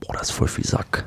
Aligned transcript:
Boah, 0.00 0.14
das 0.14 0.30
ist 0.30 0.32
voll 0.32 0.48
viel 0.48 0.64
Sack. 0.64 1.04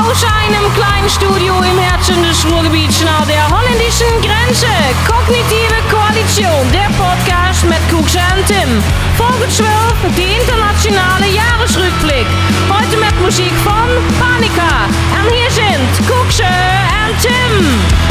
Aus 0.00 0.24
einem 0.24 0.74
kleinen 0.74 1.08
Studio 1.08 1.54
im 1.62 1.78
Herzen 1.78 2.22
des 2.22 2.44
Ruhrgebiets 2.44 3.02
nahe 3.04 3.26
der 3.26 3.48
holländischen 3.48 4.20
Grenze. 4.20 4.66
Kognitive 5.06 5.78
Koalition, 5.90 6.72
der 6.72 6.90
Podcast 6.98 7.64
mit 7.64 7.78
Kuksche 7.90 8.18
und 8.36 8.46
Tim. 8.46 8.82
Folge 9.16 9.48
12, 9.48 9.68
die 10.16 10.40
internationale 10.40 11.28
Jahresrückblick. 11.32 12.26
Heute 12.68 12.96
mit 12.96 13.20
Musik 13.20 13.52
von 13.62 13.88
Panika. 14.18 14.86
Und 15.14 15.30
hier 15.32 15.50
sind 15.50 16.08
Kuksche 16.08 16.44
und 17.06 17.20
Tim. 17.22 18.07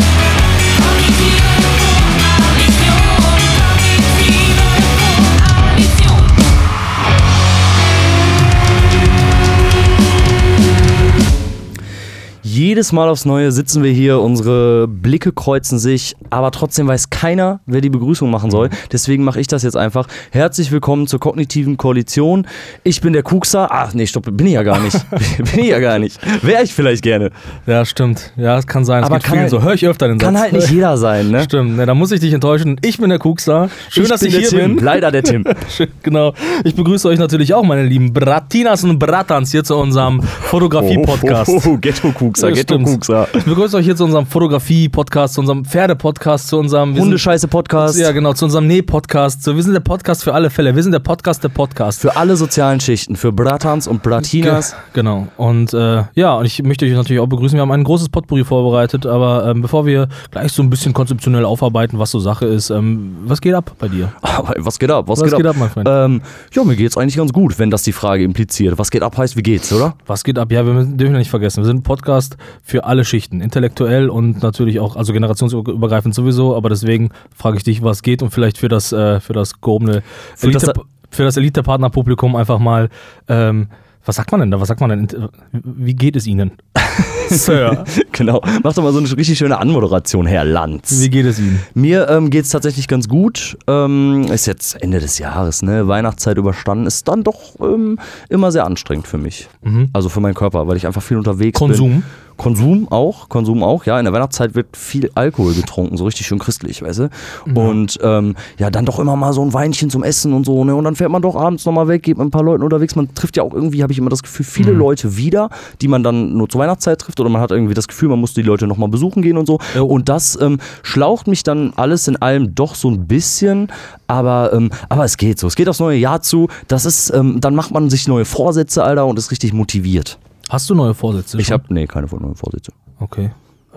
Jedes 12.78 12.92
Mal 12.92 13.10
aufs 13.10 13.26
Neue 13.26 13.52
sitzen 13.52 13.82
wir 13.82 13.92
hier, 13.92 14.20
unsere 14.20 14.88
Blicke 14.88 15.32
kreuzen 15.32 15.80
sich, 15.80 16.16
aber 16.30 16.52
trotzdem 16.52 16.88
weiß 16.88 17.10
keiner, 17.10 17.60
wer 17.66 17.82
die 17.82 17.90
Begrüßung 17.90 18.30
machen 18.30 18.52
soll. 18.52 18.70
Deswegen 18.92 19.24
mache 19.24 19.42
ich 19.42 19.48
das 19.48 19.64
jetzt 19.64 19.76
einfach. 19.76 20.08
Herzlich 20.30 20.72
willkommen 20.72 21.08
zur 21.08 21.20
kognitiven 21.20 21.78
Koalition. 21.78 22.46
Ich 22.84 23.02
bin 23.02 23.14
der 23.14 23.24
Kuxer. 23.24 23.70
Ach 23.72 23.96
nee, 23.96 24.06
stopp, 24.06 24.26
bin 24.26 24.46
ich 24.46 24.54
ja 24.54 24.62
gar 24.62 24.80
nicht. 24.80 24.96
bin 25.56 25.64
ich 25.64 25.70
ja 25.70 25.80
gar 25.80 25.98
nicht. 25.98 26.20
Wäre 26.46 26.62
ich 26.62 26.72
vielleicht 26.72 27.02
gerne. 27.02 27.32
Ja, 27.66 27.84
stimmt. 27.84 28.32
Ja, 28.38 28.60
es 28.60 28.68
kann 28.68 28.86
sein. 28.86 29.02
Es 29.02 29.10
Aber 29.10 29.22
kann 29.22 29.40
halt- 29.40 29.50
so. 29.50 29.64
Höre 29.64 29.74
ich 29.74 29.88
öfter 29.88 30.08
den 30.08 30.20
Satz. 30.20 30.28
Kann 30.28 30.40
halt 30.40 30.54
nicht 30.54 30.70
jeder 30.70 30.98
sein, 30.98 31.32
ne? 31.32 31.46
Stimmt, 31.46 31.78
ne, 31.78 31.88
da 31.88 31.96
muss 31.96 32.12
ich 32.12 32.20
dich 32.20 32.32
enttäuschen. 32.32 32.80
Ich 32.86 33.00
bin 33.00 33.10
der 33.10 33.18
Kuxer. 33.18 33.72
Schön, 33.90 34.04
ich 34.04 34.10
dass 34.10 34.22
ich 34.22 34.38
hier 34.38 34.50
Tim, 34.50 34.76
bin. 34.76 34.86
leider 34.86 35.10
der 35.10 35.24
Tim. 35.24 35.44
Schön, 35.76 35.88
genau. 36.04 36.36
Ich 36.64 36.76
begrüße 36.76 37.08
euch 37.08 37.18
natürlich 37.18 37.56
auch, 37.56 37.64
meine 37.64 37.86
lieben 37.88 38.14
Bratinas 38.14 38.84
und 38.84 39.00
Bratans, 39.00 39.50
hier 39.50 39.64
zu 39.64 39.76
unserem 39.78 40.22
Fotografie-Podcast. 40.22 41.50
Oh, 41.52 41.62
oh, 41.66 41.70
oh, 41.70 41.78
Ghetto-Kuxer, 41.78 42.52
Ja, 42.70 42.76
stimmt. 42.76 42.86
Ghetto-Kuxer. 42.86 43.28
Ich 43.34 43.44
begrüße 43.46 43.78
euch 43.78 43.86
hier 43.86 43.96
zu 43.96 44.04
unserem 44.04 44.26
Fotografie-Podcast, 44.26 45.36
zu 45.36 45.42
unserem 45.42 45.64
Pferde-Podcast, 45.66 46.48
zu 46.50 46.58
unserem 46.60 46.98
Hundescheiße-Podcast. 46.98 47.98
Ja, 48.00 48.12
genau, 48.12 48.34
zu 48.34 48.46
unserem 48.46 48.68
Näh-Podcast. 48.68 49.44
So, 49.44 49.56
wir 49.56 49.64
sind 49.64 49.74
der 49.74 49.80
Podcast 49.80 50.24
für 50.24 50.34
alle 50.34 50.50
Fälle. 50.50 50.76
Wir 50.76 50.84
sind 50.84 50.92
der 50.92 51.00
Podcast 51.00 51.44
der 51.44 51.50
Podcast. 51.50 52.02
Für 52.02 52.16
alle 52.18 52.36
sozialen 52.36 52.80
Schichten, 52.80 53.16
für 53.16 53.32
Bratans 53.32 53.88
und 53.88 54.04
Bratinas. 54.04 54.72
Ge- 54.72 54.78
Genau. 54.98 55.28
Und 55.38 55.74
äh, 55.74 56.04
ja, 56.16 56.36
und 56.36 56.46
ich 56.46 56.62
möchte 56.64 56.86
euch 56.86 56.92
natürlich 56.94 57.22
auch 57.22 57.28
begrüßen. 57.28 57.56
Wir 57.58 57.62
haben 57.62 57.72
ein 57.72 57.84
großes 57.84 58.10
Potpourri 58.10 58.44
vorbereitet, 58.44 59.06
aber 59.06 59.46
ähm, 59.48 59.62
bevor 59.62 59.86
wir 59.86 60.08
gleich 60.32 60.52
so 60.52 60.62
ein 60.64 60.70
bisschen 60.70 60.94
konzeptionell 60.94 61.46
aufarbeiten, 61.46 62.00
was 62.00 62.12
so 62.12 62.20
Sache 62.20 62.46
ist, 62.48 62.70
ähm, 62.70 63.16
was 63.26 63.40
geht 63.42 63.54
ab 63.54 63.72
bei 63.80 63.88
dir? 63.88 64.12
Was 64.58 64.80
geht 64.80 64.92
ab? 64.92 65.06
Was, 65.08 65.22
Was 65.22 65.32
geht, 65.34 65.46
ab? 65.46 65.52
ab, 65.52 65.56
mein 65.60 65.70
Freund? 65.70 65.88
Ähm, 65.90 66.22
ja, 66.52 66.64
mir 66.64 66.76
geht's 66.76 66.98
eigentlich 66.98 67.16
ganz 67.18 67.32
gut, 67.32 67.60
wenn 67.60 67.70
das 67.70 67.84
die 67.84 67.92
Frage 67.94 68.24
impliziert. 68.24 68.78
Was 68.78 68.92
geht 68.92 69.04
ab 69.04 69.18
heißt, 69.18 69.36
wie 69.38 69.44
geht's, 69.44 69.72
oder? 69.72 69.96
Was 70.06 70.24
geht 70.24 70.38
ab? 70.40 70.52
Ja, 70.52 70.66
wir 70.66 70.74
dürfen 70.84 71.14
ja 71.14 71.20
nicht 71.20 71.30
vergessen, 71.30 71.62
wir 71.64 71.66
sind 71.68 71.78
ein 71.78 71.84
Podcast 71.84 72.38
für 72.64 72.84
alle 72.86 73.06
Schichten, 73.06 73.42
intellektuell 73.42 74.10
und 74.10 74.42
natürlich 74.44 74.80
auch, 74.80 74.96
also 74.96 75.14
generationsübergreifend 75.14 76.14
sowieso, 76.16 76.56
aber 76.56 76.70
deswegen 76.70 77.10
frage 77.36 77.58
ich 77.58 77.64
dich, 77.64 77.82
was 77.84 78.02
geht 78.02 78.22
und 78.24 78.32
vielleicht 78.32 78.58
für 78.58 78.68
das, 78.70 78.92
äh, 78.92 79.20
für 79.20 79.34
das 79.34 79.62
gehobene 79.62 80.04
Für 80.36 80.52
das- 80.52 80.64
Elite, 80.64 80.82
für 81.10 81.24
das 81.24 81.38
Elite-Partner-Publikum 81.38 82.36
einfach 82.36 82.60
mal, 82.60 82.90
ähm, 83.28 83.68
was 84.06 84.16
sagt 84.16 84.32
man 84.32 84.40
denn 84.40 84.52
da? 84.52 84.62
Was 84.62 84.70
sagt 84.70 84.80
man 84.80 84.90
denn? 84.90 85.08
Wie 85.52 85.94
geht 85.94 86.16
es 86.16 86.26
Ihnen? 86.28 86.52
Sir. 87.30 87.84
genau. 88.14 88.42
Mach 88.64 88.74
doch 88.74 88.82
mal 88.82 88.94
so 88.94 89.00
eine 89.00 89.18
richtig 89.18 89.38
schöne 89.38 89.58
Anmoderation, 89.60 90.26
Herr 90.26 90.46
Lanz. 90.46 91.02
Wie 91.02 91.10
geht 91.10 91.26
es 91.26 91.40
Ihnen? 91.40 91.60
Mir 91.74 92.08
ähm, 92.10 92.30
geht's 92.30 92.50
tatsächlich 92.50 92.88
ganz 92.88 93.10
gut. 93.10 93.58
Ähm, 93.68 94.24
ist 94.32 94.46
jetzt 94.46 94.82
Ende 94.82 95.00
des 95.02 95.20
Jahres, 95.20 95.62
ne? 95.62 95.90
Weihnachtszeit 95.90 96.38
überstanden. 96.38 96.86
Ist 96.88 97.06
dann 97.10 97.24
doch 97.26 97.60
ähm, 97.60 98.00
immer 98.30 98.52
sehr 98.54 98.66
anstrengend 98.66 99.08
für 99.08 99.18
mich. 99.18 99.50
Also 99.92 100.08
für 100.08 100.22
meinen 100.22 100.36
Körper, 100.36 100.68
weil 100.70 100.78
ich 100.78 100.88
einfach 100.88 101.02
viel 101.04 101.18
unterwegs 101.18 101.60
bin. 101.60 101.68
Mhm. 101.68 101.72
Konsum? 101.72 102.04
Konsum 102.38 102.88
auch, 102.92 103.30
Konsum 103.30 103.64
auch, 103.64 103.86
ja. 103.86 104.00
In 104.00 104.06
der 104.06 104.14
Weihnachtszeit 104.14 104.56
wird 104.56 104.78
viel 104.78 105.12
Alkohol 105.16 105.54
getrunken, 105.54 105.98
so 105.98 106.06
richtig 106.06 106.28
schön 106.28 106.40
christlich, 106.40 106.82
weißt 106.82 107.00
du? 107.00 107.10
Und 107.54 108.00
ähm, 108.04 108.36
ja, 108.58 108.70
dann 108.70 108.86
doch 108.86 109.00
immer 109.00 109.16
mal 109.16 109.34
so 109.34 109.42
ein 109.42 109.54
Weinchen 109.54 109.90
zum 109.90 110.04
Essen 110.04 110.34
und 110.34 110.46
so, 110.46 110.64
ne? 110.64 110.76
Und 110.76 110.84
dann 110.84 110.96
fährt 110.96 111.12
man 111.12 111.22
doch 111.22 111.36
abends 111.36 111.66
nochmal 111.66 111.88
weg, 111.88 112.04
geht 112.04 112.18
mit 112.18 112.28
ein 112.28 112.32
paar 112.32 112.44
Leuten 112.44 112.64
unterwegs. 112.64 112.96
Man 112.96 113.14
trifft 113.14 113.38
ja 113.38 113.44
auch 113.44 113.54
irgendwie, 113.54 113.84
habe 113.84 113.92
ich 113.92 114.00
immer 114.00 114.10
das 114.10 114.24
Gefühl, 114.24 114.46
viele 114.46 114.72
Mhm. 114.72 114.80
Leute 114.80 115.18
wieder, 115.18 115.50
die 115.82 115.88
man 115.88 116.04
dann 116.04 116.38
nur 116.38 116.48
zur 116.50 116.62
Weihnachtszeit 116.62 117.00
trifft 117.00 117.20
oder 117.20 117.30
man 117.30 117.42
hat 117.42 117.52
irgendwie 117.52 117.74
das 117.74 117.88
Gefühl, 117.88 118.10
man 118.10 118.20
muss 118.20 118.34
die 118.34 118.42
Leute 118.42 118.68
nochmal 118.68 118.90
besuchen 118.90 119.22
gehen 119.22 119.38
und 119.38 119.46
so. 119.46 119.60
Jo. 119.76 119.86
Und 119.86 120.10
das 120.10 120.38
ähm, 120.40 120.60
schlaucht 120.84 121.28
mich 121.28 121.44
dann 121.44 121.74
alles 121.76 122.08
in 122.08 122.16
allem 122.18 122.54
doch 122.54 122.76
so 122.76 122.90
ein 122.90 123.08
bisschen, 123.08 123.72
aber, 124.08 124.52
ähm, 124.54 124.70
aber 124.90 125.06
es 125.06 125.18
geht 125.18 125.40
so. 125.40 125.48
Es 125.48 125.56
geht 125.56 125.68
aufs 125.70 125.80
neue 125.80 125.98
Jahr 125.98 126.22
zu. 126.22 126.48
Das 126.68 126.86
ist, 126.86 127.12
ähm, 127.14 127.40
dann 127.42 127.56
macht 127.56 127.72
man 127.72 127.90
sich 127.90 128.08
neue 128.08 128.26
Vorsätze, 128.26 128.84
Alter, 128.84 129.06
und 129.06 129.18
ist 129.18 129.32
richtig 129.32 129.54
motiviert. 129.54 130.18
Hast 130.50 130.70
du 130.70 130.76
neue 130.76 130.94
Vorsätze? 130.94 131.40
Ich 131.40 131.52
habe, 131.52 131.66
nee, 131.70 131.88
keine 131.88 132.08
neuen 132.08 132.36
Vorsätze. 132.36 132.72
Okay. 133.00 133.32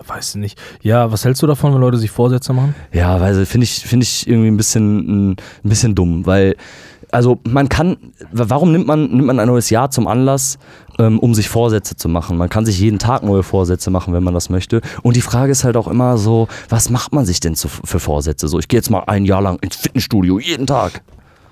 Weiß 0.07 0.35
nicht. 0.35 0.59
Ja, 0.81 1.11
was 1.11 1.25
hältst 1.25 1.43
du 1.43 1.47
davon, 1.47 1.73
wenn 1.73 1.81
Leute 1.81 1.97
sich 1.97 2.09
Vorsätze 2.09 2.53
machen? 2.53 2.73
Ja, 2.91 3.19
weil 3.19 3.45
finde 3.45 3.65
ich, 3.65 3.85
finde 3.85 4.03
ich 4.03 4.27
irgendwie 4.27 4.47
ein 4.47 4.57
bisschen, 4.57 5.31
ein 5.31 5.37
bisschen 5.63 5.93
dumm, 5.93 6.25
weil, 6.25 6.55
also 7.11 7.39
man 7.47 7.69
kann, 7.69 7.97
warum 8.31 8.71
nimmt 8.71 8.87
man, 8.87 9.11
nimmt 9.11 9.25
man 9.25 9.39
ein 9.39 9.47
neues 9.47 9.69
Jahr 9.69 9.91
zum 9.91 10.07
Anlass, 10.07 10.57
ähm, 10.97 11.19
um 11.19 11.35
sich 11.35 11.49
Vorsätze 11.49 11.95
zu 11.95 12.09
machen? 12.09 12.37
Man 12.37 12.49
kann 12.49 12.65
sich 12.65 12.79
jeden 12.79 12.97
Tag 12.99 13.21
neue 13.23 13.43
Vorsätze 13.43 13.91
machen, 13.91 14.13
wenn 14.13 14.23
man 14.23 14.33
das 14.33 14.49
möchte. 14.49 14.81
Und 15.03 15.15
die 15.17 15.21
Frage 15.21 15.51
ist 15.51 15.63
halt 15.63 15.77
auch 15.77 15.87
immer 15.87 16.17
so, 16.17 16.47
was 16.69 16.89
macht 16.89 17.13
man 17.13 17.25
sich 17.25 17.39
denn 17.39 17.55
zu, 17.55 17.67
für 17.67 17.99
Vorsätze? 17.99 18.47
So, 18.47 18.57
ich 18.57 18.67
gehe 18.67 18.79
jetzt 18.79 18.89
mal 18.89 19.03
ein 19.05 19.25
Jahr 19.25 19.41
lang 19.41 19.59
ins 19.59 19.75
Fitnessstudio, 19.75 20.39
jeden 20.39 20.65
Tag. 20.65 21.03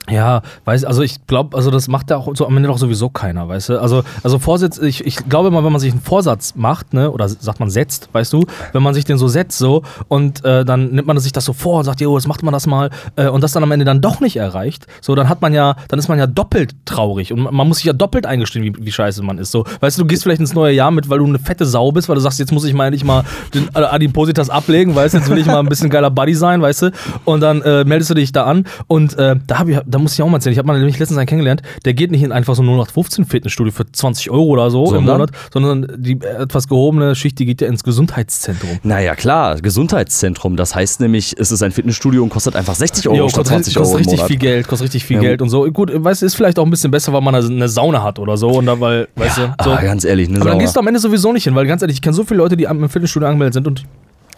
Ja, 0.10 0.42
weiß, 0.66 0.86
also 0.86 1.02
ich 1.02 1.26
glaube, 1.28 1.56
also 1.56 1.72
das 1.72 1.88
macht 1.88 2.10
ja 2.10 2.18
auch 2.18 2.36
so 2.36 2.48
am 2.48 2.58
Ende 2.58 2.68
doch 2.68 2.78
sowieso 2.78 3.10
keiner, 3.10 3.48
weißt 3.48 3.70
du? 3.70 3.82
Also, 3.82 4.04
also 4.24 4.40
Vorsatz, 4.40 4.78
ich, 4.80 5.06
ich 5.06 5.18
glaube 5.30 5.50
immer, 5.50 5.64
wenn 5.64 5.72
man 5.72 5.80
sich 5.80 5.92
einen 5.92 6.02
Vorsatz 6.02 6.56
macht, 6.56 6.94
ne, 6.94 7.12
oder 7.12 7.30
sagt 7.30 7.60
man 7.60 7.70
setzt, 7.70 8.10
weißt 8.12 8.34
du, 8.34 8.46
wenn 8.74 8.82
man 8.82 8.94
sich 8.94 9.06
den 9.06 9.18
so 9.18 9.28
setzt 9.28 9.58
so 9.58 9.84
und 10.08 10.44
äh, 10.46 10.66
dann 10.66 10.92
nimmt 10.92 11.08
man 11.08 11.20
sich 11.20 11.32
das 11.32 11.46
so 11.46 11.54
vor 11.54 11.80
und 11.80 11.86
sagt, 11.86 12.02
jo, 12.02 12.18
jetzt 12.18 12.28
macht 12.28 12.44
man 12.44 12.54
das 12.54 12.66
mal 12.66 12.90
äh, 13.16 13.28
und 13.28 13.44
das 13.44 13.52
dann 13.52 13.64
am 13.64 13.72
Ende 13.72 13.86
dann 13.86 14.02
doch 14.02 14.20
nicht 14.20 14.38
erreicht, 14.38 14.88
so, 15.02 15.16
dann 15.16 15.30
hat 15.30 15.42
man 15.42 15.54
ja, 15.54 15.76
dann 15.88 16.00
ist 16.00 16.08
man 16.08 16.18
ja 16.18 16.28
doppelt 16.28 16.76
traurig 16.86 17.32
und 17.32 17.52
man 17.52 17.68
muss 17.68 17.78
sich 17.78 17.86
ja 17.86 17.94
doppelt 17.94 18.26
eingestehen, 18.26 18.66
wie, 18.66 18.86
wie 18.86 18.92
scheiße 18.92 19.22
man 19.24 19.38
ist, 19.38 19.52
so. 19.52 19.66
Weißt 19.80 19.98
du, 19.98 20.04
du 20.04 20.08
gehst 20.08 20.24
vielleicht 20.24 20.42
ins 20.42 20.54
neue 20.54 20.74
Jahr 20.74 20.92
mit, 20.92 21.10
weil 21.10 21.20
du 21.20 21.26
eine 21.26 21.40
fette 21.40 21.66
Sau 21.66 21.92
bist, 21.92 22.10
weil 22.10 22.16
du 22.16 22.22
sagst, 22.22 22.40
jetzt 22.40 22.52
muss 22.52 22.64
ich 22.66 22.74
mal 22.74 22.86
endlich 22.86 23.04
mal 23.04 23.24
den 23.54 23.74
Adipositas 23.76 24.50
ablegen, 24.50 24.96
weißt 24.96 25.14
du, 25.14 25.18
jetzt 25.20 25.30
will 25.30 25.38
ich 25.38 25.46
mal 25.46 25.60
ein 25.60 25.70
bisschen 25.70 25.90
geiler 25.90 26.10
Buddy 26.10 26.34
sein, 26.34 26.62
weißt 26.62 26.82
du, 26.84 26.92
und 27.26 27.42
dann 27.42 27.62
äh, 27.62 27.84
meldest 27.84 28.10
du 28.10 28.16
dich 28.16 28.32
da 28.32 28.46
an 28.46 28.66
und 28.88 29.18
äh, 29.18 29.36
da 29.46 29.60
habe 29.60 29.72
ich, 29.72 29.80
da 29.86 29.99
muss 30.00 30.14
ich 30.14 30.22
auch 30.22 30.28
mal 30.28 30.38
erzählen, 30.38 30.54
ich 30.54 30.58
habe 30.58 30.68
mal 30.68 30.78
nämlich 30.78 30.98
letztens 31.00 31.18
einen 31.18 31.28
kennengelernt, 31.28 31.62
der 31.86 31.94
geht 31.94 32.12
nicht 32.12 32.24
in 32.24 32.32
einfach 32.32 32.56
so 32.56 32.62
0815 32.64 33.26
Fitnessstudio 33.26 33.72
für 33.72 33.92
20 33.92 34.30
Euro 34.32 34.46
oder 34.46 34.72
so 34.72 34.86
im 34.88 35.06
Sondern? 35.06 35.18
Monat, 35.18 35.32
sondern 35.54 35.88
die 35.98 36.20
etwas 36.22 36.68
gehobene 36.68 37.16
Schicht, 37.16 37.38
die 37.40 37.46
geht 37.46 37.62
ja 37.62 37.68
ins 37.68 37.84
Gesundheitszentrum. 37.84 38.80
Naja, 38.84 39.16
klar, 39.16 39.56
Gesundheitszentrum. 39.62 40.56
Das 40.56 40.76
heißt 40.76 41.00
nämlich, 41.02 41.36
es 41.38 41.52
ist 41.52 41.62
ein 41.64 41.72
Fitnessstudio 41.72 42.24
und 42.24 42.30
kostet 42.30 42.56
einfach 42.56 42.76
60 42.76 43.08
Euro 43.08 43.18
Jo, 43.18 43.30
statt 43.30 43.40
kostet, 43.46 43.66
20 43.66 43.78
Euro 43.78 43.86
kostet 43.92 44.06
im 44.06 44.10
richtig 44.12 44.28
viel 44.28 44.38
Geld, 44.38 44.68
kostet 44.68 44.86
richtig 44.86 45.06
viel 45.06 45.16
Ja. 45.18 45.22
Geld 45.22 45.42
und 45.42 45.50
so. 45.50 45.66
Gut, 45.72 45.92
weißt 45.94 46.22
du, 46.22 46.26
ist 46.26 46.36
vielleicht 46.36 46.60
auch 46.60 46.66
ein 46.66 46.70
bisschen 46.72 46.92
besser, 46.92 47.14
weil 47.14 47.22
man 47.22 47.36
eine, 47.36 47.46
eine 47.46 47.70
Sauna 47.70 48.04
hat 48.04 48.20
oder 48.20 48.38
so 48.38 48.50
und 48.50 48.66
da, 48.66 48.80
weil, 48.80 49.08
weißt 49.16 49.38
Ja, 49.38 49.56
du, 49.58 49.64
so. 49.64 49.72
aber 49.72 49.82
ganz 49.82 50.04
ehrlich, 50.06 50.30
ne 50.30 50.36
Aber 50.38 50.46
dann 50.46 50.54
Sauna. 50.54 50.64
gehst 50.64 50.76
du 50.76 50.80
am 50.80 50.88
Ende 50.88 51.00
sowieso 51.00 51.34
nicht 51.34 51.44
hin, 51.44 51.56
weil 51.56 51.66
ganz 51.66 51.82
ehrlich, 51.82 51.98
ich 51.98 52.02
kenne 52.02 52.14
so 52.16 52.24
viele 52.24 52.38
Leute, 52.40 52.56
die 52.58 52.64
im 52.64 52.90
Fitnessstudio 52.90 53.28
angemeldet 53.28 53.54
sind 53.56 53.68
und 53.68 53.84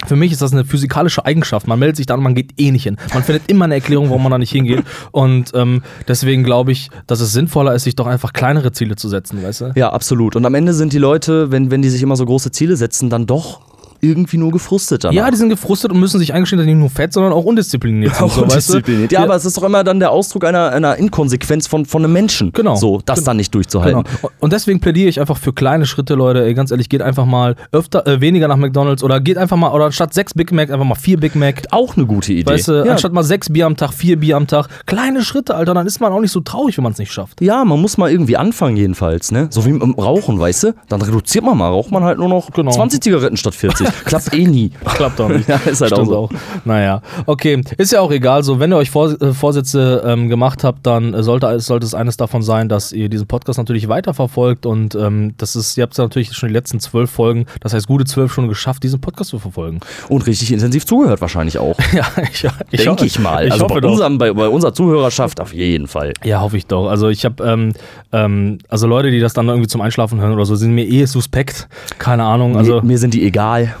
für 0.06 0.16
mich 0.16 0.32
ist 0.32 0.42
das 0.42 0.52
eine 0.52 0.64
physikalische 0.64 1.24
Eigenschaft. 1.24 1.66
Man 1.66 1.78
meldet 1.78 1.96
sich 1.96 2.06
da 2.06 2.14
an, 2.14 2.22
man 2.22 2.34
geht 2.34 2.52
eh 2.58 2.70
nicht 2.70 2.84
hin. 2.84 2.96
Man 3.14 3.22
findet 3.22 3.48
immer 3.50 3.66
eine 3.66 3.74
Erklärung, 3.74 4.08
warum 4.08 4.22
man 4.22 4.32
da 4.32 4.38
nicht 4.38 4.52
hingeht. 4.52 4.82
Und 5.10 5.52
ähm, 5.54 5.82
deswegen 6.08 6.44
glaube 6.44 6.72
ich, 6.72 6.90
dass 7.06 7.20
es 7.20 7.32
sinnvoller 7.32 7.74
ist, 7.74 7.84
sich 7.84 7.94
doch 7.94 8.06
einfach 8.06 8.32
kleinere 8.32 8.72
Ziele 8.72 8.96
zu 8.96 9.08
setzen, 9.08 9.42
weißt 9.42 9.60
du? 9.60 9.72
Ja, 9.74 9.90
absolut. 9.92 10.36
Und 10.36 10.44
am 10.44 10.54
Ende 10.54 10.74
sind 10.74 10.92
die 10.92 10.98
Leute, 10.98 11.50
wenn, 11.50 11.70
wenn 11.70 11.82
die 11.82 11.90
sich 11.90 12.02
immer 12.02 12.16
so 12.16 12.26
große 12.26 12.50
Ziele 12.50 12.76
setzen, 12.76 13.10
dann 13.10 13.26
doch 13.26 13.60
irgendwie 14.04 14.36
nur 14.36 14.50
gefrustet 14.50 15.04
danach. 15.04 15.14
Ja, 15.14 15.30
die 15.30 15.36
sind 15.36 15.48
gefrustet 15.48 15.92
und 15.92 16.00
müssen 16.00 16.18
sich 16.18 16.34
eingestehen, 16.34 16.58
dass 16.58 16.64
sie 16.66 16.72
nicht 16.72 16.80
nur 16.80 16.90
fett, 16.90 17.12
sondern 17.12 17.32
auch 17.32 17.44
undiszipliniert 17.44 18.14
sind. 18.16 18.24
auch 18.24 18.32
so, 18.34 18.42
weißt 18.48 18.74
du? 18.74 19.06
Ja, 19.10 19.22
aber 19.22 19.36
es 19.36 19.44
ist 19.44 19.56
doch 19.56 19.62
immer 19.62 19.84
dann 19.84 20.00
der 20.00 20.10
Ausdruck 20.10 20.44
einer, 20.44 20.70
einer 20.70 20.96
Inkonsequenz 20.96 21.68
von, 21.68 21.86
von 21.86 22.02
einem 22.04 22.12
Menschen. 22.12 22.52
Genau. 22.52 22.74
So, 22.74 23.00
das 23.04 23.20
Genau. 23.20 23.26
dann 23.26 23.36
nicht 23.36 23.54
durchzuhalten. 23.54 24.02
Genau. 24.02 24.30
Und 24.40 24.52
deswegen 24.52 24.80
plädiere 24.80 25.08
ich 25.08 25.20
einfach 25.20 25.36
für 25.38 25.52
kleine 25.52 25.86
Schritte, 25.86 26.14
Leute. 26.14 26.44
Ey, 26.44 26.54
ganz 26.54 26.72
ehrlich, 26.72 26.88
geht 26.88 27.00
einfach 27.00 27.24
mal 27.26 27.54
öfter, 27.70 28.04
äh, 28.06 28.20
weniger 28.20 28.48
nach 28.48 28.56
McDonalds 28.56 29.04
oder 29.04 29.20
geht 29.20 29.38
einfach 29.38 29.56
mal, 29.56 29.70
oder 29.72 29.92
statt 29.92 30.12
sechs 30.12 30.34
Big 30.34 30.50
Mac 30.50 30.70
einfach 30.70 30.84
mal 30.84 30.96
vier 30.96 31.18
Big 31.20 31.36
Mac. 31.36 31.62
Auch 31.70 31.96
eine 31.96 32.04
gute 32.06 32.32
Idee. 32.32 32.50
Weißt 32.50 32.68
du, 32.68 32.84
ja. 32.84 32.90
anstatt 32.92 33.12
mal 33.12 33.22
sechs 33.22 33.50
Bier 33.52 33.66
am 33.66 33.76
Tag, 33.76 33.92
vier 33.94 34.18
Bier 34.18 34.36
am 34.36 34.48
Tag. 34.48 34.66
Kleine 34.86 35.22
Schritte, 35.22 35.54
Alter, 35.54 35.74
dann 35.74 35.86
ist 35.86 36.00
man 36.00 36.12
auch 36.12 36.20
nicht 36.20 36.32
so 36.32 36.40
traurig, 36.40 36.76
wenn 36.76 36.82
man 36.82 36.92
es 36.92 36.98
nicht 36.98 37.12
schafft. 37.12 37.40
ja, 37.40 37.64
man 37.64 37.80
muss 37.80 37.96
mal 37.98 38.10
irgendwie 38.10 38.36
anfangen 38.36 38.76
jedenfalls, 38.76 39.30
ne? 39.30 39.46
So 39.50 39.64
wie 39.64 39.70
mit 39.72 39.82
dem 39.82 39.94
Rauchen, 39.94 40.40
weißt 40.40 40.64
du? 40.64 40.74
Dann 40.88 41.00
reduziert 41.02 41.44
man 41.44 41.56
mal, 41.56 41.68
raucht 41.68 41.92
man 41.92 42.02
halt 42.02 42.18
nur 42.18 42.28
noch 42.28 42.50
Genau. 42.52 42.72
20 42.72 43.00
Zigaretten 43.00 43.36
statt 43.36 43.54
40. 43.54 43.86
Klappt 44.04 44.32
eh 44.34 44.44
nie. 44.46 44.70
Klappt 44.84 45.18
doch 45.18 45.28
nicht. 45.28 45.48
Ja, 45.52 45.56
ist 45.56 45.80
halt 45.80 45.92
Stimmt 45.92 46.08
auch 46.12 46.30
so. 46.30 46.36
Naja, 46.64 47.02
okay. 47.26 47.62
Ist 47.76 47.92
ja 47.92 48.00
auch 48.00 48.10
egal. 48.10 48.42
So, 48.42 48.58
wenn 48.60 48.72
ihr 48.72 48.76
euch 48.76 48.90
Vor 48.90 49.10
äh, 49.20 49.32
Vorsätze 49.32 50.02
ähm, 50.06 50.28
gemacht 50.28 50.64
habt, 50.64 50.86
dann 50.86 51.12
äh, 51.14 51.22
sollte, 51.22 51.58
sollte 51.60 51.84
es 51.84 51.94
eines 51.94 52.16
davon 52.16 52.42
sein, 52.42 52.68
dass 52.68 52.92
ihr 52.92 53.08
diesen 53.08 53.26
Podcast 53.26 53.58
natürlich 53.58 53.88
weiterverfolgt. 53.88 54.64
Und 54.66 54.94
ähm, 54.94 55.34
das 55.36 55.56
ist, 55.56 55.76
ihr 55.76 55.82
habt 55.82 55.96
ja 55.98 56.04
natürlich 56.04 56.32
schon 56.34 56.48
die 56.48 56.52
letzten 56.54 56.80
zwölf 56.80 57.10
Folgen, 57.10 57.46
das 57.60 57.74
heißt 57.74 57.86
gute 57.86 58.04
zwölf 58.04 58.32
schon 58.32 58.48
geschafft, 58.48 58.82
diesen 58.82 59.00
Podcast 59.00 59.30
zu 59.30 59.38
verfolgen. 59.38 59.80
Und 60.08 60.26
richtig 60.26 60.52
intensiv 60.52 60.86
zugehört 60.86 61.20
wahrscheinlich 61.20 61.58
auch. 61.58 61.76
Ja, 61.92 62.06
ich, 62.32 62.44
ich 62.70 62.78
Denke 62.80 62.90
hoffe- 62.92 63.06
ich 63.06 63.18
mal. 63.18 63.46
Ich 63.46 63.52
also 63.52 63.64
hoffe 63.64 63.80
bei, 63.80 63.88
unserem, 63.88 64.16
bei, 64.16 64.32
bei 64.32 64.48
unserer 64.48 64.72
Zuhörerschaft 64.72 65.40
auf 65.40 65.52
jeden 65.52 65.86
Fall. 65.88 66.14
Ja, 66.24 66.40
hoffe 66.40 66.56
ich 66.56 66.66
doch. 66.66 66.88
Also 66.88 67.08
ich 67.10 67.24
habe, 67.26 67.44
ähm, 67.44 67.72
ähm, 68.12 68.58
also 68.68 68.86
Leute, 68.86 69.10
die 69.10 69.20
das 69.20 69.34
dann 69.34 69.48
irgendwie 69.48 69.68
zum 69.68 69.80
Einschlafen 69.82 70.20
hören 70.20 70.32
oder 70.32 70.46
so, 70.46 70.54
sind 70.56 70.72
mir 70.74 70.86
eh 70.86 71.04
suspekt. 71.04 71.68
Keine 71.98 72.24
Ahnung. 72.24 72.56
Also 72.56 72.76
mir, 72.80 72.82
mir 72.82 72.98
sind 72.98 73.12
die 73.14 73.26
egal. 73.26 73.74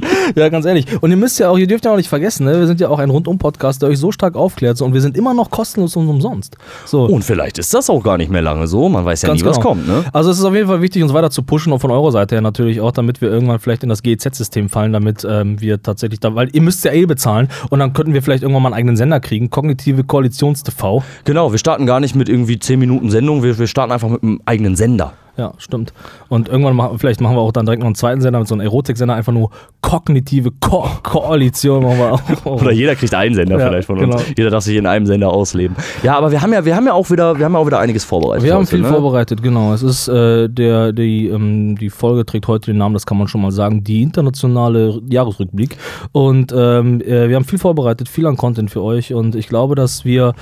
ja, 0.34 0.48
ganz 0.48 0.66
ehrlich. 0.66 0.86
Und 1.00 1.10
ihr 1.10 1.16
müsst 1.16 1.38
ja 1.38 1.48
auch, 1.48 1.58
ihr 1.58 1.66
dürft 1.66 1.84
ja 1.84 1.92
auch 1.92 1.96
nicht 1.96 2.08
vergessen, 2.08 2.46
ne? 2.46 2.58
wir 2.58 2.66
sind 2.66 2.80
ja 2.80 2.88
auch 2.88 2.98
ein 2.98 3.10
Rundum-Podcast, 3.10 3.82
der 3.82 3.88
euch 3.88 3.98
so 3.98 4.12
stark 4.12 4.36
aufklärt 4.36 4.76
so, 4.76 4.84
und 4.84 4.94
wir 4.94 5.00
sind 5.00 5.16
immer 5.16 5.34
noch 5.34 5.50
kostenlos 5.50 5.96
und 5.96 6.08
umsonst. 6.08 6.56
So. 6.86 7.04
Und 7.04 7.24
vielleicht 7.24 7.58
ist 7.58 7.72
das 7.74 7.90
auch 7.90 8.02
gar 8.02 8.18
nicht 8.18 8.30
mehr 8.30 8.42
lange 8.42 8.66
so. 8.66 8.88
Man 8.88 9.04
weiß 9.04 9.22
ja 9.22 9.28
Ganz 9.28 9.42
nie, 9.42 9.48
was 9.48 9.56
genau. 9.56 9.70
kommt. 9.70 9.88
Ne? 9.88 10.04
Also 10.12 10.30
es 10.30 10.38
ist 10.38 10.44
auf 10.44 10.54
jeden 10.54 10.68
Fall 10.68 10.82
wichtig, 10.82 11.02
uns 11.02 11.12
weiter 11.12 11.30
zu 11.30 11.42
pushen 11.42 11.72
und 11.72 11.80
von 11.80 11.90
eurer 11.90 12.12
Seite 12.12 12.34
her 12.34 12.42
natürlich 12.42 12.80
auch, 12.80 12.92
damit 12.92 13.20
wir 13.20 13.30
irgendwann 13.30 13.58
vielleicht 13.58 13.82
in 13.82 13.88
das 13.88 14.02
GEZ-System 14.02 14.68
fallen, 14.68 14.92
damit 14.92 15.26
ähm, 15.28 15.60
wir 15.60 15.82
tatsächlich 15.82 16.20
da, 16.20 16.34
weil 16.34 16.48
ihr 16.52 16.62
müsst 16.62 16.84
ja 16.84 16.92
eh 16.92 17.06
bezahlen 17.06 17.48
und 17.70 17.78
dann 17.78 17.92
könnten 17.92 18.14
wir 18.14 18.22
vielleicht 18.22 18.42
irgendwann 18.42 18.62
mal 18.62 18.68
einen 18.68 18.78
eigenen 18.78 18.96
Sender 18.96 19.20
kriegen, 19.20 19.50
Kognitive 19.50 20.04
Koalitions-TV. 20.04 21.02
Genau, 21.24 21.52
wir 21.52 21.58
starten 21.58 21.86
gar 21.86 22.00
nicht 22.00 22.14
mit 22.14 22.28
irgendwie 22.28 22.58
10 22.58 22.78
Minuten 22.78 23.10
Sendung, 23.10 23.42
wir, 23.42 23.58
wir 23.58 23.66
starten 23.66 23.92
einfach 23.92 24.08
mit 24.08 24.22
einem 24.22 24.40
eigenen 24.46 24.76
Sender. 24.76 25.12
Ja, 25.40 25.54
stimmt. 25.56 25.94
Und 26.28 26.50
irgendwann 26.50 26.76
machen, 26.76 26.98
vielleicht 26.98 27.22
machen 27.22 27.34
wir 27.34 27.40
auch 27.40 27.50
dann 27.50 27.64
direkt 27.64 27.80
noch 27.80 27.86
einen 27.86 27.94
zweiten 27.94 28.20
Sender 28.20 28.40
mit 28.40 28.46
so 28.46 28.54
einem 28.54 28.60
Erotik-Sender, 28.60 29.14
einfach 29.14 29.32
nur 29.32 29.48
kognitive 29.80 30.50
Ko 30.60 30.86
Koalition 31.02 31.82
machen 31.82 31.98
wir 31.98 32.12
auch. 32.12 32.44
Oder 32.60 32.72
jeder 32.72 32.94
kriegt 32.94 33.14
einen 33.14 33.34
Sender 33.34 33.58
Ja, 33.58 33.68
vielleicht 33.68 33.86
von 33.86 33.98
genau. 33.98 34.18
uns. 34.18 34.26
Jeder 34.36 34.50
darf 34.50 34.64
sich 34.64 34.76
in 34.76 34.84
einem 34.84 35.06
Sender 35.06 35.32
ausleben. 35.32 35.74
Ja, 36.02 36.18
aber 36.18 36.30
wir 36.30 36.42
haben 36.42 36.52
ja, 36.52 36.62
wir 36.62 36.76
haben 36.76 36.84
ja 36.84 36.92
auch 36.92 37.10
wieder, 37.10 37.38
wir 37.38 37.46
haben 37.46 37.54
ja 37.54 37.58
auch 37.58 37.66
wieder 37.66 37.78
einiges 37.78 38.04
vorbereitet. 38.04 38.44
Wir 38.44 38.52
haben 38.52 38.66
viel 38.66 38.82
ne? 38.82 38.88
vorbereitet, 38.88 39.42
genau. 39.42 39.72
Es 39.72 39.82
ist 39.82 40.08
äh, 40.08 40.50
der, 40.50 40.92
die, 40.92 41.28
ähm, 41.28 41.78
die 41.78 41.88
Folge 41.88 42.26
trägt 42.26 42.46
heute 42.46 42.66
den 42.66 42.76
Namen, 42.76 42.92
das 42.92 43.06
kann 43.06 43.16
man 43.16 43.26
schon 43.26 43.40
mal 43.40 43.50
sagen, 43.50 43.82
die 43.82 44.02
internationale 44.02 45.00
Jahresrückblick. 45.08 45.78
Und 46.12 46.52
ähm, 46.54 47.00
äh, 47.00 47.30
wir 47.30 47.36
haben 47.36 47.46
viel 47.46 47.58
vorbereitet, 47.58 48.10
viel 48.10 48.26
an 48.26 48.36
Content 48.36 48.70
für 48.70 48.82
euch. 48.82 49.14
Und 49.14 49.34
ich 49.36 49.48
glaube, 49.48 49.74
dass 49.74 50.04
wir 50.04 50.34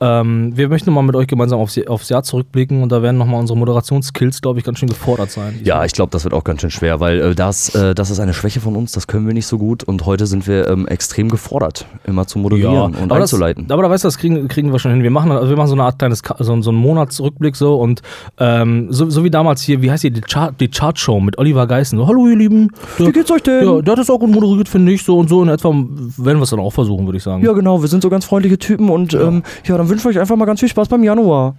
ähm, 0.00 0.56
wir 0.56 0.68
möchten 0.68 0.92
mal 0.92 1.02
mit 1.02 1.16
euch 1.16 1.26
gemeinsam 1.26 1.60
aufs, 1.60 1.78
aufs 1.86 2.08
Jahr 2.08 2.22
zurückblicken 2.22 2.82
und 2.82 2.92
da 2.92 3.02
werden 3.02 3.18
nochmal 3.18 3.40
unsere 3.40 3.58
Moderationsskills, 3.58 4.40
glaube 4.40 4.58
ich, 4.58 4.64
ganz 4.64 4.78
schön 4.78 4.88
gefordert 4.88 5.30
sein. 5.30 5.60
Ja, 5.64 5.84
ich 5.84 5.92
glaube, 5.92 6.10
das 6.10 6.24
wird 6.24 6.34
auch 6.34 6.44
ganz 6.44 6.60
schön 6.60 6.70
schwer, 6.70 7.00
weil 7.00 7.20
äh, 7.20 7.34
das, 7.34 7.74
äh, 7.74 7.94
das 7.94 8.10
ist 8.10 8.20
eine 8.20 8.34
Schwäche 8.34 8.60
von 8.60 8.76
uns, 8.76 8.92
das 8.92 9.06
können 9.06 9.26
wir 9.26 9.34
nicht 9.34 9.46
so 9.46 9.58
gut 9.58 9.84
und 9.84 10.06
heute 10.06 10.26
sind 10.26 10.46
wir 10.46 10.68
ähm, 10.68 10.86
extrem 10.86 11.28
gefordert, 11.28 11.86
immer 12.06 12.26
zu 12.26 12.38
moderieren 12.38 12.94
und 12.94 13.10
aber 13.10 13.22
einzuleiten. 13.22 13.66
Das, 13.66 13.74
aber 13.74 13.84
da 13.84 13.90
weißt 13.90 14.04
du, 14.04 14.08
das 14.08 14.18
kriegen, 14.18 14.48
kriegen 14.48 14.72
wir 14.72 14.78
schon 14.78 14.92
hin. 14.92 15.02
Wir 15.02 15.10
machen, 15.10 15.30
also 15.32 15.48
wir 15.48 15.56
machen 15.56 15.68
so 15.68 15.74
eine 15.74 15.84
Art 15.84 15.98
kleines, 15.98 16.22
so, 16.38 16.62
so 16.62 16.70
einen 16.70 16.78
Monatsrückblick 16.78 17.56
so 17.56 17.76
und 17.76 18.02
ähm, 18.38 18.88
so, 18.90 19.08
so 19.10 19.24
wie 19.24 19.30
damals 19.30 19.62
hier, 19.62 19.82
wie 19.82 19.90
heißt 19.90 20.04
die, 20.04 20.10
die, 20.10 20.20
Chart, 20.20 20.54
die 20.60 20.68
Chartshow 20.68 21.20
mit 21.20 21.38
Oliver 21.38 21.66
Geissen. 21.66 21.98
So, 21.98 22.06
hallo 22.06 22.26
ihr 22.28 22.36
Lieben. 22.36 22.70
Der, 22.98 23.08
Wie 23.08 23.12
geht's 23.12 23.30
euch 23.30 23.42
denn? 23.42 23.66
Ja, 23.66 23.82
der 23.82 23.92
hat 23.92 23.98
das 23.98 24.10
auch 24.10 24.18
gut 24.18 24.30
moderiert, 24.30 24.68
finde 24.68 24.92
ich. 24.92 25.02
So 25.02 25.18
und 25.18 25.28
so 25.28 25.42
in 25.42 25.48
etwa 25.48 25.68
werden 25.68 26.38
wir 26.38 26.42
es 26.42 26.50
dann 26.50 26.60
auch 26.60 26.72
versuchen, 26.72 27.06
würde 27.06 27.18
ich 27.18 27.22
sagen. 27.22 27.44
Ja, 27.44 27.52
genau, 27.52 27.80
wir 27.80 27.88
sind 27.88 28.02
so 28.02 28.10
ganz 28.10 28.24
freundliche 28.24 28.58
Typen 28.58 28.90
und 28.90 29.12
ja, 29.12 29.22
ähm, 29.22 29.42
ja 29.64 29.76
dann 29.76 29.83
wünschen 29.88 30.04
wir 30.04 30.10
euch 30.10 30.18
einfach 30.20 30.36
mal 30.36 30.44
ganz 30.44 30.60
viel 30.60 30.68
Spaß 30.68 30.88
beim 30.88 31.04
Januar. 31.04 31.54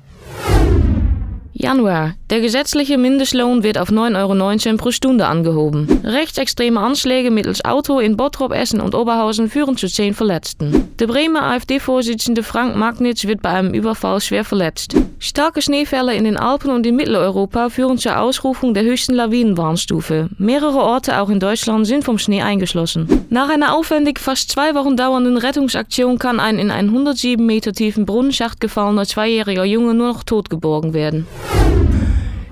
Januar. 1.58 2.16
Der 2.30 2.42
gesetzliche 2.42 2.98
Mindestlohn 2.98 3.64
wird 3.64 3.78
auf 3.78 3.90
9,19 3.90 4.68
Euro 4.68 4.78
pro 4.78 4.92
Stunde 4.92 5.26
angehoben. 5.26 6.02
Rechtsextreme 6.04 6.82
Anschläge 6.82 7.32
mittels 7.32 7.64
Auto 7.64 8.00
in 8.00 8.18
Bottrop, 8.18 8.52
Essen 8.52 8.82
und 8.82 8.94
Oberhausen 8.94 9.50
führen 9.50 9.78
zu 9.78 9.88
10 9.88 10.14
Verletzten. 10.16 10.90
Der 11.00 11.08
Bremer 11.08 11.44
AfD-Vorsitzende 11.44 12.44
Frank 12.44 12.76
Magnitz 12.76 13.26
wird 13.26 13.42
bei 13.42 13.52
einem 13.52 13.74
Überfall 13.74 14.20
schwer 14.20 14.44
verletzt. 14.44 14.96
Starke 15.20 15.62
Schneefälle 15.62 16.14
in 16.14 16.26
den 16.26 16.36
Alpen 16.36 16.72
und 16.72 16.86
in 16.86 16.98
Mitteleuropa 16.98 17.70
führen 17.70 17.98
zur 17.98 18.20
Ausrufung 18.20 18.74
der 18.74 18.84
höchsten 18.84 19.14
Lawinenwarnstufe. 19.14 20.30
Mehrere 20.38 20.80
Orte 20.80 21.22
auch 21.22 21.30
in 21.30 21.40
Deutschland 21.40 21.88
sind 21.88 22.04
vom 22.04 22.18
Schnee 22.18 22.42
eingeschlossen. 22.42 23.26
Nach 23.30 23.50
einer 23.50 23.76
aufwendig 23.76 24.20
fast 24.20 24.52
zwei 24.52 24.76
Wochen 24.76 24.98
dauernden 24.98 25.38
Rettungsaktion 25.38 26.20
kann 26.20 26.42
ein 26.42 26.60
in 26.60 26.70
einen 26.70 26.90
107 26.90 27.46
Meter 27.46 27.72
tiefen 27.72 28.06
Brunnenschacht 28.06 28.60
gefallener 28.60 29.06
zweijähriger 29.06 29.64
Junge 29.64 29.94
nur 29.94 30.08
noch 30.10 30.24
tot 30.24 30.50
geborgen 30.50 30.94
werden. 30.94 31.26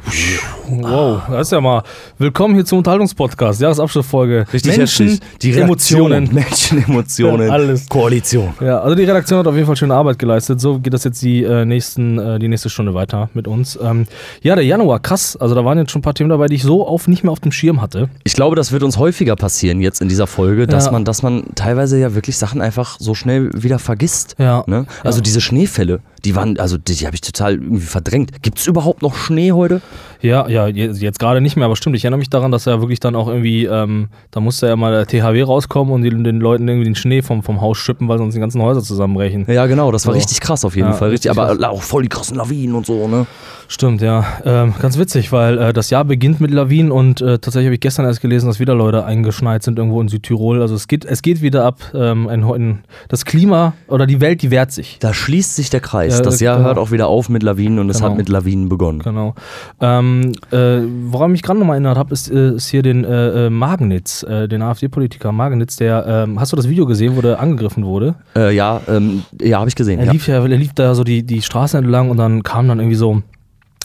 우유. 0.07 0.62
Wow, 0.81 1.21
das 1.29 1.47
ist 1.47 1.51
ja 1.51 1.61
mal. 1.61 1.83
Willkommen 2.17 2.55
hier 2.55 2.65
zum 2.65 2.79
Unterhaltungspodcast, 2.79 3.61
Jahresabschlussfolge. 3.61 4.45
Menschen, 4.65 5.07
heftig. 5.07 5.19
Die 5.41 5.51
Emotionen. 5.53 6.29
Menschen, 6.33 6.83
Emotionen, 6.83 7.49
Alles. 7.51 7.87
Koalition. 7.87 8.53
Ja, 8.59 8.79
also 8.79 8.95
die 8.95 9.03
Redaktion 9.03 9.39
hat 9.39 9.47
auf 9.47 9.53
jeden 9.53 9.67
Fall 9.67 9.75
schöne 9.75 9.93
Arbeit 9.93 10.17
geleistet. 10.17 10.59
So 10.59 10.79
geht 10.79 10.93
das 10.93 11.03
jetzt 11.03 11.21
die, 11.21 11.43
äh, 11.43 11.63
nächsten, 11.65 12.17
äh, 12.17 12.39
die 12.39 12.47
nächste 12.47 12.69
Stunde 12.69 12.93
weiter 12.95 13.29
mit 13.33 13.47
uns. 13.47 13.77
Ähm, 13.81 14.05
ja, 14.41 14.55
der 14.55 14.65
Januar, 14.65 14.99
krass. 14.99 15.37
Also 15.37 15.53
da 15.53 15.63
waren 15.63 15.77
jetzt 15.77 15.91
schon 15.91 15.99
ein 15.99 16.03
paar 16.03 16.15
Themen 16.15 16.29
dabei, 16.29 16.47
die 16.47 16.55
ich 16.55 16.63
so 16.63 16.87
auf, 16.87 17.07
nicht 17.07 17.23
mehr 17.23 17.31
auf 17.31 17.39
dem 17.39 17.51
Schirm 17.51 17.79
hatte. 17.81 18.09
Ich 18.23 18.33
glaube, 18.33 18.55
das 18.55 18.71
wird 18.71 18.81
uns 18.81 18.97
häufiger 18.97 19.35
passieren 19.35 19.79
jetzt 19.79 20.01
in 20.01 20.09
dieser 20.09 20.25
Folge, 20.27 20.65
dass 20.65 20.85
Ja. 20.87 20.91
man, 20.91 21.05
dass 21.05 21.21
man 21.21 21.43
teilweise 21.55 21.99
ja 21.99 22.15
wirklich 22.15 22.37
Sachen 22.37 22.61
einfach 22.61 22.97
so 22.99 23.13
schnell 23.13 23.51
wieder 23.53 23.77
vergisst. 23.77 24.35
Ja. 24.39 24.63
Ne? 24.65 24.85
Also 25.03 25.19
Ja. 25.19 25.23
diese 25.23 25.41
Schneefälle, 25.41 25.99
die 26.25 26.35
waren, 26.35 26.57
also 26.57 26.77
die, 26.77 26.95
die 26.95 27.05
habe 27.05 27.15
ich 27.15 27.21
total 27.21 27.53
irgendwie 27.55 27.85
verdrängt. 27.85 28.41
Gibt 28.41 28.57
es 28.59 28.65
überhaupt 28.67 29.01
noch 29.03 29.13
Schnee 29.15 29.51
heute? 29.51 29.81
Ja, 30.21 30.47
ja, 30.47 30.62
je- 30.67 30.91
jetzt 30.91 31.19
gerade 31.19 31.41
nicht 31.41 31.55
mehr, 31.55 31.65
aber 31.65 31.75
stimmt. 31.75 31.95
Ich 31.95 32.03
erinnere 32.05 32.19
mich 32.19 32.29
daran, 32.29 32.51
dass 32.51 32.67
er 32.67 32.79
wirklich 32.81 32.99
dann 32.99 33.15
auch 33.15 33.27
irgendwie, 33.27 33.65
ähm, 33.65 34.07
da 34.31 34.39
musste 34.39 34.67
ja 34.67 34.75
mal 34.75 34.91
der 34.91 35.05
THW 35.07 35.41
rauskommen 35.43 35.93
und 35.93 36.01
die, 36.03 36.09
den 36.09 36.39
Leuten 36.39 36.67
irgendwie 36.67 36.85
den 36.85 36.95
Schnee 36.95 37.21
vom, 37.21 37.43
vom 37.43 37.61
Haus 37.61 37.77
schippen, 37.77 38.07
weil 38.07 38.17
sonst 38.17 38.33
die 38.35 38.39
ganzen 38.39 38.61
Häuser 38.61 38.81
zusammenbrechen. 38.81 39.45
Ja, 39.47 39.65
genau, 39.65 39.91
das 39.91 40.05
war 40.05 40.13
So. 40.13 40.17
richtig 40.19 40.39
krass 40.41 40.65
auf 40.65 40.75
jeden 40.75 40.89
Ja, 40.89 40.93
Fall. 40.93 41.09
Richtig, 41.09 41.29
richtig 41.31 41.43
aber 41.43 41.55
krass. 41.57 41.69
auch 41.69 41.81
voll 41.81 42.03
die 42.03 42.09
krassen 42.09 42.37
Lawinen 42.37 42.75
und 42.75 42.85
so, 42.85 43.07
ne? 43.07 43.25
Stimmt, 43.69 44.01
ja. 44.01 44.25
Ähm, 44.45 44.73
ganz 44.79 44.97
witzig, 44.99 45.31
weil 45.31 45.57
äh, 45.57 45.73
das 45.73 45.89
Jahr 45.89 46.03
beginnt 46.05 46.41
mit 46.41 46.51
Lawinen 46.51 46.91
und 46.91 47.21
äh, 47.21 47.39
tatsächlich 47.39 47.67
habe 47.67 47.75
ich 47.75 47.79
gestern 47.79 48.05
erst 48.05 48.21
gelesen, 48.21 48.47
dass 48.47 48.59
wieder 48.59 48.75
Leute 48.75 49.05
eingeschneit 49.05 49.63
sind 49.63 49.79
irgendwo 49.79 49.99
in 50.01 50.09
Südtirol. 50.09 50.61
Also 50.61 50.75
es 50.75 50.87
geht, 50.87 51.05
es 51.05 51.21
geht 51.21 51.41
wieder 51.41 51.63
ab. 51.65 51.79
Ähm, 51.95 52.27
ein, 52.27 52.43
ein, 52.43 52.83
das 53.07 53.25
Klima 53.25 53.73
oder 53.87 54.05
die 54.05 54.19
Welt, 54.21 54.41
die 54.41 54.51
wehrt 54.51 54.71
sich. 54.71 54.97
Da 54.99 55.13
schließt 55.13 55.55
sich 55.55 55.69
der 55.69 55.79
Kreis. 55.79 56.17
Ja, 56.17 56.21
das 56.23 56.39
Jahr 56.39 56.57
genau. 56.57 56.67
hört 56.67 56.77
auch 56.77 56.91
wieder 56.91 57.07
auf 57.07 57.29
mit 57.29 57.41
Lawinen 57.41 57.79
und 57.79 57.89
es 57.89 57.97
Genau. 57.97 58.09
hat 58.09 58.17
mit 58.17 58.29
Lawinen 58.29 58.69
begonnen. 58.69 58.99
Genau. 58.99 59.33
Ähm, 59.81 60.33
äh, 60.53 60.81
woran 61.09 61.31
ich 61.31 61.33
mich 61.33 61.41
gerade 61.43 61.59
nochmal 61.59 61.75
erinnert 61.75 61.97
habe, 61.97 62.13
ist, 62.13 62.31
äh, 62.31 62.51
ist 62.55 62.67
hier 62.67 62.81
den 62.83 63.03
äh, 63.03 63.47
äh, 63.47 63.49
Magenitz, 63.49 64.23
äh, 64.23 64.47
den 64.47 64.61
AfD-Politiker 64.61 65.31
Magenitz, 65.31 65.75
der, 65.77 66.05
ähm, 66.07 66.39
hast 66.39 66.51
du 66.51 66.55
das 66.55 66.69
Video 66.69 66.85
gesehen, 66.85 67.15
wo 67.15 67.21
der 67.21 67.39
angegriffen 67.39 67.85
wurde? 67.85 68.15
Äh, 68.35 68.55
ja, 68.55 68.79
ähm, 68.87 69.23
ja, 69.41 69.59
habe 69.59 69.69
ich 69.69 69.75
gesehen. 69.75 69.99
Er 69.99 70.05
Ja. 70.05 70.11
lief 70.11 70.27
ja, 70.27 70.35
er 70.35 70.47
lief 70.47 70.73
da 70.73 70.93
so 70.95 71.03
die, 71.03 71.23
die 71.23 71.41
Straße 71.41 71.77
entlang 71.77 72.09
und 72.09 72.17
dann 72.17 72.43
kamen 72.43 72.67
dann 72.69 72.79
irgendwie 72.79 72.95
so 72.95 73.21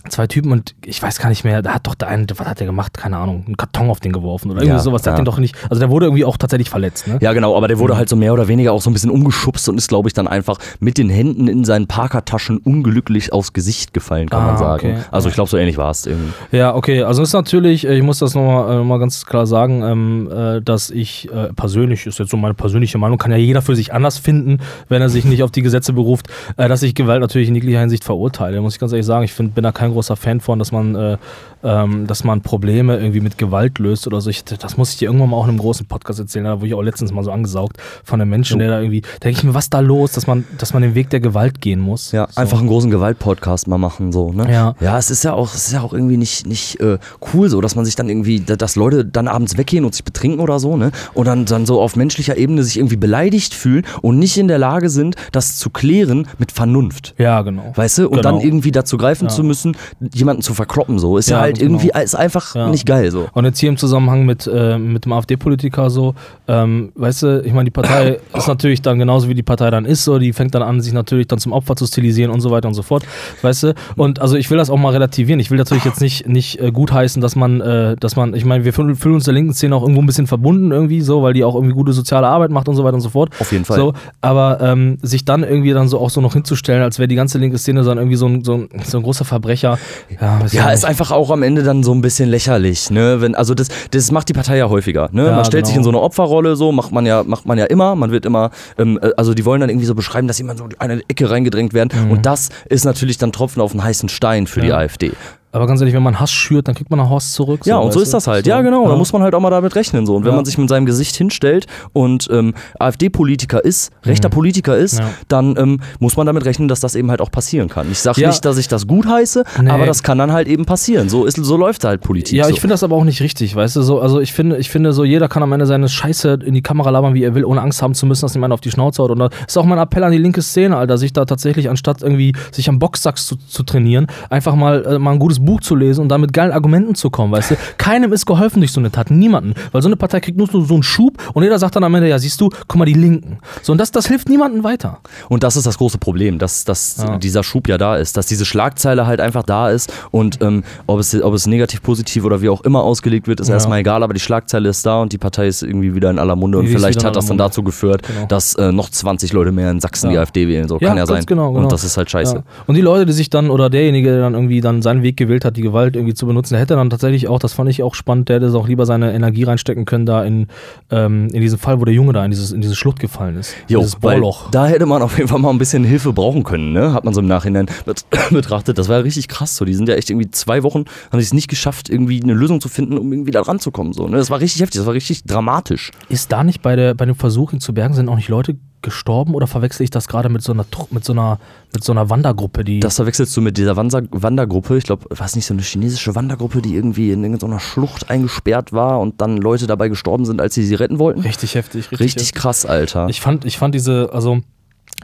zwei 0.08 0.26
Typen 0.26 0.52
und 0.52 0.74
ich 0.84 1.02
weiß 1.02 1.18
gar 1.18 1.28
nicht 1.28 1.44
mehr, 1.44 1.62
da 1.62 1.74
hat 1.74 1.86
doch 1.86 1.94
der 1.94 2.08
eine, 2.08 2.26
was 2.36 2.46
hat 2.46 2.60
der 2.60 2.66
gemacht? 2.66 2.94
Keine 2.94 3.16
Ahnung, 3.16 3.44
einen 3.46 3.56
Karton 3.56 3.90
auf 3.90 4.00
den 4.00 4.12
geworfen 4.12 4.50
oder 4.50 4.60
irgendwie 4.60 4.76
Ja, 4.76 4.82
sowas. 4.82 5.02
Der 5.02 5.12
hat 5.12 5.18
ja. 5.18 5.22
den 5.22 5.26
doch 5.26 5.38
nicht, 5.38 5.56
also 5.70 5.80
der 5.80 5.90
wurde 5.90 6.06
irgendwie 6.06 6.24
auch 6.24 6.36
tatsächlich 6.36 6.70
verletzt, 6.70 7.06
ne? 7.08 7.18
Ja, 7.20 7.32
genau, 7.32 7.56
aber 7.56 7.68
der 7.68 7.78
wurde 7.78 7.96
halt 7.96 8.08
so 8.08 8.16
mehr 8.16 8.32
oder 8.32 8.48
weniger 8.48 8.72
auch 8.72 8.80
so 8.82 8.90
ein 8.90 8.92
bisschen 8.92 9.10
umgeschubst 9.10 9.68
und 9.68 9.78
ist, 9.78 9.88
glaube 9.88 10.08
ich, 10.08 10.14
dann 10.14 10.28
einfach 10.28 10.58
mit 10.80 10.98
den 10.98 11.10
Händen 11.10 11.48
in 11.48 11.64
seinen 11.64 11.86
Parkertaschen 11.86 12.58
unglücklich 12.58 13.32
aufs 13.32 13.52
Gesicht 13.52 13.92
gefallen, 13.94 14.28
kann 14.28 14.42
Ah, 14.42 14.46
man 14.46 14.56
sagen. 14.58 14.92
okay. 14.92 15.02
Also 15.10 15.28
ich 15.28 15.34
glaube, 15.34 15.50
so 15.50 15.56
ähnlich 15.56 15.76
war 15.78 15.90
es 15.90 16.06
irgendwie. 16.06 16.32
Ja, 16.52 16.74
okay. 16.74 17.02
Also 17.02 17.22
es 17.22 17.30
ist 17.30 17.34
natürlich, 17.34 17.86
äh, 17.86 17.96
ich 17.96 18.02
muss 18.02 18.18
das 18.18 18.34
nochmal 18.34 18.72
äh, 18.72 18.76
noch 18.76 18.84
mal 18.84 18.98
ganz 18.98 19.26
klar 19.26 19.46
sagen, 19.46 19.82
ähm, 19.82 20.30
äh, 20.32 20.60
dass 20.62 20.90
ich 20.90 21.28
äh, 21.32 21.52
persönlich, 21.54 22.06
ist 22.06 22.18
jetzt 22.18 22.30
so 22.30 22.36
meine 22.36 22.54
persönliche 22.54 22.98
Meinung, 22.98 23.18
kann 23.18 23.30
ja 23.30 23.36
jeder 23.36 23.62
für 23.62 23.74
sich 23.76 23.92
anders 23.92 24.18
finden, 24.18 24.58
wenn 24.88 25.02
er 25.02 25.08
sich 25.08 25.24
nicht 25.24 25.42
auf 25.44 25.50
die 25.50 25.62
Gesetze 25.62 25.92
beruft, 25.92 26.28
äh, 26.56 26.68
dass 26.68 26.82
ich 26.82 26.94
Gewalt 26.94 27.20
natürlich 27.20 27.48
in 27.48 27.54
jeglicher 27.54 27.80
Hinsicht 27.80 28.04
verurteile. 28.04 28.60
Muss 28.60 28.74
ich 28.74 28.80
ganz 28.80 28.92
ehrlich 28.92 29.06
sagen, 29.06 29.24
ich 29.24 29.32
find, 29.32 29.54
bin 29.54 29.64
da 29.64 29.72
kein 29.72 29.90
großer 29.98 30.16
Fan 30.16 30.40
von, 30.40 30.60
dass 30.60 30.70
man, 30.70 30.94
äh, 30.94 31.18
ähm, 31.62 32.06
dass 32.06 32.24
man 32.24 32.40
Probleme 32.42 32.96
irgendwie 32.98 33.20
mit 33.20 33.38
Gewalt 33.38 33.78
löst 33.78 34.06
oder 34.06 34.20
so. 34.20 34.30
Ich, 34.30 34.44
das 34.44 34.76
muss 34.76 34.92
ich 34.92 34.98
dir 34.98 35.06
irgendwann 35.06 35.30
mal 35.30 35.36
auch 35.36 35.44
in 35.44 35.50
einem 35.50 35.58
großen 35.58 35.86
Podcast 35.86 36.18
erzählen, 36.20 36.44
da 36.44 36.56
wurde 36.58 36.68
ich 36.68 36.74
auch 36.74 36.82
letztens 36.82 37.12
mal 37.12 37.24
so 37.24 37.30
angesaugt 37.32 37.76
von 38.04 38.20
einem 38.20 38.30
Menschen, 38.30 38.58
der 38.58 38.68
da 38.68 38.80
irgendwie, 38.80 39.00
da 39.00 39.08
denke 39.24 39.38
ich 39.38 39.44
mir, 39.44 39.54
was 39.54 39.64
ist 39.64 39.74
da 39.74 39.80
los, 39.80 40.12
dass 40.12 40.26
man, 40.26 40.44
dass 40.58 40.72
man 40.72 40.82
den 40.82 40.94
Weg 40.94 41.10
der 41.10 41.20
Gewalt 41.20 41.60
gehen 41.60 41.80
muss. 41.80 42.12
Ja, 42.12 42.28
so. 42.30 42.40
einfach 42.40 42.58
einen 42.58 42.68
großen 42.68 42.90
Gewaltpodcast 42.90 43.68
mal 43.68 43.78
machen, 43.78 44.12
so, 44.12 44.32
ne? 44.32 44.50
Ja. 44.52 44.74
Ja, 44.80 44.98
es 44.98 45.10
ist 45.10 45.24
ja 45.24 45.32
auch, 45.34 45.52
es 45.54 45.66
ist 45.66 45.72
ja 45.72 45.80
auch 45.82 45.92
irgendwie 45.92 46.16
nicht, 46.16 46.46
nicht 46.46 46.80
äh, 46.80 46.98
cool 47.34 47.48
so, 47.50 47.60
dass 47.60 47.74
man 47.74 47.84
sich 47.84 47.96
dann 47.96 48.08
irgendwie, 48.08 48.40
da- 48.40 48.56
dass 48.56 48.76
Leute 48.76 49.04
dann 49.04 49.28
abends 49.28 49.56
weggehen 49.56 49.84
und 49.84 49.94
sich 49.94 50.04
betrinken 50.04 50.40
oder 50.40 50.58
so, 50.60 50.76
ne? 50.76 50.90
Und 51.14 51.26
dann, 51.26 51.44
dann 51.44 51.66
so 51.66 51.80
auf 51.80 51.96
menschlicher 51.96 52.36
Ebene 52.36 52.62
sich 52.62 52.76
irgendwie 52.76 52.96
beleidigt 52.96 53.54
fühlen 53.54 53.84
und 54.02 54.18
nicht 54.18 54.36
in 54.38 54.48
der 54.48 54.58
Lage 54.58 54.90
sind, 54.90 55.16
das 55.32 55.56
zu 55.56 55.70
klären 55.70 56.28
mit 56.38 56.52
Vernunft. 56.52 57.14
Ja, 57.18 57.42
genau. 57.42 57.72
Weißt 57.74 57.98
du? 57.98 58.08
Und 58.08 58.18
Genau. 58.18 58.32
dann 58.32 58.40
irgendwie 58.40 58.70
dazu 58.72 58.96
greifen 58.96 59.24
Ja. 59.24 59.30
zu 59.30 59.42
müssen, 59.44 59.76
jemanden 60.14 60.42
zu 60.42 60.54
verkloppen, 60.54 60.98
so. 60.98 61.16
Ist 61.18 61.28
ja, 61.30 61.46
Ja, 61.46 61.47
halt 61.48 61.58
genau. 61.58 61.78
irgendwie, 61.80 62.02
ist 62.02 62.14
einfach 62.14 62.54
Ja. 62.54 62.68
nicht 62.68 62.86
geil, 62.86 63.10
so. 63.10 63.28
Und 63.32 63.44
jetzt 63.44 63.58
hier 63.58 63.68
im 63.68 63.76
Zusammenhang 63.76 64.24
mit, 64.26 64.46
äh, 64.46 64.78
mit 64.78 65.04
dem 65.04 65.12
AfD-Politiker 65.12 65.90
so, 65.90 66.14
ähm, 66.46 66.92
weißt 66.94 67.22
du, 67.22 67.42
ich 67.44 67.52
meine, 67.52 67.64
die 67.64 67.70
Partei 67.70 68.18
ist 68.36 68.48
natürlich 68.48 68.82
dann 68.82 68.98
genauso 68.98 69.28
wie 69.28 69.34
die 69.34 69.42
Partei 69.42 69.70
dann 69.70 69.84
ist, 69.84 70.04
so, 70.04 70.18
die 70.18 70.32
fängt 70.32 70.54
dann 70.54 70.62
an, 70.62 70.80
sich 70.80 70.92
natürlich 70.92 71.26
dann 71.28 71.38
zum 71.38 71.52
Opfer 71.52 71.76
zu 71.76 71.86
stilisieren 71.86 72.30
und 72.30 72.40
so 72.40 72.50
weiter 72.50 72.68
und 72.68 72.74
so 72.74 72.82
fort, 72.82 73.04
weißt 73.42 73.62
du. 73.64 73.74
Und 73.96 74.20
also 74.20 74.36
ich 74.36 74.50
will 74.50 74.58
das 74.58 74.70
auch 74.70 74.76
mal 74.76 74.92
relativieren. 74.92 75.40
Ich 75.40 75.50
will 75.50 75.58
natürlich 75.58 75.84
jetzt 75.84 76.00
nicht, 76.00 76.26
nicht 76.28 76.60
äh, 76.60 76.70
gutheißen, 76.70 77.20
dass 77.20 77.36
man, 77.36 77.60
äh, 77.60 77.96
dass 77.96 78.16
man, 78.16 78.34
ich 78.34 78.44
meine, 78.44 78.64
wir 78.64 78.72
fühlen, 78.72 78.94
fühlen 78.96 79.16
uns 79.16 79.24
der 79.24 79.34
linken 79.34 79.52
Szene 79.54 79.74
auch 79.76 79.82
irgendwo 79.82 80.00
ein 80.00 80.06
bisschen 80.06 80.26
verbunden 80.26 80.70
irgendwie 80.72 81.00
so, 81.00 81.22
weil 81.22 81.32
die 81.32 81.44
auch 81.44 81.54
irgendwie 81.54 81.74
gute 81.74 81.92
soziale 81.92 82.26
Arbeit 82.26 82.50
macht 82.50 82.68
und 82.68 82.76
so 82.76 82.84
weiter 82.84 82.94
und 82.94 83.00
so 83.00 83.10
fort. 83.10 83.30
Auf 83.40 83.52
jeden 83.52 83.64
Fall. 83.64 83.76
So, 83.76 83.94
aber 84.20 84.58
ähm, 84.60 84.98
sich 85.02 85.24
dann 85.24 85.42
irgendwie 85.42 85.72
dann 85.72 85.88
so 85.88 85.98
auch 85.98 86.10
so 86.10 86.20
noch 86.20 86.32
hinzustellen, 86.34 86.82
als 86.82 86.98
wäre 86.98 87.08
die 87.08 87.14
ganze 87.14 87.38
linke 87.38 87.58
Szene 87.58 87.82
dann 87.82 87.98
irgendwie 87.98 88.16
so 88.16 88.26
ein, 88.26 88.44
so 88.44 88.54
ein, 88.54 88.68
so 88.84 88.98
ein 88.98 89.02
großer 89.02 89.24
Verbrecher. 89.24 89.78
Ja, 90.20 90.40
Ja, 90.52 90.70
ist 90.70 90.84
einfach 90.84 91.10
auch 91.10 91.30
am 91.30 91.37
Ende 91.42 91.62
dann 91.62 91.82
so 91.82 91.92
ein 91.94 92.00
bisschen 92.00 92.28
lächerlich, 92.28 92.90
ne? 92.90 93.20
Wenn, 93.20 93.34
also 93.34 93.54
das, 93.54 93.68
das 93.90 94.10
macht 94.12 94.28
die 94.28 94.32
Partei 94.32 94.56
ja 94.56 94.68
häufiger, 94.68 95.08
ne? 95.12 95.26
Ja, 95.26 95.36
man 95.36 95.44
stellt 95.44 95.66
sich 95.66 95.74
genau. 95.74 95.88
in 95.88 95.92
so 95.92 95.98
eine 95.98 96.00
Opferrolle, 96.00 96.56
so 96.56 96.72
macht 96.72 96.92
man 96.92 97.06
ja, 97.06 97.22
macht 97.24 97.46
man 97.46 97.58
ja 97.58 97.64
immer. 97.66 97.94
Man 97.96 98.10
wird 98.10 98.26
immer, 98.26 98.50
ähm, 98.78 98.98
äh, 99.02 99.10
also 99.16 99.34
die 99.34 99.44
wollen 99.44 99.60
dann 99.60 99.70
irgendwie 99.70 99.86
so 99.86 99.94
beschreiben, 99.94 100.28
dass 100.28 100.38
jemand 100.38 100.58
so 100.58 100.64
in 100.66 100.74
eine 100.78 101.00
Ecke 101.08 101.30
reingedrängt 101.30 101.72
werden. 101.74 102.10
Und 102.10 102.26
das 102.26 102.48
ist 102.68 102.84
natürlich 102.84 103.18
dann 103.18 103.32
Tropfen 103.32 103.62
auf 103.62 103.72
einen 103.72 103.82
heißen 103.82 104.08
Stein 104.08 104.46
für 104.46 104.60
die 104.60 104.66
Mhm. 104.66 104.70
Ja. 104.72 104.78
AfD. 104.78 105.12
Aber 105.58 105.66
ganz 105.66 105.80
ehrlich, 105.80 105.94
wenn 105.94 106.02
man 106.02 106.20
Hass 106.20 106.30
schürt, 106.30 106.68
dann 106.68 106.74
kriegt 106.76 106.88
man 106.90 106.98
nach 107.00 107.10
Horst 107.10 107.32
zurück. 107.32 107.66
Ja, 107.66 107.78
und 107.78 107.92
so 107.92 108.00
ist 108.00 108.14
das 108.14 108.26
halt. 108.28 108.44
So, 108.44 108.50
Ja, 108.50 108.60
genau. 108.62 108.88
Da 108.88 108.94
muss 108.96 109.12
man 109.12 109.22
halt 109.22 109.34
auch 109.34 109.40
mal 109.40 109.50
damit 109.50 109.74
rechnen. 109.74 110.06
So. 110.06 110.14
Und 110.16 110.22
wenn 110.24 110.30
Ja. 110.30 110.36
man 110.36 110.44
sich 110.44 110.56
mit 110.56 110.68
seinem 110.68 110.86
Gesicht 110.86 111.16
hinstellt 111.16 111.66
und 111.92 112.28
ähm, 112.30 112.54
AfD-Politiker 112.78 113.64
ist, 113.64 113.90
rechter 114.04 114.28
Politiker 114.28 114.76
ist, 114.76 114.94
Mhm. 114.94 114.98
Ja. 115.06 115.10
dann 115.28 115.56
ähm, 115.58 115.80
muss 115.98 116.16
man 116.16 116.26
damit 116.26 116.44
rechnen, 116.44 116.68
dass 116.68 116.80
das 116.80 116.94
eben 116.94 117.10
halt 117.10 117.20
auch 117.20 117.30
passieren 117.30 117.68
kann. 117.68 117.90
Ich 117.90 117.98
sage 117.98 118.20
Ja. 118.20 118.28
nicht, 118.28 118.44
dass 118.44 118.56
ich 118.58 118.68
das 118.68 118.86
gut 118.86 119.06
heiße, 119.06 119.44
Nee. 119.62 119.70
aber 119.70 119.86
das 119.86 120.02
kann 120.02 120.18
dann 120.18 120.32
halt 120.32 120.48
eben 120.48 120.64
passieren. 120.64 121.08
So, 121.08 121.24
ist, 121.26 121.36
so 121.36 121.56
läuft 121.56 121.84
halt 121.84 122.00
Politik. 122.00 122.36
Ja, 122.36 122.44
so. 122.44 122.50
ich 122.50 122.60
finde 122.60 122.74
das 122.74 122.82
aber 122.82 122.96
auch 122.96 123.04
nicht 123.04 123.20
richtig, 123.20 123.54
weißt 123.54 123.76
du, 123.76 123.82
so, 123.82 124.00
also 124.00 124.20
ich 124.20 124.32
finde, 124.32 124.56
ich 124.58 124.70
finde 124.70 124.92
so, 124.92 125.04
jeder 125.04 125.28
kann 125.28 125.42
am 125.42 125.52
Ende 125.52 125.66
seine 125.66 125.88
Scheiße 125.88 126.38
in 126.44 126.54
die 126.54 126.62
Kamera 126.62 126.90
labern, 126.90 127.14
wie 127.14 127.22
er 127.24 127.34
will, 127.34 127.44
ohne 127.44 127.60
Angst 127.60 127.82
haben 127.82 127.94
zu 127.94 128.06
müssen, 128.06 128.22
dass 128.22 128.34
jemand 128.34 128.52
auf 128.52 128.60
die 128.60 128.70
Schnauze 128.70 129.02
haut. 129.02 129.10
Und 129.10 129.18
da 129.18 129.28
ist 129.46 129.56
auch 129.58 129.64
mein 129.64 129.78
Appell 129.78 130.04
an 130.04 130.12
die 130.12 130.18
linke 130.18 130.42
Szene, 130.42 130.76
Alter, 130.76 130.98
sich 130.98 131.12
da 131.12 131.24
tatsächlich, 131.24 131.68
anstatt 131.70 132.02
irgendwie 132.02 132.32
sich 132.52 132.68
am 132.68 132.78
Boxsack 132.78 133.18
zu, 133.18 133.36
zu 133.36 133.62
trainieren, 133.62 134.06
einfach 134.30 134.54
mal, 134.54 134.84
äh, 134.86 134.98
mal 134.98 135.12
ein 135.12 135.18
gutes 135.18 135.40
Buch 135.40 135.47
zu 135.56 135.74
lesen 135.74 136.02
und 136.02 136.08
dann 136.10 136.20
mit 136.20 136.32
geilen 136.34 136.52
Argumenten 136.52 136.94
zu 136.94 137.08
kommen, 137.08 137.32
weißt 137.32 137.52
du. 137.52 137.54
Keinem 137.78 138.12
ist 138.12 138.26
geholfen 138.26 138.60
durch 138.60 138.72
so 138.72 138.80
eine 138.80 138.90
Tat, 138.90 139.10
niemanden. 139.10 139.54
Weil 139.72 139.80
so 139.80 139.88
eine 139.88 139.96
Partei 139.96 140.20
kriegt 140.20 140.36
nur 140.36 140.46
so, 140.46 140.62
einen 140.74 140.82
Schub 140.82 141.16
und 141.32 141.42
jeder 141.42 141.58
sagt 141.58 141.74
dann 141.76 141.84
am 141.84 141.94
Ende, 141.94 142.08
ja, 142.08 142.18
siehst 142.18 142.40
du, 142.40 142.50
guck 142.68 142.76
mal, 142.76 142.84
die 142.84 142.92
Linken. 142.92 143.38
So, 143.62 143.72
und 143.72 143.78
das, 143.78 143.90
das 143.90 144.06
hilft 144.06 144.28
niemandem 144.28 144.62
weiter. 144.64 144.98
Und 145.30 145.42
das 145.42 145.56
ist 145.56 145.66
das 145.66 145.78
große 145.78 145.96
Problem, 145.98 146.38
dass, 146.38 146.64
dass 146.64 146.98
Ja. 146.98 147.16
dieser 147.16 147.42
Schub 147.42 147.68
ja 147.68 147.78
da 147.78 147.96
ist, 147.96 148.16
dass 148.18 148.26
diese 148.26 148.44
Schlagzeile 148.44 149.06
halt 149.06 149.20
einfach 149.20 149.42
da 149.44 149.70
ist 149.70 149.92
und 150.10 150.42
ähm, 150.42 150.62
ob, 150.86 151.00
es, 151.00 151.20
ob 151.22 151.32
es 151.32 151.46
negativ, 151.46 151.82
positiv 151.82 152.24
oder 152.24 152.42
wie 152.42 152.48
auch 152.50 152.60
immer 152.62 152.82
ausgelegt 152.82 153.28
wird, 153.28 153.40
ist 153.40 153.48
Ja. 153.48 153.54
erstmal 153.54 153.80
egal, 153.80 154.02
aber 154.02 154.12
die 154.14 154.20
Schlagzeile 154.20 154.68
ist 154.68 154.84
da 154.84 155.00
und 155.00 155.12
die 155.12 155.18
Partei 155.18 155.46
ist 155.46 155.62
irgendwie 155.62 155.94
wieder 155.94 156.10
in 156.10 156.18
aller 156.18 156.36
Munde 156.36 156.58
und 156.58 156.66
Die 156.66 156.72
vielleicht 156.72 157.04
hat 157.04 157.16
das 157.16 157.26
dann 157.26 157.38
dazu 157.38 157.62
geführt, 157.62 158.02
Genau. 158.06 158.26
dass 158.26 158.54
äh, 158.56 158.72
noch 158.72 158.90
20 158.90 159.32
Leute 159.32 159.52
mehr 159.52 159.70
in 159.70 159.80
Sachsen 159.80 160.10
die 160.10 160.16
Ja. 160.16 160.22
AfD 160.22 160.48
wählen. 160.48 160.66
So 160.68 160.78
kann 160.78 160.96
ja 160.96 161.06
sein. 161.06 161.24
genau, 161.26 161.52
genau. 161.52 161.64
Und 161.64 161.72
das 161.72 161.84
ist 161.84 161.96
halt 161.96 162.10
scheiße. 162.10 162.42
Und 162.66 162.74
die 162.74 162.80
Leute, 162.80 163.06
die 163.06 163.12
sich 163.12 163.30
dann, 163.30 163.50
oder 163.50 163.70
derjenige, 163.70 164.08
der 164.10 164.20
dann 164.20 164.34
irgendwie 164.34 164.60
dann 164.60 164.82
seinen 164.82 165.02
Weg 165.02 165.16
gewählt 165.16 165.27
hat, 165.44 165.56
die 165.56 165.62
Gewalt 165.62 165.96
irgendwie 165.96 166.14
zu 166.14 166.26
benutzen, 166.26 166.54
der 166.54 166.60
hätte 166.60 166.74
dann 166.74 166.90
tatsächlich 166.90 167.28
auch, 167.28 167.38
das 167.38 167.52
fand 167.52 167.70
ich 167.70 167.82
auch 167.82 167.94
spannend, 167.94 168.28
der 168.28 168.36
hätte 168.40 168.52
auch 168.56 168.68
lieber 168.68 168.86
seine 168.86 169.12
Energie 169.12 169.44
reinstecken 169.44 169.84
können, 169.84 170.06
da 170.06 170.24
in, 170.24 170.46
ähm, 170.90 171.28
in 171.32 171.40
diesen 171.40 171.58
Fall, 171.58 171.80
wo 171.80 171.84
der 171.84 171.94
Junge 171.94 172.12
da 172.12 172.24
in 172.24 172.30
dieses, 172.30 172.52
in 172.52 172.60
diese 172.60 172.74
Schlucht 172.74 172.98
gefallen 172.98 173.36
ist. 173.36 173.54
Jo, 173.68 173.80
dieses 173.80 173.96
Bohrloch. 173.96 174.50
da 174.50 174.66
hätte 174.66 174.86
man 174.86 175.02
auf 175.02 175.16
jeden 175.16 175.28
Fall 175.28 175.38
mal 175.38 175.50
ein 175.50 175.58
bisschen 175.58 175.84
Hilfe 175.84 176.12
brauchen 176.12 176.44
können, 176.44 176.72
ne? 176.72 176.92
Hat 176.92 177.04
man 177.04 177.14
so 177.14 177.20
im 177.20 177.26
Nachhinein 177.26 177.66
bet- 177.84 178.04
betrachtet. 178.30 178.78
Das 178.78 178.88
war 178.88 178.96
ja 178.96 179.02
richtig 179.02 179.28
krass. 179.28 179.56
So, 179.56 179.64
die 179.64 179.74
sind 179.74 179.88
ja 179.88 179.94
echt 179.94 180.10
irgendwie 180.10 180.30
zwei 180.30 180.62
Wochen, 180.62 180.84
haben 181.12 181.18
es 181.18 181.32
nicht 181.34 181.48
geschafft, 181.48 181.88
irgendwie 181.88 182.22
eine 182.22 182.34
Lösung 182.34 182.60
zu 182.60 182.68
finden, 182.68 182.96
um 182.98 183.12
irgendwie 183.12 183.30
da 183.30 183.42
ranzukommen. 183.42 183.92
So, 183.92 184.06
ne? 184.08 184.16
Das 184.16 184.30
war 184.30 184.40
richtig 184.40 184.62
heftig, 184.62 184.78
das 184.80 184.86
war 184.86 184.94
richtig 184.94 185.24
dramatisch. 185.24 185.90
Ist 186.08 186.32
da 186.32 186.44
nicht 186.44 186.62
bei, 186.62 186.76
der, 186.76 186.94
bei 186.94 187.04
dem 187.04 187.14
Versuch, 187.14 187.52
ihn 187.52 187.60
zu 187.60 187.74
bergen, 187.74 187.94
sind 187.94 188.08
auch 188.08 188.16
nicht 188.16 188.28
Leute 188.28 188.56
gestorben 188.82 189.34
oder 189.34 189.46
verwechsel 189.46 189.84
ich 189.84 189.90
das 189.90 190.08
gerade 190.08 190.28
mit 190.28 190.42
so 190.42 190.52
einer 190.52 190.64
mit 190.90 191.04
so 191.04 191.12
einer 191.12 191.38
mit 191.74 191.84
so 191.84 191.92
einer 191.92 192.08
Wandergruppe, 192.10 192.64
die 192.64 192.80
Das 192.80 192.96
verwechselst 192.96 193.36
du 193.36 193.40
mit 193.40 193.58
dieser 193.58 193.76
Wanser 193.76 194.02
Wandergruppe. 194.10 194.76
Ich 194.78 194.84
glaube, 194.84 195.06
war 195.16 195.26
es 195.26 195.36
nicht 195.36 195.46
so 195.46 195.54
eine 195.54 195.62
chinesische 195.62 196.14
Wandergruppe, 196.14 196.62
die 196.62 196.74
irgendwie 196.74 197.12
in 197.12 197.22
irgendeiner 197.22 197.60
Schlucht 197.60 198.10
eingesperrt 198.10 198.72
war 198.72 199.00
und 199.00 199.20
dann 199.20 199.36
Leute 199.36 199.66
dabei 199.66 199.88
gestorben 199.88 200.24
sind, 200.24 200.40
als 200.40 200.54
sie 200.54 200.64
sie 200.64 200.74
retten 200.74 200.98
wollten? 200.98 201.20
richtig 201.20 201.54
heftig, 201.54 201.90
richtig, 201.90 202.00
Richtig 202.00 202.22
heftig. 202.28 202.40
krass, 202.40 202.66
Alter. 202.66 203.08
Ich 203.08 203.20
fand, 203.20 203.44
ich 203.44 203.58
fand 203.58 203.74
diese, 203.74 204.10
also 204.12 204.40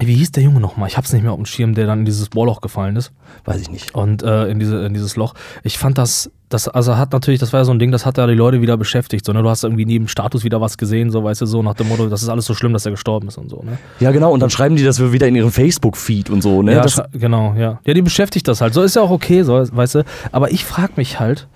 wie 0.00 0.14
hieß 0.14 0.32
der 0.32 0.42
Junge 0.42 0.60
nochmal? 0.60 0.88
Ich 0.88 0.96
hab's 0.96 1.12
nicht 1.12 1.22
mehr 1.22 1.32
auf 1.32 1.38
dem 1.38 1.46
Schirm, 1.46 1.74
der 1.74 1.86
dann 1.86 2.00
in 2.00 2.04
dieses 2.04 2.28
Bohrloch 2.28 2.60
gefallen 2.60 2.96
ist. 2.96 3.12
Weiß 3.44 3.60
ich 3.60 3.70
nicht. 3.70 3.94
und 3.94 4.22
äh, 4.22 4.46
in, 4.46 4.58
diese, 4.58 4.84
in 4.84 4.92
dieses 4.92 5.14
Loch. 5.14 5.34
Ich 5.62 5.78
fand 5.78 5.98
das, 5.98 6.30
das, 6.48 6.66
also 6.66 6.96
hat 6.96 7.12
natürlich, 7.12 7.38
das 7.38 7.52
war 7.52 7.60
ja 7.60 7.64
so 7.64 7.72
ein 7.72 7.78
Ding, 7.78 7.92
das 7.92 8.04
hat 8.04 8.18
ja 8.18 8.26
die 8.26 8.34
Leute 8.34 8.60
wieder 8.60 8.76
beschäftigt. 8.76 9.24
So, 9.24 9.32
ne? 9.32 9.42
Du 9.42 9.48
hast 9.48 9.62
irgendwie 9.62 9.86
neben 9.86 10.08
Status 10.08 10.42
wieder 10.42 10.60
was 10.60 10.78
gesehen, 10.78 11.10
so 11.10 11.22
weißt 11.22 11.42
du, 11.42 11.46
so 11.46 11.62
nach 11.62 11.74
dem 11.74 11.88
Motto, 11.88 12.08
das 12.08 12.22
ist 12.22 12.28
alles 12.28 12.44
so 12.46 12.54
schlimm, 12.54 12.72
dass 12.72 12.84
er 12.86 12.90
gestorben 12.90 13.28
ist 13.28 13.38
und 13.38 13.48
so. 13.48 13.62
Ne? 13.62 13.78
Ja, 14.00 14.10
genau. 14.10 14.32
Und 14.32 14.40
dann 14.40 14.50
schreiben 14.50 14.74
die 14.74 14.82
das 14.82 15.00
wieder 15.00 15.28
in 15.28 15.36
ihrem 15.36 15.52
Facebook-Feed 15.52 16.28
und 16.28 16.42
so, 16.42 16.62
ne? 16.62 16.72
ja, 16.72 16.82
das, 16.82 17.00
genau, 17.12 17.54
ja. 17.54 17.80
Ja, 17.84 17.94
die 17.94 18.02
beschäftigt 18.02 18.48
das 18.48 18.60
halt. 18.60 18.74
So 18.74 18.82
ist 18.82 18.96
ja 18.96 19.02
auch 19.02 19.10
okay, 19.10 19.42
so, 19.42 19.64
weißt 19.70 19.96
du. 19.96 20.04
Aber 20.32 20.50
ich 20.50 20.64
frage 20.64 20.94
mich 20.96 21.20
halt, 21.20 21.46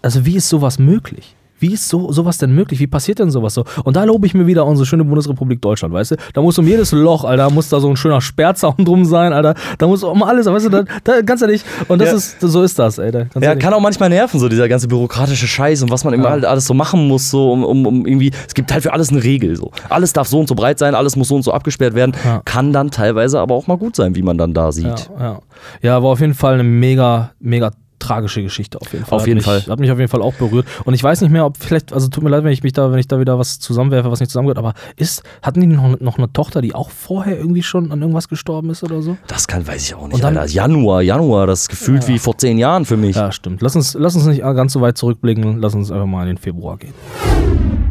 also 0.00 0.24
wie 0.24 0.36
ist 0.36 0.48
sowas 0.48 0.78
möglich? 0.78 1.36
Wie 1.62 1.72
ist 1.74 1.88
so, 1.88 2.10
sowas 2.10 2.38
denn 2.38 2.52
möglich? 2.54 2.80
Wie 2.80 2.88
passiert 2.88 3.20
denn 3.20 3.30
sowas 3.30 3.54
so? 3.54 3.64
Und 3.84 3.94
da 3.96 4.02
lobe 4.04 4.26
ich 4.26 4.34
mir 4.34 4.46
wieder 4.48 4.66
unsere 4.66 4.84
schöne 4.84 5.04
Bundesrepublik 5.04 5.62
Deutschland, 5.62 5.94
weißt 5.94 6.10
du? 6.10 6.16
Da 6.34 6.42
muss 6.42 6.58
um 6.58 6.66
jedes 6.66 6.90
Loch, 6.90 7.24
Alter, 7.24 7.50
muss 7.50 7.68
da 7.68 7.78
so 7.78 7.88
ein 7.88 7.96
schöner 7.96 8.20
Sperrzaun 8.20 8.74
drum 8.84 9.04
sein, 9.04 9.32
Alter. 9.32 9.54
Da 9.78 9.86
muss 9.86 10.02
um 10.02 10.22
alles, 10.24 10.46
weißt 10.46 10.66
du, 10.66 10.70
da, 10.70 10.84
da, 11.04 11.20
ganz 11.22 11.40
ehrlich. 11.40 11.62
Und 11.86 12.00
das 12.00 12.08
Ja. 12.10 12.16
ist, 12.16 12.40
so 12.40 12.62
ist 12.62 12.78
das, 12.78 12.98
ey. 12.98 13.12
Da, 13.12 13.20
ganz 13.20 13.34
Ja, 13.36 13.42
ehrlich. 13.50 13.62
kann 13.62 13.72
auch 13.74 13.80
manchmal 13.80 14.08
nerven, 14.08 14.40
so 14.40 14.48
dieser 14.48 14.68
ganze 14.68 14.88
bürokratische 14.88 15.46
Scheiß 15.46 15.82
und 15.84 15.90
was 15.92 16.02
man 16.04 16.12
immer 16.14 16.24
Ja. 16.24 16.30
halt 16.32 16.44
alles 16.44 16.66
so 16.66 16.74
machen 16.74 17.06
muss, 17.06 17.30
so 17.30 17.52
um, 17.52 17.64
um, 17.64 17.86
um 17.86 18.06
irgendwie. 18.06 18.32
Es 18.48 18.54
gibt 18.54 18.72
halt 18.72 18.82
für 18.82 18.92
alles 18.92 19.10
eine 19.10 19.22
Regel. 19.22 19.54
So. 19.54 19.70
Alles 19.88 20.12
darf 20.12 20.26
so 20.26 20.40
und 20.40 20.48
so 20.48 20.56
breit 20.56 20.80
sein, 20.80 20.96
alles 20.96 21.14
muss 21.14 21.28
so 21.28 21.36
und 21.36 21.42
so 21.42 21.52
abgesperrt 21.52 21.94
werden. 21.94 22.12
Ja. 22.24 22.42
Kann 22.44 22.72
dann 22.72 22.90
teilweise 22.90 23.38
aber 23.38 23.54
auch 23.54 23.68
mal 23.68 23.76
gut 23.78 23.94
sein, 23.94 24.16
wie 24.16 24.22
man 24.22 24.36
dann 24.36 24.52
da 24.52 24.72
sieht. 24.72 25.10
Ja, 25.16 25.20
ja. 25.20 25.38
ja, 25.80 26.02
war 26.02 26.10
auf 26.10 26.20
jeden 26.20 26.34
Fall 26.34 26.54
eine 26.54 26.64
mega, 26.64 27.30
mega 27.38 27.70
tragische 28.02 28.42
Geschichte 28.42 28.80
auf 28.80 28.92
jeden 28.92 29.04
Fall. 29.04 29.16
Auf 29.16 29.22
Hat 29.22 29.28
jeden 29.28 29.38
mich, 29.38 29.44
Fall. 29.46 29.62
Hat 29.66 29.78
mich 29.80 29.90
auf 29.90 29.98
jeden 29.98 30.10
Fall 30.10 30.22
auch 30.22 30.34
berührt. 30.34 30.66
Und 30.84 30.94
ich 30.94 31.02
weiß 31.02 31.20
nicht 31.20 31.30
mehr, 31.30 31.46
ob 31.46 31.56
vielleicht, 31.56 31.92
also 31.92 32.08
tut 32.08 32.22
mir 32.24 32.30
leid, 32.30 32.44
wenn 32.44 32.52
ich 32.52 32.62
mich 32.62 32.72
da, 32.72 32.90
wenn 32.92 32.98
ich 32.98 33.08
da 33.08 33.18
wieder 33.20 33.38
was 33.38 33.58
zusammenwerfe, 33.58 34.10
was 34.10 34.20
nicht 34.20 34.30
zusammengehört, 34.30 34.58
aber 34.58 34.74
ist, 34.96 35.22
hatten 35.42 35.60
die 35.60 35.66
noch, 35.66 35.98
noch 36.00 36.18
eine 36.18 36.32
Tochter, 36.32 36.60
die 36.60 36.74
auch 36.74 36.90
vorher 36.90 37.36
irgendwie 37.38 37.62
schon 37.62 37.92
an 37.92 38.00
irgendwas 38.00 38.28
gestorben 38.28 38.70
ist 38.70 38.82
oder 38.82 39.02
so? 39.02 39.16
Das 39.26 39.46
kann, 39.48 39.66
weiß 39.66 39.82
ich 39.86 39.94
auch 39.94 40.04
nicht. 40.06 40.14
Und 40.14 40.24
dann- 40.24 40.36
Alter. 40.36 40.52
Januar, 40.52 41.02
Januar, 41.02 41.46
das 41.46 41.62
ist 41.62 41.68
gefühlt 41.68 42.06
wie 42.08 42.18
vor 42.18 42.36
zehn 42.36 42.58
Jahren 42.58 42.84
für 42.84 42.96
mich. 42.96 43.16
Ja, 43.16 43.30
stimmt. 43.32 43.62
Lass 43.62 43.76
uns, 43.76 43.94
lass 43.94 44.14
uns 44.16 44.26
nicht 44.26 44.42
ganz 44.42 44.72
so 44.72 44.80
weit 44.80 44.98
zurückblicken, 44.98 45.58
lass 45.60 45.74
uns 45.74 45.90
einfach 45.90 46.06
mal 46.06 46.22
in 46.22 46.28
den 46.34 46.38
Februar 46.38 46.76
gehen. 46.76 46.94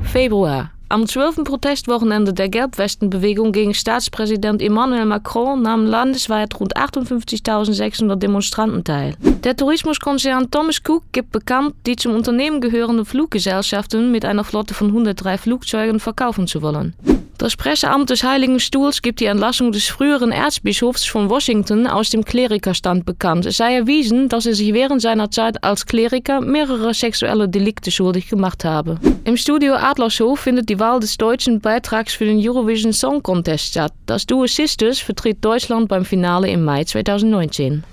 Februar. 0.04 0.72
Am 0.92 1.08
12. 1.08 1.46
Protestwochenende 1.46 2.34
der 2.34 2.50
Gelbwestenbewegung 2.50 3.54
gegen 3.54 3.74
Staatspräsident 3.74 4.62
Emmanuel 4.62 5.06
Macron 5.06 5.62
nahmen 5.62 5.88
landesweit 5.88 6.60
rund 6.60 6.76
58.600 6.76 8.18
Demonstranten 8.18 8.84
teil. 8.84 9.16
Der 9.46 9.56
Tourismuskonzern 9.56 10.52
Thomas 10.52 10.82
Cook 10.86 11.04
gibt 11.14 11.32
bekannt, 11.32 11.76
die 11.86 11.96
zum 11.96 12.14
Unternehmen 12.14 12.60
gehörende 12.60 13.06
Fluggesellschaften 13.06 14.12
mit 14.12 14.26
einer 14.26 14.44
Flotte 14.44 14.74
von 14.74 14.88
103 14.88 15.38
Flugzeugen 15.38 16.02
verkaufen 16.02 16.46
zu 16.46 16.62
wollen. 16.62 16.94
Das 17.42 17.56
Presseamt 17.56 18.12
des 18.12 18.24
Heiligen 18.24 18.60
Stuhls 18.60 19.02
gibt 19.02 19.20
die 19.20 19.26
Entlassung 19.26 19.72
des 19.72 19.88
früheren 19.88 20.32
Erzbischofs 20.32 21.06
von 21.06 21.28
Washington 21.28 21.88
aus 21.88 22.12
dem 22.12 22.24
Klerikerstand 22.24 23.04
bekannt. 23.04 23.48
Es 23.48 23.58
sei 23.58 23.78
erwiesen, 23.78 24.30
dass 24.30 24.46
er 24.46 24.54
sich 24.54 24.76
während 24.76 25.02
seiner 25.02 25.32
Zeit 25.32 25.64
als 25.64 25.88
Kleriker 25.88 26.40
mehrere 26.40 26.94
sexuelle 26.94 27.50
Delikte 27.50 27.90
schuldig 27.90 28.30
gemacht 28.30 28.64
habe. 28.64 29.00
Im 29.24 29.38
Studio 29.38 29.74
Adlershof 29.74 30.42
findet 30.42 30.70
die 30.70 30.80
Wahl 30.80 31.00
des 31.00 31.18
deutschen 31.18 31.60
Beitrags 31.60 32.14
für 32.14 32.26
den 32.26 32.38
Eurovision 32.48 32.94
Song 32.94 33.24
Contest 33.24 33.70
statt. 33.70 33.94
Das 34.06 34.28
Duo 34.28 34.46
Sisters 34.46 35.00
vertritt 35.00 35.44
Deutschland 35.44 35.88
beim 35.88 36.06
Finale 36.06 36.48
im 36.48 36.64
Mai 36.64 36.84
2019. 36.84 37.84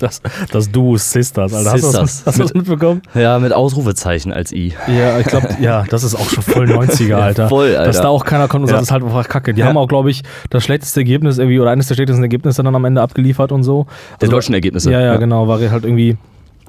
Das, 0.00 0.20
das 0.50 0.70
Duo 0.72 0.96
Sisters, 0.96 1.52
Alter. 1.54 1.72
Hast 1.72 1.82
du 1.84 1.92
das, 1.92 2.00
Sisters. 2.00 2.22
hast 2.26 2.38
du 2.38 2.42
das 2.42 2.54
mitbekommen? 2.54 3.02
Ja, 3.14 3.38
mit 3.38 3.52
Ausrufezeichen 3.52 4.32
als 4.32 4.50
I. 4.50 4.72
Ja, 4.88 5.18
ich 5.18 5.26
glaube, 5.26 5.48
ja, 5.60 5.84
das 5.88 6.02
ist 6.04 6.14
auch 6.14 6.28
schon 6.28 6.42
voll 6.42 6.66
90er, 6.70 7.14
Alter. 7.14 7.48
voll, 7.48 7.68
Alter. 7.68 7.84
Dass 7.84 8.00
da 8.00 8.08
auch 8.08 8.24
keiner 8.24 8.48
kommt 8.48 8.62
und 8.62 8.68
sagt, 8.68 8.76
Ja. 8.76 8.80
das 8.80 8.88
ist 8.88 8.92
halt 8.92 9.04
einfach 9.04 9.28
Kacke. 9.28 9.54
Die 9.54 9.60
Ja. 9.60 9.66
haben 9.66 9.76
auch, 9.76 9.88
glaube 9.88 10.10
ich, 10.10 10.22
das 10.50 10.64
schlechteste 10.64 11.00
Ergebnis 11.00 11.38
irgendwie 11.38 11.60
oder 11.60 11.70
eines 11.70 11.86
der 11.88 11.94
schlechtesten 11.94 12.22
Ergebnisse 12.22 12.62
dann 12.62 12.74
am 12.74 12.84
Ende 12.84 13.02
abgeliefert 13.02 13.52
und 13.52 13.62
so. 13.62 13.86
Der 14.20 14.22
Also- 14.26 14.32
deutschen 14.32 14.54
Ergebnisse. 14.54 14.90
Ja, 14.90 15.00
ja, 15.00 15.16
genau, 15.16 15.46
war 15.46 15.60
halt 15.60 15.84
irgendwie. 15.84 16.16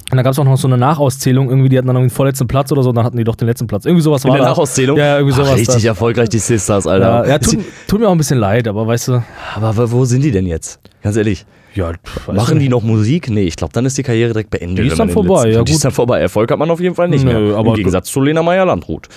Und 0.09 0.17
dann 0.17 0.25
gab 0.25 0.33
es 0.33 0.39
auch 0.39 0.43
noch 0.43 0.57
so 0.57 0.67
eine 0.67 0.77
Nachauszählung, 0.77 1.47
irgendwie, 1.50 1.69
die 1.69 1.77
hatten 1.77 1.88
dann 1.88 1.95
irgendwie 1.95 2.09
den 2.11 2.15
vorletzten 2.15 2.45
Platz 2.45 2.69
oder 2.73 2.83
so, 2.83 2.89
und 2.89 2.95
dann 2.95 3.05
hatten 3.05 3.15
die 3.15 3.23
doch 3.23 3.38
den 3.38 3.47
letzten 3.47 3.67
Platz. 3.67 3.85
Irgendwie 3.85 4.01
sowas 4.03 4.25
war 4.25 4.31
der 4.33 4.41
da. 4.41 4.50
Nachauszählung? 4.50 4.97
Ja, 4.97 5.05
ja, 5.05 5.15
irgendwie 5.19 5.35
sowas. 5.38 5.51
Ach, 5.53 5.57
richtig 5.57 5.83
da. 5.83 5.88
erfolgreich, 5.88 6.27
die 6.27 6.39
Sisters, 6.39 6.85
Alter. 6.85 7.23
Ja, 7.23 7.25
ja 7.29 7.39
tut, 7.39 7.59
tut 7.88 8.00
mir 8.01 8.07
auch 8.09 8.11
ein 8.11 8.17
bisschen 8.17 8.38
leid, 8.38 8.67
aber 8.67 8.85
weißt 8.85 9.07
du, 9.07 9.23
Aber 9.55 9.89
wo 9.93 10.03
sind 10.03 10.21
die 10.25 10.31
denn 10.31 10.45
jetzt? 10.47 10.81
Ganz 11.01 11.15
ehrlich. 11.15 11.45
Ja, 11.73 11.91
weiß 12.25 12.35
Machen 12.35 12.55
nicht. 12.57 12.65
die 12.65 12.69
noch 12.69 12.83
Musik? 12.83 13.29
Nee, 13.29 13.43
ich 13.43 13.55
glaube, 13.55 13.71
dann 13.73 13.85
ist 13.85 13.97
die 13.97 14.03
Karriere 14.03 14.33
direkt 14.33 14.49
beendet. 14.49 14.83
Die 14.83 14.89
ist 14.89 14.99
dann 14.99 15.09
vorbei, 15.09 15.43
letzten- 15.45 15.51
ja, 15.59 15.63
Die 15.63 15.71
ist 15.71 15.77
gut. 15.77 15.85
dann 15.85 15.91
vorbei. 15.93 16.19
Erfolg 16.19 16.51
hat 16.51 16.59
man 16.59 16.69
auf 16.69 16.79
jeden 16.81 16.95
Fall 16.95 17.07
nicht 17.07 17.23
Nö, 17.23 17.31
mehr. 17.49 17.57
aber 17.57 17.69
Im 17.69 17.75
Gegensatz 17.75 18.09
zu 18.11 18.19
Lena 18.19 18.43
Meyer-Landrut. 18.43 19.07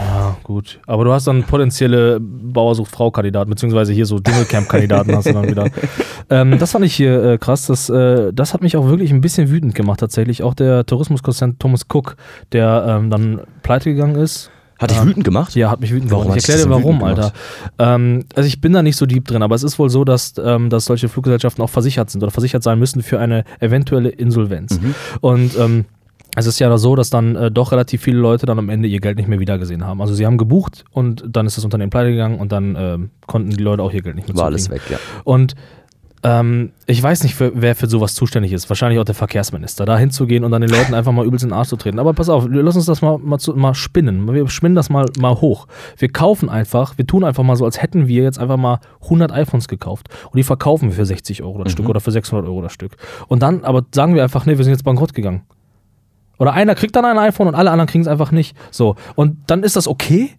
Ja, 0.00 0.36
gut. 0.42 0.80
Aber 0.86 1.04
du 1.04 1.12
hast 1.12 1.26
dann 1.26 1.44
potenzielle 1.44 2.18
Bauersucht-Frau-Kandidaten, 2.20 3.50
beziehungsweise 3.50 3.92
hier 3.92 4.06
so 4.06 4.18
Dschungelcamp-Kandidaten 4.18 5.14
hast 5.16 5.26
du 5.28 5.32
dann 5.32 5.48
wieder. 5.48 5.66
Ähm, 6.28 6.58
das 6.58 6.72
fand 6.72 6.84
ich 6.84 6.92
hier 6.92 7.22
äh, 7.22 7.38
krass. 7.38 7.66
Das, 7.68 7.88
äh, 7.88 8.32
das 8.32 8.52
hat 8.52 8.60
mich 8.60 8.76
auch 8.76 8.88
wirklich 8.88 9.12
ein 9.12 9.20
bisschen 9.20 9.48
wütend 9.48 9.76
gemacht, 9.76 10.00
tatsächlich. 10.00 10.42
Auch 10.42 10.54
der 10.54 10.84
Tourismuskonzern 10.84 11.56
Thomas 11.60 11.82
Cook, 11.88 12.16
der 12.50 12.84
ähm, 12.88 13.10
dann 13.10 13.42
pleite 13.62 13.90
gegangen 13.94 14.16
ist. 14.16 14.50
Hat 14.78 14.90
dich 14.90 14.98
Ja. 14.98 15.06
wütend 15.06 15.24
gemacht? 15.24 15.54
Ja, 15.54 15.70
hat 15.70 15.80
mich 15.80 15.92
wütend 15.92 16.10
Warum 16.10 16.24
gemacht. 16.24 16.38
Ich 16.38 16.48
erkläre 16.48 16.68
dir 16.68 16.74
warum, 16.74 17.02
Alter. 17.02 17.32
Ähm, 17.78 18.24
also 18.34 18.46
ich 18.46 18.60
bin 18.60 18.72
da 18.72 18.82
nicht 18.82 18.96
so 18.96 19.06
deep 19.06 19.26
drin, 19.26 19.42
aber 19.42 19.54
es 19.54 19.62
ist 19.62 19.78
wohl 19.78 19.88
so, 19.88 20.04
dass, 20.04 20.34
ähm, 20.42 20.68
dass 20.68 20.84
solche 20.84 21.08
Fluggesellschaften 21.08 21.62
auch 21.64 21.70
versichert 21.70 22.10
sind 22.10 22.22
oder 22.22 22.30
versichert 22.30 22.62
sein 22.62 22.78
müssen 22.78 23.02
für 23.02 23.18
eine 23.18 23.44
eventuelle 23.60 24.10
Insolvenz. 24.10 24.78
Mhm. 24.80 24.94
Und 25.20 25.58
ähm, 25.58 25.84
es 26.38 26.44
ist 26.44 26.58
ja 26.58 26.76
so, 26.76 26.94
dass 26.94 27.08
dann 27.08 27.34
äh, 27.34 27.50
doch 27.50 27.72
relativ 27.72 28.02
viele 28.02 28.18
Leute 28.18 28.44
dann 28.44 28.58
am 28.58 28.68
Ende 28.68 28.86
ihr 28.88 29.00
Geld 29.00 29.16
nicht 29.16 29.28
mehr 29.28 29.40
wiedergesehen 29.40 29.84
haben. 29.86 30.02
Also 30.02 30.12
sie 30.12 30.26
haben 30.26 30.36
gebucht 30.36 30.84
und 30.92 31.24
dann 31.26 31.46
ist 31.46 31.56
das 31.56 31.64
Unternehmen 31.64 31.88
pleite 31.90 32.10
gegangen 32.10 32.38
und 32.38 32.52
dann 32.52 32.76
ähm, 32.78 33.10
konnten 33.26 33.50
die 33.50 33.62
Leute 33.62 33.82
auch 33.82 33.92
ihr 33.92 34.02
Geld 34.02 34.16
nicht 34.16 34.28
mehr 34.28 34.36
War 34.36 34.44
alles 34.46 34.68
weg, 34.68 34.82
ja. 34.90 34.98
Und 35.24 35.54
ähm, 36.26 36.72
ich 36.86 37.00
weiß 37.00 37.22
nicht, 37.22 37.36
für, 37.36 37.52
wer 37.54 37.76
für 37.76 37.86
sowas 37.86 38.16
zuständig 38.16 38.52
ist. 38.52 38.68
Wahrscheinlich 38.68 38.98
auch 38.98 39.04
der 39.04 39.14
Verkehrsminister. 39.14 39.84
Da 39.84 39.96
hinzugehen 39.96 40.42
und 40.42 40.50
dann 40.50 40.60
den 40.60 40.70
Leuten 40.70 40.92
einfach 40.92 41.12
mal 41.12 41.24
übelst 41.24 41.44
in 41.44 41.50
den 41.50 41.56
Arsch 41.56 41.68
zu 41.68 41.76
treten. 41.76 42.00
Aber 42.00 42.14
pass 42.14 42.28
auf, 42.28 42.48
lass 42.50 42.74
uns 42.74 42.86
das 42.86 43.00
mal, 43.00 43.16
mal, 43.18 43.38
zu, 43.38 43.54
mal 43.54 43.74
spinnen. 43.74 44.34
Wir 44.34 44.48
spinnen 44.48 44.74
das 44.74 44.90
mal, 44.90 45.06
mal 45.20 45.40
hoch. 45.40 45.68
Wir 45.96 46.08
kaufen 46.08 46.48
einfach, 46.48 46.98
wir 46.98 47.06
tun 47.06 47.22
einfach 47.22 47.44
mal 47.44 47.54
so, 47.54 47.64
als 47.64 47.80
hätten 47.80 48.08
wir 48.08 48.24
jetzt 48.24 48.40
einfach 48.40 48.56
mal 48.56 48.80
100 49.04 49.30
iPhones 49.30 49.68
gekauft. 49.68 50.08
Und 50.24 50.36
die 50.36 50.42
verkaufen 50.42 50.88
wir 50.88 50.96
für 50.96 51.06
60 51.06 51.44
Euro 51.44 51.62
das 51.62 51.72
Stück 51.72 51.88
oder 51.88 52.00
für 52.00 52.10
600 52.10 52.44
Euro 52.44 52.60
das 52.60 52.72
Stück. 52.72 52.96
Und 53.28 53.42
dann 53.42 53.62
aber 53.62 53.84
sagen 53.94 54.16
wir 54.16 54.24
einfach, 54.24 54.46
nee, 54.46 54.58
wir 54.58 54.64
sind 54.64 54.72
jetzt 54.72 54.82
bankrott 54.82 55.14
gegangen. 55.14 55.42
Oder 56.40 56.54
einer 56.54 56.74
kriegt 56.74 56.96
dann 56.96 57.04
ein 57.04 57.18
iPhone 57.18 57.46
und 57.46 57.54
alle 57.54 57.70
anderen 57.70 57.88
kriegen 57.88 58.02
es 58.02 58.08
einfach 58.08 58.32
nicht. 58.32 58.56
So. 58.72 58.96
Und 59.14 59.38
dann 59.46 59.62
ist 59.62 59.76
das 59.76 59.86
okay? 59.86 60.32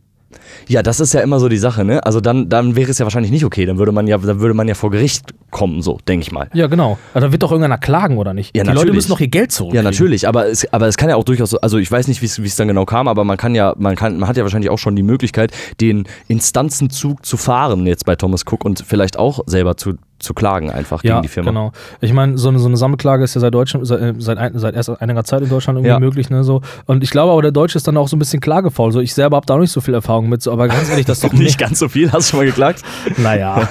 Ja, 0.68 0.84
das 0.84 1.00
ist 1.00 1.14
ja 1.14 1.22
immer 1.22 1.40
so 1.40 1.48
die 1.50 1.58
Sache, 1.58 1.86
ne? 1.86 2.06
Also 2.06 2.20
dann, 2.20 2.50
dann 2.50 2.76
wäre 2.76 2.92
es 2.92 2.98
ja 3.00 3.06
wahrscheinlich 3.06 3.32
nicht 3.32 3.46
okay. 3.46 3.66
Dann 3.66 3.78
würde 3.78 3.92
man 3.92 4.08
ja, 4.08 4.18
dann 4.18 4.40
würde 4.40 4.54
man 4.54 4.68
ja 4.68 4.74
vor 4.74 4.92
Gericht 4.92 5.24
kommen, 5.52 5.82
so, 5.82 6.00
denke 6.08 6.24
ich 6.24 6.32
mal. 6.32 6.50
Ja, 6.54 6.68
genau. 6.68 6.98
Also 7.14 7.28
da 7.28 7.32
wird 7.32 7.44
doch 7.44 7.52
irgendeiner 7.52 7.78
klagen, 7.78 8.18
oder 8.18 8.34
nicht? 8.34 8.56
Ja, 8.56 8.64
die 8.64 8.68
Leute 8.68 8.80
natürlich. 8.80 8.96
müssen 8.96 9.10
doch 9.10 9.20
ihr 9.22 9.28
Geld 9.30 9.52
zurückkriegen. 9.54 9.86
Ja, 9.86 9.90
natürlich, 9.90 10.28
aber 10.28 10.48
es, 10.48 10.72
aber 10.74 10.88
es 10.88 10.98
kann 10.98 11.10
ja 11.10 11.16
auch 11.16 11.24
durchaus, 11.24 11.52
so- 11.52 11.62
also 11.62 11.78
ich 11.78 11.90
weiß 11.90 12.08
nicht, 12.10 12.22
wie 12.22 12.26
es 12.26 12.42
wie 12.42 12.48
es 12.48 12.56
dann 12.58 12.68
genau 12.68 12.84
kam, 12.86 13.08
aber 13.08 13.24
man 13.24 13.38
kann 13.38 13.56
ja, 13.56 13.74
man 13.78 13.96
kann, 13.96 14.18
man 14.20 14.28
hat 14.28 14.36
ja 14.38 14.44
wahrscheinlich 14.44 14.70
auch 14.70 14.80
schon 14.80 14.96
die 14.98 15.04
Möglichkeit, 15.04 15.52
den 15.80 16.06
Instanzenzug 16.28 17.26
zu 17.26 17.38
fahren 17.38 17.86
jetzt 17.88 18.06
bei 18.06 18.16
Thomas 18.16 18.44
Cook 18.50 18.64
und 18.66 18.84
vielleicht 18.86 19.18
auch 19.18 19.40
selber 19.48 19.78
zu, 19.78 19.94
zu 20.20 20.34
klagen 20.34 20.72
einfach 20.72 21.04
Ja, 21.04 21.14
gegen 21.16 21.22
die 21.24 21.28
Firma. 21.28 21.50
genau. 21.52 21.72
Ich 22.02 22.12
meine, 22.14 22.38
so 22.38 22.50
eine, 22.50 22.58
so 22.60 22.68
eine 22.68 22.76
Sammelklage 22.78 23.24
ist 23.24 23.36
ja 23.36 23.42
seit 23.42 23.54
Deutschland, 23.54 23.86
seit, 23.86 24.02
äh, 24.02 24.14
seit, 24.18 24.38
ein, 24.38 24.58
seit 24.58 24.76
erst 24.76 24.90
einiger 25.02 25.24
Zeit 25.24 25.42
in 25.42 25.50
Deutschland 25.50 25.78
irgendwie 25.78 25.90
Ja. 25.90 26.00
möglich, 26.00 26.30
ne, 26.30 26.44
so. 26.44 26.62
Und 26.86 27.04
ich 27.04 27.12
glaube 27.12 27.32
aber, 27.32 27.42
der 27.42 27.52
Deutsche 27.52 27.78
ist 27.78 27.88
dann 27.88 27.98
auch 27.98 28.08
so 28.08 28.16
ein 28.16 28.20
bisschen 28.20 28.40
klagefaul. 28.40 28.92
So, 28.92 29.00
ich 29.00 29.14
selber 29.14 29.36
habe 29.38 29.46
da 29.46 29.54
auch 29.54 29.60
nicht 29.60 29.72
so 29.72 29.80
viel 29.82 29.94
Erfahrung 29.94 30.28
mit, 30.30 30.42
so, 30.42 30.52
aber 30.52 30.68
ganz 30.68 30.90
ehrlich, 30.90 31.06
das 31.06 31.20
ist 31.20 31.24
doch 31.32 31.34
Nicht 31.38 31.60
ganz 31.60 31.78
so 31.80 31.88
viel, 31.88 32.12
hast 32.12 32.28
du 32.28 32.32
schon 32.32 32.40
mal 32.40 32.46
geklagt? 32.46 32.82
Naja. 33.18 33.68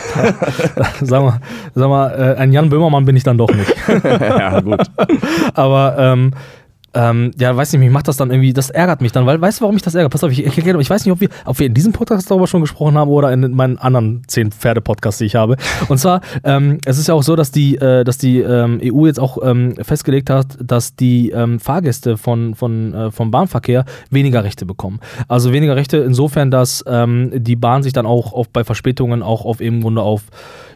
sag 1.01 1.23
mal, 1.23 1.41
sag 1.75 1.89
mal 1.89 2.09
äh, 2.11 2.41
ein 2.41 2.53
Jan 2.53 2.69
Böhmermann 2.69 3.05
bin 3.05 3.17
ich 3.17 3.23
dann 3.25 3.39
doch 3.39 3.51
nicht. 3.53 3.75
ja, 4.05 4.61
gut. 4.61 4.81
Aber 5.55 5.97
ähm, 5.99 6.33
ähm, 6.97 7.31
ja, 7.39 7.57
weiß 7.57 7.73
nicht, 7.73 7.81
mich 7.81 7.91
macht 7.91 8.09
das 8.09 8.17
dann 8.17 8.31
irgendwie, 8.31 8.53
das 8.53 8.71
ärgert 8.71 9.01
mich 9.03 9.13
dann, 9.13 9.27
weil, 9.27 9.41
weißt 9.41 9.61
du, 9.61 9.63
warum 9.63 9.75
mich 9.75 9.83
das 9.83 9.95
ärgert? 9.95 10.11
Pass 10.13 10.25
auf, 10.25 10.33
ich, 10.33 10.45
erkläre- 10.45 10.81
ich 10.81 10.91
weiß 10.91 11.05
nicht, 11.05 11.13
ob 11.13 11.21
wir, 11.21 11.29
ob 11.45 11.59
wir 11.59 11.67
in 11.67 11.75
diesem 11.75 11.93
Podcast 11.93 12.31
darüber 12.31 12.47
schon 12.47 12.63
gesprochen 12.63 12.97
haben 12.97 13.11
oder 13.11 13.33
in 13.33 13.53
meinen 13.53 13.77
anderen 13.79 14.23
zehn 14.27 14.51
Pferde-Podcasts, 14.51 15.19
die 15.19 15.27
ich 15.27 15.37
habe. 15.37 15.57
Und 15.89 15.99
zwar, 15.99 16.23
ähm, 16.43 16.79
es 16.87 16.99
ist 16.99 17.07
ja 17.09 17.15
auch 17.15 17.23
so, 17.23 17.37
dass 17.37 17.51
die, 17.53 17.77
äh, 17.77 18.03
dass 18.05 18.19
die 18.19 18.41
ähm, 18.41 18.81
EU 18.83 19.07
jetzt 19.07 19.21
auch 19.21 19.39
ähm, 19.43 19.75
festgelegt 19.83 20.31
hat, 20.31 20.57
dass 20.63 20.97
die 20.97 21.31
ähm, 21.31 21.61
Fahrgäste 21.61 22.17
von, 22.17 22.55
von, 22.55 22.95
äh, 22.95 23.11
vom 23.11 23.31
Bahnverkehr 23.31 23.85
weniger 24.11 24.43
Rechte 24.43 24.65
bekommen. 24.67 25.01
Also 25.29 25.53
weniger 25.53 25.77
Rechte 25.77 25.99
insofern, 25.99 26.51
dass 26.51 26.83
ähm, 26.87 27.31
die 27.35 27.57
Bahn 27.57 27.83
sich 27.83 27.93
dann 27.93 28.07
auch 28.07 28.33
auf, 28.33 28.49
bei 28.49 28.65
Verspätungen 28.65 29.23
auch 29.23 29.45
auf 29.45 29.61
eben 29.61 29.83
Grunde 29.83 30.03
auf, 30.03 30.23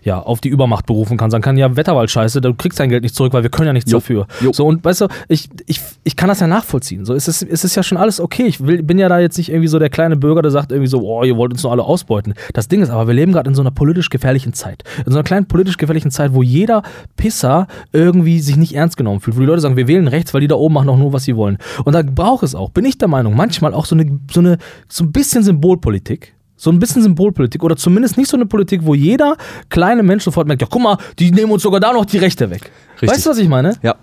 ja, 0.02 0.20
auf 0.20 0.40
die 0.40 0.48
Übermacht 0.48 0.86
berufen 0.86 1.16
kann. 1.16 1.30
Sagen 1.30 1.42
kann, 1.42 1.56
ja, 1.56 1.76
Wetterwald 1.76 2.10
scheiße, 2.10 2.40
du 2.40 2.54
kriegst 2.54 2.80
dein 2.80 2.88
Geld 2.88 3.02
nicht 3.02 3.14
zurück, 3.14 3.32
weil 3.32 3.42
wir 3.42 3.50
können 3.50 3.68
ja 3.68 3.72
nichts 3.72 3.90
Jo. 3.90 3.98
dafür. 3.98 4.26
Jo. 4.40 4.52
So, 4.52 4.66
und 4.66 4.84
weißt 4.84 5.02
du, 5.02 5.08
ich, 5.28 5.48
ich, 5.66 5.80
ich 6.04 6.16
kann 6.16 6.28
das 6.28 6.40
ja 6.40 6.46
nachvollziehen. 6.46 7.04
So, 7.04 7.14
es 7.14 7.28
ist, 7.28 7.42
es 7.42 7.64
ist 7.64 7.74
ja 7.74 7.82
schon 7.82 7.98
alles 7.98 8.20
okay. 8.20 8.44
Ich 8.44 8.64
will, 8.66 8.82
bin 8.82 8.98
ja 8.98 9.08
da 9.08 9.18
jetzt 9.18 9.38
nicht 9.38 9.50
irgendwie 9.50 9.68
so 9.68 9.78
der 9.78 9.90
kleine 9.90 10.16
Bürger, 10.16 10.42
der 10.42 10.50
sagt 10.50 10.72
irgendwie 10.72 10.88
so, 10.88 11.00
oh, 11.02 11.22
ihr 11.22 11.36
wollt 11.36 11.52
uns 11.52 11.62
nur 11.62 11.72
alle 11.72 11.82
ausbeuten. 11.82 12.34
Das 12.52 12.68
Ding 12.68 12.82
ist 12.82 12.90
aber, 12.90 13.06
wir 13.06 13.14
leben 13.14 13.32
gerade 13.32 13.48
in 13.48 13.54
so 13.54 13.62
einer 13.62 13.70
politisch 13.70 14.10
gefährlichen 14.10 14.52
Zeit. 14.52 14.84
In 14.98 15.12
so 15.12 15.18
einer 15.18 15.24
kleinen 15.24 15.46
politisch 15.46 15.76
gefährlichen 15.76 16.10
Zeit, 16.10 16.34
wo 16.34 16.42
jeder 16.42 16.82
Pisser 17.16 17.66
irgendwie 17.92 18.40
sich 18.40 18.56
nicht 18.56 18.74
ernst 18.74 18.96
genommen 18.96 19.20
fühlt. 19.20 19.36
Wo 19.36 19.40
die 19.40 19.46
Leute 19.46 19.60
sagen, 19.60 19.76
wir 19.76 19.88
wählen 19.88 20.08
rechts, 20.08 20.34
weil 20.34 20.40
die 20.40 20.48
da 20.48 20.56
oben 20.56 20.74
machen 20.74 20.88
auch 20.88 20.98
nur, 20.98 21.12
was 21.12 21.24
sie 21.24 21.36
wollen. 21.36 21.58
Und 21.84 21.94
da 21.94 22.02
braucht 22.02 22.42
es 22.42 22.54
auch, 22.54 22.70
bin 22.70 22.84
ich 22.84 22.98
der 22.98 23.08
Meinung, 23.08 23.36
manchmal 23.36 23.74
auch 23.74 23.84
so 23.84 23.94
eine, 23.94 24.18
so 24.30 24.40
eine, 24.40 24.58
so 24.88 25.04
ein 25.04 25.12
bisschen 25.12 25.42
Symbolpolitik. 25.42 26.34
So 26.60 26.70
ein 26.70 26.78
bisschen 26.78 27.00
Symbolpolitik 27.00 27.64
oder 27.64 27.74
zumindest 27.74 28.18
nicht 28.18 28.28
so 28.28 28.36
eine 28.36 28.44
Politik, 28.44 28.82
wo 28.84 28.94
jeder 28.94 29.38
kleine 29.70 30.02
Mensch 30.02 30.24
sofort 30.24 30.46
merkt, 30.46 30.60
ja 30.60 30.68
guck 30.70 30.82
mal, 30.82 30.98
die 31.18 31.30
nehmen 31.30 31.50
uns 31.52 31.62
sogar 31.62 31.80
da 31.80 31.90
noch 31.90 32.04
die 32.04 32.18
Rechte 32.18 32.50
weg. 32.50 32.70
Richtig. 33.02 33.10
Weißt 33.16 33.26
du, 33.26 33.30
was 33.30 33.38
ich 33.38 33.48
meine? 33.48 33.74
Ja, 33.82 33.94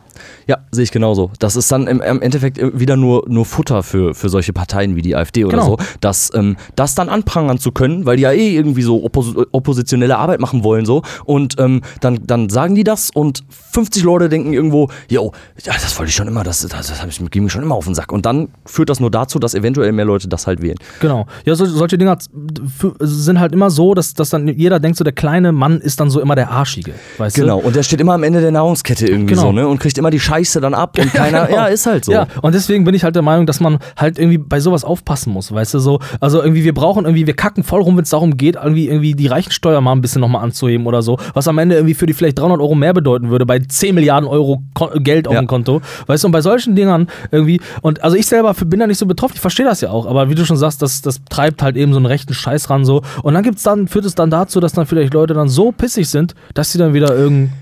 ja, 0.48 0.58
sehe 0.72 0.84
ich 0.84 0.92
genauso. 0.92 1.30
Das 1.38 1.56
ist 1.56 1.72
dann 1.72 1.86
im, 1.86 2.02
im 2.02 2.22
Endeffekt 2.24 2.58
wieder 2.80 2.96
nur, 2.98 3.26
nur 3.28 3.46
Futter 3.46 3.84
für, 3.84 4.16
für 4.16 4.30
solche 4.30 4.52
Parteien 4.54 4.96
wie 4.96 5.04
die 5.04 5.16
AfD 5.16 5.46
oder 5.46 5.58
Genau. 5.58 5.78
so, 5.78 5.78
dass 6.02 6.32
ähm, 6.34 6.58
das 6.76 6.96
dann 6.96 7.10
anprangern 7.10 7.60
zu 7.60 7.72
können, 7.72 8.06
weil 8.08 8.18
die 8.18 8.24
ja 8.24 8.32
eh 8.32 8.56
irgendwie 8.56 8.82
so 8.82 9.04
oppos 9.04 9.36
oppositionelle 9.52 10.18
Arbeit 10.18 10.40
machen 10.40 10.64
wollen 10.64 10.86
so 10.88 11.04
und 11.26 11.60
ähm, 11.60 11.82
dann, 12.02 12.26
dann 12.26 12.50
sagen 12.50 12.74
die 12.74 12.84
das 12.84 13.12
und 13.14 13.44
50 13.74 14.02
Leute 14.04 14.28
denken 14.30 14.54
irgendwo, 14.54 14.90
yo, 15.10 15.34
ja, 15.64 15.74
das 15.74 15.96
wollte 16.00 16.10
ich 16.10 16.16
schon 16.16 16.28
immer, 16.28 16.44
das, 16.44 16.62
das, 16.68 16.88
das 16.88 17.04
ich, 17.08 17.30
ging 17.30 17.44
mir 17.44 17.50
schon 17.52 17.62
immer 17.62 17.76
auf 17.76 17.86
den 17.86 17.94
Sack 17.94 18.12
und 18.12 18.26
dann 18.26 18.48
führt 18.66 18.90
das 18.90 19.00
nur 19.00 19.12
dazu, 19.12 19.38
dass 19.38 19.54
eventuell 19.54 19.92
mehr 19.92 20.06
Leute 20.06 20.28
das 20.28 20.48
halt 20.48 20.62
wählen. 20.64 20.78
Genau. 21.00 21.28
Ja, 21.46 21.54
so, 21.54 21.66
solche 21.66 22.00
Dinge 22.00 22.14
f- 22.14 22.94
sind 23.00 23.40
halt 23.40 23.54
immer 23.54 23.70
so, 23.70 23.94
dass, 23.94 24.16
dass 24.16 24.32
dann 24.32 24.48
jeder 24.48 24.80
denkt, 24.80 24.98
so 24.98 25.04
der 25.04 25.14
kleine 25.14 25.52
Mann 25.52 25.80
ist 25.80 26.00
dann 26.00 26.10
so 26.10 26.20
immer 26.22 26.34
der 26.36 26.50
Arschige. 26.50 26.94
Weißt 27.20 27.36
Genau, 27.36 27.60
und 27.60 27.76
der 27.76 27.84
steht 27.84 28.02
immer 28.02 28.14
am 28.14 28.24
Ende 28.24 28.42
der 28.42 28.52
Nahrungskette 28.52 28.87
irgendwie 28.90 29.34
Genau. 29.34 29.42
so, 29.48 29.52
ne? 29.52 29.68
Und 29.68 29.80
kriegt 29.80 29.98
immer 29.98 30.10
die 30.10 30.20
Scheiße 30.20 30.62
dann 30.62 30.74
ab 30.74 30.98
und 31.00 31.14
keiner, 31.14 31.46
genau. 31.46 31.58
ja, 31.58 31.66
ist 31.68 31.86
halt 31.86 32.06
so. 32.06 32.12
Ja, 32.12 32.28
und 32.42 32.56
deswegen 32.56 32.84
bin 32.86 32.96
ich 32.96 33.04
halt 33.04 33.16
der 33.16 33.22
Meinung, 33.22 33.46
dass 33.46 33.60
man 33.60 33.80
halt 33.98 34.18
irgendwie 34.20 34.38
bei 34.38 34.60
sowas 34.60 34.84
aufpassen 34.84 35.34
muss, 35.34 35.52
weißt 35.52 35.74
du, 35.76 35.80
so. 35.80 36.00
Also 36.20 36.42
irgendwie, 36.42 36.64
wir 36.64 36.74
brauchen 36.74 37.06
irgendwie, 37.06 37.28
wir 37.28 37.36
kacken 37.36 37.64
voll 37.64 37.82
rum, 37.82 37.98
wenn 37.98 38.04
es 38.04 38.10
darum 38.10 38.38
geht, 38.38 38.56
irgendwie, 38.56 38.88
irgendwie 38.88 39.14
die 39.14 39.28
Reichensteuer 39.28 39.82
mal 39.82 39.92
ein 39.92 40.02
bisschen 40.02 40.22
nochmal 40.22 40.44
anzuheben 40.44 40.88
oder 40.88 41.02
so, 41.02 41.18
was 41.34 41.48
am 41.48 41.58
Ende 41.58 41.76
irgendwie 41.76 41.94
für 41.94 42.06
die 42.06 42.14
vielleicht 42.14 42.40
300 42.40 42.60
Euro 42.60 42.76
mehr 42.76 42.94
bedeuten 42.94 43.30
würde, 43.30 43.46
bei 43.46 43.60
10 43.60 43.94
Milliarden 43.96 44.28
Euro 44.30 44.64
Ko 44.74 44.90
Geld 45.00 45.28
auf 45.28 45.34
Ja. 45.34 45.42
dem 45.42 45.48
Konto, 45.48 45.82
weißt 46.08 46.24
du, 46.24 46.28
und 46.28 46.32
bei 46.32 46.42
solchen 46.42 46.76
Dingern 46.76 47.08
irgendwie, 47.32 47.62
und 47.82 48.04
also 48.04 48.16
ich 48.16 48.26
selber 48.26 48.54
bin 48.54 48.80
da 48.80 48.88
nicht 48.88 48.98
so 48.98 49.06
betroffen, 49.06 49.34
ich 49.36 49.42
verstehe 49.42 49.66
das 49.66 49.82
ja 49.82 49.90
auch, 49.90 50.06
aber 50.06 50.30
wie 50.30 50.36
du 50.36 50.46
schon 50.46 50.58
sagst, 50.58 50.82
das, 50.82 51.02
das 51.02 51.22
treibt 51.30 51.62
halt 51.62 51.76
eben 51.76 51.92
so 51.92 51.98
einen 51.98 52.06
rechten 52.06 52.34
Scheiß 52.34 52.70
ran, 52.70 52.86
so. 52.86 53.02
Und 53.24 53.34
dann 53.34 53.44
gibt's 53.44 53.64
dann, 53.64 53.88
führt 53.88 54.06
es 54.06 54.16
dann 54.16 54.30
dazu, 54.30 54.60
dass 54.60 54.74
dann 54.74 54.86
vielleicht 54.86 55.14
Leute 55.14 55.34
dann 55.34 55.50
so 55.50 55.72
pissig 55.72 56.08
sind, 56.10 56.36
dass 56.54 56.72
sie 56.72 56.78
dann 56.78 56.94
wieder 56.94 57.16
irgendeinen 57.16 57.54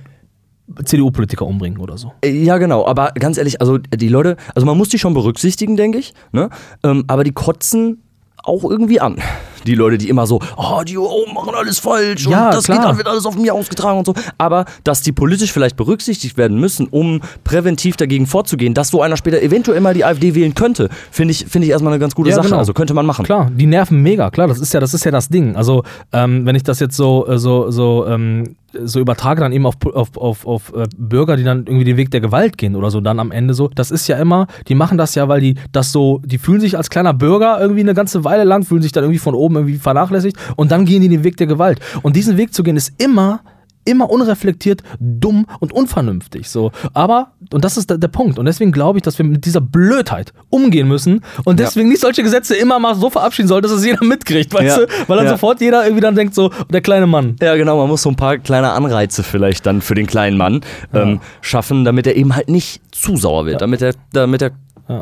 CDU-Politiker 0.84 1.46
umbringen 1.46 1.80
oder 1.80 1.98
so. 1.98 2.12
Ja, 2.24 2.58
genau, 2.58 2.86
aber 2.86 3.12
ganz 3.14 3.38
ehrlich, 3.38 3.62
also 3.62 3.78
die 3.78 4.08
Leute, 4.10 4.36
also 4.56 4.66
man 4.66 4.78
muss 4.78 4.90
die 4.90 5.00
schon 5.00 5.14
berücksichtigen, 5.14 5.76
denke 5.78 6.00
ich, 6.00 6.14
ne? 6.32 6.50
Ähm, 6.84 7.04
aber 7.08 7.24
die 7.24 7.32
kotzen 7.32 8.02
auch 8.44 8.64
irgendwie 8.64 9.00
an. 9.00 9.18
Die 9.66 9.74
Leute, 9.74 9.98
die 9.98 10.08
immer 10.08 10.28
so, 10.28 10.40
oh, 10.56 10.84
die 10.88 11.00
oben 11.00 11.34
machen 11.34 11.54
alles 11.56 11.80
falsch 11.80 12.28
Ja, 12.28 12.46
und 12.50 12.54
das 12.54 12.66
klar. 12.66 12.78
geht, 12.78 12.88
dann 12.88 12.98
wird 12.98 13.08
alles 13.08 13.26
auf 13.26 13.36
mir 13.36 13.56
ausgetragen 13.56 13.98
und 13.98 14.06
so. 14.06 14.14
Aber 14.38 14.66
dass 14.84 15.02
die 15.02 15.12
politisch 15.12 15.52
vielleicht 15.52 15.76
berücksichtigt 15.76 16.38
werden 16.38 16.60
müssen, 16.60 16.88
um 16.88 17.22
präventiv 17.44 17.98
dagegen 17.98 18.28
vorzugehen, 18.28 18.76
dass 18.76 18.90
so 18.90 19.02
einer 19.02 19.18
später 19.18 19.42
eventuell 19.42 19.82
mal 19.82 19.96
die 19.96 20.06
AfD 20.06 20.36
wählen 20.36 20.54
könnte, 20.54 20.90
finde 21.10 21.32
ich, 21.32 21.46
finde 21.48 21.66
ich 21.66 21.72
erstmal 21.72 21.94
eine 21.94 22.00
ganz 22.00 22.14
gute 22.14 22.30
Ja, 22.30 22.36
Sache. 22.36 22.46
genau. 22.50 22.60
Also 22.60 22.74
könnte 22.74 22.94
man 22.94 23.08
machen. 23.08 23.26
Klar, 23.26 23.50
die 23.52 23.66
nerven 23.66 24.04
mega, 24.04 24.30
klar, 24.30 24.48
das 24.48 24.60
ist 24.60 24.72
ja, 24.76 24.80
das 24.80 24.94
ist 24.94 25.04
ja 25.06 25.10
das 25.10 25.30
Ding. 25.30 25.56
Also, 25.56 25.82
ähm, 26.14 26.46
wenn 26.46 26.56
ich 26.56 26.62
das 26.64 26.80
jetzt 26.80 26.96
so, 26.96 27.26
äh, 27.28 27.40
so, 27.40 27.72
so, 27.72 28.06
ähm, 28.06 28.56
so 28.84 29.00
übertrage, 29.00 29.42
dann 29.42 29.52
eben 29.52 29.66
auf, 29.66 29.76
auf, 29.86 30.18
auf, 30.18 30.46
auf 30.46 30.74
äh, 30.76 30.88
Bürger, 30.98 31.38
die 31.38 31.44
dann 31.44 31.60
irgendwie 31.60 31.86
den 31.86 31.98
Weg 31.98 32.12
der 32.12 32.22
Gewalt 32.22 32.58
gehen 32.58 32.76
oder 32.76 32.92
so, 32.92 33.02
dann 33.02 33.20
am 33.20 33.32
Ende 33.32 33.54
so, 33.54 33.68
das 33.68 33.92
ist 33.92 34.08
ja 34.08 34.18
immer, 34.18 34.48
die 34.68 34.76
machen 34.76 34.98
das 34.98 35.16
ja, 35.16 35.28
weil 35.28 35.42
die 35.42 35.56
das 35.72 35.92
so, 35.92 36.22
die 36.26 36.38
fühlen 36.38 36.62
sich 36.62 36.78
als 36.78 36.90
kleiner 36.90 37.14
Bürger 37.14 37.60
irgendwie 37.60 37.82
eine 37.82 37.94
ganze 37.94 38.24
Weile 38.24 38.44
lang, 38.44 38.64
fühlen 38.64 38.82
sich 38.82 38.92
dann 38.92 39.04
irgendwie 39.04 39.20
von 39.20 39.36
oben 39.36 39.56
irgendwie 39.56 39.78
vernachlässigt 39.78 40.38
und 40.56 40.72
dann 40.72 40.86
gehen 40.86 41.02
die 41.02 41.10
den 41.10 41.24
Weg 41.24 41.38
der 41.38 41.48
Gewalt. 41.48 41.80
Und 42.02 42.16
diesen 42.16 42.38
Weg 42.38 42.54
zu 42.54 42.64
gehen 42.64 42.78
ist 42.78 42.94
immer 43.02 43.42
immer 43.86 44.10
unreflektiert, 44.10 44.82
dumm 45.00 45.46
und 45.60 45.72
unvernünftig. 45.74 46.50
So. 46.50 46.72
Aber, 46.94 47.32
und 47.54 47.64
das 47.64 47.78
ist 47.78 47.90
der, 47.90 47.98
der 47.98 48.08
Punkt. 48.08 48.38
Und 48.40 48.46
deswegen 48.46 48.72
glaube 48.72 48.98
ich, 49.00 49.04
dass 49.04 49.18
wir 49.18 49.26
mit 49.26 49.46
dieser 49.46 49.62
Blödheit 49.62 50.34
umgehen 50.50 50.88
müssen 50.88 51.22
und 51.46 51.60
Ja. 51.60 51.66
deswegen 51.66 51.90
nicht 51.90 52.02
solche 52.02 52.24
Gesetze 52.24 52.56
immer 52.56 52.80
mal 52.80 52.96
so 52.96 53.10
verabschieden 53.10 53.48
soll, 53.48 53.62
dass 53.62 53.72
es 53.72 53.86
jeder 53.86 54.04
mitkriegt, 54.04 54.54
weißt 54.54 54.78
Ja. 54.78 54.86
du? 54.86 54.92
Weil 55.08 55.18
dann 55.18 55.26
Ja. 55.28 55.32
sofort 55.32 55.62
jeder 55.62 55.84
irgendwie 55.84 56.02
dann 56.02 56.16
denkt, 56.16 56.34
so, 56.36 56.52
der 56.72 56.82
kleine 56.82 57.08
Mann. 57.08 57.36
Ja, 57.42 57.56
genau, 57.56 57.78
man 57.78 57.88
muss 57.88 58.02
so 58.02 58.10
ein 58.10 58.16
paar 58.16 58.38
kleine 58.40 58.72
Anreize 58.72 59.24
vielleicht 59.24 59.66
dann 59.66 59.82
für 59.82 59.96
den 59.96 60.08
kleinen 60.08 60.38
Mann 60.38 60.62
ähm, 60.94 61.20
schaffen, 61.42 61.86
damit 61.86 62.08
er 62.08 62.16
eben 62.16 62.36
halt 62.36 62.50
nicht 62.50 62.82
zu 62.92 63.16
sauer 63.18 63.46
wird, 63.46 63.62
damit 63.62 63.82
der, 63.82 63.94
damit 64.14 64.42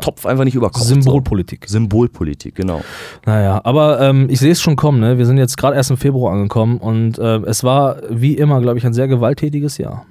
Topf 0.00 0.24
einfach 0.24 0.44
nicht 0.44 0.54
überkocht. 0.54 0.84
Symbolpolitik. 0.84 1.64
So. 1.66 1.74
Symbolpolitik, 1.74 2.54
genau. 2.54 2.82
Naja, 3.26 3.60
aber 3.64 4.00
ähm, 4.00 4.28
ich 4.30 4.38
sehe 4.38 4.52
es 4.52 4.62
schon 4.62 4.76
kommen, 4.76 5.00
ne? 5.00 5.18
Wir 5.18 5.26
sind 5.26 5.36
jetzt 5.36 5.56
gerade 5.56 5.76
erst 5.76 5.90
im 5.90 5.96
Februar 5.96 6.32
angekommen 6.32 6.78
und 6.78 7.18
äh, 7.18 7.36
es 7.40 7.64
war 7.64 7.96
wie 8.08 8.34
immer, 8.34 8.60
glaube 8.60 8.78
ich, 8.78 8.86
ein 8.86 8.94
sehr 8.94 9.08
gewalttätiges 9.08 9.78
Jahr. 9.78 10.06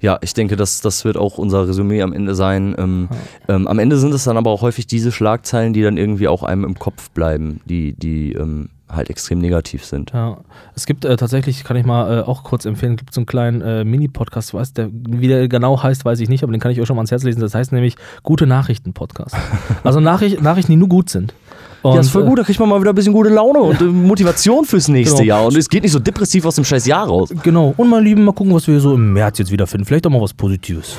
Ja, 0.00 0.18
ich 0.20 0.34
denke, 0.34 0.56
das, 0.56 0.80
das 0.80 1.04
wird 1.04 1.16
auch 1.16 1.38
unser 1.38 1.68
Resümee 1.68 2.02
am 2.02 2.12
Ende 2.12 2.34
sein. 2.34 2.74
Ähm, 2.76 3.08
ähm, 3.48 3.68
am 3.68 3.78
Ende 3.78 3.96
sind 3.96 4.12
es 4.12 4.24
dann 4.24 4.36
aber 4.36 4.50
auch 4.50 4.60
häufig 4.62 4.88
diese 4.88 5.12
Schlagzeilen, 5.12 5.72
die 5.72 5.82
dann 5.82 5.96
irgendwie 5.96 6.26
auch 6.26 6.42
einem 6.42 6.64
im 6.64 6.76
Kopf 6.76 7.10
bleiben, 7.10 7.60
die, 7.66 7.92
die 7.92 8.32
ähm, 8.32 8.70
halt 8.92 9.10
extrem 9.10 9.38
negativ 9.38 9.84
sind. 9.84 10.12
Ja, 10.12 10.38
es 10.74 10.86
gibt 10.86 11.04
äh, 11.04 11.16
tatsächlich, 11.16 11.64
kann 11.64 11.76
ich 11.76 11.84
mal 11.84 12.18
äh, 12.18 12.22
auch 12.22 12.44
kurz 12.44 12.64
empfehlen, 12.64 12.96
gibt 12.96 13.12
so 13.14 13.20
einen 13.20 13.26
kleinen 13.26 13.60
äh, 13.62 13.84
Mini-Podcast, 13.84 14.54
weiß 14.54 14.74
der, 14.74 14.88
wie 14.92 15.28
der 15.28 15.48
genau 15.48 15.82
heißt, 15.82 16.04
weiß 16.04 16.20
ich 16.20 16.28
nicht, 16.28 16.42
aber 16.42 16.52
den 16.52 16.60
kann 16.60 16.70
ich 16.72 16.80
euch 16.80 16.86
schon 16.86 16.96
mal 16.96 17.00
ans 17.00 17.10
Herz 17.10 17.22
lesen. 17.22 17.40
Das 17.40 17.54
heißt 17.54 17.72
nämlich 17.72 17.96
Gute 18.22 18.46
Nachrichten-Podcast. 18.46 19.34
also 19.84 20.00
Nachricht, 20.00 20.42
Nachrichten, 20.42 20.72
die 20.72 20.76
nur 20.76 20.88
gut 20.88 21.10
sind. 21.10 21.34
Und, 21.82 21.94
ja, 21.94 22.00
ist 22.00 22.10
voll 22.10 22.22
äh, 22.22 22.26
gut, 22.28 22.38
da 22.38 22.44
kriegt 22.44 22.60
man 22.60 22.68
mal 22.68 22.80
wieder 22.80 22.92
ein 22.92 22.94
bisschen 22.94 23.12
gute 23.12 23.28
Laune 23.30 23.58
und 23.58 23.80
äh, 23.80 23.84
Motivation 23.84 24.64
fürs 24.64 24.88
nächste 24.88 25.22
Genau. 25.22 25.26
Jahr. 25.26 25.46
Und 25.46 25.56
es 25.56 25.68
geht 25.68 25.82
nicht 25.82 25.92
so 25.92 25.98
depressiv 25.98 26.44
aus 26.44 26.54
dem 26.54 26.64
scheiß 26.64 26.86
Jahr 26.86 27.06
raus. 27.08 27.32
Genau. 27.42 27.74
Und 27.76 27.90
mein 27.90 28.04
Lieben, 28.04 28.24
mal 28.24 28.32
gucken, 28.32 28.54
was 28.54 28.68
wir 28.68 28.78
so 28.78 28.94
im 28.94 29.12
März 29.12 29.38
jetzt 29.38 29.50
wieder 29.50 29.66
finden. 29.66 29.84
Vielleicht 29.86 30.06
auch 30.06 30.10
mal 30.10 30.20
was 30.20 30.32
Positives. 30.32 30.96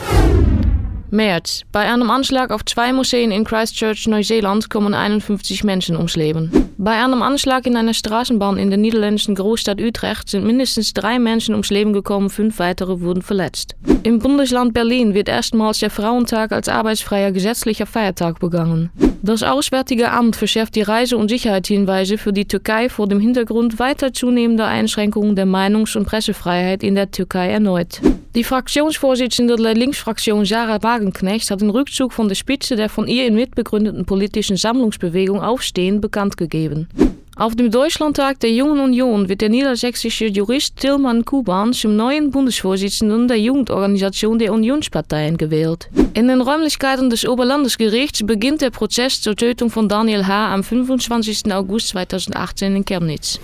März. 1.13 1.61
Bei 1.71 1.81
einem 1.81 2.09
Anschlag 2.09 2.51
auf 2.51 2.65
zwei 2.65 2.91
Museen 2.91 3.31
in 3.31 3.45
Christchurch, 3.45 4.07
Neuseeland, 4.07 4.69
kommen 4.69 4.93
51 4.93 5.63
Menschen 5.63 5.95
ums 5.95 6.15
Leben. 6.15 6.51
Bei 6.77 7.01
einem 7.01 7.21
Anschlag 7.21 7.67
in 7.67 7.77
einer 7.77 7.93
Straßenbahn 7.93 8.57
in 8.57 8.69
der 8.69 8.79
niederländischen 8.79 9.35
Großstadt 9.35 9.79
Utrecht 9.79 10.27
sind 10.27 10.45
mindestens 10.45 10.93
drei 10.93 11.19
Menschen 11.19 11.53
ums 11.53 11.69
Leben 11.69 11.93
gekommen, 11.93 12.29
fünf 12.29 12.59
weitere 12.59 12.99
wurden 12.99 13.21
verletzt. 13.21 13.75
Im 14.01 14.19
Bundesland 14.19 14.73
Berlin 14.73 15.13
wird 15.13 15.29
erstmals 15.29 15.79
der 15.79 15.91
Frauentag 15.91 16.51
als 16.51 16.67
arbeitsfreier 16.67 17.31
gesetzlicher 17.31 17.85
Feiertag 17.85 18.39
begangen. 18.39 18.89
Das 19.21 19.41
Auswärtige 19.41 20.11
Amt 20.11 20.35
verschärft 20.35 20.75
die 20.75 20.81
Reise- 20.81 21.15
und 21.15 21.29
Sicherheitshinweise 21.29 22.17
für 22.17 22.33
die 22.33 22.45
Türkei 22.45 22.89
vor 22.89 23.07
dem 23.07 23.21
Hintergrund 23.21 23.79
weiter 23.79 24.11
zunehmender 24.11 24.67
Einschränkungen 24.67 25.37
der 25.37 25.45
Meinungs- 25.45 25.95
und 25.95 26.05
Pressefreiheit 26.05 26.83
in 26.83 26.95
der 26.95 27.09
Türkei 27.09 27.49
erneut. 27.49 28.01
Die 28.35 28.43
Fraktionsvorsitzende 28.43 29.55
der 29.55 29.75
Linksfraktion 29.75 30.43
Sarah 30.43 30.79
Wagenknecht 31.03 31.51
hat 31.51 31.59
den 31.59 31.69
Rückzug 31.69 32.13
von 32.13 32.29
der 32.29 32.35
Spitze 32.35 32.77
der 32.77 32.87
von 32.87 33.07
ihr 33.07 33.27
in 33.27 33.35
mitbegründeten 33.35 34.05
politischen 34.05 34.55
Sammlungsbewegung 34.55 35.41
Aufstehen 35.41 35.99
bekannt 35.99 36.37
gegeben. 36.37 36.87
Auf 37.35 37.55
dem 37.55 37.71
Deutschlandtag 37.71 38.39
der 38.39 38.51
Jungen 38.51 38.79
Union 38.79 39.27
wird 39.27 39.41
der 39.41 39.49
niedersächsische 39.49 40.27
Jurist 40.27 40.77
Tilman 40.77 41.25
Kuban 41.25 41.73
zum 41.73 41.95
neuen 41.97 42.31
Bundesvorsitzenden 42.31 43.27
der 43.27 43.39
Jugendorganisation 43.39 44.39
der 44.39 44.53
Unionsparteien 44.53 45.37
gewählt. 45.37 45.89
In 46.13 46.27
den 46.27 46.41
Räumlichkeiten 46.41 47.09
des 47.09 47.27
Oberlandesgerichts 47.27 48.25
beginnt 48.25 48.61
der 48.61 48.69
Prozess 48.69 49.19
zur 49.19 49.35
Tötung 49.35 49.71
von 49.71 49.89
Daniel 49.89 50.27
H. 50.27 50.53
am 50.53 50.63
25. 50.63 51.51
August 51.51 51.89
2018 51.89 52.75
in 52.75 52.85
Chemnitz. 52.85 53.39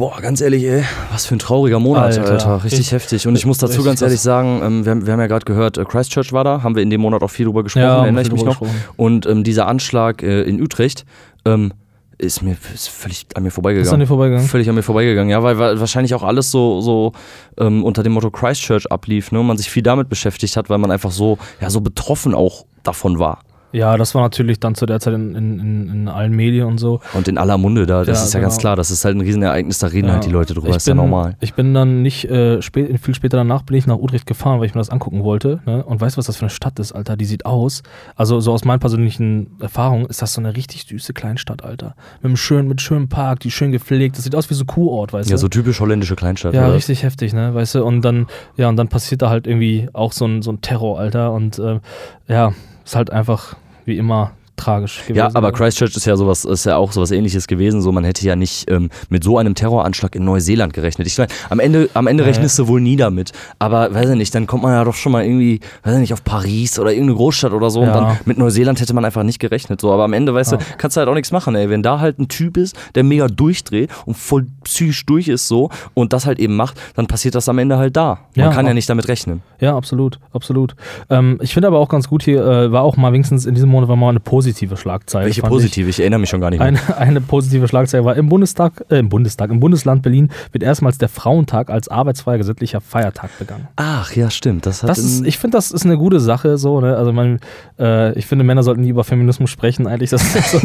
Boah, 0.00 0.18
ganz 0.22 0.40
ehrlich, 0.40 0.64
ey, 0.64 0.82
was 1.12 1.26
für 1.26 1.36
ein 1.36 1.40
trauriger 1.40 1.78
Monat, 1.78 2.04
Alter. 2.18 2.30
Alter. 2.32 2.54
Richtig 2.64 2.78
Richtig- 2.78 2.92
heftig. 2.92 3.26
Und 3.26 3.36
ich 3.36 3.44
muss 3.44 3.58
dazu 3.58 3.84
ganz 3.84 4.00
ehrlich 4.00 4.20
sagen, 4.22 4.62
ähm, 4.64 4.84
wir, 4.86 4.92
haben- 4.92 5.04
wir 5.04 5.12
haben 5.12 5.20
ja 5.20 5.26
gerade 5.26 5.44
gehört, 5.44 5.76
äh, 5.76 5.84
Christchurch 5.84 6.32
war 6.32 6.42
da, 6.42 6.62
haben 6.62 6.74
wir 6.74 6.82
in 6.82 6.88
dem 6.88 7.02
Monat 7.02 7.22
auch 7.22 7.28
viel 7.28 7.44
drüber 7.44 7.62
gesprochen, 7.62 7.82
Ja, 7.84 8.02
erinnere 8.04 8.22
ich 8.22 8.32
mich 8.32 8.42
noch. 8.42 8.62
Und 8.96 9.26
ähm, 9.26 9.44
dieser 9.44 9.66
Anschlag 9.68 10.22
äh, 10.22 10.40
in 10.44 10.62
Utrecht 10.62 11.04
ähm, 11.44 11.74
ist 12.16 12.40
mir 12.42 12.56
ist 12.74 12.88
völlig 12.88 13.26
an 13.34 13.42
mir 13.42 13.50
vorbeigegangen. 13.50 13.86
Ist 13.86 13.92
an 13.92 14.00
dir 14.00 14.06
vorbeigegangen? 14.06 14.48
Völlig 14.48 14.70
an 14.70 14.74
mir 14.74 14.82
vorbeigegangen, 14.82 15.30
ja, 15.30 15.42
weil, 15.42 15.58
weil 15.58 15.78
wahrscheinlich 15.80 16.14
auch 16.14 16.22
alles 16.22 16.50
so, 16.50 16.80
so 16.80 17.12
ähm, 17.58 17.84
unter 17.84 18.02
dem 18.02 18.12
Motto 18.12 18.30
Christchurch 18.30 18.90
ablief, 18.90 19.32
ne? 19.32 19.40
und 19.40 19.46
man 19.48 19.58
sich 19.58 19.70
viel 19.70 19.82
damit 19.82 20.08
beschäftigt 20.08 20.56
hat, 20.56 20.70
weil 20.70 20.78
man 20.78 20.90
einfach 20.90 21.10
so, 21.10 21.36
ja, 21.60 21.68
so 21.68 21.82
betroffen 21.82 22.34
auch 22.34 22.64
davon 22.84 23.18
war. 23.18 23.40
Ja, 23.72 23.96
das 23.96 24.14
war 24.14 24.22
natürlich 24.22 24.58
dann 24.58 24.74
zu 24.74 24.84
der 24.86 24.98
Zeit 25.00 25.14
in, 25.14 25.34
in, 25.36 25.60
in, 25.88 26.08
allen 26.08 26.32
Medien 26.34 26.66
und 26.66 26.78
so. 26.78 27.00
Und 27.14 27.28
in 27.28 27.38
aller 27.38 27.56
Munde 27.56 27.86
da, 27.86 28.04
das 28.04 28.18
Ja, 28.18 28.24
ist 28.24 28.34
ja 28.34 28.40
ganz 28.40 28.54
genau. 28.54 28.60
klar, 28.62 28.76
das 28.76 28.90
ist 28.90 29.04
halt 29.04 29.16
ein 29.16 29.20
Riesenereignis, 29.20 29.78
da 29.78 29.86
reden 29.86 30.08
Ja. 30.08 30.14
halt 30.14 30.24
die 30.26 30.30
Leute 30.30 30.54
drüber, 30.54 30.70
Ich 30.70 30.76
ist 30.76 30.88
ja 30.88 30.94
bin- 30.94 31.02
normal. 31.02 31.36
Ich 31.40 31.54
bin 31.54 31.72
dann 31.72 32.02
nicht 32.02 32.24
äh, 32.24 32.60
spät, 32.62 32.98
viel 33.00 33.14
später 33.14 33.36
danach 33.36 33.62
bin 33.62 33.76
ich 33.76 33.86
nach 33.86 33.96
Utrecht 33.98 34.26
gefahren, 34.26 34.58
weil 34.58 34.66
ich 34.66 34.74
mir 34.74 34.80
das 34.80 34.90
angucken 34.90 35.22
wollte. 35.22 35.60
Ne? 35.66 35.84
Und 35.84 36.00
weißt 36.00 36.16
du, 36.16 36.18
was 36.18 36.26
das 36.26 36.36
für 36.36 36.42
eine 36.42 36.50
Stadt 36.50 36.78
ist, 36.80 36.92
Alter? 36.92 37.16
Die 37.16 37.24
sieht 37.24 37.46
aus. 37.46 37.82
Also 38.16 38.40
so 38.40 38.52
aus 38.52 38.64
meinen 38.64 38.80
persönlichen 38.80 39.52
Erfahrungen 39.60 40.06
ist 40.06 40.20
das 40.20 40.32
so 40.32 40.40
eine 40.40 40.56
richtig 40.56 40.84
süße 40.88 41.12
Kleinstadt, 41.12 41.62
Alter. 41.64 41.94
Mit 42.22 42.24
einem 42.26 42.36
schönen, 42.36 42.66
mit 42.68 42.80
schönem 42.80 43.08
Park, 43.08 43.40
die 43.40 43.50
schön 43.52 43.70
gepflegt. 43.70 44.16
Das 44.16 44.24
sieht 44.24 44.34
aus 44.34 44.50
wie 44.50 44.54
so 44.54 44.64
Kurort, 44.64 45.12
weißt 45.12 45.30
Ja, 45.30 45.36
du? 45.36 45.40
so 45.40 45.48
typisch 45.48 45.78
holländische 45.80 46.16
Kleinstadt. 46.16 46.54
Ja, 46.54 46.64
oder? 46.66 46.74
richtig 46.74 47.02
heftig, 47.04 47.32
ne? 47.32 47.54
Weißt 47.54 47.76
du, 47.76 47.84
und 47.84 48.02
dann, 48.02 48.26
ja, 48.56 48.68
und 48.68 48.76
dann 48.76 48.88
passiert 48.88 49.22
da 49.22 49.30
halt 49.30 49.46
irgendwie 49.46 49.88
auch 49.92 50.12
so 50.12 50.24
ein, 50.24 50.42
so 50.42 50.50
ein 50.50 50.60
Terror, 50.60 50.98
Alter. 50.98 51.32
Und 51.32 51.58
äh, 51.60 51.78
ja, 52.26 52.52
ist 52.84 52.96
halt 52.96 53.10
einfach 53.10 53.54
wie 53.84 53.98
immer 53.98 54.32
tragisch 54.56 55.00
gewesen. 55.02 55.16
Ja, 55.16 55.30
aber 55.34 55.52
Christchurch 55.52 55.96
ist 55.96 56.04
ja 56.04 56.16
sowas, 56.16 56.44
ist 56.44 56.66
ja 56.66 56.76
auch 56.76 56.92
sowas 56.92 57.10
ähnliches 57.10 57.46
gewesen. 57.46 57.80
So, 57.80 57.92
man 57.92 58.04
hätte 58.04 58.24
ja 58.26 58.36
nicht 58.36 58.70
ähm, 58.70 58.90
mit 59.08 59.24
so 59.24 59.38
einem 59.38 59.54
Terroranschlag 59.54 60.14
in 60.14 60.24
Neuseeland 60.24 60.72
gerechnet. 60.72 61.06
Ich 61.06 61.16
meine, 61.18 61.30
am 61.48 61.60
Ende, 61.60 61.88
am 61.94 62.06
Ende 62.06 62.22
Nee. 62.24 62.30
rechnest 62.30 62.58
du 62.58 62.68
wohl 62.68 62.80
nie 62.80 62.96
damit. 62.96 63.32
Aber 63.58 63.92
weiß 63.94 64.10
ich 64.10 64.16
nicht, 64.16 64.34
dann 64.34 64.46
kommt 64.46 64.62
man 64.62 64.72
ja 64.72 64.84
doch 64.84 64.94
schon 64.94 65.12
mal 65.12 65.24
irgendwie, 65.24 65.60
weiß 65.82 65.94
ich 65.94 66.00
nicht, 66.00 66.12
auf 66.12 66.24
Paris 66.24 66.78
oder 66.78 66.90
irgendeine 66.92 67.16
Großstadt 67.16 67.52
oder 67.52 67.70
so. 67.70 67.80
Und 67.80 67.86
Ja. 67.88 67.94
dann 67.94 68.18
mit 68.26 68.36
Neuseeland 68.38 68.80
hätte 68.80 68.92
man 68.94 69.04
einfach 69.04 69.22
nicht 69.22 69.38
gerechnet. 69.38 69.80
So, 69.80 69.92
aber 69.92 70.04
am 70.04 70.12
Ende, 70.12 70.34
weißt 70.34 70.52
Ja. 70.52 70.58
du, 70.58 70.64
kannst 70.78 70.96
du 70.96 70.98
halt 71.00 71.08
auch 71.08 71.14
nichts 71.14 71.32
machen, 71.32 71.54
ey. 71.54 71.70
Wenn 71.70 71.82
da 71.82 72.00
halt 72.00 72.18
ein 72.18 72.28
Typ 72.28 72.56
ist, 72.56 72.76
der 72.94 73.04
mega 73.04 73.28
durchdreht 73.28 73.90
und 74.04 74.16
voll 74.16 74.46
psychisch 74.64 75.06
durch 75.06 75.28
ist 75.28 75.48
so 75.48 75.70
und 75.94 76.12
das 76.12 76.26
halt 76.26 76.38
eben 76.38 76.56
macht, 76.56 76.78
dann 76.96 77.06
passiert 77.06 77.34
das 77.34 77.48
am 77.48 77.58
Ende 77.58 77.78
halt 77.78 77.96
da. 77.96 78.18
Man 78.36 78.46
Ja, 78.46 78.52
kann 78.52 78.66
ja 78.66 78.74
nicht 78.74 78.88
damit 78.90 79.08
rechnen. 79.08 79.42
Ja, 79.60 79.76
absolut, 79.76 80.18
absolut. 80.32 80.74
Ähm, 81.08 81.38
ich 81.42 81.54
finde 81.54 81.68
aber 81.68 81.78
auch 81.78 81.88
ganz 81.88 82.08
gut 82.08 82.22
hier, 82.22 82.44
äh, 82.46 82.72
war 82.72 82.82
auch 82.82 82.96
mal 82.96 83.12
wenigstens 83.12 83.46
in 83.46 83.54
diesem 83.54 83.70
Monat 83.70 83.88
war 83.88 83.96
mal 83.96 84.08
eine 84.10 84.20
positive 84.20 84.49
Schlagzeile. 84.76 85.26
Welche 85.26 85.42
positive? 85.42 85.88
Ich 85.88 86.00
erinnere 86.00 86.20
mich 86.20 86.30
schon 86.30 86.40
gar 86.40 86.50
nicht 86.50 86.60
Ich. 86.60 86.70
mehr. 86.70 86.80
Eine, 86.96 86.96
eine 86.96 87.20
positive 87.20 87.68
Schlagzeile 87.68 88.04
war 88.04 88.16
im 88.16 88.28
Bundestag, 88.28 88.84
äh, 88.90 88.98
im 88.98 89.08
Bundestag, 89.08 89.50
im 89.50 89.60
Bundesland 89.60 90.02
Berlin 90.02 90.30
wird 90.52 90.64
erstmals 90.64 90.98
der 90.98 91.08
Frauentag 91.08 91.70
als 91.70 91.88
arbeitsfreier 91.88 92.38
gesetzlicher 92.38 92.80
Feiertag 92.80 93.38
begangen. 93.38 93.68
Ach 93.76 94.12
ja, 94.14 94.30
stimmt. 94.30 94.66
Das, 94.66 94.82
hat 94.82 94.90
Das 94.90 94.98
ist, 94.98 95.24
ich 95.26 95.38
finde, 95.38 95.56
das 95.56 95.70
ist 95.70 95.84
eine 95.84 95.96
gute 95.96 96.20
Sache, 96.20 96.58
so, 96.58 96.80
ne? 96.80 96.96
Also 96.96 97.12
man, 97.12 97.40
äh, 97.78 98.12
ich 98.18 98.26
finde, 98.26 98.44
Männer 98.44 98.62
sollten 98.62 98.82
nie 98.82 98.88
über 98.90 99.04
Feminismus 99.04 99.50
sprechen, 99.50 99.86
eigentlich. 99.86 100.10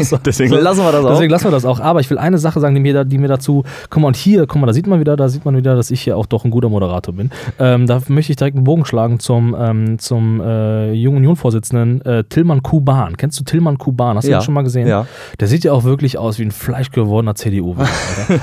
So, 0.05 0.17
Deswegen 0.17 0.53
lassen 0.53 0.83
wir 0.83 0.91
das 0.91 1.05
auch. 1.05 1.11
Deswegen 1.11 1.31
lassen 1.31 1.45
wir 1.45 1.51
das 1.51 1.65
auch. 1.65 1.79
Aber 1.79 1.99
ich 1.99 2.09
will 2.09 2.17
eine 2.17 2.37
Sache 2.37 2.59
sagen, 2.59 2.75
die 2.75 2.81
mir, 2.81 2.93
da, 2.93 3.03
die 3.03 3.17
mir 3.17 3.27
dazu, 3.27 3.63
guck 3.89 4.01
mal, 4.01 4.07
und 4.07 4.15
hier, 4.15 4.45
guck 4.47 4.59
mal, 4.59 4.67
da 4.67 4.73
sieht 4.73 4.87
man 4.87 4.99
wieder, 4.99 5.15
da 5.15 5.29
sieht 5.29 5.45
man 5.45 5.55
wieder, 5.55 5.75
dass 5.75 5.91
ich 5.91 6.01
hier 6.01 6.17
auch 6.17 6.25
doch 6.25 6.45
ein 6.45 6.51
guter 6.51 6.69
Moderator 6.69 7.13
bin. 7.13 7.29
Ähm, 7.59 7.87
da 7.87 8.01
möchte 8.07 8.31
ich 8.31 8.35
direkt 8.35 8.55
einen 8.55 8.63
Bogen 8.63 8.85
schlagen 8.85 9.19
zum, 9.19 9.55
ähm, 9.57 9.99
zum 9.99 10.41
äh, 10.41 10.91
Jungen 10.93 11.17
Union-Vorsitzenden 11.17 12.01
äh, 12.01 12.23
Tillmann 12.25 12.61
Kuban. 12.61 13.17
Kennst 13.17 13.39
du 13.39 13.43
Tillmann 13.43 13.64
Kuban? 13.77 14.17
Hast 14.17 14.27
du 14.27 14.31
Ja, 14.31 14.39
ihn 14.39 14.43
schon 14.43 14.53
mal 14.53 14.63
gesehen? 14.63 14.87
ja. 14.87 15.05
Der 15.39 15.47
sieht 15.47 15.63
ja 15.63 15.71
auch 15.73 15.83
wirklich 15.83 16.17
aus 16.17 16.39
wie 16.39 16.43
ein 16.43 16.51
fleischgewordener 16.51 17.35
CDU-Wähler. 17.35 17.89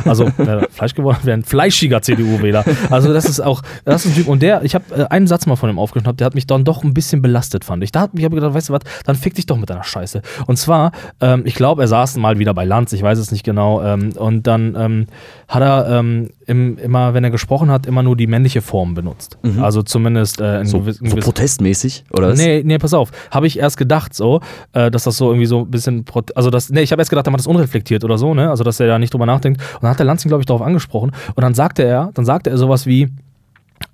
Also, 0.04 0.24
äh, 0.38 0.66
fleischgeworden 0.70 1.24
wäre 1.24 1.36
ein 1.38 1.44
fleischiger 1.44 2.02
CDU-Wähler. 2.02 2.64
Also, 2.90 3.12
das 3.12 3.24
ist 3.24 3.40
auch, 3.40 3.62
das 3.84 4.04
ist 4.04 4.12
ein 4.12 4.14
Typ. 4.16 4.28
Und 4.28 4.42
der, 4.42 4.62
ich 4.64 4.74
habe 4.74 4.84
äh, 4.94 5.04
einen 5.08 5.26
Satz 5.26 5.46
mal 5.46 5.56
von 5.56 5.70
ihm 5.70 5.78
aufgeschnappt, 5.78 6.20
der 6.20 6.26
hat 6.26 6.34
mich 6.34 6.46
dann 6.46 6.64
doch 6.64 6.82
ein 6.84 6.92
bisschen 6.94 7.22
belastet, 7.22 7.64
fand 7.64 7.82
ich. 7.84 7.92
Da 7.92 8.00
hat 8.02 8.10
ich 8.14 8.24
habe 8.24 8.34
gedacht, 8.34 8.54
weißt 8.54 8.68
du 8.68 8.72
was, 8.74 8.82
dann 9.04 9.16
fick 9.16 9.34
dich 9.34 9.46
doch 9.46 9.56
mit 9.56 9.70
deiner 9.70 9.84
Scheiße. 9.84 10.22
Und 10.46 10.56
zwar, 10.58 10.92
ähm, 11.20 11.42
ich 11.46 11.54
glaube, 11.54 11.82
er 11.82 11.88
saß 11.88 12.16
mal 12.16 12.38
wieder 12.38 12.52
bei 12.54 12.64
Lanz, 12.64 12.92
ich 12.92 13.02
weiß 13.02 13.18
es 13.18 13.30
nicht 13.32 13.44
genau. 13.44 13.82
Ähm, 13.82 14.12
und 14.16 14.46
dann 14.46 14.76
ähm, 14.78 15.06
hat 15.48 15.62
er 15.62 15.98
ähm, 15.98 16.30
im, 16.46 16.78
immer, 16.78 17.14
wenn 17.14 17.24
er 17.24 17.30
gesprochen 17.30 17.70
hat, 17.70 17.86
immer 17.86 18.02
nur 18.02 18.16
die 18.16 18.26
männliche 18.26 18.62
Form 18.62 18.94
benutzt. 18.94 19.38
Also 19.60 19.82
zumindest 19.82 20.40
äh, 20.40 20.60
in 20.60 20.66
so, 20.66 20.80
gewissen, 20.80 21.08
so 21.08 21.16
protestmäßig, 21.16 22.04
oder 22.12 22.28
was? 22.30 22.38
Nee, 22.38 22.62
nee, 22.64 22.78
pass 22.78 22.94
auf. 22.94 23.10
Habe 23.30 23.46
ich 23.46 23.58
erst 23.58 23.76
gedacht 23.76 24.14
so, 24.14 24.40
äh, 24.72 24.90
dass 24.90 25.04
das 25.04 25.16
so 25.16 25.30
irgendwie 25.30 25.46
so 25.46 25.60
ein 25.60 25.70
bisschen, 25.70 26.04
also 26.34 26.50
das, 26.50 26.70
nee, 26.70 26.82
ich 26.82 26.92
habe 26.92 27.00
erst 27.00 27.10
gedacht, 27.10 27.26
er 27.26 27.30
macht 27.30 27.40
das 27.40 27.46
unreflektiert 27.46 28.04
oder 28.04 28.18
so, 28.18 28.34
ne? 28.34 28.50
Also, 28.50 28.64
dass 28.64 28.80
er 28.80 28.86
da 28.86 28.98
nicht 28.98 29.12
drüber 29.12 29.26
nachdenkt. 29.26 29.60
Und 29.74 29.82
dann 29.82 29.90
hat 29.90 29.98
der 29.98 30.06
Lansing, 30.06 30.28
glaube 30.28 30.42
ich, 30.42 30.46
darauf 30.46 30.62
angesprochen. 30.62 31.12
Und 31.34 31.42
dann 31.42 31.54
sagte 31.54 31.82
er, 31.82 32.10
dann 32.14 32.24
sagte 32.24 32.50
er 32.50 32.58
sowas 32.58 32.86
wie, 32.86 33.08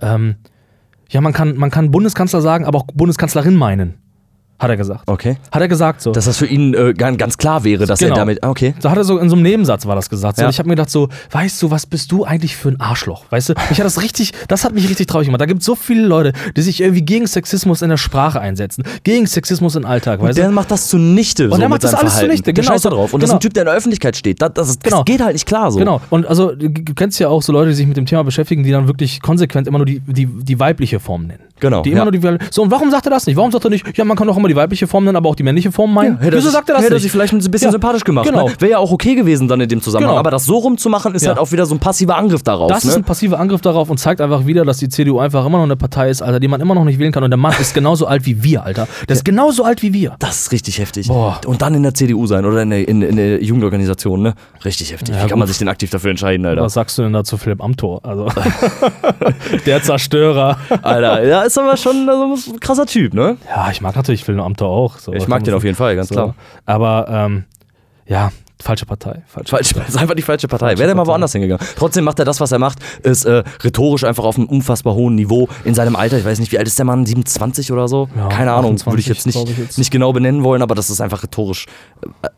ähm, 0.01 0.37
ja, 1.11 1.21
man 1.21 1.33
kann, 1.33 1.57
man 1.57 1.71
kann 1.71 1.91
Bundeskanzler 1.91 2.41
sagen, 2.41 2.65
aber 2.65 2.79
auch 2.79 2.87
Bundeskanzlerin 2.95 3.57
meinen. 3.57 3.95
Hat 4.61 4.71
er 4.71 4.77
gesagt. 4.77 5.03
Okay. 5.07 5.37
Hat 5.53 5.62
er 5.62 5.68
gesagt 5.68 6.03
so. 6.03 6.11
Dass 6.11 6.25
das 6.25 6.37
für 6.37 6.47
ihn 6.47 6.75
äh, 6.75 6.92
ganz, 6.92 7.38
klar 7.38 7.62
wäre, 7.62 7.87
dass 7.87 8.01
Genau. 8.01 8.14
er 8.14 8.18
damit. 8.18 8.42
ah, 8.42 8.51
Okay. 8.51 8.75
Da 8.81 8.90
hat 8.90 8.97
er 8.99 9.05
so 9.05 9.18
in 9.18 9.29
so 9.29 9.37
einem 9.37 9.44
Nebensatz 9.44 9.87
war 9.87 9.94
das 9.94 10.11
gesagt. 10.11 10.37
So. 10.37 10.42
Ja. 10.42 10.49
Und 10.49 10.53
Ich 10.53 10.59
habe 10.59 10.68
mir 10.68 10.75
gedacht 10.75 10.90
so, 10.90 11.09
weißt 11.31 11.62
du, 11.62 11.71
was 11.71 11.87
bist 11.87 12.11
du 12.11 12.25
eigentlich 12.25 12.57
für 12.57 12.71
ein 12.71 12.81
Arschloch? 12.81 13.25
Weißt 13.31 13.51
du, 13.51 13.55
mich 13.71 13.79
hat 13.79 13.87
das 13.87 14.03
richtig, 14.03 14.33
das 14.49 14.64
hat 14.64 14.73
mich 14.75 14.88
richtig 14.88 15.07
traurig 15.07 15.27
gemacht. 15.29 15.40
Da 15.40 15.47
gibt 15.47 15.61
es 15.61 15.66
so 15.66 15.77
viele 15.77 16.05
Leute, 16.07 16.33
die 16.57 16.62
sich 16.62 16.81
irgendwie 16.81 17.03
gegen 17.03 17.27
Sexismus 17.29 17.83
in 17.83 17.88
der 17.90 17.97
Sprache 17.99 18.40
einsetzen, 18.40 18.83
gegen 19.05 19.27
Sexismus 19.27 19.77
im 19.77 19.85
Alltag, 19.87 20.21
weißt 20.21 20.37
du? 20.38 20.42
der 20.42 20.51
macht 20.51 20.71
das 20.73 20.88
zunichte. 20.88 21.44
Und 21.44 21.53
so 21.53 21.59
der 21.59 21.68
macht 21.68 21.85
das 21.85 21.94
alles 21.94 22.12
Verhalten. 22.14 22.27
zunichte, 22.31 22.44
Der 22.44 22.55
genau. 22.55 22.66
scheißt 22.73 22.85
da 22.85 22.90
drauf. 22.90 23.14
Und 23.14 23.23
das 23.23 23.29
ist 23.29 23.31
Genau. 23.31 23.38
ein 23.38 23.40
Typ, 23.42 23.55
der 23.55 23.62
in 23.62 23.66
der 23.66 23.75
Öffentlichkeit 23.77 24.16
steht. 24.16 24.42
Das, 24.42 24.53
das, 24.55 24.66
das 24.66 24.79
Genau. 24.90 25.05
geht 25.05 25.21
halt 25.21 25.35
nicht 25.35 25.47
klar 25.47 25.71
so. 25.71 25.79
Genau. 25.79 26.01
Und 26.11 26.27
also, 26.27 26.55
du 26.55 26.68
du 26.68 26.94
kennst 26.94 27.21
ja 27.21 27.29
auch 27.29 27.42
so 27.42 27.53
Leute, 27.53 27.71
die 27.71 27.77
sich 27.77 27.87
mit 27.87 27.97
dem 27.97 28.07
Thema 28.07 28.25
beschäftigen, 28.25 28.64
die 28.64 28.71
dann 28.73 28.88
wirklich 28.88 29.21
konsequent 29.23 29.68
immer 29.68 29.79
nur 29.79 29.87
die, 29.87 30.01
die, 30.01 30.27
die 30.27 30.59
weibliche 30.59 30.99
Form 30.99 31.27
nennen. 31.27 31.42
Genau, 31.61 31.83
Die 31.83 31.90
immer 31.90 32.05
ja. 32.12 32.21
nur 32.21 32.38
die 32.38 32.44
So, 32.51 32.62
und 32.62 32.71
warum 32.71 32.90
sagt 32.90 33.07
er 33.07 33.11
das 33.11 33.27
nicht? 33.27 33.37
Warum 33.37 33.51
sagt 33.51 33.64
er 33.64 33.71
nicht, 33.71 33.97
ja, 33.97 34.05
man 34.05 34.16
kann 34.16 34.27
doch 34.27 34.37
immer 34.37 34.49
die 34.49 34.57
weibliche 34.57 34.87
Form 34.87 35.05
nennen, 35.05 35.16
aber 35.16 35.29
auch 35.29 35.35
die 35.35 35.42
männliche 35.42 35.73
Form 35.73 35.92
meinen? 35.92 36.18
Hätte 36.18 36.37
Wieso 36.37 36.51
sagt 36.51 36.68
er 36.68 36.77
das 36.77 36.85
hätte 36.85 36.94
nicht? 36.94 37.03
sich 37.03 37.12
vielleicht 37.12 37.33
ein 37.33 37.38
bisschen 37.38 37.68
Ja, 37.68 37.73
sympathisch 37.73 38.05
gemacht. 38.05 38.27
Genau. 38.29 38.49
Ne? 38.49 38.55
Wäre 38.59 38.73
ja 38.73 38.79
auch 38.79 38.90
okay 38.90 39.14
gewesen 39.14 39.49
dann 39.49 39.61
in 39.61 39.68
dem 39.68 39.81
Zusammenhang. 39.81 40.11
Genau. 40.12 40.21
Aber 40.21 40.31
das 40.31 40.44
so 40.44 40.57
rumzumachen, 40.59 41.14
ist 41.14 41.23
Ja. 41.23 41.31
halt 41.31 41.38
auch 41.38 41.53
wieder 41.53 41.66
so 41.66 41.75
ein 41.75 41.79
passiver 41.79 42.16
Angriff 42.16 42.42
darauf. 42.42 42.71
Das 42.71 42.85
ne? 42.85 42.90
ist 42.90 42.97
ein 42.97 43.05
passiver 43.05 43.38
Angriff 43.40 43.61
darauf 43.61 43.90
und 43.90 43.99
zeigt 43.99 44.21
einfach 44.21 44.47
wieder, 44.47 44.64
dass 44.64 44.79
die 44.79 44.88
CDU 44.88 45.18
einfach 45.18 45.44
immer 45.47 45.59
noch 45.59 45.64
eine 45.64 45.77
Partei 45.77 46.11
ist, 46.11 46.23
Alter, 46.23 46.40
die 46.40 46.49
man 46.49 46.61
immer 46.61 46.75
noch 46.75 46.85
nicht 46.85 46.99
wählen 46.99 47.12
kann. 47.12 47.23
Und 47.25 47.31
der 47.31 47.38
Mann 47.38 47.55
ist 47.61 47.75
genauso 47.75 48.07
alt 48.07 48.27
wie 48.27 48.42
wir, 48.42 48.64
Alter. 48.64 48.87
Der 49.09 49.16
ist 49.16 49.25
genauso 49.25 49.64
alt 49.64 49.83
wie 49.83 49.92
wir. 49.92 50.14
Das 50.18 50.40
ist 50.42 50.53
richtig 50.53 50.79
heftig. 50.79 51.09
Boah. 51.09 51.40
Und 51.47 51.62
dann 51.62 51.75
in 51.75 51.83
der 51.83 51.94
CDU 51.94 52.27
sein 52.27 52.44
oder 52.44 52.62
in 52.62 52.71
der, 52.71 52.88
in, 52.88 53.03
in 53.03 53.16
der 53.16 53.42
Jugendorganisation, 53.42 54.23
ne? 54.23 54.35
Richtig 54.64 54.92
heftig. 54.92 55.14
Ja, 55.14 55.25
Wie 55.25 55.29
kann 55.29 55.38
man 55.38 55.49
sich 55.49 55.59
denn 55.59 55.68
aktiv 55.68 55.90
dafür 55.90 56.11
entscheiden, 56.11 56.44
Alter? 56.47 56.62
Was 56.62 56.75
sagst 56.75 56.99
du 56.99 57.03
denn 57.03 57.12
dazu 57.12 57.37
Philipp 57.37 57.62
Amthor? 57.62 58.01
Also, 58.05 58.29
der 59.66 59.83
Zerstörer. 59.83 60.59
Alter, 60.83 61.25
ja, 61.27 61.48
ist 61.49 61.59
aber 61.59 61.77
schon 61.77 62.09
also, 62.09 62.53
ein 62.53 62.61
krasser 62.61 62.87
Typ, 62.87 63.15
ne? 63.15 63.37
Ja, 63.49 63.71
ich 63.71 63.81
mag 63.81 63.97
natürlich 63.97 64.25
Philipp 64.25 64.41
Amthor 64.43 64.69
auch. 64.69 64.99
So, 64.99 65.13
Ich 65.13 65.29
mag 65.29 65.43
den 65.45 65.55
auf 65.55 65.65
jeden 65.65 65.77
Fall, 65.77 65.97
ganz 65.97 66.09
so. 66.09 66.15
klar. 66.15 66.35
Aber, 66.67 67.07
ähm, 67.11 67.45
ja, 68.07 68.31
falsche 68.61 68.87
Partei. 68.87 69.23
Falsche 69.27 69.51
Falsch, 69.51 69.73
ist 69.89 69.97
einfach 69.97 70.15
die 70.15 70.23
falsche 70.23 70.49
Partei. 70.49 70.67
Falsche 70.69 70.79
Wäre 70.81 70.89
der 70.89 70.95
mal 70.97 71.03
Partei. 71.03 71.13
woanders 71.13 71.33
hingegangen. 71.33 71.65
Trotzdem 71.77 72.05
macht 72.05 72.19
er 72.19 72.25
das, 72.25 72.41
was 72.41 72.51
er 72.53 72.59
macht, 72.59 72.79
ist 73.05 73.25
äh, 73.25 73.45
rhetorisch 73.63 74.05
einfach 74.05 74.25
auf 74.25 74.37
einem 74.37 74.47
unfassbar 74.49 74.95
hohen 74.95 75.15
Niveau 75.15 75.49
in 75.65 75.75
seinem 75.75 75.95
Alter. 75.97 76.19
Ich 76.19 76.25
weiß 76.25 76.39
nicht, 76.41 76.51
wie 76.53 76.59
alt 76.59 76.67
ist 76.67 76.79
der 76.79 76.85
Mann? 76.87 77.07
27 77.07 77.71
oder 77.73 77.87
so? 77.89 78.09
Ja, 78.17 78.29
Keine 78.29 78.53
Ahnung, 78.53 78.75
28, 78.75 78.87
würde 78.87 79.01
ich 79.01 79.07
jetzt, 79.07 79.27
nicht, 79.27 79.37
ich 79.49 79.59
jetzt. 79.59 79.79
nicht 79.79 79.91
genau 79.91 80.13
benennen 80.13 80.43
wollen, 80.43 80.63
aber 80.63 80.75
das 80.75 80.91
ist 80.91 81.01
einfach 81.01 81.23
rhetorisch 81.23 81.67
äh, 82.23 82.29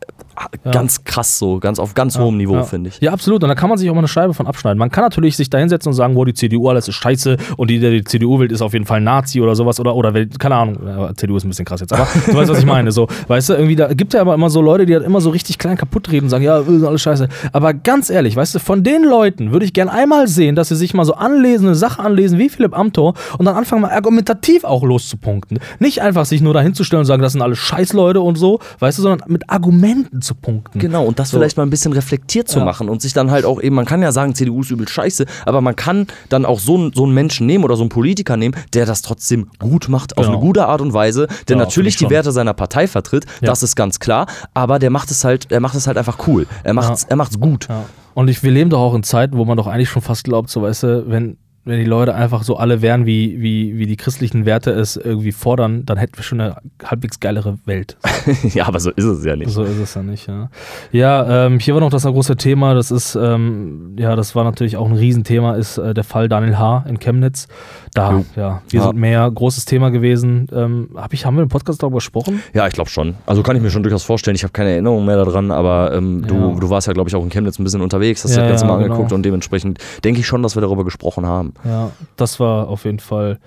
äh, 0.63 0.71
ganz 0.71 1.03
krass 1.03 1.37
so, 1.37 1.59
ganz 1.59 1.79
auf 1.79 1.93
ganz 1.93 2.17
hohem 2.17 2.37
Niveau, 2.37 2.55
ja. 2.55 2.63
finde 2.63 2.89
ich. 2.89 2.99
Ja, 3.01 3.11
absolut. 3.11 3.43
Und 3.43 3.49
da 3.49 3.55
kann 3.55 3.69
man 3.69 3.77
sich 3.77 3.89
auch 3.89 3.93
mal 3.93 3.99
eine 3.99 4.07
Scheibe 4.07 4.33
von 4.33 4.47
abschneiden. 4.47 4.79
Man 4.79 4.91
kann 4.91 5.03
natürlich 5.03 5.37
sich 5.37 5.49
da 5.49 5.57
hinsetzen 5.57 5.89
und 5.89 5.95
sagen, 5.95 6.15
wo 6.15 6.25
die 6.25 6.33
CDU 6.33 6.69
alles 6.69 6.87
ist 6.87 6.95
scheiße 6.95 7.37
und 7.57 7.69
die, 7.69 7.79
der 7.79 7.91
die 7.91 8.03
CDU 8.03 8.39
wählt, 8.39 8.51
ist 8.51 8.61
auf 8.61 8.73
jeden 8.73 8.85
Fall 8.85 9.01
Nazi 9.01 9.41
oder 9.41 9.55
sowas 9.55 9.79
oder, 9.79 9.95
oder 9.95 10.13
keine 10.39 10.55
Ahnung, 10.55 10.77
Ja, 10.85 11.15
CDU 11.15 11.37
ist 11.37 11.43
ein 11.43 11.49
bisschen 11.49 11.65
krass 11.65 11.81
jetzt, 11.81 11.93
aber 11.93 12.07
du 12.25 12.33
weißt, 12.33 12.49
was 12.49 12.59
ich 12.59 12.65
meine. 12.65 12.91
So, 12.91 13.07
weißt 13.27 13.49
du, 13.49 13.53
irgendwie, 13.53 13.75
da 13.75 13.93
gibt 13.93 14.13
ja 14.13 14.21
aber 14.21 14.33
immer 14.33 14.49
so 14.49 14.61
Leute, 14.61 14.85
die 14.85 14.93
halt 14.93 15.05
immer 15.05 15.21
so 15.21 15.29
richtig 15.29 15.57
klein 15.57 15.77
kaputt 15.77 16.11
reden 16.11 16.25
und 16.25 16.29
sagen, 16.29 16.43
ja, 16.43 16.59
äh, 16.59 16.85
alles 16.85 17.01
scheiße. 17.01 17.27
Aber 17.51 17.73
ganz 17.73 18.09
ehrlich, 18.09 18.35
weißt 18.35 18.55
du, 18.55 18.59
von 18.59 18.83
den 18.83 19.03
Leuten 19.03 19.51
würde 19.51 19.65
ich 19.65 19.73
gern 19.73 19.89
einmal 19.89 20.27
sehen, 20.27 20.55
dass 20.55 20.69
sie 20.69 20.75
sich 20.75 20.93
mal 20.93 21.05
so 21.05 21.13
anlesen, 21.15 21.67
eine 21.67 21.75
Sache 21.75 22.01
anlesen 22.01 22.39
wie 22.39 22.49
Philipp 22.49 22.77
Amthor 22.77 23.13
und 23.37 23.45
dann 23.45 23.55
anfangen 23.55 23.81
mal 23.81 23.91
argumentativ 23.91 24.63
auch 24.63 24.83
loszupunkten. 24.83 25.59
Nicht 25.79 26.01
einfach 26.01 26.25
sich 26.25 26.41
nur 26.41 26.53
dahinzustellen 26.53 27.01
und 27.01 27.05
sagen, 27.05 27.21
das 27.21 27.33
sind 27.33 27.41
alles 27.41 27.59
Scheißleute 27.59 28.21
und 28.21 28.37
so, 28.37 28.59
weißt 28.79 28.97
du, 28.97 29.03
sondern 29.03 29.31
mit 29.31 29.49
Argumenten 29.49 30.20
zu 30.21 30.35
punkten. 30.35 30.79
Genau, 30.79 31.05
und 31.05 31.19
das 31.19 31.29
So. 31.29 31.37
vielleicht 31.37 31.57
mal 31.57 31.63
ein 31.63 31.69
bisschen 31.69 31.93
reflektiert 31.93 32.47
zu 32.47 32.59
Ja. 32.59 32.65
machen 32.65 32.89
und 32.89 33.01
sich 33.01 33.13
dann 33.13 33.31
halt 33.31 33.45
auch 33.45 33.61
eben, 33.61 33.75
man 33.75 33.85
kann 33.85 34.01
ja 34.01 34.11
sagen, 34.11 34.35
CDU 34.35 34.61
ist 34.61 34.71
übel 34.71 34.87
scheiße, 34.87 35.25
aber 35.45 35.61
man 35.61 35.75
kann 35.75 36.07
dann 36.29 36.45
auch 36.45 36.59
so, 36.59 36.75
einen- 36.75 36.93
so 36.93 37.03
einen 37.03 37.13
Menschen 37.13 37.45
nehmen 37.47 37.63
oder 37.63 37.75
so 37.75 37.83
einen 37.83 37.89
Politiker 37.89 38.37
nehmen, 38.37 38.55
der 38.73 38.85
das 38.85 39.01
trotzdem 39.01 39.47
gut 39.59 39.89
macht, 39.89 40.17
auf 40.17 40.25
Genau. 40.25 40.37
eine 40.37 40.45
gute 40.45 40.65
Art 40.67 40.81
und 40.81 40.93
Weise, 40.93 41.27
der 41.47 41.57
Ja, 41.57 41.63
natürlich 41.63 41.95
finde 41.97 42.05
ich 42.05 42.09
die. 42.09 42.09
Werte 42.15 42.31
seiner 42.31 42.53
Partei 42.53 42.87
vertritt, 42.87 43.25
Ja. 43.41 43.47
das 43.47 43.63
ist 43.63 43.75
ganz 43.75 43.99
klar, 43.99 44.25
aber 44.53 44.79
der 44.79 44.89
macht 44.89 45.11
es 45.11 45.23
halt, 45.23 45.51
er 45.51 45.59
macht 45.59 45.75
es 45.75 45.87
halt 45.87 45.97
einfach 45.97 46.27
cool. 46.27 46.47
Er 46.63 46.73
macht's, 46.73 47.03
Ja. 47.03 47.09
er 47.09 47.15
macht's 47.15 47.39
gut. 47.39 47.67
Und 48.13 48.27
ich, 48.27 48.43
wir 48.43 48.51
leben 48.51 48.69
doch 48.69 48.79
auch 48.81 48.93
in 48.93 49.03
Zeiten, 49.03 49.37
wo 49.37 49.45
man 49.45 49.55
doch 49.57 49.67
eigentlich 49.67 49.89
schon 49.89 50.01
fast 50.01 50.23
glaubt, 50.25 50.49
so 50.49 50.61
weißt 50.61 50.83
du, 50.83 51.03
wenn, 51.07 51.37
wenn 51.63 51.79
die 51.79 51.85
Leute 51.85 52.15
einfach 52.15 52.43
so 52.43 52.57
alle 52.57 52.81
wären, 52.81 53.05
wie, 53.05 53.39
wie, 53.41 53.77
wie 53.77 53.85
die 53.85 53.95
christlichen 53.97 54.45
Werte 54.45 54.71
es 54.71 54.95
irgendwie 54.97 55.31
fordern, 55.31 55.85
dann 55.85 55.97
hätten 55.97 56.17
wir 56.17 56.23
schon 56.23 56.41
eine 56.41 56.55
halbwegs 56.83 57.19
geilere 57.19 57.59
Welt. 57.65 57.97
ja, 58.53 58.67
aber 58.67 58.79
so 58.79 58.89
ist 58.91 59.03
es 59.05 59.23
ja 59.23 59.35
nicht. 59.35 59.51
So 59.51 59.63
ist 59.63 59.77
es 59.77 59.93
ja 59.93 60.01
nicht, 60.01 60.27
ja. 60.27 60.49
Ja, 60.91 61.45
ähm, 61.45 61.59
hier 61.59 61.73
war 61.75 61.81
noch 61.81 61.91
das 61.91 62.03
große 62.03 62.35
Thema, 62.35 62.73
das 62.73 62.89
ist, 62.89 63.15
ähm, 63.15 63.95
ja, 63.99 64.15
das 64.15 64.35
war 64.35 64.43
natürlich 64.43 64.75
auch 64.77 64.87
ein 64.89 64.95
Riesenthema, 64.95 65.53
ist 65.55 65.77
äh, 65.77 65.93
der 65.93 66.03
Fall 66.03 66.27
Daniel 66.29 66.57
H. 66.57 66.85
in 66.87 66.99
Chemnitz. 66.99 67.47
Da, 67.93 68.11
Jo. 68.13 68.25
ja, 68.35 68.61
wir 68.69 68.79
Ja. 68.79 68.87
sind 68.87 68.97
mehr, 68.97 69.29
großes 69.29 69.65
Thema 69.65 69.89
gewesen. 69.91 70.47
Ähm, 70.53 70.89
hab 70.95 71.13
ich, 71.13 71.25
haben 71.25 71.35
wir 71.35 71.43
im 71.43 71.49
Podcast 71.49 71.83
darüber 71.83 71.97
gesprochen? 71.97 72.41
Ja, 72.53 72.65
ich 72.65 72.73
glaube 72.73 72.89
schon. 72.89 73.15
Also 73.25 73.43
kann 73.43 73.55
ich 73.55 73.61
mir 73.61 73.69
schon 73.69 73.83
durchaus 73.83 74.03
vorstellen. 74.03 74.35
Ich 74.35 74.43
habe 74.43 74.53
keine 74.53 74.69
Erinnerung 74.71 75.05
mehr 75.05 75.17
daran, 75.17 75.51
aber 75.51 75.93
ähm, 75.93 76.25
du, 76.25 76.35
Ja. 76.35 76.59
du 76.59 76.69
warst 76.69 76.87
ja, 76.87 76.93
glaube 76.93 77.09
ich, 77.09 77.15
auch 77.15 77.23
in 77.23 77.29
Chemnitz 77.29 77.59
ein 77.59 77.63
bisschen 77.65 77.81
unterwegs, 77.81 78.23
hast 78.23 78.31
Ja, 78.35 78.37
dir 78.37 78.49
das 78.49 78.61
Ganze 78.61 78.65
mal 78.65 78.75
angeguckt 78.77 79.09
genau. 79.09 79.15
und 79.15 79.23
dementsprechend 79.23 79.79
denke 80.03 80.21
ich 80.21 80.25
schon, 80.27 80.41
dass 80.41 80.55
wir 80.55 80.61
darüber 80.61 80.85
gesprochen 80.85 81.25
haben. 81.25 81.50
Ja, 81.63 81.91
das 82.15 82.39
war 82.39 82.67
auf 82.67 82.85
jeden 82.85 82.99
Fall 82.99 83.39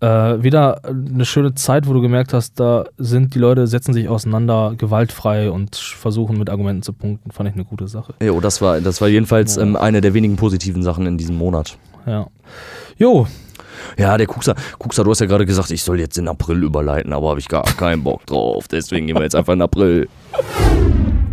äh, 0.00 0.42
wieder 0.42 0.80
eine 0.84 1.24
schöne 1.24 1.54
Zeit, 1.54 1.86
wo 1.86 1.92
du 1.92 2.00
gemerkt 2.00 2.32
hast, 2.32 2.58
da 2.58 2.84
sind 2.96 3.34
die 3.34 3.38
Leute, 3.38 3.66
setzen 3.66 3.92
sich 3.92 4.08
auseinander, 4.08 4.74
gewaltfrei 4.76 5.50
und 5.50 5.76
versuchen 5.76 6.38
mit 6.38 6.48
Argumenten 6.48 6.82
zu 6.82 6.92
punkten. 6.92 7.30
Fand 7.30 7.48
ich 7.48 7.54
eine 7.54 7.64
gute 7.64 7.86
Sache. 7.86 8.14
Jo, 8.22 8.40
das 8.40 8.60
war, 8.62 8.80
das 8.80 9.00
war 9.00 9.08
jedenfalls 9.08 9.56
ähm, 9.56 9.76
eine 9.76 10.00
der 10.00 10.14
wenigen 10.14 10.36
positiven 10.36 10.82
Sachen 10.82 11.06
in 11.06 11.18
diesem 11.18 11.36
Monat. 11.36 11.76
Ja. 12.06 12.28
Jo, 12.96 13.26
Ja, 13.98 14.16
der 14.16 14.26
Kuxer, 14.26 14.54
Kuxer, 14.78 15.04
du 15.04 15.10
hast 15.10 15.20
ja 15.20 15.26
gerade 15.26 15.46
gesagt, 15.46 15.70
ich 15.70 15.82
soll 15.82 16.00
jetzt 16.00 16.16
in 16.18 16.28
April 16.28 16.62
überleiten, 16.62 17.12
aber 17.12 17.30
habe 17.30 17.40
ich 17.40 17.48
gar 17.48 17.64
keinen 17.64 18.02
Bock 18.02 18.24
drauf. 18.26 18.68
Deswegen 18.68 19.06
gehen 19.06 19.16
wir 19.16 19.22
jetzt 19.22 19.34
einfach 19.34 19.52
in 19.52 19.62
April. 19.62 20.08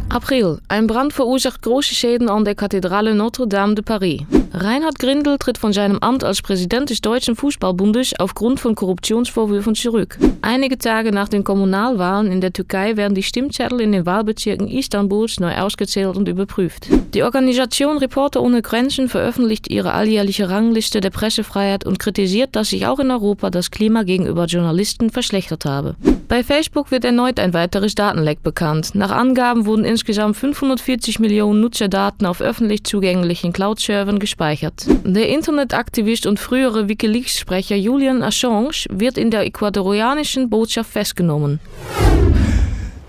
April. 0.09 0.59
Ein 0.67 0.87
Brand 0.87 1.13
verursacht 1.13 1.61
große 1.61 1.93
Schäden 1.93 2.29
an 2.29 2.45
der 2.45 2.55
Kathedrale 2.55 3.13
Notre-Dame 3.13 3.75
de 3.75 3.83
Paris. 3.83 4.21
Reinhard 4.53 4.97
Grindel 4.99 5.38
tritt 5.38 5.57
von 5.57 5.73
seinem 5.73 5.99
Amt 5.99 6.23
als 6.23 6.41
Präsident 6.41 6.89
des 6.89 7.01
Deutschen 7.01 7.36
Fußballbundes 7.36 8.13
aufgrund 8.19 8.60
von 8.60 8.75
Korruptionsvorwürfen 8.75 9.75
zurück. 9.75 10.17
Einige 10.41 10.77
Tage 10.77 11.12
nach 11.12 11.27
den 11.27 11.43
Kommunalwahlen 11.43 12.31
in 12.31 12.41
der 12.41 12.53
Türkei 12.53 12.95
werden 12.97 13.13
die 13.13 13.23
Stimmzettel 13.23 13.81
in 13.81 13.91
den 13.91 14.05
Wahlbezirken 14.05 14.67
Istanbuls 14.67 15.39
neu 15.39 15.55
ausgezählt 15.57 16.15
und 16.15 16.27
überprüft. 16.29 16.88
Die 17.13 17.23
Organisation 17.23 17.97
Reporter 17.97 18.41
ohne 18.41 18.62
Grenzen 18.62 19.10
veröffentlicht 19.10 19.69
ihre 19.69 19.93
alljährliche 19.93 20.49
Rangliste 20.49 21.01
der 21.01 21.10
Pressefreiheit 21.10 21.86
und 21.86 21.99
kritisiert, 21.99 22.55
dass 22.55 22.69
sich 22.69 22.88
auch 22.88 22.99
in 22.99 23.12
Europa 23.12 23.49
das 23.49 23.71
Klima 23.71 24.03
gegenüber 24.03 24.45
Journalisten 24.45 25.10
verschlechtert 25.10 25.65
habe. 25.65 25.95
Bei 26.27 26.43
Facebook 26.43 26.91
wird 26.91 27.05
erneut 27.05 27.39
ein 27.39 27.53
weiteres 27.53 27.95
Datenleck 27.95 28.43
bekannt. 28.43 28.95
Nach 28.95 29.12
Angaben 29.12 29.65
wurden 29.65 29.86
insgesamt 29.86 30.36
540 30.36 31.19
Millionen 31.19 31.62
Nutzerdaten 31.62 32.25
auf 32.25 32.41
öffentlich 32.41 32.83
zugänglichen 32.83 33.53
Cloud-Servern 33.53 34.19
gespeichert. 34.19 34.37
Der 34.39 35.30
Internetaktivist 35.30 36.26
und 36.26 36.39
frühere 36.39 36.88
Wikileaks-Sprecher 36.88 37.76
Julian 37.76 38.21
Assange 38.21 38.86
wird 38.89 39.17
in 39.17 39.32
der 39.32 39.45
ecuadorianischen 39.45 40.50
Botschaft 40.50 40.91
festgenommen. 40.91 41.60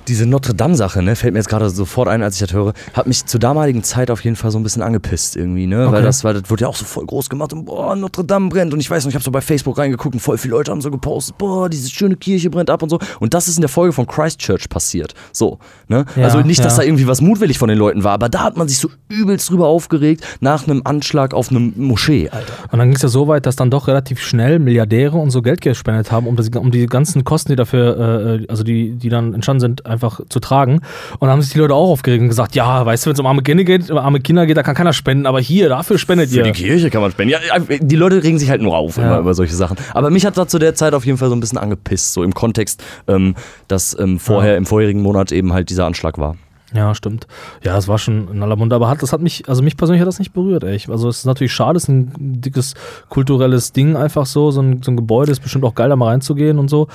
Diese 0.09 0.27
Notre 0.27 0.55
Dame-Sache, 0.55 1.03
ne, 1.03 1.15
fällt 1.17 1.35
mir 1.35 1.39
jetzt 1.39 1.49
gerade 1.49 1.69
sofort 1.69 2.09
ein, 2.09 2.23
als 2.23 2.35
ich 2.37 2.41
das 2.41 2.53
höre, 2.53 2.73
hat 2.95 3.07
mich 3.07 3.27
zur 3.27 3.39
damaligen 3.41 3.83
Zeit 3.83 4.11
auf 4.11 4.25
jeden 4.25 4.37
Fall 4.37 4.51
so 4.51 4.59
ein 4.59 4.63
bisschen 4.63 4.83
angepisst 4.83 5.37
irgendwie, 5.37 5.67
ne? 5.67 5.81
Weil 5.87 5.99
Okay. 5.99 6.03
das, 6.03 6.25
weil 6.25 6.35
das 6.35 6.49
wurde 6.51 6.63
ja 6.63 6.69
auch 6.69 6.77
so 6.77 6.85
voll 6.85 7.05
groß 7.05 7.29
gemacht 7.29 7.53
und 7.53 7.65
boah, 7.67 7.95
Notre 7.95 8.25
Dame 8.25 8.49
brennt. 8.49 8.73
Und 8.73 8.81
ich 8.81 8.91
weiß 8.91 9.05
noch, 9.05 9.11
ich 9.11 9.15
habe 9.15 9.25
so 9.25 9.31
bei 9.31 9.41
Facebook 9.41 9.77
reingeguckt 9.79 10.15
und 10.15 10.21
voll 10.21 10.39
viele 10.39 10.53
Leute 10.53 10.71
haben 10.71 10.81
so 10.81 10.91
gepostet, 10.91 11.37
boah, 11.39 11.69
diese 11.69 11.91
schöne 11.91 12.17
Kirche 12.17 12.49
brennt 12.51 12.71
ab 12.71 12.83
und 12.83 12.89
so. 12.89 12.99
Und 13.21 13.35
das 13.35 13.49
ist 13.49 13.57
in 13.57 13.63
der 13.63 13.69
Folge 13.69 13.93
von 13.93 14.07
Christchurch 14.07 14.69
passiert. 14.69 15.15
So, 15.33 15.59
ne? 15.89 16.05
Ja, 16.17 16.25
also 16.25 16.41
nicht, 16.41 16.65
dass 16.65 16.77
ja. 16.77 16.83
da 16.83 16.87
irgendwie 16.87 17.07
was 17.07 17.21
mutwillig 17.21 17.59
von 17.59 17.69
den 17.69 17.79
Leuten 17.79 18.05
war, 18.05 18.13
aber 18.13 18.29
da 18.29 18.45
hat 18.45 18.57
man 18.57 18.69
sich 18.69 18.79
so 18.79 18.89
übelst 19.09 19.51
drüber 19.51 19.67
aufgeregt 19.67 20.25
nach 20.41 20.67
einem 20.67 20.83
Anschlag 20.85 21.35
auf 21.35 21.51
eine 21.51 21.59
Moschee, 21.59 22.31
Alter. 22.31 22.53
Und 22.71 22.79
dann 22.79 22.89
ging 22.89 22.97
es 22.97 23.03
ja 23.03 23.09
so 23.09 23.27
weit, 23.29 23.45
dass 23.47 23.57
dann 23.57 23.71
doch 23.71 23.89
relativ 23.89 24.21
schnell 24.21 24.59
Milliardäre 24.59 25.17
und 25.19 25.31
so 25.31 25.43
Geld 25.43 25.61
gespendet 25.61 26.13
haben, 26.13 26.27
um, 26.27 26.37
das, 26.37 26.49
um 26.51 26.71
die 26.71 26.87
ganzen 26.87 27.25
Kosten, 27.25 27.53
die 27.53 27.57
dafür, 27.57 28.41
äh, 28.41 28.47
also 28.49 28.63
die, 28.63 28.93
die 28.93 29.09
dann 29.09 29.35
entstanden 29.35 29.61
sind, 29.61 29.87
einfach 29.87 29.98
zu 30.29 30.41
tragen. 30.41 30.75
Und 30.75 31.23
dann 31.23 31.31
haben 31.31 31.43
sich 31.43 31.53
die 31.53 31.59
Leute 31.59 31.75
auch 31.75 31.91
aufgeregt 31.91 32.23
und 32.23 32.29
gesagt, 32.29 32.55
ja, 32.55 32.85
weißt 32.87 33.05
du, 33.05 33.09
wenn 33.09 33.15
es 33.15 33.21
um 33.21 33.27
arme 33.27 33.43
Kinder 33.43 33.65
geht, 33.65 33.91
um 33.91 33.99
arme 33.99 34.21
Kinder 34.21 34.47
geht, 34.47 34.57
da 34.57 34.63
kann 34.63 34.75
keiner 34.75 34.93
spenden, 34.93 35.27
aber 35.27 35.41
hier, 35.41 35.69
dafür 35.69 35.99
spendet 35.99 36.31
Für 36.31 36.37
ihr. 36.39 36.43
die 36.45 36.53
Kirche 36.53 36.91
kann 36.91 37.03
man 37.03 37.11
spenden. 37.11 37.33
Ja, 37.33 37.59
die 37.81 37.97
Leute 37.97 38.23
regen 38.23 38.39
sich 38.39 38.51
halt 38.51 38.63
nur 38.63 38.77
auf 38.77 38.97
Ja. 38.97 39.05
immer 39.05 39.19
über 39.19 39.35
solche 39.35 39.55
Sachen. 39.55 39.77
Aber 39.95 40.11
mich 40.11 40.25
hat 40.27 40.37
da 40.37 40.47
zu 40.47 40.59
der 40.59 40.75
Zeit 40.75 40.95
auf 40.95 41.05
jeden 41.07 41.19
Fall 41.19 41.29
so 41.29 41.37
ein 41.37 41.41
bisschen 41.41 41.59
angepisst, 41.59 42.13
so 42.13 42.23
im 42.23 42.35
Kontext, 42.35 42.83
ähm, 43.07 43.35
dass 43.69 43.99
ähm, 43.99 44.19
vorher, 44.19 44.57
im 44.57 44.67
vorherigen 44.67 45.03
Monat 45.03 45.33
eben 45.33 45.53
halt 45.53 45.71
dieser 45.71 45.87
Anschlag 45.87 46.19
war. 46.19 46.37
Ja, 46.75 46.95
stimmt. 46.95 47.27
Ja, 47.65 47.73
das 47.73 47.89
war 47.89 47.97
schon 47.99 48.29
in 48.31 48.43
aller 48.43 48.55
Munde, 48.57 48.77
aber 48.77 48.91
hat, 48.91 49.03
das 49.03 49.15
hat 49.15 49.23
mich, 49.23 49.49
also 49.49 49.63
mich 49.63 49.79
persönlich 49.79 50.03
hat 50.03 50.07
das 50.07 50.19
nicht 50.19 50.35
berührt, 50.35 50.65
ey. 50.65 50.79
Also 50.91 51.09
es 51.09 51.21
ist 51.21 51.25
natürlich 51.25 51.55
schade, 51.55 51.79
es 51.79 51.85
ist 51.85 51.89
ein 51.89 52.13
dickes 52.43 52.75
kulturelles 53.09 53.73
Ding 53.73 53.97
einfach 53.97 54.27
so, 54.27 54.51
so 54.51 54.61
ein, 54.61 54.83
so 54.83 54.91
ein 54.91 54.97
Gebäude 54.97 55.33
ist 55.33 55.41
bestimmt 55.41 55.65
auch 55.65 55.75
geil, 55.75 55.89
da 55.89 55.97
mal 55.97 56.09
reinzugehen 56.09 56.59
und 56.59 56.69
so. 56.69 56.89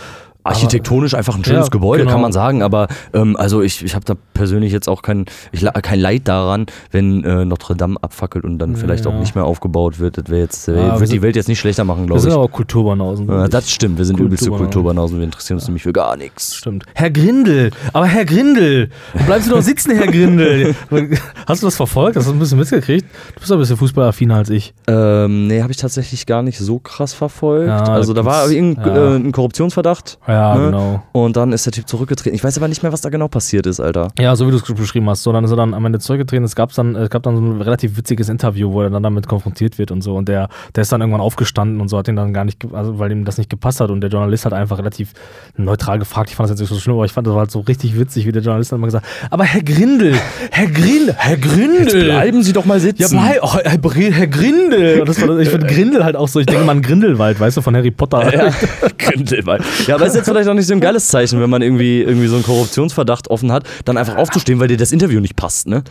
Architektonisch 0.44 1.14
einfach 1.14 1.36
ein 1.38 1.44
schönes 1.44 1.68
Ja, 1.68 1.70
Gebäude, 1.70 2.04
genau. 2.04 2.12
kann 2.14 2.22
man 2.22 2.32
sagen, 2.34 2.64
aber 2.64 2.88
ähm, 3.14 3.36
also 3.38 3.62
ich, 3.62 3.84
ich 3.84 3.96
habe 3.96 4.04
da 4.06 4.16
persönlich 4.34 4.72
jetzt 4.74 4.90
auch 4.90 5.02
kein, 5.02 5.26
ich, 5.52 5.66
kein 5.82 6.00
Leid 6.00 6.28
daran, 6.28 6.66
wenn 6.92 7.24
äh, 7.24 7.46
Notre 7.46 7.76
Dame 7.76 7.98
abfackelt 8.02 8.44
und 8.44 8.60
dann 8.60 8.76
vielleicht 8.76 9.06
Ja. 9.06 9.12
auch 9.12 9.20
nicht 9.20 9.36
mehr 9.36 9.46
aufgebaut 9.46 10.00
wird. 10.00 10.18
Das 10.18 10.26
wäre 10.30 10.42
jetzt, 10.42 10.68
äh, 10.68 10.74
Ja, 10.76 10.78
wir 10.78 10.92
wird 11.00 11.02
die 11.02 11.06
sind- 11.08 11.22
Welt 11.22 11.36
jetzt 11.36 11.48
nicht 11.48 11.60
schlechter 11.60 11.84
machen, 11.86 12.02
Wir 12.02 12.08
glaube 12.08 12.22
sind 12.22 12.32
ich. 12.32 12.36
aber 12.36 12.48
Kulturbanausen. 12.50 13.28
Ja, 13.30 13.48
das 13.48 13.72
stimmt, 13.72 13.98
wir 13.98 14.06
sind 14.06 14.20
übelste 14.20 14.50
Kulturbanausen. 14.50 15.18
Wir 15.18 15.24
interessieren 15.26 15.58
uns 15.58 15.68
nämlich 15.68 15.84
für 15.84 15.94
gar 15.94 16.18
nichts. 16.18 16.56
Stimmt. 16.56 16.86
Herr 16.94 17.10
Grindel, 17.12 17.72
aber 17.94 18.06
Herr 18.06 18.26
Grindel, 18.26 18.90
bleibst 19.26 19.48
du 19.50 19.56
doch 19.56 19.62
sitzen, 19.62 19.92
Herr 19.96 20.08
Grindel. 20.08 20.76
Hast 21.48 21.62
du 21.62 21.68
das 21.68 21.76
verfolgt? 21.76 22.18
Hast 22.18 22.28
du 22.28 22.34
ein 22.34 22.40
bisschen 22.40 22.60
mitgekriegt? 22.60 23.06
Du 23.36 23.40
bist 23.40 23.52
ein 23.52 23.60
bisschen 23.60 23.78
fußballaffiner 23.78 24.36
als 24.36 24.50
ich. 24.50 24.74
Ähm, 24.88 25.48
nee, 25.48 25.62
habe 25.62 25.72
ich 25.72 25.78
tatsächlich 25.78 26.26
gar 26.26 26.42
nicht 26.44 26.58
so 26.60 26.80
krass 26.80 27.14
verfolgt. 27.14 27.68
Ja, 27.68 27.84
also 27.84 28.14
da 28.14 28.26
war 28.26 28.50
irgendein 28.50 28.88
ja. 28.96 29.14
äh, 29.14 29.16
ein 29.16 29.32
Korruptionsverdacht. 29.32 30.18
Ja, 30.28 30.33
Ja, 30.34 30.56
ne? 30.56 30.66
genau. 30.66 31.04
Und 31.12 31.38
dann 31.38 31.52
ist 31.52 31.66
der 31.66 31.74
Typ 31.74 31.88
zurückgetreten. 31.88 32.36
Ich 32.36 32.44
weiß 32.44 32.58
aber 32.58 32.68
nicht 32.68 32.84
mehr, 32.84 32.92
was 32.92 33.02
da 33.02 33.10
genau 33.10 33.28
passiert 33.28 33.66
ist, 33.66 33.80
Alter. 33.80 34.10
Ja, 34.20 34.36
so 34.36 34.48
wie 34.48 34.52
du 34.52 34.58
es 34.58 34.64
beschrieben 34.64 35.10
hast. 35.10 35.24
So, 35.24 35.32
dann 35.32 35.44
ist 35.44 35.52
er 35.52 35.58
dann 35.58 35.74
am 35.74 35.86
Ende 35.86 36.00
zurückgetreten. 36.00 36.44
Es 36.44 36.56
gab 36.56 36.74
dann, 36.74 36.96
es 36.96 37.10
gab 37.10 37.24
dann 37.24 37.36
so 37.36 37.42
ein 37.42 37.62
relativ 37.62 37.98
witziges 37.98 38.30
Interview, 38.30 38.72
wo 38.72 38.82
er 38.82 38.90
dann 38.90 39.04
damit 39.04 39.28
konfrontiert 39.28 39.78
wird 39.78 39.92
und 39.92 40.02
so. 40.02 40.16
Und 40.16 40.28
der, 40.28 40.50
der 40.76 40.82
ist 40.82 40.92
dann 40.92 41.02
irgendwann 41.02 41.22
aufgestanden 41.22 41.82
und 41.82 41.90
so, 41.90 41.98
hat 41.98 42.08
ihn 42.08 42.16
dann 42.16 42.34
gar 42.34 42.46
nicht, 42.46 42.66
also 42.74 43.00
weil 43.00 43.12
ihm 43.12 43.26
das 43.26 43.38
nicht 43.38 43.50
gepasst 43.50 43.80
hat. 43.80 43.90
Und 43.90 44.02
der 44.02 44.10
Journalist 44.10 44.46
hat 44.46 44.54
einfach 44.54 44.78
relativ 44.78 45.14
neutral 45.56 46.00
gefragt. 46.00 46.30
Ich 46.30 46.36
fand 46.36 46.50
das 46.50 46.52
jetzt 46.52 46.62
nicht 46.62 46.70
so 46.70 46.82
schlimm, 46.82 46.96
aber 46.96 47.06
ich 47.06 47.12
fand 47.12 47.28
das 47.28 47.34
war 47.34 47.42
halt 47.42 47.52
so 47.52 47.62
richtig 47.62 47.98
witzig, 47.98 48.26
wie 48.26 48.32
der 48.32 48.42
Journalist 48.42 48.72
dann 48.72 48.80
immer 48.80 48.88
gesagt 48.88 49.06
hat, 49.06 49.32
aber 49.32 49.44
Herr 49.44 49.62
Grindel, 49.62 50.16
Herr 50.52 50.68
Grindel, 50.68 51.16
Herr 51.18 51.38
Grindel. 51.38 52.44
Sie 52.44 52.54
doch 52.54 52.66
mal 52.66 52.80
sitzen. 52.80 53.02
Ja, 53.02 53.08
bleib, 53.10 53.40
oh, 53.42 53.92
Herr, 53.94 54.12
Herr 54.12 54.28
Grindel. 54.28 55.02
Und 55.02 55.10
das 55.10 55.22
war, 55.22 55.38
ich 55.40 55.50
finde 55.50 55.68
Grindel 55.74 56.04
halt 56.04 56.16
auch 56.16 56.28
so, 56.28 56.40
ich 56.40 56.46
denke 56.46 56.66
mal 56.66 56.74
an 56.74 56.82
Grindelwald, 56.82 57.40
weißt 57.40 57.58
du, 57.58 57.62
von 57.62 57.76
Harry 57.76 57.92
Potter. 57.92 58.34
Ja, 58.34 58.52
Grindelwald. 58.98 59.64
Ja, 59.88 59.96
aber 59.96 60.06
ist 60.06 60.16
jetzt 60.24 60.32
vielleicht 60.32 60.50
auch 60.50 60.54
nicht 60.54 60.68
so 60.68 60.74
ein 60.74 60.80
geiles 60.80 61.08
Zeichen, 61.08 61.40
wenn 61.40 61.50
man 61.50 61.62
irgendwie, 61.62 62.02
irgendwie 62.02 62.28
so 62.28 62.36
einen 62.36 62.44
Korruptionsverdacht 62.44 63.30
offen 63.30 63.52
hat, 63.52 63.66
dann 63.86 63.98
einfach 63.98 64.16
aufzustehen, 64.16 64.60
weil 64.60 64.68
dir 64.68 64.78
das 64.78 64.92
Interview 64.92 65.20
nicht 65.20 65.36
passt, 65.36 65.68
ne? 65.68 65.84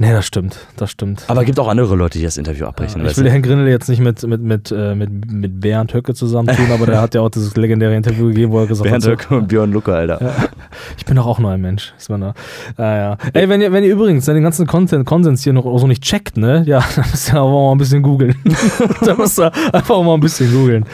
Nee, 0.00 0.12
das 0.12 0.26
stimmt, 0.26 0.58
das 0.76 0.92
stimmt. 0.92 1.24
Aber 1.26 1.44
gibt 1.44 1.58
auch 1.58 1.66
andere 1.66 1.96
Leute, 1.96 2.18
die 2.18 2.24
das 2.24 2.36
Interview 2.36 2.66
abbrechen. 2.66 3.00
Ich 3.00 3.08
weißt 3.08 3.18
will? 3.18 3.30
Herrn 3.30 3.42
Grindel 3.42 3.66
jetzt 3.66 3.88
nicht 3.88 4.00
mit, 4.00 4.24
mit, 4.24 4.40
mit, 4.40 4.70
äh, 4.70 4.94
mit, 4.94 5.30
mit 5.30 5.60
Bernd 5.60 5.92
Höcke 5.92 6.14
zusammentun, 6.14 6.70
aber 6.72 6.86
der 6.86 7.00
hat 7.00 7.14
ja 7.14 7.20
auch 7.20 7.30
dieses 7.30 7.56
legendäre 7.56 7.96
Interview 7.96 8.28
gegeben, 8.28 8.52
wo 8.52 8.60
er 8.60 8.68
gesagt 8.68 8.88
Bernd 8.88 9.04
hat, 9.04 9.10
Höcke 9.10 9.34
und 9.36 9.48
Björn 9.48 9.72
Lucke, 9.72 9.92
Alter. 9.92 10.48
ich 10.96 11.04
bin 11.04 11.16
doch 11.16 11.26
auch 11.26 11.40
nur 11.40 11.50
ein 11.50 11.60
Mensch. 11.60 11.94
Ist 11.98 12.10
man 12.10 12.20
da. 12.20 12.34
Ah, 12.76 12.96
ja. 12.96 13.16
Ey, 13.32 13.48
wenn 13.48 13.60
ihr, 13.60 13.72
wenn 13.72 13.82
ihr 13.82 13.90
übrigens 13.90 14.24
den 14.26 14.40
ganzen 14.40 14.68
Content, 14.68 15.04
Konsens 15.04 15.42
hier 15.42 15.52
noch 15.52 15.64
so 15.78 15.88
nicht 15.88 16.04
checkt, 16.04 16.36
ne, 16.36 16.62
ja, 16.64 16.78
dann 16.94 17.04
müsst 17.10 17.32
ihr 17.32 17.40
aber 17.40 17.50
mal 17.50 17.72
ein 17.72 17.78
bisschen 17.78 18.02
googeln. 18.04 18.36
da 19.04 19.16
müsst 19.16 19.40
ihr 19.40 19.52
einfach 19.72 20.00
mal 20.02 20.14
ein 20.14 20.20
bisschen 20.20 20.52
googeln. 20.52 20.84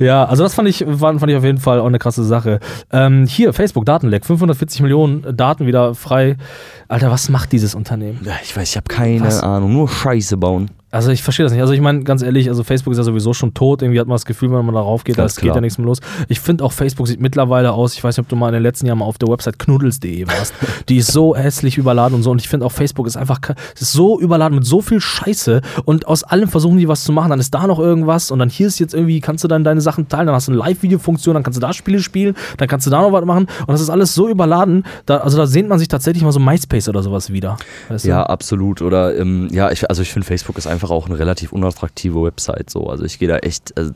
Ja, 0.00 0.24
also 0.24 0.42
das 0.42 0.54
fand 0.54 0.68
ich, 0.68 0.84
fand, 0.98 1.22
ich 1.28 1.36
auf 1.36 1.44
jeden 1.44 1.58
Fall 1.58 1.78
auch 1.78 1.86
eine 1.86 2.00
krasse 2.00 2.24
Sache. 2.24 2.58
Ähm, 2.90 3.24
hier, 3.26 3.52
Facebook, 3.52 3.84
Datenleck, 3.86 4.26
540 4.26 4.80
Millionen 4.80 5.36
Daten 5.36 5.66
wieder 5.66 5.94
frei. 5.94 6.36
Alter, 6.88 7.10
was 7.10 7.28
macht 7.28 7.52
dieses 7.52 7.74
Unternehmen? 7.74 8.18
Ja, 8.24 8.32
ich 8.42 8.47
weiß, 8.56 8.70
ich 8.70 8.76
habe 8.76 8.88
keine? 8.88 9.42
Ahnung. 9.42 9.72
Nur 9.72 9.88
Scheiße 9.88 10.36
bauen. 10.36 10.70
Also 10.90 11.10
ich 11.10 11.22
verstehe 11.22 11.44
das 11.44 11.52
nicht. 11.52 11.60
Also 11.60 11.74
ich 11.74 11.82
meine, 11.82 12.02
ganz 12.02 12.22
ehrlich, 12.22 12.48
also 12.48 12.64
Facebook 12.64 12.92
ist 12.92 12.98
ja 12.98 13.04
sowieso 13.04 13.34
schon 13.34 13.52
tot. 13.52 13.82
Irgendwie 13.82 14.00
hat 14.00 14.06
man 14.06 14.14
das 14.14 14.24
Gefühl, 14.24 14.50
wenn 14.52 14.64
man 14.64 14.74
darauf 14.74 15.04
geht, 15.04 15.16
Ganz 15.16 15.32
es 15.32 15.40
geht 15.40 15.54
ja 15.54 15.60
nichts 15.60 15.76
mehr 15.76 15.86
los. 15.86 16.00
Ich 16.28 16.40
finde 16.40 16.64
auch, 16.64 16.72
Facebook 16.72 17.06
sieht 17.06 17.20
mittlerweile 17.20 17.72
aus, 17.72 17.94
ich 17.94 18.02
weiß 18.02 18.16
nicht, 18.16 18.24
ob 18.24 18.28
du 18.28 18.36
mal 18.36 18.48
in 18.48 18.54
den 18.54 18.62
letzten 18.62 18.86
Jahren 18.86 18.98
mal 18.98 19.04
auf 19.04 19.18
der 19.18 19.28
Website 19.28 19.58
knuddels.de 19.58 20.26
warst. 20.26 20.54
Die 20.88 20.96
ist 20.96 21.12
so 21.12 21.36
hässlich 21.36 21.76
überladen 21.76 22.14
und 22.14 22.22
so. 22.22 22.30
Und 22.30 22.40
ich 22.40 22.48
finde 22.48 22.64
auch, 22.64 22.72
Facebook 22.72 23.06
ist 23.06 23.16
einfach 23.16 23.38
ist 23.78 23.92
so 23.92 24.18
überladen 24.18 24.54
mit 24.54 24.64
so 24.64 24.80
viel 24.80 25.00
Scheiße. 25.00 25.60
Und 25.84 26.06
aus 26.06 26.24
allem 26.24 26.48
versuchen 26.48 26.78
die 26.78 26.88
was 26.88 27.04
zu 27.04 27.12
machen. 27.12 27.30
Dann 27.30 27.40
ist 27.40 27.52
da 27.52 27.66
noch 27.66 27.78
irgendwas 27.78 28.30
und 28.30 28.38
dann 28.38 28.48
hier 28.48 28.66
ist 28.66 28.78
jetzt 28.78 28.94
irgendwie, 28.94 29.20
kannst 29.20 29.44
du 29.44 29.48
dann 29.48 29.64
deine 29.64 29.82
Sachen 29.82 30.08
teilen. 30.08 30.26
Dann 30.26 30.34
hast 30.34 30.48
du 30.48 30.52
eine 30.52 30.58
Live-Video-Funktion, 30.58 31.34
dann 31.34 31.42
kannst 31.42 31.58
du 31.58 31.60
da 31.60 31.74
Spiele 31.74 32.00
spielen, 32.00 32.34
dann 32.56 32.66
kannst 32.66 32.86
du 32.86 32.90
da 32.90 33.02
noch 33.02 33.12
was 33.12 33.26
machen. 33.26 33.46
Und 33.60 33.68
das 33.68 33.82
ist 33.82 33.90
alles 33.90 34.14
so 34.14 34.28
überladen. 34.28 34.84
Da, 35.04 35.18
also 35.18 35.36
da 35.36 35.46
sehnt 35.46 35.68
man 35.68 35.78
sich 35.78 35.88
tatsächlich 35.88 36.24
mal 36.24 36.32
so 36.32 36.40
MySpace 36.40 36.88
oder 36.88 37.02
sowas 37.02 37.30
wieder. 37.30 37.58
Weißt 37.88 38.06
du? 38.06 38.08
Ja, 38.08 38.22
absolut. 38.22 38.80
Oder 38.80 39.18
ähm, 39.18 39.48
ja, 39.52 39.70
ich, 39.70 39.88
also 39.90 40.00
ich 40.00 40.12
finde, 40.12 40.26
Facebook 40.26 40.56
ist 40.56 40.66
einfach 40.66 40.77
auch 40.84 41.06
eine 41.06 41.18
relativ 41.18 41.52
unattraktive 41.52 42.22
Website. 42.22 42.70
So. 42.70 42.88
Also 42.88 43.04
ich 43.04 43.18
gehe 43.18 43.28
da 43.28 43.38
echt 43.38 43.76
äh, 43.78 43.90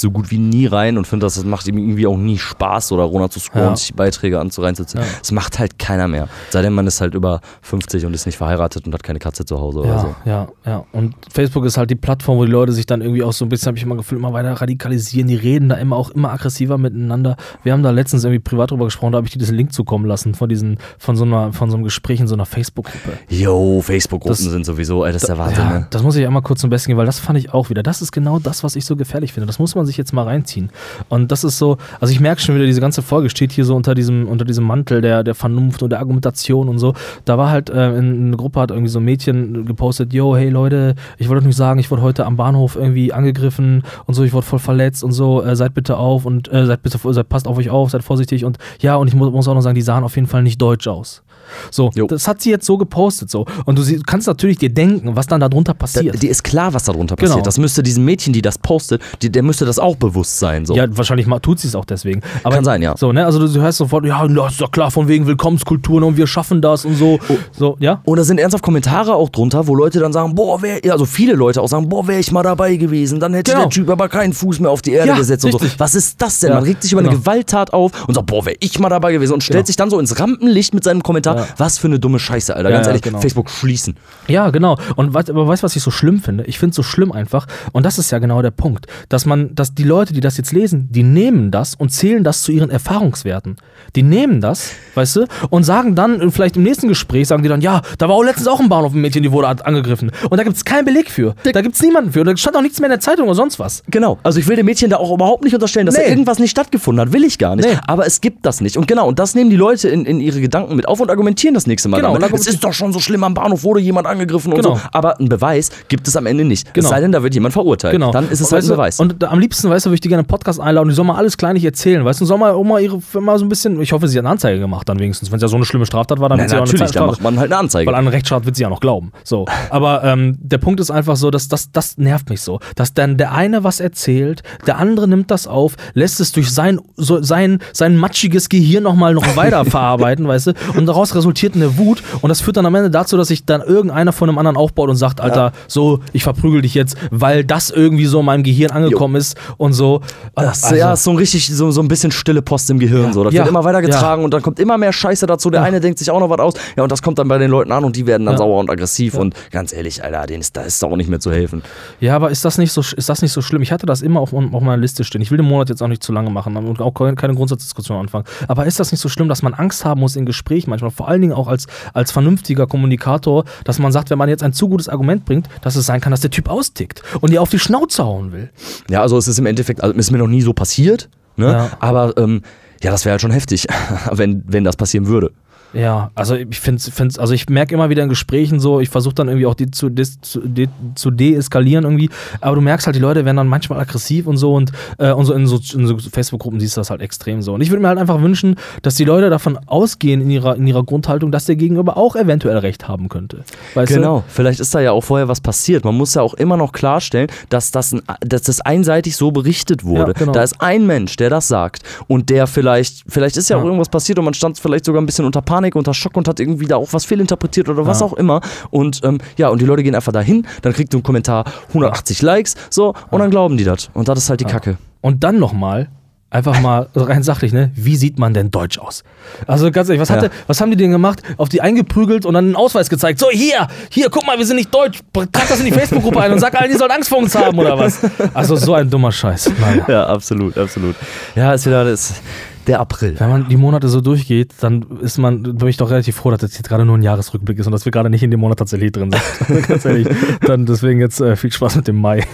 so 0.00 0.10
gut 0.10 0.30
wie 0.30 0.38
nie 0.38 0.66
rein 0.66 0.96
und 0.98 1.06
finde, 1.06 1.26
dass 1.26 1.34
das 1.34 1.44
macht 1.44 1.66
ihm 1.68 1.78
irgendwie 1.78 2.06
auch 2.06 2.16
nie 2.16 2.38
Spaß 2.38 2.92
oder 2.92 3.02
runter 3.04 3.30
zu 3.30 3.40
scrollen, 3.40 3.68
Ja. 3.70 3.76
sich 3.76 3.88
die 3.88 3.92
Beiträge 3.94 4.38
anzureinzuziehen. 4.40 5.02
Ja. 5.02 5.10
Das 5.18 5.32
macht 5.32 5.58
halt 5.58 5.78
keiner 5.78 6.08
mehr. 6.08 6.28
Sei 6.50 6.62
denn, 6.62 6.72
man 6.72 6.86
ist 6.86 7.00
halt 7.00 7.14
über 7.14 7.40
50 7.62 8.06
und 8.06 8.14
ist 8.14 8.26
nicht 8.26 8.36
verheiratet 8.38 8.86
und 8.86 8.94
hat 8.94 9.02
keine 9.02 9.18
Katze 9.18 9.44
zu 9.44 9.60
Hause 9.60 9.80
oder 9.80 9.88
Ja, 9.88 9.98
so. 10.00 10.14
ja, 10.24 10.48
ja. 10.66 10.84
Und 10.92 11.14
Facebook 11.32 11.64
ist 11.64 11.76
halt 11.76 11.90
die 11.90 11.94
Plattform, 11.96 12.38
wo 12.38 12.44
die 12.44 12.50
Leute 12.52 12.72
sich 12.72 12.86
dann 12.86 13.00
irgendwie 13.00 13.22
auch 13.22 13.32
so 13.32 13.44
ein 13.44 13.48
bisschen, 13.48 13.68
habe 13.68 13.78
ich 13.78 13.84
immer 13.84 13.96
gefühlt, 13.96 14.18
immer 14.20 14.32
weiter 14.32 14.52
radikalisieren. 14.52 15.28
Die 15.28 15.36
reden 15.36 15.68
da 15.68 15.76
immer 15.76 15.96
auch 15.96 16.10
immer 16.10 16.32
aggressiver 16.32 16.78
miteinander. 16.78 17.36
Wir 17.62 17.72
haben 17.72 17.82
da 17.82 17.90
letztens 17.90 18.24
irgendwie 18.24 18.40
privat 18.40 18.70
drüber 18.70 18.84
gesprochen, 18.86 19.12
da 19.12 19.16
habe 19.16 19.26
ich 19.26 19.32
dir 19.32 19.38
diesen 19.38 19.56
Link 19.56 19.72
zukommen 19.72 20.04
lassen 20.06 20.34
von 20.34 20.48
diesen, 20.48 20.78
von 20.98 21.16
so 21.16 21.24
einer, 21.24 21.52
von 21.52 21.70
so 21.70 21.76
einem 21.76 21.84
Gespräch 21.84 22.20
in 22.20 22.26
so 22.28 22.34
einer 22.34 22.46
Facebook-Gruppe. 22.46 23.18
Yo, 23.28 23.80
Facebook-Gruppen 23.82 24.34
sind 24.50 24.64
sowieso, 24.66 25.04
ey, 25.04 25.12
das 25.12 25.22
ist 25.22 25.28
der 25.28 25.38
Wahnsinn. 25.38 25.58
Ja, 25.64 25.78
ne? 25.80 25.86
das 25.90 26.02
muss 26.02 26.16
ich 26.16 26.26
einmal 26.26 26.42
kurz 26.42 26.60
zum 26.60 26.70
Besten 26.70 26.88
geben, 26.90 26.98
weil 26.98 27.06
das 27.06 27.18
fand 27.18 27.38
ich 27.38 27.52
auch 27.52 27.70
wieder. 27.70 27.82
Das 27.82 28.02
ist 28.02 28.12
genau 28.12 28.38
das, 28.38 28.62
was 28.64 28.76
ich 28.76 28.84
so 28.84 28.96
gefährlich 28.96 29.32
finde. 29.32 29.46
Das 29.46 29.58
muss 29.58 29.74
man 29.74 29.86
sich 29.88 29.96
jetzt 29.96 30.12
mal 30.12 30.22
reinziehen. 30.22 30.70
Und 31.08 31.32
das 31.32 31.44
ist 31.44 31.58
so, 31.58 31.78
also 32.00 32.12
ich 32.12 32.20
merke 32.20 32.40
schon 32.40 32.54
wieder, 32.54 32.66
diese 32.66 32.80
ganze 32.80 33.02
Folge 33.02 33.30
steht 33.30 33.52
hier 33.52 33.64
so 33.64 33.74
unter 33.74 33.94
diesem, 33.94 34.28
unter 34.28 34.44
diesem 34.44 34.64
Mantel 34.64 35.00
der, 35.00 35.24
der 35.24 35.34
Vernunft 35.34 35.82
und 35.82 35.90
der 35.90 35.98
Argumentation 35.98 36.68
und 36.68 36.78
so. 36.78 36.94
Da 37.24 37.38
war 37.38 37.50
halt, 37.50 37.70
äh, 37.70 37.96
in 37.98 38.28
eine 38.28 38.36
Gruppe 38.36 38.60
hat 38.60 38.70
irgendwie 38.70 38.90
so 38.90 39.00
ein 39.00 39.04
Mädchen 39.04 39.66
gepostet, 39.66 40.12
yo, 40.12 40.36
hey 40.36 40.48
Leute, 40.48 40.94
ich 41.18 41.28
wollte 41.28 41.42
euch 41.42 41.46
nicht 41.46 41.56
sagen, 41.56 41.80
ich 41.80 41.90
wurde 41.90 42.02
heute 42.02 42.26
am 42.26 42.36
Bahnhof 42.36 42.76
irgendwie 42.76 43.12
angegriffen 43.12 43.82
und 44.06 44.14
so, 44.14 44.22
ich 44.22 44.32
wurde 44.32 44.46
voll 44.46 44.58
verletzt 44.58 45.02
und 45.02 45.12
so, 45.12 45.42
äh, 45.42 45.56
seid 45.56 45.74
bitte 45.74 45.96
auf 45.96 46.24
und 46.24 46.52
äh, 46.52 46.66
seid 46.66 46.82
bitte, 46.82 46.98
seid, 47.02 47.28
passt 47.28 47.48
auf 47.48 47.58
euch 47.58 47.70
auf, 47.70 47.90
seid 47.90 48.02
vorsichtig 48.02 48.44
und 48.44 48.58
ja, 48.80 48.96
und 48.96 49.08
ich 49.08 49.14
muss, 49.14 49.32
muss 49.32 49.48
auch 49.48 49.54
noch 49.54 49.60
sagen, 49.60 49.74
die 49.74 49.82
sahen 49.82 50.04
auf 50.04 50.16
jeden 50.16 50.28
Fall 50.28 50.42
nicht 50.42 50.60
deutsch 50.60 50.86
aus. 50.86 51.22
So, 51.70 51.90
Jo. 51.94 52.06
das 52.06 52.26
hat 52.28 52.40
sie 52.42 52.50
jetzt 52.50 52.66
so 52.66 52.78
gepostet 52.78 53.30
so. 53.30 53.46
Und 53.64 53.78
du 53.78 53.82
sie- 53.82 54.00
kannst 54.06 54.26
natürlich 54.26 54.58
dir 54.58 54.70
denken, 54.70 55.16
was 55.16 55.26
dann 55.26 55.40
darunter 55.40 55.72
Da, 55.72 55.78
passiert. 55.78 56.22
dir 56.22 56.30
ist 56.30 56.42
klar, 56.44 56.72
was 56.74 56.84
darunter 56.84 57.16
Genau. 57.16 57.30
passiert. 57.30 57.46
Das 57.46 57.58
müsste 57.58 57.82
diesem 57.82 58.04
Mädchen, 58.04 58.32
die 58.32 58.42
das 58.42 58.58
postet, 58.58 59.02
die, 59.22 59.30
der 59.30 59.42
müsste 59.42 59.64
das 59.64 59.78
auch 59.78 59.96
bewusst 59.96 60.38
sein. 60.38 60.66
So. 60.66 60.74
Ja, 60.74 60.86
wahrscheinlich 60.96 61.26
tut 61.42 61.58
sie 61.60 61.68
es 61.68 61.74
auch 61.74 61.84
deswegen. 61.84 62.22
Aber, 62.42 62.54
Kann 62.56 62.64
sein, 62.64 62.82
ja. 62.82 62.96
So, 62.96 63.12
ne? 63.12 63.24
Also 63.24 63.38
du, 63.46 63.60
hörst 63.60 63.78
sofort, 63.78 64.04
ja, 64.06 64.26
das 64.26 64.52
ist 64.52 64.60
doch 64.60 64.70
klar, 64.70 64.90
von 64.90 65.08
wegen 65.08 65.26
Willkommenskulturen 65.26 66.04
und 66.04 66.16
wir 66.16 66.26
schaffen 66.26 66.60
das 66.60 66.84
und 66.84 66.96
so. 66.96 67.18
Oh. 67.28 67.34
So, 67.52 67.76
ja? 67.80 68.00
Und 68.04 68.18
da 68.18 68.24
sind 68.24 68.38
ernsthaft 68.40 68.64
Kommentare 68.64 69.14
auch 69.14 69.28
drunter, 69.28 69.66
wo 69.66 69.74
Leute 69.74 69.98
dann 70.00 70.12
sagen, 70.12 70.34
boah, 70.34 70.60
wär, 70.62 70.80
also 70.92 71.04
viele 71.04 71.34
Leute 71.34 71.60
auch 71.62 71.68
sagen, 71.68 71.88
boah, 71.88 72.06
wäre 72.06 72.20
ich 72.20 72.32
mal 72.32 72.42
dabei 72.42 72.76
gewesen, 72.76 73.20
dann 73.20 73.34
hätte 73.34 73.52
Genau. 73.52 73.64
der 73.64 73.70
Typ 73.70 73.88
aber 73.90 74.08
keinen 74.08 74.32
Fuß 74.32 74.60
mehr 74.60 74.70
auf 74.70 74.82
die 74.82 74.92
Erde 74.92 75.08
Ja, 75.10 75.16
gesetzt 75.16 75.44
und 75.44 75.52
so. 75.52 75.58
richtig. 75.58 75.78
Was 75.80 75.94
ist 75.94 76.20
das 76.20 76.40
denn? 76.40 76.50
Ja, 76.50 76.56
Man 76.56 76.64
regt 76.64 76.82
sich 76.82 76.92
über 76.92 77.02
genau. 77.02 77.12
eine 77.12 77.20
Gewalttat 77.20 77.72
auf 77.72 77.92
und 78.08 78.14
sagt, 78.14 78.26
boah, 78.26 78.44
wäre 78.46 78.56
ich 78.60 78.78
mal 78.78 78.88
dabei 78.88 79.12
gewesen 79.12 79.34
und 79.34 79.42
stellt 79.42 79.58
Genau. 79.60 79.66
sich 79.66 79.76
dann 79.76 79.90
so 79.90 79.98
ins 80.00 80.18
Rampenlicht 80.18 80.74
mit 80.74 80.84
seinem 80.84 81.02
Kommentar. 81.02 81.37
Ja. 81.38 81.48
Was 81.56 81.78
für 81.78 81.86
eine 81.88 81.98
dumme 81.98 82.18
Scheiße, 82.18 82.54
Alter. 82.54 82.70
Ganz 82.70 82.86
ja, 82.86 82.90
ehrlich, 82.90 83.02
genau. 83.02 83.20
Facebook 83.20 83.50
schließen. 83.50 83.96
Ja, 84.28 84.50
genau. 84.50 84.76
Und 84.96 85.14
weißt, 85.14 85.30
aber 85.30 85.46
weißt 85.46 85.62
du, 85.62 85.64
was 85.64 85.76
ich 85.76 85.82
so 85.82 85.90
schlimm 85.90 86.20
finde? 86.20 86.44
Ich 86.44 86.58
finde 86.58 86.70
es 86.70 86.76
so 86.76 86.82
schlimm 86.82 87.12
einfach. 87.12 87.46
Und 87.72 87.84
das 87.84 87.98
ist 87.98 88.10
ja 88.10 88.18
genau 88.18 88.42
der 88.42 88.50
Punkt, 88.50 88.86
dass 89.08 89.26
man, 89.26 89.54
dass 89.54 89.74
die 89.74 89.84
Leute, 89.84 90.12
die 90.12 90.20
das 90.20 90.36
jetzt 90.36 90.52
lesen, 90.52 90.88
die 90.90 91.02
nehmen 91.02 91.50
das 91.50 91.74
und 91.74 91.90
zählen 91.90 92.24
das 92.24 92.42
zu 92.42 92.52
ihren 92.52 92.70
Erfahrungswerten. 92.70 93.56
Die 93.96 94.02
nehmen 94.02 94.40
das, 94.40 94.72
weißt 94.94 95.16
du, 95.16 95.26
und 95.50 95.64
sagen 95.64 95.94
dann, 95.94 96.30
vielleicht 96.30 96.56
im 96.56 96.62
nächsten 96.62 96.88
Gespräch, 96.88 97.28
sagen 97.28 97.42
die 97.42 97.48
dann, 97.48 97.60
ja, 97.60 97.82
da 97.98 98.08
war 98.08 98.14
auch 98.16 98.22
letztens 98.22 98.48
auch 98.48 98.60
ein 98.60 98.68
Bahnhof 98.68 98.92
ein 98.92 99.00
Mädchen, 99.00 99.22
die 99.22 99.32
wurde 99.32 99.48
angegriffen. 99.64 100.10
Und 100.30 100.36
da 100.38 100.44
gibt 100.44 100.56
es 100.56 100.64
keinen 100.64 100.84
Beleg 100.84 101.10
für. 101.10 101.34
Da 101.52 101.60
gibt 101.62 101.74
es 101.74 101.82
niemanden 101.82 102.12
für. 102.12 102.20
Und 102.20 102.26
da 102.26 102.36
stand 102.36 102.56
auch 102.56 102.62
nichts 102.62 102.80
mehr 102.80 102.86
in 102.88 102.92
der 102.92 103.00
Zeitung 103.00 103.26
oder 103.26 103.34
sonst 103.34 103.58
was. 103.58 103.82
Genau. 103.88 104.18
Also 104.22 104.38
ich 104.40 104.46
will 104.48 104.56
dem 104.56 104.66
Mädchen 104.66 104.90
da 104.90 104.96
auch 104.96 105.12
überhaupt 105.14 105.44
nicht 105.44 105.54
unterstellen, 105.54 105.86
dass 105.86 105.94
da 105.94 106.02
Nee. 106.02 106.08
irgendwas 106.08 106.38
nicht 106.38 106.50
stattgefunden 106.50 107.00
hat. 107.06 107.12
Will 107.12 107.24
ich 107.24 107.38
gar 107.38 107.56
nicht. 107.56 107.68
Nee. 107.68 107.78
Aber 107.86 108.06
es 108.06 108.20
gibt 108.20 108.44
das 108.46 108.60
nicht. 108.60 108.76
Und 108.76 108.86
genau, 108.88 109.08
und 109.08 109.18
das 109.18 109.34
nehmen 109.34 109.50
die 109.50 109.56
Leute 109.56 109.88
in, 109.88 110.04
in 110.04 110.20
ihre 110.20 110.40
Gedanken 110.40 110.76
mit 110.76 110.86
auf 110.88 111.00
und 111.00 111.10
argumentieren 111.10 111.27
das 111.54 111.66
nächste 111.66 111.88
Mal. 111.88 111.98
Genau, 111.98 112.14
damit. 112.14 112.32
und 112.32 112.38
Es 112.40 112.46
ist 112.46 112.62
doch 112.64 112.72
schon 112.72 112.92
so 112.92 113.00
schlimm, 113.00 113.24
am 113.24 113.34
Bahnhof 113.34 113.62
wurde 113.64 113.80
jemand 113.80 114.06
angegriffen 114.06 114.52
und 114.52 114.60
Genau. 114.62 114.76
so. 114.76 114.80
Aber 114.92 115.18
einen 115.18 115.28
Beweis 115.28 115.70
gibt 115.88 116.06
es 116.08 116.16
am 116.16 116.26
Ende 116.26 116.44
nicht. 116.44 116.72
Genau. 116.74 116.86
Es 116.86 116.90
sei 116.90 117.00
denn, 117.00 117.12
da 117.12 117.22
wird 117.22 117.34
jemand 117.34 117.52
verurteilt. 117.52 117.92
Genau. 117.92 118.10
Dann 118.12 118.24
ist 118.30 118.40
es 118.40 118.48
Und 118.48 118.52
halt 118.52 118.64
ein 118.64 118.68
Beweis. 118.68 119.00
Und 119.00 119.24
am 119.24 119.38
liebsten, 119.38 119.68
weißt 119.70 119.86
du, 119.86 119.90
würde 119.90 119.94
ich 119.96 120.00
die 120.00 120.08
gerne 120.08 120.20
einen 120.20 120.28
Podcast 120.28 120.60
einladen, 120.60 120.88
die 120.88 120.94
soll 120.94 121.04
mal 121.04 121.16
alles 121.16 121.36
kleinlich 121.36 121.64
erzählen, 121.64 122.04
weißt 122.04 122.20
du, 122.20 122.24
soll 122.24 122.38
mal 122.38 122.54
mal 122.64 122.80
ihre 122.80 122.98
mal 123.20 123.38
so 123.38 123.44
ein 123.44 123.48
bisschen, 123.48 123.80
ich 123.80 123.92
hoffe, 123.92 124.08
sie 124.08 124.18
hat 124.18 124.24
eine 124.24 124.30
Anzeige 124.32 124.58
gemacht 124.60 124.88
dann 124.88 124.98
wenigstens. 124.98 125.30
Wenn 125.30 125.36
es 125.36 125.42
ja 125.42 125.48
so 125.48 125.56
eine 125.56 125.64
schlimme 125.64 125.86
Straftat 125.86 126.20
war, 126.20 126.28
dann 126.28 126.38
Na, 126.38 126.42
wird 126.44 126.50
sie 126.50 126.56
auch 126.56 126.60
eine 126.62 126.66
natürlich, 126.72 126.88
Straftat- 126.90 127.06
macht 127.06 127.22
man 127.22 127.38
halt 127.38 127.52
eine 127.52 127.58
Anzeige. 127.60 127.86
Weil 127.86 127.94
an 127.94 128.00
einen 128.00 128.08
Rechtsstaat 128.08 128.44
wird 128.46 128.56
sie 128.56 128.62
ja 128.62 128.68
noch 128.70 128.80
glauben. 128.80 129.12
So. 129.24 129.46
Aber 129.70 130.04
ähm, 130.04 130.36
der 130.40 130.58
Punkt 130.58 130.80
ist 130.80 130.90
einfach 130.90 131.16
so, 131.16 131.30
dass 131.30 131.48
das, 131.48 131.70
das 131.72 131.98
nervt 131.98 132.30
mich 132.30 132.40
so. 132.42 132.60
Dass 132.76 132.94
dann 132.94 133.16
der 133.16 133.32
eine 133.32 133.64
was 133.64 133.80
erzählt, 133.80 134.42
der 134.66 134.78
andere 134.78 135.08
nimmt 135.08 135.30
das 135.30 135.46
auf, 135.46 135.74
lässt 135.94 136.20
es 136.20 136.32
durch 136.32 136.50
sein, 136.52 136.80
so, 136.96 137.22
sein, 137.22 137.58
sein 137.72 137.96
matschiges 137.96 138.48
Gehirn 138.48 138.82
nochmal 138.84 139.14
noch 139.14 139.36
weiter 139.36 139.64
verarbeiten, 139.64 140.26
weißt 140.28 140.48
du? 140.48 140.52
Und 140.76 140.86
daraus 140.86 141.14
resultiert 141.18 141.54
eine 141.54 141.76
Wut 141.76 142.02
und 142.22 142.30
das 142.30 142.40
führt 142.40 142.56
dann 142.56 142.64
am 142.64 142.74
Ende 142.74 142.90
dazu, 142.90 143.16
dass 143.18 143.28
sich 143.28 143.44
dann 143.44 143.60
irgendeiner 143.60 144.12
von 144.12 144.28
einem 144.30 144.38
anderen 144.38 144.56
aufbaut 144.56 144.88
und 144.88 144.96
sagt, 144.96 145.20
Alter, 145.20 145.52
so, 145.66 146.00
ich 146.14 146.22
verprügel 146.22 146.62
dich 146.62 146.72
jetzt, 146.74 146.96
weil 147.10 147.44
das 147.44 147.68
irgendwie 147.70 148.06
so 148.06 148.20
in 148.20 148.24
meinem 148.26 148.42
Gehirn 148.42 148.70
angekommen 148.70 149.16
ist 149.16 149.36
und 149.58 149.74
so. 149.74 150.00
Das, 150.34 150.64
Also- 150.64 150.76
ja, 150.76 150.92
ist 150.94 151.04
so 151.04 151.10
ein 151.10 151.16
richtig, 151.18 151.46
so, 151.54 151.70
so 151.70 151.82
ein 151.82 151.88
bisschen 151.88 152.10
stille 152.12 152.40
Post 152.40 152.70
im 152.70 152.78
Gehirn. 152.78 153.06
Ja. 153.08 153.12
So. 153.12 153.24
Das 153.24 153.34
Ja. 153.34 153.40
wird 153.40 153.50
immer 153.50 153.64
weiter 153.64 153.82
getragen 153.82 154.24
und 154.24 154.32
dann 154.32 154.40
kommt 154.42 154.58
immer 154.58 154.78
mehr 154.78 154.92
Scheiße 154.92 155.26
dazu. 155.26 155.50
Der 155.50 155.62
eine 155.62 155.80
denkt 155.80 155.98
sich 155.98 156.10
auch 156.10 156.20
noch 156.20 156.30
was 156.30 156.38
aus. 156.38 156.54
Ja, 156.76 156.82
und 156.84 156.90
das 156.92 157.02
kommt 157.02 157.18
dann 157.18 157.28
bei 157.28 157.36
den 157.38 157.50
Leuten 157.50 157.72
an 157.72 157.84
und 157.84 157.96
die 157.96 158.06
werden 158.06 158.24
dann 158.24 158.34
Ja. 158.34 158.38
sauer 158.38 158.60
und 158.60 158.70
aggressiv. 158.70 159.14
Und 159.16 159.34
ganz 159.50 159.72
ehrlich, 159.72 160.02
Alter, 160.04 160.26
denen 160.26 160.40
ist, 160.40 160.56
da 160.56 160.62
ist 160.62 160.82
auch 160.84 160.96
nicht 160.96 161.10
mehr 161.10 161.20
zu 161.20 161.32
helfen. 161.32 161.62
Ja, 162.00 162.14
aber 162.16 162.30
ist 162.30 162.44
das 162.44 162.58
nicht 162.58 162.72
so, 162.72 162.80
ist 162.80 163.08
das 163.08 163.22
nicht 163.22 163.32
so 163.32 163.42
schlimm? 163.42 163.62
Ich 163.62 163.72
hatte 163.72 163.86
das 163.86 164.02
immer 164.02 164.20
auf, 164.20 164.32
auf 164.32 164.62
meiner 164.62 164.76
Liste 164.76 165.02
stehen. 165.04 165.20
Ich 165.20 165.30
will 165.30 165.38
den 165.38 165.46
Monat 165.46 165.68
jetzt 165.68 165.82
auch 165.82 165.88
nicht 165.88 166.02
zu 166.02 166.12
lange 166.12 166.30
machen 166.30 166.56
und 166.56 166.80
auch 166.80 166.92
keine 166.94 167.14
keine 167.16 167.34
Grundsatzdiskussion 167.34 167.98
anfangen. 167.98 168.24
Aber 168.46 168.66
ist 168.66 168.78
das 168.78 168.92
nicht 168.92 169.00
so 169.00 169.08
schlimm, 169.08 169.28
dass 169.28 169.42
man 169.42 169.54
Angst 169.54 169.84
haben 169.84 170.00
muss 170.00 170.14
in 170.14 170.24
Gesprächen 170.26 170.70
manchmal, 170.70 170.90
vor 170.98 171.08
allen 171.08 171.20
Dingen 171.20 171.32
auch 171.32 171.46
als, 171.46 171.68
als 171.94 172.10
vernünftiger 172.10 172.66
Kommunikator, 172.66 173.44
dass 173.64 173.78
man 173.78 173.92
sagt, 173.92 174.10
wenn 174.10 174.18
man 174.18 174.28
jetzt 174.28 174.42
ein 174.42 174.52
zu 174.52 174.68
gutes 174.68 174.88
Argument 174.88 175.24
bringt, 175.24 175.48
dass 175.62 175.76
es 175.76 175.86
sein 175.86 176.00
kann, 176.00 176.10
dass 176.10 176.20
der 176.20 176.30
Typ 176.30 176.50
austickt 176.50 177.02
und 177.20 177.30
dir 177.30 177.40
auf 177.40 177.50
die 177.50 177.60
Schnauze 177.60 178.04
hauen 178.04 178.32
will. 178.32 178.50
Ja, 178.90 179.00
also 179.00 179.16
es 179.16 179.28
ist 179.28 179.38
im 179.38 179.46
Endeffekt, 179.46 179.80
also 179.82 179.96
ist 179.96 180.10
mir 180.10 180.18
noch 180.18 180.26
nie 180.26 180.42
so 180.42 180.52
passiert. 180.52 181.08
Ne? 181.36 181.52
Ja. 181.52 181.70
Aber 181.78 182.16
ähm, 182.18 182.42
ja, 182.82 182.90
das 182.90 183.04
wäre 183.04 183.12
halt 183.12 183.20
schon 183.20 183.30
heftig, 183.30 183.66
wenn, 184.10 184.42
wenn 184.46 184.64
das 184.64 184.76
passieren 184.76 185.06
würde. 185.06 185.30
Ja, 185.74 186.10
also 186.14 186.34
ich 186.34 186.60
finde 186.60 186.78
es, 186.78 187.18
also 187.18 187.34
ich 187.34 187.48
merke 187.48 187.74
immer 187.74 187.90
wieder 187.90 188.02
in 188.02 188.08
Gesprächen 188.08 188.58
so, 188.58 188.80
ich 188.80 188.88
versuche 188.88 189.14
dann 189.14 189.28
irgendwie 189.28 189.46
auch 189.46 189.54
die 189.54 189.70
zu, 189.70 189.90
des, 189.90 190.20
zu, 190.20 190.40
de, 190.40 190.68
zu 190.94 191.10
deeskalieren 191.10 191.84
irgendwie, 191.84 192.08
aber 192.40 192.56
du 192.56 192.62
merkst 192.62 192.86
halt, 192.86 192.96
die 192.96 193.00
Leute 193.00 193.24
werden 193.24 193.36
dann 193.36 193.48
manchmal 193.48 193.78
aggressiv 193.80 194.26
und 194.26 194.38
so 194.38 194.54
und, 194.54 194.72
äh, 194.98 195.12
und 195.12 195.26
so 195.26 195.34
in 195.34 195.46
so, 195.46 195.58
in 195.74 195.86
so 195.86 195.98
Facebook-Gruppen 195.98 196.58
siehst 196.58 196.76
du 196.76 196.80
das 196.80 196.90
halt 196.90 197.02
extrem 197.02 197.42
so. 197.42 197.54
Und 197.54 197.60
ich 197.60 197.70
würde 197.70 197.82
mir 197.82 197.88
halt 197.88 197.98
einfach 197.98 198.22
wünschen, 198.22 198.56
dass 198.82 198.94
die 198.94 199.04
Leute 199.04 199.28
davon 199.30 199.58
ausgehen 199.66 200.20
in 200.22 200.30
ihrer, 200.30 200.56
in 200.56 200.66
ihrer 200.66 200.82
Grundhaltung, 200.84 201.30
dass 201.32 201.44
der 201.44 201.56
Gegenüber 201.56 201.96
auch 201.98 202.16
eventuell 202.16 202.56
recht 202.58 202.88
haben 202.88 203.08
könnte. 203.08 203.44
Weißt 203.74 203.92
Genau, 203.92 204.24
vielleicht 204.28 204.60
ist 204.60 204.74
da 204.74 204.80
ja 204.80 204.92
auch 204.92 205.04
vorher 205.04 205.28
was 205.28 205.40
passiert. 205.40 205.84
Man 205.84 205.96
muss 205.96 206.14
ja 206.14 206.22
auch 206.22 206.34
immer 206.34 206.56
noch 206.56 206.72
klarstellen, 206.72 207.28
dass 207.50 207.70
das, 207.70 207.92
ein, 207.92 208.02
dass 208.20 208.42
das 208.42 208.60
einseitig 208.60 209.16
so 209.16 209.30
berichtet 209.32 209.84
wurde. 209.84 210.12
Ja, 210.12 210.18
genau. 210.18 210.32
Da 210.32 210.42
ist 210.42 210.60
ein 210.60 210.86
Mensch, 210.86 211.16
der 211.16 211.28
das 211.30 211.48
sagt 211.48 211.82
und 212.06 212.30
der 212.30 212.46
vielleicht, 212.46 213.04
vielleicht 213.06 213.36
ist 213.36 213.50
ja, 213.50 213.56
Ja. 213.56 213.62
auch 213.62 213.66
irgendwas 213.66 213.88
passiert 213.88 214.18
und 214.18 214.24
man 214.24 214.34
stand 214.34 214.58
vielleicht 214.58 214.84
sogar 214.84 215.02
ein 215.02 215.06
bisschen 215.06 215.24
unter 215.24 215.42
Panik, 215.42 215.57
unter 215.74 215.94
Schock 215.94 216.16
und 216.16 216.28
hat 216.28 216.40
irgendwie 216.40 216.66
da 216.66 216.76
auch 216.76 216.88
was 216.92 217.04
fehlinterpretiert 217.04 217.68
oder 217.68 217.86
was 217.86 218.00
Ja. 218.00 218.06
auch 218.06 218.12
immer. 218.14 218.40
Und 218.70 219.00
ähm, 219.04 219.18
ja, 219.36 219.48
und 219.48 219.60
die 219.60 219.66
Leute 219.66 219.82
gehen 219.82 219.94
einfach 219.94 220.12
dahin, 220.12 220.46
dann 220.62 220.72
kriegt 220.72 220.92
du 220.92 220.98
einen 220.98 221.02
Kommentar 221.02 221.44
180 221.68 222.22
Likes, 222.22 222.54
so, 222.70 222.94
und 223.10 223.18
dann 223.20 223.30
glauben 223.30 223.56
die 223.56 223.64
das. 223.64 223.90
Und 223.94 224.08
das 224.08 224.18
ist 224.18 224.30
halt 224.30 224.40
die 224.40 224.44
Kacke. 224.44 224.78
Und 225.00 225.22
dann 225.24 225.38
nochmal, 225.38 225.88
einfach 226.30 226.60
mal 226.60 226.88
rein 226.94 227.22
sachlich, 227.22 227.52
ne? 227.54 227.70
Wie 227.74 227.96
sieht 227.96 228.18
man 228.18 228.34
denn 228.34 228.50
deutsch 228.50 228.78
aus? 228.78 229.02
Also 229.46 229.70
ganz 229.70 229.88
ehrlich, 229.88 230.00
was, 230.02 230.10
Ja. 230.10 230.16
hatte, 230.16 230.30
was 230.46 230.60
haben 230.60 230.70
die 230.70 230.76
denn 230.76 230.90
gemacht? 230.90 231.22
Auf 231.38 231.48
die 231.48 231.62
eingeprügelt 231.62 232.26
und 232.26 232.34
dann 232.34 232.44
einen 232.46 232.56
Ausweis 232.56 232.90
gezeigt. 232.90 233.18
So, 233.18 233.30
hier, 233.30 233.66
hier, 233.90 234.10
guck 234.10 234.26
mal, 234.26 234.36
wir 234.36 234.44
sind 234.44 234.56
nicht 234.56 234.74
deutsch. 234.74 234.98
Trag 235.14 235.48
das 235.48 235.60
in 235.60 235.64
die 235.66 235.72
Facebook-Gruppe 235.72 236.20
ein 236.20 236.32
und 236.32 236.38
sag 236.38 236.54
allen, 236.60 236.70
die 236.70 236.76
sollen 236.76 236.90
Angst 236.90 237.08
vor 237.08 237.18
uns 237.18 237.34
haben 237.34 237.58
oder 237.58 237.78
was? 237.78 238.00
Also 238.34 238.56
so 238.56 238.74
ein 238.74 238.90
dummer 238.90 239.10
Scheiß. 239.10 239.50
Naja. 239.58 239.84
Ja, 239.88 240.06
absolut, 240.08 240.58
absolut. 240.58 240.96
Ja, 241.34 241.54
ist 241.54 241.64
wieder 241.64 241.84
das, 241.84 242.20
der 242.68 242.80
April. 242.80 243.18
Wenn 243.18 243.30
man 243.30 243.48
die 243.48 243.56
Monate 243.56 243.88
so 243.88 244.00
durchgeht, 244.00 244.52
dann 244.60 244.84
ist 245.00 245.18
man, 245.18 245.42
bin 245.42 245.68
ich 245.68 245.78
doch 245.78 245.90
relativ 245.90 246.16
froh, 246.16 246.30
dass 246.30 246.40
das 246.40 246.56
jetzt 246.56 246.68
gerade 246.68 246.84
nur 246.84 246.96
ein 246.96 247.02
Jahresrückblick 247.02 247.58
ist 247.58 247.66
und 247.66 247.72
dass 247.72 247.84
wir 247.84 247.92
gerade 247.92 248.10
nicht 248.10 248.22
in 248.22 248.30
dem 248.30 248.40
Monat 248.40 248.58
tatsächlich 248.58 248.92
drin 248.92 249.10
sind. 249.10 249.66
Ganz 249.68 249.84
ehrlich. 249.84 250.06
Dann 250.46 250.66
deswegen 250.66 251.00
jetzt 251.00 251.20
äh, 251.20 251.34
viel 251.36 251.52
Spaß 251.52 251.76
mit 251.76 251.88
dem 251.88 252.00
Mai. 252.00 252.24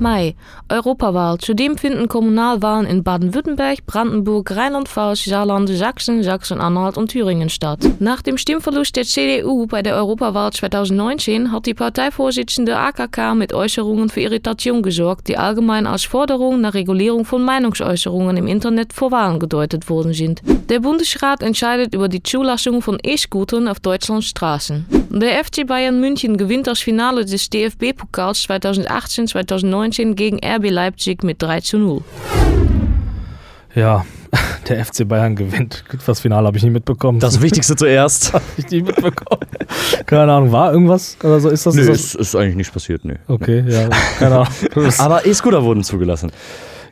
Mai, 0.00 0.34
Europawahl. 0.68 1.38
Zudem 1.38 1.78
finden 1.78 2.08
Kommunalwahlen 2.08 2.86
in 2.86 3.04
Baden-Württemberg, 3.04 3.86
Brandenburg, 3.86 4.50
Rheinland-Pfalz, 4.50 5.24
Saarland, 5.24 5.68
Sachsen, 5.68 6.22
Sachsen-Anhalt 6.22 6.96
und 6.96 7.08
Thüringen 7.08 7.48
statt. 7.48 7.78
Nach 8.00 8.20
dem 8.20 8.36
Stimmverlust 8.36 8.96
der 8.96 9.04
CDU 9.04 9.66
bei 9.66 9.82
der 9.82 9.94
Europawahl 9.96 10.52
2019 10.52 11.52
hat 11.52 11.66
die 11.66 11.74
Parteivorsitzende 11.74 12.76
AKK 12.76 13.34
mit 13.34 13.52
Äußerungen 13.52 14.08
für 14.08 14.20
Irritation 14.20 14.82
gesorgt, 14.82 15.28
die 15.28 15.38
allgemein 15.38 15.86
als 15.86 16.04
Forderung 16.04 16.60
nach 16.60 16.74
Regulierung 16.74 17.24
von 17.24 17.42
Meinungsäußerungen 17.44 18.36
im 18.36 18.46
Internet 18.46 18.92
vor 18.92 19.12
Wahlen 19.12 19.38
gedeutet 19.38 19.88
worden 19.88 20.12
sind. 20.12 20.42
Der 20.68 20.80
Bundesrat 20.80 21.42
entscheidet 21.42 21.94
über 21.94 22.08
die 22.08 22.22
Zulassung 22.22 22.82
von 22.82 22.98
E-Scootern 23.02 23.68
auf 23.68 23.80
Deutschlands 23.80 24.26
Straßen. 24.26 25.03
Der 25.16 25.44
FC 25.44 25.64
Bayern 25.64 26.00
München 26.00 26.36
gewinnt 26.36 26.66
das 26.66 26.80
Finale 26.80 27.24
des 27.24 27.48
DFB-Pokals 27.48 28.48
2018-2019 28.48 30.14
gegen 30.14 30.40
RB 30.44 30.70
Leipzig 30.70 31.22
mit 31.22 31.40
3 31.40 31.60
zu 31.60 31.78
0. 31.78 32.00
Ja, 33.76 34.04
der 34.68 34.84
FC 34.84 35.06
Bayern 35.06 35.36
gewinnt. 35.36 35.84
Das 36.04 36.18
Finale 36.18 36.48
habe 36.48 36.56
ich 36.56 36.64
nicht 36.64 36.72
mitbekommen. 36.72 37.20
Das 37.20 37.40
Wichtigste 37.40 37.76
zuerst. 37.76 38.32
habe 38.32 38.42
ich 38.56 38.68
nicht 38.68 38.86
mitbekommen. 38.86 39.46
Keine 40.04 40.32
Ahnung, 40.32 40.50
war 40.50 40.72
irgendwas 40.72 41.16
oder 41.22 41.38
so? 41.38 41.48
Ist 41.48 41.64
das? 41.64 41.76
Nö, 41.76 41.82
ist 41.82 41.88
ist, 41.90 42.14
das 42.16 42.20
ist 42.20 42.34
eigentlich 42.34 42.56
nicht 42.56 42.72
passiert, 42.72 43.04
nö. 43.04 43.14
okay, 43.28 43.62
ja, 43.68 43.88
keine 44.18 44.34
Ahnung. 44.34 44.48
Aber 44.98 45.24
E-Scooter 45.24 45.62
wurden 45.62 45.84
zugelassen. 45.84 46.32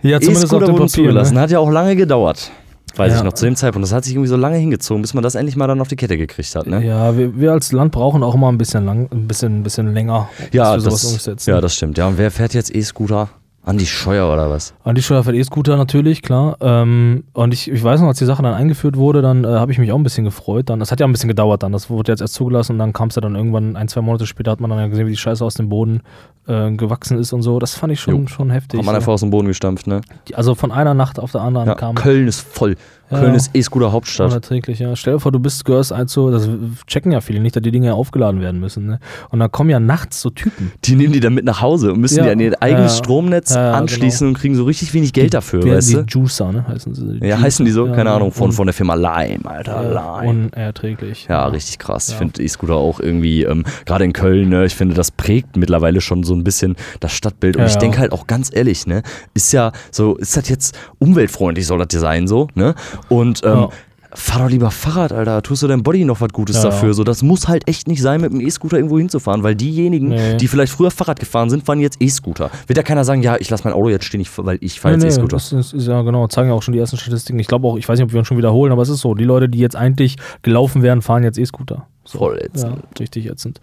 ja, 0.03 0.21
zumindest 0.21 0.45
auf 0.45 0.61
E-Scooter 0.61 0.67
dem 0.67 0.73
wurden 0.75 0.87
Papier. 0.87 1.05
zugelassen. 1.05 1.35
Ne? 1.35 1.41
Hat 1.41 1.51
ja 1.51 1.59
auch 1.59 1.71
lange 1.73 1.97
gedauert. 1.97 2.53
Weiß 2.97 3.13
Ja. 3.13 3.19
ich 3.19 3.25
noch 3.25 3.33
zu 3.33 3.45
dem 3.47 3.57
Zeitpunkt. 3.57 3.85
Das 3.85 3.93
hat 3.93 4.05
sich 4.05 4.15
irgendwie 4.15 4.29
so 4.29 4.37
lange 4.37 4.57
hingezogen, 4.57 5.03
bis 5.03 5.15
man 5.15 5.23
das 5.23 5.35
endlich 5.35 5.57
mal 5.57 5.67
dann 5.67 5.81
auf 5.81 5.89
die 5.89 5.97
Kette 5.97 6.17
gekriegt 6.19 6.55
hat. 6.55 6.67
Ne? 6.67 6.85
Ja, 6.85 7.17
wir, 7.17 7.39
wir 7.39 7.53
als 7.53 7.73
Land 7.73 7.93
brauchen 7.93 8.23
auch 8.23 8.35
immer 8.35 8.51
ein 8.51 8.59
bisschen 8.59 8.85
lang, 8.85 9.09
ein 9.11 9.27
bisschen, 9.27 9.61
ein 9.61 9.63
bisschen 9.63 9.93
länger, 9.95 10.29
Ja, 10.53 10.75
bis 10.75 10.85
wir 10.85 10.91
sowas 10.91 11.03
das, 11.03 11.13
umsetzen. 11.13 11.51
ja, 11.51 11.61
das 11.61 11.75
stimmt. 11.75 11.99
Ja, 11.99 12.07
und 12.09 12.19
wer 12.19 12.31
fährt 12.31 12.55
jetzt 12.55 12.75
E-Scooter? 12.75 13.29
Andi 13.65 13.87
Scheuer 13.87 14.33
oder 14.33 14.51
was? 14.51 14.75
An 14.83 14.97
die 14.97 15.03
Steuer 15.03 15.23
für 15.23 15.33
E-Scooter 15.37 15.77
natürlich, 15.77 16.23
klar. 16.23 16.57
Ähm, 16.61 17.23
und 17.33 17.55
ich, 17.55 17.71
ich 17.71 17.83
weiß 17.85 18.01
noch, 18.01 18.09
als 18.09 18.19
die 18.19 18.25
Sache 18.25 18.43
dann 18.43 18.55
eingeführt 18.55 18.97
wurde, 18.97 19.23
dann 19.23 19.45
äh, 19.45 19.47
habe 19.47 19.71
ich 19.71 19.79
mich 19.79 19.93
auch 19.93 19.97
ein 19.97 20.03
bisschen 20.03 20.25
gefreut. 20.25 20.69
Dann, 20.69 20.81
das 20.81 20.91
hat 20.91 20.99
ja 20.99 21.07
ein 21.07 21.13
bisschen 21.13 21.29
gedauert 21.29 21.63
dann. 21.63 21.71
Das 21.71 21.89
wurde 21.89 22.11
jetzt 22.11 22.21
erst 22.21 22.35
zugelassen 22.35 22.73
und 22.73 22.79
dann 22.81 22.93
kam 22.93 23.09
es 23.09 23.15
ja 23.15 23.21
dann 23.23 23.37
irgendwann, 23.37 23.77
ein, 23.77 23.87
zwei 23.87 24.01
Monate 24.01 24.27
später 24.27 24.51
hat 24.51 24.61
man 24.61 24.69
dann 24.71 24.81
ja 24.81 24.89
gesehen, 24.89 25.07
wie 25.07 25.13
die 25.13 25.17
Scheiße 25.17 25.45
aus 25.45 25.55
dem 25.55 25.69
Boden 25.69 26.01
äh, 26.49 26.73
gewachsen 26.73 27.19
ist 27.19 27.33
und 27.33 27.43
so. 27.43 27.61
Das 27.61 27.75
fand 27.77 27.93
ich 27.93 28.01
schon, 28.01 28.23
Jo. 28.23 28.27
schon 28.27 28.51
heftig. 28.51 28.79
Hat 28.79 28.85
man 28.87 28.97
einfach 28.97 29.13
aus 29.13 29.21
dem 29.21 29.31
Boden 29.31 29.47
gestampft, 29.47 29.87
ne? 29.87 30.01
Die- 30.27 30.35
also 30.35 30.57
von 30.57 30.73
einer 30.73 30.95
Nacht 30.95 31.21
auf 31.21 31.31
der 31.31 31.43
anderen 31.43 31.69
Ja, 31.69 31.75
kam 31.77 31.95
Köln 31.95 32.27
ist 32.27 32.41
voll. 32.41 32.75
Köln 33.13 33.35
ist 33.35 33.51
E-Scooter 33.55 33.93
Hauptstadt. 33.93 34.29
unerträglich, 34.31 34.79
ja. 34.79 34.97
Stell 34.97 35.15
dir 35.15 35.21
vor, 35.21 35.33
du 35.33 35.39
bist 35.39 35.65
gehörst 35.65 35.93
also, 35.93 36.31
das 36.31 36.49
checken 36.87 37.13
ja 37.13 37.21
viele 37.21 37.41
nicht, 37.41 37.55
dass 37.57 37.63
die 37.63 37.71
Dinge 37.71 37.87
ja 37.89 37.93
aufgeladen 37.95 38.41
werden 38.41 38.61
müssen. 38.61 38.87
Ne? 38.87 38.99
Und 39.31 39.39
dann 39.39 39.51
kommen 39.53 39.71
ja 39.71 39.79
nachts 39.81 40.21
so 40.21 40.31
Typen. 40.31 40.73
Die 40.85 40.97
nehmen 40.97 41.13
die 41.13 41.21
dann 41.21 41.35
mit 41.35 41.45
nach 41.45 41.61
Hause 41.61 41.93
und 41.93 42.01
müssen 42.01 42.19
Ja. 42.19 42.25
die 42.25 42.31
an 42.31 42.41
ihr 42.41 42.63
eigenes 42.63 42.93
Ja. 42.93 42.99
Stromnetz 42.99 43.55
ja, 43.55 43.73
anschließen 43.73 44.27
und 44.29 44.35
kriegen 44.39 44.55
so 44.55 44.65
richtig 44.65 44.93
wenig 44.95 45.13
Geld 45.13 45.35
dafür, 45.35 45.63
Wer- 45.63 45.77
weißt 45.77 45.91
die 45.91 45.95
du? 45.95 46.05
Juicer, 46.09 46.53
ne? 46.53 46.67
Heißen 46.67 46.95
sie. 46.95 47.19
Ja, 47.27 47.41
heißen 47.41 47.65
die 47.65 47.71
so? 47.73 47.87
Keine 47.87 48.11
Ahnung. 48.11 48.33
Von, 48.33 48.53
von 48.53 48.67
der 48.67 48.75
Firma 48.75 48.95
Lime, 48.95 49.45
Alter. 49.45 49.83
Lime. 50.23 50.29
unerträglich. 50.57 51.27
Ja, 51.29 51.47
richtig 51.47 51.79
krass. 51.79 52.09
Ich 52.09 52.15
finde 52.15 52.43
E-Scooter 52.43 52.75
auch 52.75 53.01
irgendwie, 53.01 53.43
ähm, 53.45 53.65
gerade 53.85 54.05
in 54.05 54.13
Köln, 54.13 54.49
ne, 54.49 54.65
ich 54.65 54.75
finde, 54.75 54.95
das 54.95 55.11
prägt 55.11 55.57
mittlerweile 55.57 56.01
schon 56.01 56.23
so 56.23 56.35
ein 56.35 56.45
bisschen 56.45 56.77
das 57.01 57.13
Stadtbild. 57.13 57.57
Und 57.57 57.65
ich 57.67 57.77
denke 57.77 57.99
halt 57.99 58.13
auch 58.13 58.27
ganz 58.27 58.51
ehrlich, 58.53 58.87
ne, 58.87 59.03
ist 59.35 59.53
ja 59.53 59.73
so, 59.91 60.17
ist 60.17 60.37
das 60.37 60.49
jetzt 60.49 60.79
umweltfreundlich, 60.99 61.67
soll 61.67 61.79
das 61.79 61.89
ja 61.93 62.01
sein, 62.01 62.27
so, 62.27 62.49
ne? 62.55 62.75
Und 63.09 63.43
ähm, 63.45 63.51
Ja. 63.51 63.69
fahr 64.15 64.43
doch 64.43 64.51
lieber 64.51 64.71
Fahrrad, 64.71 65.11
Alter. 65.13 65.43
Tust 65.43 65.63
du 65.63 65.69
deinem 65.69 65.83
Body 65.83 66.05
noch 66.05 66.21
was 66.21 66.29
Gutes 66.33 66.57
Ja, 66.57 66.65
dafür? 66.65 66.93
So, 66.93 67.03
das 67.03 67.23
muss 67.23 67.49
halt 67.49 67.67
echt 67.67 67.89
nicht 67.89 68.03
sein, 68.03 68.21
mit 68.21 68.31
dem 68.33 68.41
E-Scooter 68.41 68.77
irgendwo 68.77 68.99
hinzufahren, 68.99 69.43
weil 69.43 69.55
diejenigen, 69.55 70.09
Nee. 70.09 70.37
die 70.37 70.49
vielleicht 70.49 70.73
früher 70.73 70.91
Fahrrad 70.91 71.19
gefahren 71.19 71.49
sind, 71.49 71.65
fahren 71.65 71.81
jetzt 71.81 71.97
E-Scooter. 72.01 72.51
Wird 72.67 72.77
ja 72.77 72.83
keiner 72.83 73.05
sagen, 73.05 73.23
ja, 73.23 73.37
ich 73.41 73.49
lasse 73.49 73.65
mein 73.65 73.73
Auto 73.73 73.89
jetzt 73.89 74.05
stehen, 74.05 74.21
ich, 74.21 74.29
weil 74.37 74.59
ich 74.61 74.81
fahre 74.81 74.97
Nee, 74.99 75.05
jetzt 75.05 75.17
nee, 75.17 75.23
E-Scooter. 75.25 75.37
das 75.37 75.73
ist 75.73 75.87
ja 75.89 76.03
genau, 76.03 76.27
zeigen 76.29 76.49
ja 76.51 76.55
auch 76.55 76.63
schon 76.63 76.73
die 76.73 76.79
ersten 76.81 76.99
Statistiken. 76.99 77.39
Ich 77.39 77.47
glaube 77.47 77.67
auch, 77.67 77.77
ich 77.79 77.89
weiß 77.89 77.99
nicht, 77.99 78.05
ob 78.07 78.13
wir 78.13 78.19
uns 78.19 78.29
schon 78.29 78.37
wiederholen, 78.37 78.71
aber 78.73 78.83
es 78.83 78.91
ist 78.91 79.01
so. 79.01 79.15
Die 79.15 79.25
Leute, 79.25 79.49
die 79.49 79.59
jetzt 79.59 79.77
eigentlich 79.77 80.17
gelaufen 80.43 80.83
wären, 80.83 81.01
fahren 81.01 81.23
jetzt 81.25 81.39
E-Scooter. 81.39 81.87
So. 82.13 82.19
Voll 82.19 82.39
ätzend. 82.39 82.77
Ja, 82.77 82.99
richtig 83.01 83.27
ätzend. 83.27 83.61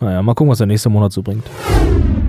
Naja, 0.00 0.22
mal 0.22 0.34
gucken, 0.34 0.50
was 0.50 0.58
der 0.58 0.66
nächste 0.66 0.90
Monat 0.90 1.12
so 1.12 1.22
bringt. 1.22 1.44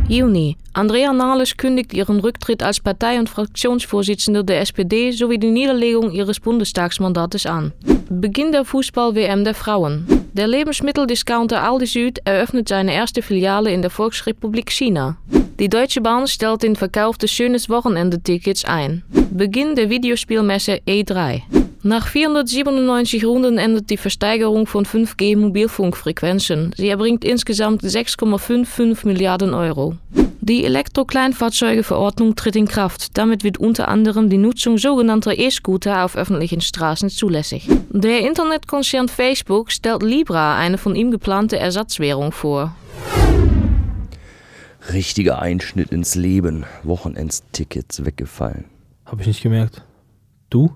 Juni. 0.07 0.55
Andrea 0.71 1.11
Nahles 1.11 1.57
kündigt 1.57 1.93
ihren 1.93 2.21
Rücktritt 2.21 2.63
als 2.63 2.79
Partei- 2.79 3.19
und 3.19 3.29
Fraktionsvorsitzende 3.29 4.45
der 4.45 4.61
SPD 4.61 5.11
sowie 5.11 5.37
die 5.37 5.51
Niederlegung 5.51 6.11
ihres 6.11 6.39
Bundestagsmandates 6.39 7.45
an. 7.45 7.73
Beginn 8.09 8.53
der 8.53 8.63
Fußball-WM 8.63 9.43
der 9.43 9.53
Frauen. 9.53 10.07
Der 10.31 10.47
Lebensmitteldiscounter 10.47 11.61
Aldi 11.61 11.85
Süd 11.85 12.19
eröffnet 12.23 12.69
seine 12.69 12.93
erste 12.93 13.21
Filiale 13.21 13.71
in 13.71 13.81
der 13.81 13.91
Volksrepublik 13.91 14.71
China. 14.71 15.17
Die 15.59 15.67
Deutsche 15.67 15.99
Bahn 15.99 16.27
stellt 16.27 16.63
den 16.63 16.77
Verkauf 16.77 17.17
des 17.17 17.31
Schönes 17.31 17.69
Wochenende-Tickets 17.69 18.63
ein. 18.63 19.03
Beginn 19.31 19.75
der 19.75 19.89
Videospielmesse 19.89 20.79
E3. 20.87 21.41
Nach 21.83 22.07
497 22.07 23.23
Runden 23.23 23.57
endet 23.57 23.89
die 23.89 23.97
Versteigerung 23.97 24.65
von 24.65 24.85
5G-Mobilfunkfrequenzen. 24.85 26.73
Sie 26.75 26.89
erbringt 26.89 27.23
insgesamt 27.23 27.83
6,55 27.83 29.05
Milliarden 29.05 29.53
Euro. 29.53 29.95
Die 30.41 30.65
Elektrokleinfahrzeugeverordnung 30.65 32.35
tritt 32.35 32.55
in 32.55 32.67
Kraft. 32.67 33.17
Damit 33.17 33.43
wird 33.43 33.57
unter 33.57 33.89
anderem 33.89 34.29
die 34.29 34.37
Nutzung 34.37 34.77
sogenannter 34.77 35.37
E-Scooter 35.37 36.03
auf 36.03 36.15
öffentlichen 36.15 36.61
Straßen 36.61 37.09
zulässig. 37.09 37.69
Der 37.89 38.21
Internetkonzern 38.21 39.07
Facebook 39.07 39.71
stellt 39.71 40.03
Libra, 40.03 40.57
eine 40.57 40.77
von 40.77 40.95
ihm 40.95 41.11
geplante 41.11 41.57
Ersatzwährung, 41.57 42.31
vor. 42.31 42.75
Richtiger 44.93 45.41
Einschnitt 45.41 45.91
ins 45.91 46.15
Leben. 46.15 46.65
Wochenendstickets 46.83 48.05
weggefallen. 48.05 48.65
Habe 49.05 49.21
ich 49.21 49.27
nicht 49.27 49.43
gemerkt. 49.43 49.83
Du? 50.49 50.71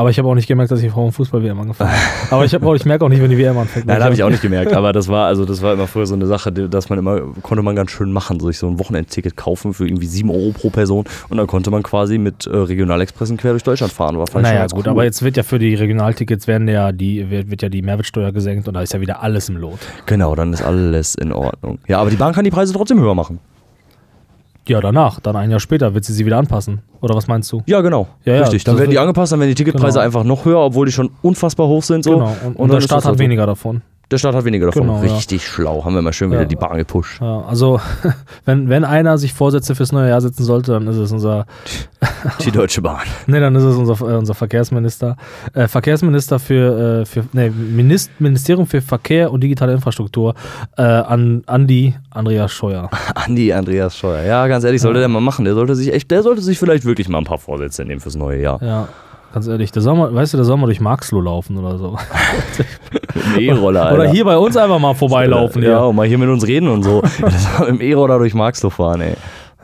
Aber 0.00 0.08
ich 0.08 0.18
habe 0.18 0.26
auch 0.28 0.34
nicht 0.34 0.48
gemerkt, 0.48 0.70
dass 0.72 0.82
ich 0.82 0.90
Frauen 0.90 1.12
Fußball-WM 1.12 1.60
angefangen 1.60 1.90
habe. 1.90 2.00
Aber 2.34 2.44
ich, 2.46 2.54
hab 2.54 2.62
auch, 2.64 2.74
ich 2.74 2.86
merke 2.86 3.04
auch 3.04 3.10
nicht, 3.10 3.20
wenn 3.20 3.28
die 3.28 3.36
WM 3.36 3.58
anfängt. 3.58 3.84
Nein, 3.84 4.02
habe 4.02 4.14
ich 4.14 4.22
auch 4.22 4.30
nicht 4.30 4.40
gemerkt, 4.40 4.72
aber 4.72 4.94
das 4.94 5.08
war 5.08 5.26
also 5.26 5.44
das 5.44 5.60
war 5.60 5.74
immer 5.74 5.86
früher 5.86 6.06
so 6.06 6.14
eine 6.14 6.24
Sache, 6.24 6.50
die- 6.50 6.70
dass 6.70 6.88
man 6.88 6.98
immer 6.98 7.20
konnte 7.42 7.62
man 7.62 7.76
ganz 7.76 7.90
schön 7.90 8.10
machen, 8.10 8.40
sich 8.40 8.56
so 8.56 8.66
ein 8.66 8.78
Wochenendticket 8.78 9.36
kaufen 9.36 9.74
für 9.74 9.86
irgendwie 9.86 10.06
7 10.06 10.30
Euro 10.30 10.52
pro 10.52 10.70
Person 10.70 11.04
und 11.28 11.36
dann 11.36 11.46
konnte 11.46 11.70
man 11.70 11.82
quasi 11.82 12.16
mit 12.16 12.46
äh, 12.46 12.56
Regionalexpressen 12.56 13.36
quer 13.36 13.50
durch 13.50 13.62
Deutschland 13.62 13.92
fahren. 13.92 14.16
War 14.18 14.26
Naja, 14.40 14.66
gut, 14.68 14.86
cool. 14.86 14.90
aber 14.90 15.04
jetzt 15.04 15.20
wird 15.22 15.36
ja 15.36 15.42
für 15.42 15.58
die 15.58 15.74
Regionaltickets 15.74 16.46
werden 16.46 16.66
ja 16.66 16.92
die, 16.92 17.28
wird, 17.30 17.50
wird 17.50 17.60
ja 17.60 17.68
die 17.68 17.82
Mehrwertsteuer 17.82 18.32
gesenkt 18.32 18.68
und 18.68 18.74
da 18.74 18.80
ist 18.80 18.94
ja 18.94 19.02
wieder 19.02 19.22
alles 19.22 19.50
im 19.50 19.58
Lot. 19.58 19.80
genau, 20.06 20.34
dann 20.34 20.54
ist 20.54 20.62
alles 20.62 21.14
in 21.14 21.30
Ordnung. 21.30 21.78
Ja, 21.88 21.98
aber 21.98 22.08
die 22.08 22.16
Bahn 22.16 22.32
kann 22.32 22.44
die 22.44 22.50
Preise 22.50 22.72
trotzdem 22.72 22.98
höher 23.00 23.14
machen. 23.14 23.38
Ja, 24.66 24.80
danach, 24.80 25.20
dann 25.20 25.36
ein 25.36 25.50
Jahr 25.50 25.60
später 25.60 25.92
wird 25.92 26.04
sie 26.06 26.14
sie 26.14 26.24
wieder 26.24 26.38
anpassen. 26.38 26.80
Oder 27.00 27.14
was 27.14 27.26
meinst 27.28 27.50
du? 27.52 27.62
Ja, 27.66 27.80
genau. 27.80 28.08
Ja, 28.24 28.34
ja, 28.34 28.40
Richtig. 28.42 28.64
Dann 28.64 28.74
das 28.74 28.80
werden 28.80 28.90
die 28.90 28.98
angepasst, 28.98 29.32
dann 29.32 29.40
werden 29.40 29.50
die 29.50 29.54
Ticketpreise 29.54 29.94
Genau. 29.98 30.04
einfach 30.04 30.24
noch 30.24 30.44
höher, 30.44 30.58
obwohl 30.60 30.86
die 30.86 30.92
schon 30.92 31.10
unfassbar 31.22 31.66
hoch 31.66 31.82
sind. 31.82 32.04
So. 32.04 32.12
genau. 32.12 32.36
Und, 32.44 32.56
und, 32.56 32.68
dann 32.68 32.78
der 32.78 32.80
Staat 32.82 32.98
hat 32.98 33.04
halt 33.06 33.18
so. 33.18 33.24
weniger 33.24 33.46
davon. 33.46 33.82
Der 34.10 34.18
Staat 34.18 34.34
hat 34.34 34.44
weniger 34.44 34.66
davon. 34.66 34.82
Genau, 34.82 35.02
ja. 35.04 35.14
Richtig 35.14 35.46
schlau. 35.46 35.84
Haben 35.84 35.94
wir 35.94 36.02
mal 36.02 36.12
schön 36.12 36.30
wieder 36.30 36.40
Ja. 36.40 36.46
die 36.46 36.56
Bahn 36.56 36.76
gepusht. 36.78 37.20
Ja, 37.20 37.42
also, 37.42 37.80
wenn, 38.44 38.68
wenn 38.68 38.84
einer 38.84 39.18
sich 39.18 39.32
Vorsätze 39.32 39.74
fürs 39.74 39.92
neue 39.92 40.08
Jahr 40.08 40.20
setzen 40.20 40.42
sollte, 40.44 40.72
dann 40.72 40.86
ist 40.88 40.96
es 40.96 41.12
unser, 41.12 41.46
Die 42.44 42.50
Deutsche 42.50 42.82
Bahn. 42.82 43.06
nee, 43.26 43.38
dann 43.38 43.54
ist 43.54 43.62
es 43.62 43.76
unser, 43.76 44.00
äh, 44.08 44.16
unser 44.16 44.34
Verkehrsminister. 44.34 45.16
Äh, 45.54 45.68
Verkehrsminister 45.68 46.38
für, 46.40 47.02
äh, 47.02 47.04
für 47.06 47.24
nee, 47.32 47.50
Minist, 47.50 48.10
Ministerium 48.18 48.66
für 48.66 48.82
Verkehr 48.82 49.30
und 49.30 49.42
digitale 49.42 49.72
Infrastruktur, 49.72 50.34
äh, 50.76 50.82
an 50.82 51.42
Andi 51.46 51.94
Andreas 52.10 52.50
Scheuer. 52.52 52.90
Andi 53.14 53.52
Andreas 53.52 53.96
Scheuer. 53.96 54.24
Ja, 54.24 54.46
ganz 54.48 54.64
ehrlich, 54.64 54.80
sollte 54.82 54.98
der 54.98 55.08
mal 55.08 55.20
machen. 55.20 55.44
Der 55.44 55.54
sollte 55.54 55.74
sich 55.76 55.92
echt, 55.92 56.10
der 56.10 56.22
sollte 56.22 56.42
sich 56.42 56.58
vielleicht 56.58 56.84
wirklich 56.84 57.08
mal 57.08 57.18
ein 57.18 57.24
paar 57.24 57.38
Vorsätze 57.38 57.84
nehmen 57.84 58.00
fürs 58.00 58.16
neue 58.16 58.40
Jahr. 58.42 58.60
Ja, 58.62 58.88
ganz 59.32 59.46
ehrlich, 59.46 59.72
der 59.72 59.82
soll 59.82 59.96
mal, 59.96 60.14
weißt 60.14 60.32
du, 60.32 60.36
der 60.38 60.44
soll 60.44 60.56
mal 60.56 60.66
durch 60.66 60.80
Marxloh 60.80 61.20
laufen 61.20 61.56
oder 61.58 61.78
so. 61.78 61.96
Mit 63.14 63.36
dem 63.36 63.38
E-Roller, 63.56 63.82
Alter. 63.86 63.94
Oder 63.94 64.10
hier 64.10 64.24
bei 64.24 64.36
uns 64.36 64.56
einfach 64.56 64.78
mal 64.78 64.94
vorbeilaufen. 64.94 65.62
Ja, 65.62 65.70
Ja, 65.70 65.78
und 65.84 65.96
mal 65.96 66.06
hier 66.06 66.18
mit 66.18 66.28
uns 66.28 66.46
reden 66.46 66.68
und 66.68 66.82
so. 66.82 67.02
Das 67.20 67.66
dem 67.66 67.80
E-Roller 67.80 68.18
durch 68.18 68.34
Marxloh 68.34 68.70
fahren, 68.70 69.00
ey. 69.02 69.14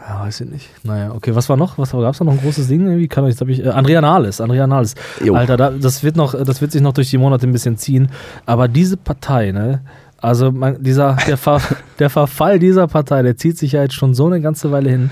ja, 0.09 0.21
weiß 0.25 0.41
ich 0.43 0.51
nicht. 0.51 0.69
Naja, 0.85 1.13
okay, 1.15 1.35
was 1.35 1.49
war 1.49 1.57
noch? 1.57 1.79
Was 1.79 1.93
gab 1.93 2.13
es 2.13 2.19
da 2.19 2.25
noch 2.25 2.33
ein 2.33 2.41
großes 2.41 2.69
Ding? 2.69 2.87
Irgendwie 2.87 3.09
kann 3.09 3.25
ich, 3.25 3.31
jetzt 3.31 3.41
hab 3.41 3.49
ich, 3.49 3.65
äh, 3.65 3.69
Andrea 3.69 4.01
Nahles, 4.01 4.41
Andrea 4.41 4.67
Nahles. 4.67 4.95
Jo. 5.25 5.35
Alter, 5.35 5.57
da, 5.57 5.71
das 5.71 6.03
wird 6.03 6.17
noch, 6.17 6.35
das 6.45 6.61
wird 6.61 6.73
sich 6.73 6.83
noch 6.83 6.93
durch 6.93 7.11
die 7.11 7.19
Monate 7.19 7.47
ein 7.47 7.53
bisschen 7.53 7.77
ziehen. 7.77 8.09
Aber 8.45 8.69
diese 8.69 8.97
Partei, 8.97 9.53
ne? 9.53 9.81
Also 10.19 10.51
man, 10.51 10.83
dieser, 10.83 11.17
der, 11.27 11.37
Ver, 11.37 11.61
der 11.99 12.11
Verfall 12.11 12.59
dieser 12.59 12.87
Partei, 12.87 13.23
der 13.23 13.37
zieht 13.37 13.59
sich 13.59 13.73
ja 13.73 13.83
jetzt 13.83 13.95
schon 13.95 14.15
so 14.15 14.27
eine 14.27 14.41
ganze 14.41 14.73
Weile 14.73 14.91
hin. 14.91 15.11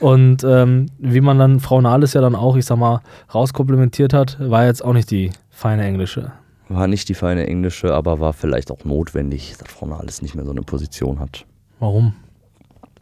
Und 0.00 0.44
ähm, 0.44 0.86
wie 0.98 1.20
man 1.20 1.38
dann 1.38 1.60
Frau 1.60 1.80
Nahles 1.80 2.14
ja 2.14 2.20
dann 2.20 2.34
auch, 2.34 2.56
ich 2.56 2.64
sag 2.64 2.78
mal, 2.78 3.00
rauskomplimentiert 3.34 4.12
hat, 4.12 4.38
war 4.40 4.66
jetzt 4.66 4.84
auch 4.84 4.92
nicht 4.92 5.10
die 5.10 5.30
feine 5.50 5.84
Englische. 5.84 6.32
War 6.68 6.86
nicht 6.86 7.08
die 7.08 7.14
feine 7.14 7.46
Englische, 7.46 7.92
aber 7.92 8.20
war 8.20 8.32
vielleicht 8.32 8.70
auch 8.70 8.84
notwendig, 8.84 9.54
dass 9.58 9.68
Frau 9.68 9.86
Nahles 9.86 10.22
nicht 10.22 10.34
mehr 10.34 10.44
so 10.44 10.50
eine 10.50 10.62
Position 10.62 11.20
hat. 11.20 11.44
Warum? 11.78 12.14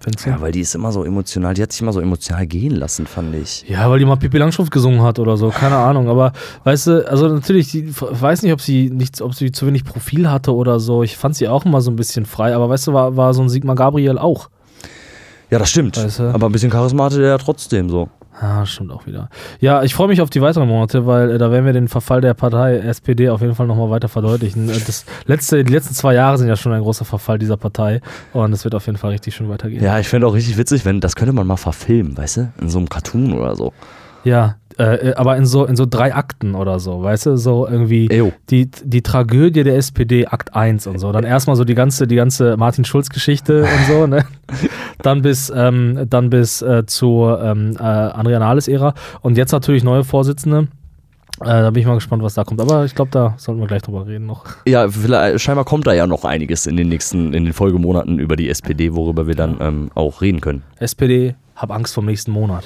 Findest 0.02 0.26
du? 0.26 0.30
Ja, 0.30 0.40
weil 0.40 0.50
die 0.50 0.60
ist 0.60 0.74
immer 0.74 0.90
so 0.90 1.04
emotional, 1.04 1.54
die 1.54 1.62
hat 1.62 1.70
sich 1.70 1.80
immer 1.80 1.92
so 1.92 2.00
emotional 2.00 2.44
gehen 2.46 2.74
lassen, 2.74 3.06
fand 3.06 3.34
ich. 3.36 3.64
Ja, 3.68 3.88
weil 3.88 4.00
die 4.00 4.04
mal 4.04 4.16
Pippi 4.16 4.36
Langstrumpf 4.38 4.70
gesungen 4.70 5.00
hat 5.02 5.20
oder 5.20 5.36
so, 5.36 5.50
keine 5.50 5.76
Ahnung. 5.76 6.08
Aber 6.08 6.32
weißt 6.64 6.86
du, 6.88 7.08
also 7.08 7.28
natürlich, 7.28 7.72
ich 7.74 7.94
weiß 8.00 8.42
nicht, 8.42 8.52
ob 8.52 8.60
sie 8.60 8.90
nicht, 8.90 9.20
ob 9.20 9.34
sie 9.34 9.52
zu 9.52 9.66
wenig 9.66 9.84
Profil 9.84 10.28
hatte 10.28 10.54
oder 10.54 10.80
so. 10.80 11.04
Ich 11.04 11.16
fand 11.16 11.36
sie 11.36 11.46
auch 11.46 11.64
immer 11.64 11.80
so 11.80 11.90
ein 11.92 11.96
bisschen 11.96 12.26
frei, 12.26 12.54
aber 12.54 12.68
weißt 12.68 12.88
du, 12.88 12.92
war, 12.92 13.16
war 13.16 13.32
so 13.32 13.42
ein 13.42 13.48
Sigmar 13.48 13.76
Gabriel 13.76 14.18
auch. 14.18 14.48
Ja, 15.50 15.58
das 15.58 15.70
stimmt. 15.70 15.96
Weißt 15.96 16.18
du? 16.18 16.34
Aber 16.34 16.46
ein 16.46 16.52
bisschen 16.52 16.72
Charisma 16.72 17.04
hatte 17.04 17.18
der 17.18 17.28
ja 17.28 17.38
trotzdem 17.38 17.88
so. 17.88 18.08
Ah, 18.40 18.64
stimmt 18.66 18.90
auch 18.92 19.06
wieder. 19.06 19.28
Ja, 19.60 19.82
ich 19.82 19.94
freue 19.94 20.08
mich 20.08 20.20
auf 20.20 20.30
die 20.30 20.40
weiteren 20.40 20.66
Monate, 20.66 21.06
weil 21.06 21.32
äh, 21.32 21.38
da 21.38 21.50
werden 21.52 21.66
wir 21.66 21.72
den 21.72 21.86
Verfall 21.88 22.20
der 22.20 22.34
Partei 22.34 22.78
SPD 22.78 23.28
auf 23.28 23.40
jeden 23.42 23.54
Fall 23.54 23.66
nochmal 23.66 23.90
weiter 23.90 24.08
verdeutlichen. 24.08 24.68
Äh, 24.70 24.80
Das 24.86 25.04
letzte, 25.26 25.62
die 25.62 25.72
letzten 25.72 25.94
zwei 25.94 26.14
Jahre 26.14 26.38
sind 26.38 26.48
ja 26.48 26.56
schon 26.56 26.72
ein 26.72 26.80
großer 26.82 27.04
Verfall 27.04 27.38
dieser 27.38 27.56
Partei 27.56 28.00
und 28.32 28.52
es 28.52 28.64
wird 28.64 28.74
auf 28.74 28.86
jeden 28.86 28.98
Fall 28.98 29.10
richtig 29.10 29.34
schön 29.34 29.48
weitergehen. 29.48 29.82
Ja, 29.84 29.98
ich 29.98 30.08
fände 30.08 30.26
auch 30.26 30.34
richtig 30.34 30.56
witzig, 30.56 30.84
wenn, 30.84 31.00
das 31.00 31.14
könnte 31.14 31.32
man 31.34 31.46
mal 31.46 31.56
verfilmen, 31.56 32.16
weißt 32.16 32.36
du? 32.38 32.52
In 32.60 32.68
so 32.70 32.78
einem 32.78 32.88
Cartoon 32.88 33.32
oder 33.34 33.54
so. 33.54 33.72
Ja, 34.24 34.56
äh, 34.78 35.10
äh, 35.10 35.14
aber 35.14 35.36
in 35.36 35.46
so, 35.46 35.64
in 35.64 35.76
so 35.76 35.86
drei 35.86 36.14
Akten 36.14 36.54
oder 36.54 36.78
so, 36.78 37.02
weißt 37.02 37.26
du, 37.26 37.36
so 37.36 37.66
irgendwie 37.66 38.08
Ejo. 38.10 38.32
die, 38.50 38.70
die 38.84 39.02
Tragödie 39.02 39.64
der 39.64 39.76
SPD, 39.76 40.26
Akt 40.26 40.54
1 40.54 40.86
und 40.86 40.98
so. 40.98 41.12
Dann 41.12 41.24
erstmal 41.24 41.56
so 41.56 41.64
die 41.64 41.74
ganze, 41.74 42.06
die 42.06 42.16
ganze 42.16 42.56
Martin 42.56 42.84
Schulz-Geschichte 42.84 43.62
und 43.62 43.86
so, 43.86 44.06
ne? 44.06 44.24
Dann 45.02 45.22
bis, 45.22 45.52
ähm, 45.54 46.06
dann 46.08 46.30
bis 46.30 46.62
äh, 46.62 46.86
zur 46.86 47.42
ähm, 47.42 47.74
äh, 47.76 47.82
Andrea 47.82 48.38
Nahles-Ära. 48.38 48.94
Und 49.20 49.36
jetzt 49.36 49.50
natürlich 49.50 49.82
neue 49.82 50.04
Vorsitzende. 50.04 50.68
Äh, 51.40 51.46
da 51.46 51.70
bin 51.70 51.80
ich 51.80 51.86
mal 51.88 51.96
gespannt, 51.96 52.22
was 52.22 52.34
da 52.34 52.44
kommt. 52.44 52.60
Aber 52.60 52.84
ich 52.84 52.94
glaube, 52.94 53.10
da 53.10 53.34
sollten 53.36 53.60
wir 53.60 53.66
gleich 53.66 53.82
drüber 53.82 54.06
reden 54.06 54.26
noch. 54.26 54.44
Ja, 54.64 54.88
scheinbar 55.38 55.64
kommt 55.64 55.88
da 55.88 55.92
ja 55.92 56.06
noch 56.06 56.24
einiges 56.24 56.66
in 56.66 56.76
den 56.76 56.88
nächsten, 56.88 57.34
in 57.34 57.44
den 57.44 57.52
Folgemonaten 57.52 58.20
über 58.20 58.36
die 58.36 58.48
SPD, 58.48 58.94
worüber 58.94 59.26
wir 59.26 59.34
dann 59.34 59.56
ähm, 59.60 59.90
auch 59.96 60.20
reden 60.20 60.40
können. 60.40 60.62
SPD, 60.78 61.34
hab 61.56 61.72
Angst 61.72 61.94
vom 61.94 62.06
nächsten 62.06 62.30
Monat. 62.30 62.64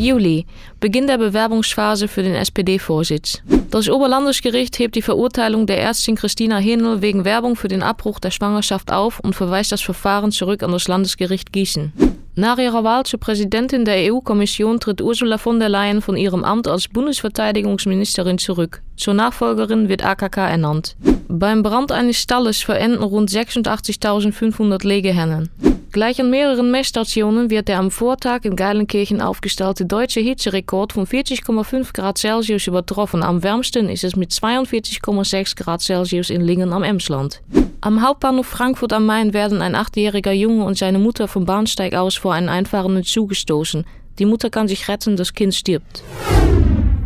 Juli, 0.00 0.46
Beginn 0.80 1.06
der 1.06 1.18
Bewerbungsphase 1.18 2.08
für 2.08 2.22
den 2.22 2.34
SPD-Vorsitz. 2.34 3.42
Das 3.70 3.90
Oberlandesgericht 3.90 4.78
hebt 4.78 4.94
die 4.94 5.02
Verurteilung 5.02 5.66
der 5.66 5.78
Ärztin 5.78 6.16
Christina 6.16 6.56
Hinel 6.56 7.02
wegen 7.02 7.26
Werbung 7.26 7.54
für 7.54 7.68
den 7.68 7.82
Abbruch 7.82 8.18
der 8.18 8.30
Schwangerschaft 8.30 8.90
auf 8.90 9.20
und 9.20 9.36
verweist 9.36 9.72
das 9.72 9.82
Verfahren 9.82 10.32
zurück 10.32 10.62
an 10.62 10.72
das 10.72 10.88
Landesgericht 10.88 11.52
Gießen. 11.52 11.92
Nach 12.34 12.56
ihrer 12.56 12.82
Wahl 12.82 13.04
zur 13.04 13.20
Präsidentin 13.20 13.84
der 13.84 14.10
EU-Kommission 14.10 14.80
tritt 14.80 15.02
Ursula 15.02 15.36
von 15.36 15.60
der 15.60 15.68
Leyen 15.68 16.00
von 16.00 16.16
ihrem 16.16 16.44
Amt 16.44 16.66
als 16.66 16.88
Bundesverteidigungsministerin 16.88 18.38
zurück. 18.38 18.80
Zur 18.96 19.12
Nachfolgerin 19.12 19.90
wird 19.90 20.02
AKK 20.02 20.38
ernannt. 20.48 20.96
Beim 21.28 21.62
Brand 21.62 21.92
eines 21.92 22.16
Stalles 22.16 22.62
verenden 22.62 23.02
rund 23.02 23.28
86.500 23.28 24.86
Legehennen. 24.86 25.50
Gleich 25.92 26.20
an 26.20 26.30
mehreren 26.30 26.70
Messstationen 26.70 27.50
wird 27.50 27.66
der 27.66 27.80
am 27.80 27.90
Vortag 27.90 28.44
in 28.44 28.54
Geilenkirchen 28.54 29.20
aufgestellte 29.20 29.86
deutsche 29.86 30.20
Hitzerekord 30.20 30.92
von 30.92 31.04
40,5 31.04 31.92
Grad 31.92 32.16
Celsius 32.16 32.68
übertroffen. 32.68 33.24
Am 33.24 33.42
wärmsten 33.42 33.88
ist 33.88 34.04
es 34.04 34.14
mit 34.14 34.30
42,6 34.30 35.56
Grad 35.56 35.80
Celsius 35.80 36.30
in 36.30 36.42
Lingen 36.42 36.72
am 36.72 36.84
Emsland. 36.84 37.42
Am 37.80 38.06
Hauptbahnhof 38.06 38.46
Frankfurt 38.46 38.92
am 38.92 39.04
Main 39.04 39.34
werden 39.34 39.62
ein 39.62 39.74
achtjähriger 39.74 40.30
Junge 40.30 40.64
und 40.64 40.78
seine 40.78 41.00
Mutter 41.00 41.26
vom 41.26 41.44
Bahnsteig 41.44 41.94
aus 41.94 42.14
vor 42.14 42.34
einen 42.34 42.48
einfahrenden 42.48 43.02
Zug 43.02 43.30
gestoßen. 43.30 43.84
Die 44.20 44.26
Mutter 44.26 44.48
kann 44.48 44.68
sich 44.68 44.86
retten, 44.86 45.16
das 45.16 45.34
Kind 45.34 45.56
stirbt. 45.56 46.04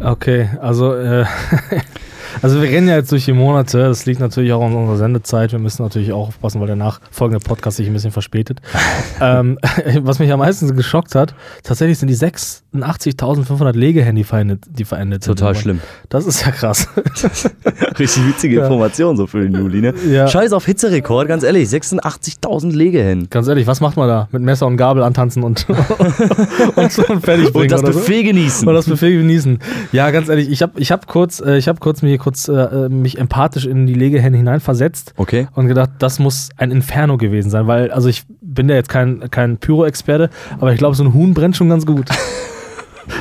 Okay, 0.03 0.51
also, 0.61 0.93
äh, 0.93 1.25
also 2.43 2.61
wir 2.61 2.69
rennen 2.69 2.89
ja 2.89 2.97
jetzt 2.97 3.13
durch 3.13 3.25
die 3.25 3.33
Monate. 3.33 3.79
Das 3.79 4.07
liegt 4.07 4.21
natürlich 4.21 4.53
auch 4.53 4.63
an 4.65 4.75
unserer 4.75 4.97
Sendezeit. 4.97 5.53
Wir 5.53 5.59
müssen 5.59 5.83
natürlich 5.83 6.13
auch 6.13 6.29
aufpassen, 6.29 6.61
weil 6.61 6.67
der 6.67 6.77
nachfolgende 6.77 7.45
Podcast 7.45 7.77
sich 7.77 7.87
ein 7.87 7.93
bisschen 7.93 8.13
verspätet. 8.13 8.61
ähm, 9.21 9.59
was 10.01 10.19
mich 10.19 10.33
am 10.33 10.41
meisten 10.41 10.75
geschockt 10.77 11.15
hat, 11.15 11.35
tatsächlich 11.63 11.99
sind 11.99 12.09
die 12.09 12.17
86.500 12.17 13.73
Legehennen, 13.77 14.17
die 14.17 14.25
verendet, 14.25 14.65
die 14.69 14.85
verendet 14.85 15.25
sind. 15.25 15.39
Total 15.39 15.55
schlimm. 15.55 15.81
Das 16.09 16.27
ist 16.27 16.45
ja 16.45 16.51
krass. 16.51 16.89
Richtig 17.99 18.27
witzige. 18.27 18.61
Information 18.61 19.17
so 19.17 19.27
für 19.27 19.43
den 19.43 19.55
Juli, 19.55 19.81
ne? 19.81 19.95
Ja. 20.09 20.29
Scheiß 20.29 20.53
auf 20.53 20.67
Hitzerekord, 20.67 21.29
ganz 21.29 21.43
ehrlich, 21.43 21.69
86.000 21.69 22.73
Legehennen. 22.73 23.29
Ganz 23.31 23.49
ehrlich, 23.49 23.67
was 23.67 23.81
macht 23.81 23.97
man 23.97 24.09
da? 24.09 24.29
Mit 24.33 24.43
Messer 24.43 24.67
und 24.67 24.77
Gabel 24.77 25.03
antanzen 25.03 25.43
und, 25.43 25.67
und, 26.77 26.93
so 26.93 27.07
und 27.07 27.25
fertig 27.25 27.53
bringen 27.53 27.65
Und 27.65 27.73
das 27.73 27.83
oder 27.83 27.93
so? 27.93 27.99
Buffet 28.01 28.25
genießen. 28.25 28.69
Oder 28.69 28.79
das 28.79 28.87
Buffet 28.87 29.13
genießen. 29.13 29.59
Ja, 29.93 30.11
ganz 30.11 30.29
ehrlich, 30.29 30.51
ich 30.51 30.63
habe 30.63 30.81
ich 30.81 30.91
hab 30.91 31.07
kurz, 31.07 31.41
äh, 31.41 31.57
ich 31.57 31.69
hab 31.69 31.81
kurz, 31.81 32.03
mich, 32.03 32.19
kurz 32.25 32.49
äh, 32.49 32.89
mich 32.89 33.19
empathisch 33.19 33.67
in 33.67 33.87
die 33.87 33.95
Legehenne 33.95 34.37
hineinversetzt 34.37 35.15
Okay. 35.17 35.47
und 35.55 35.69
gedacht, 35.69 35.91
das 35.99 36.19
muss 36.19 36.49
ein 36.57 36.71
Inferno 36.71 37.17
gewesen 37.17 37.51
sein, 37.51 37.67
weil, 37.67 37.91
also 37.91 38.09
ich 38.09 38.25
bin 38.41 38.69
ja 38.69 38.75
jetzt 38.75 38.89
kein, 38.89 39.31
kein 39.31 39.59
Pyro-Experte, 39.59 40.31
aber 40.59 40.73
ich 40.73 40.79
glaube, 40.79 40.97
so 40.97 41.05
ein 41.05 41.15
Huhn 41.15 41.35
brennt 41.35 41.57
schon 41.57 41.69
ganz 41.69 41.87
gut. 41.87 42.09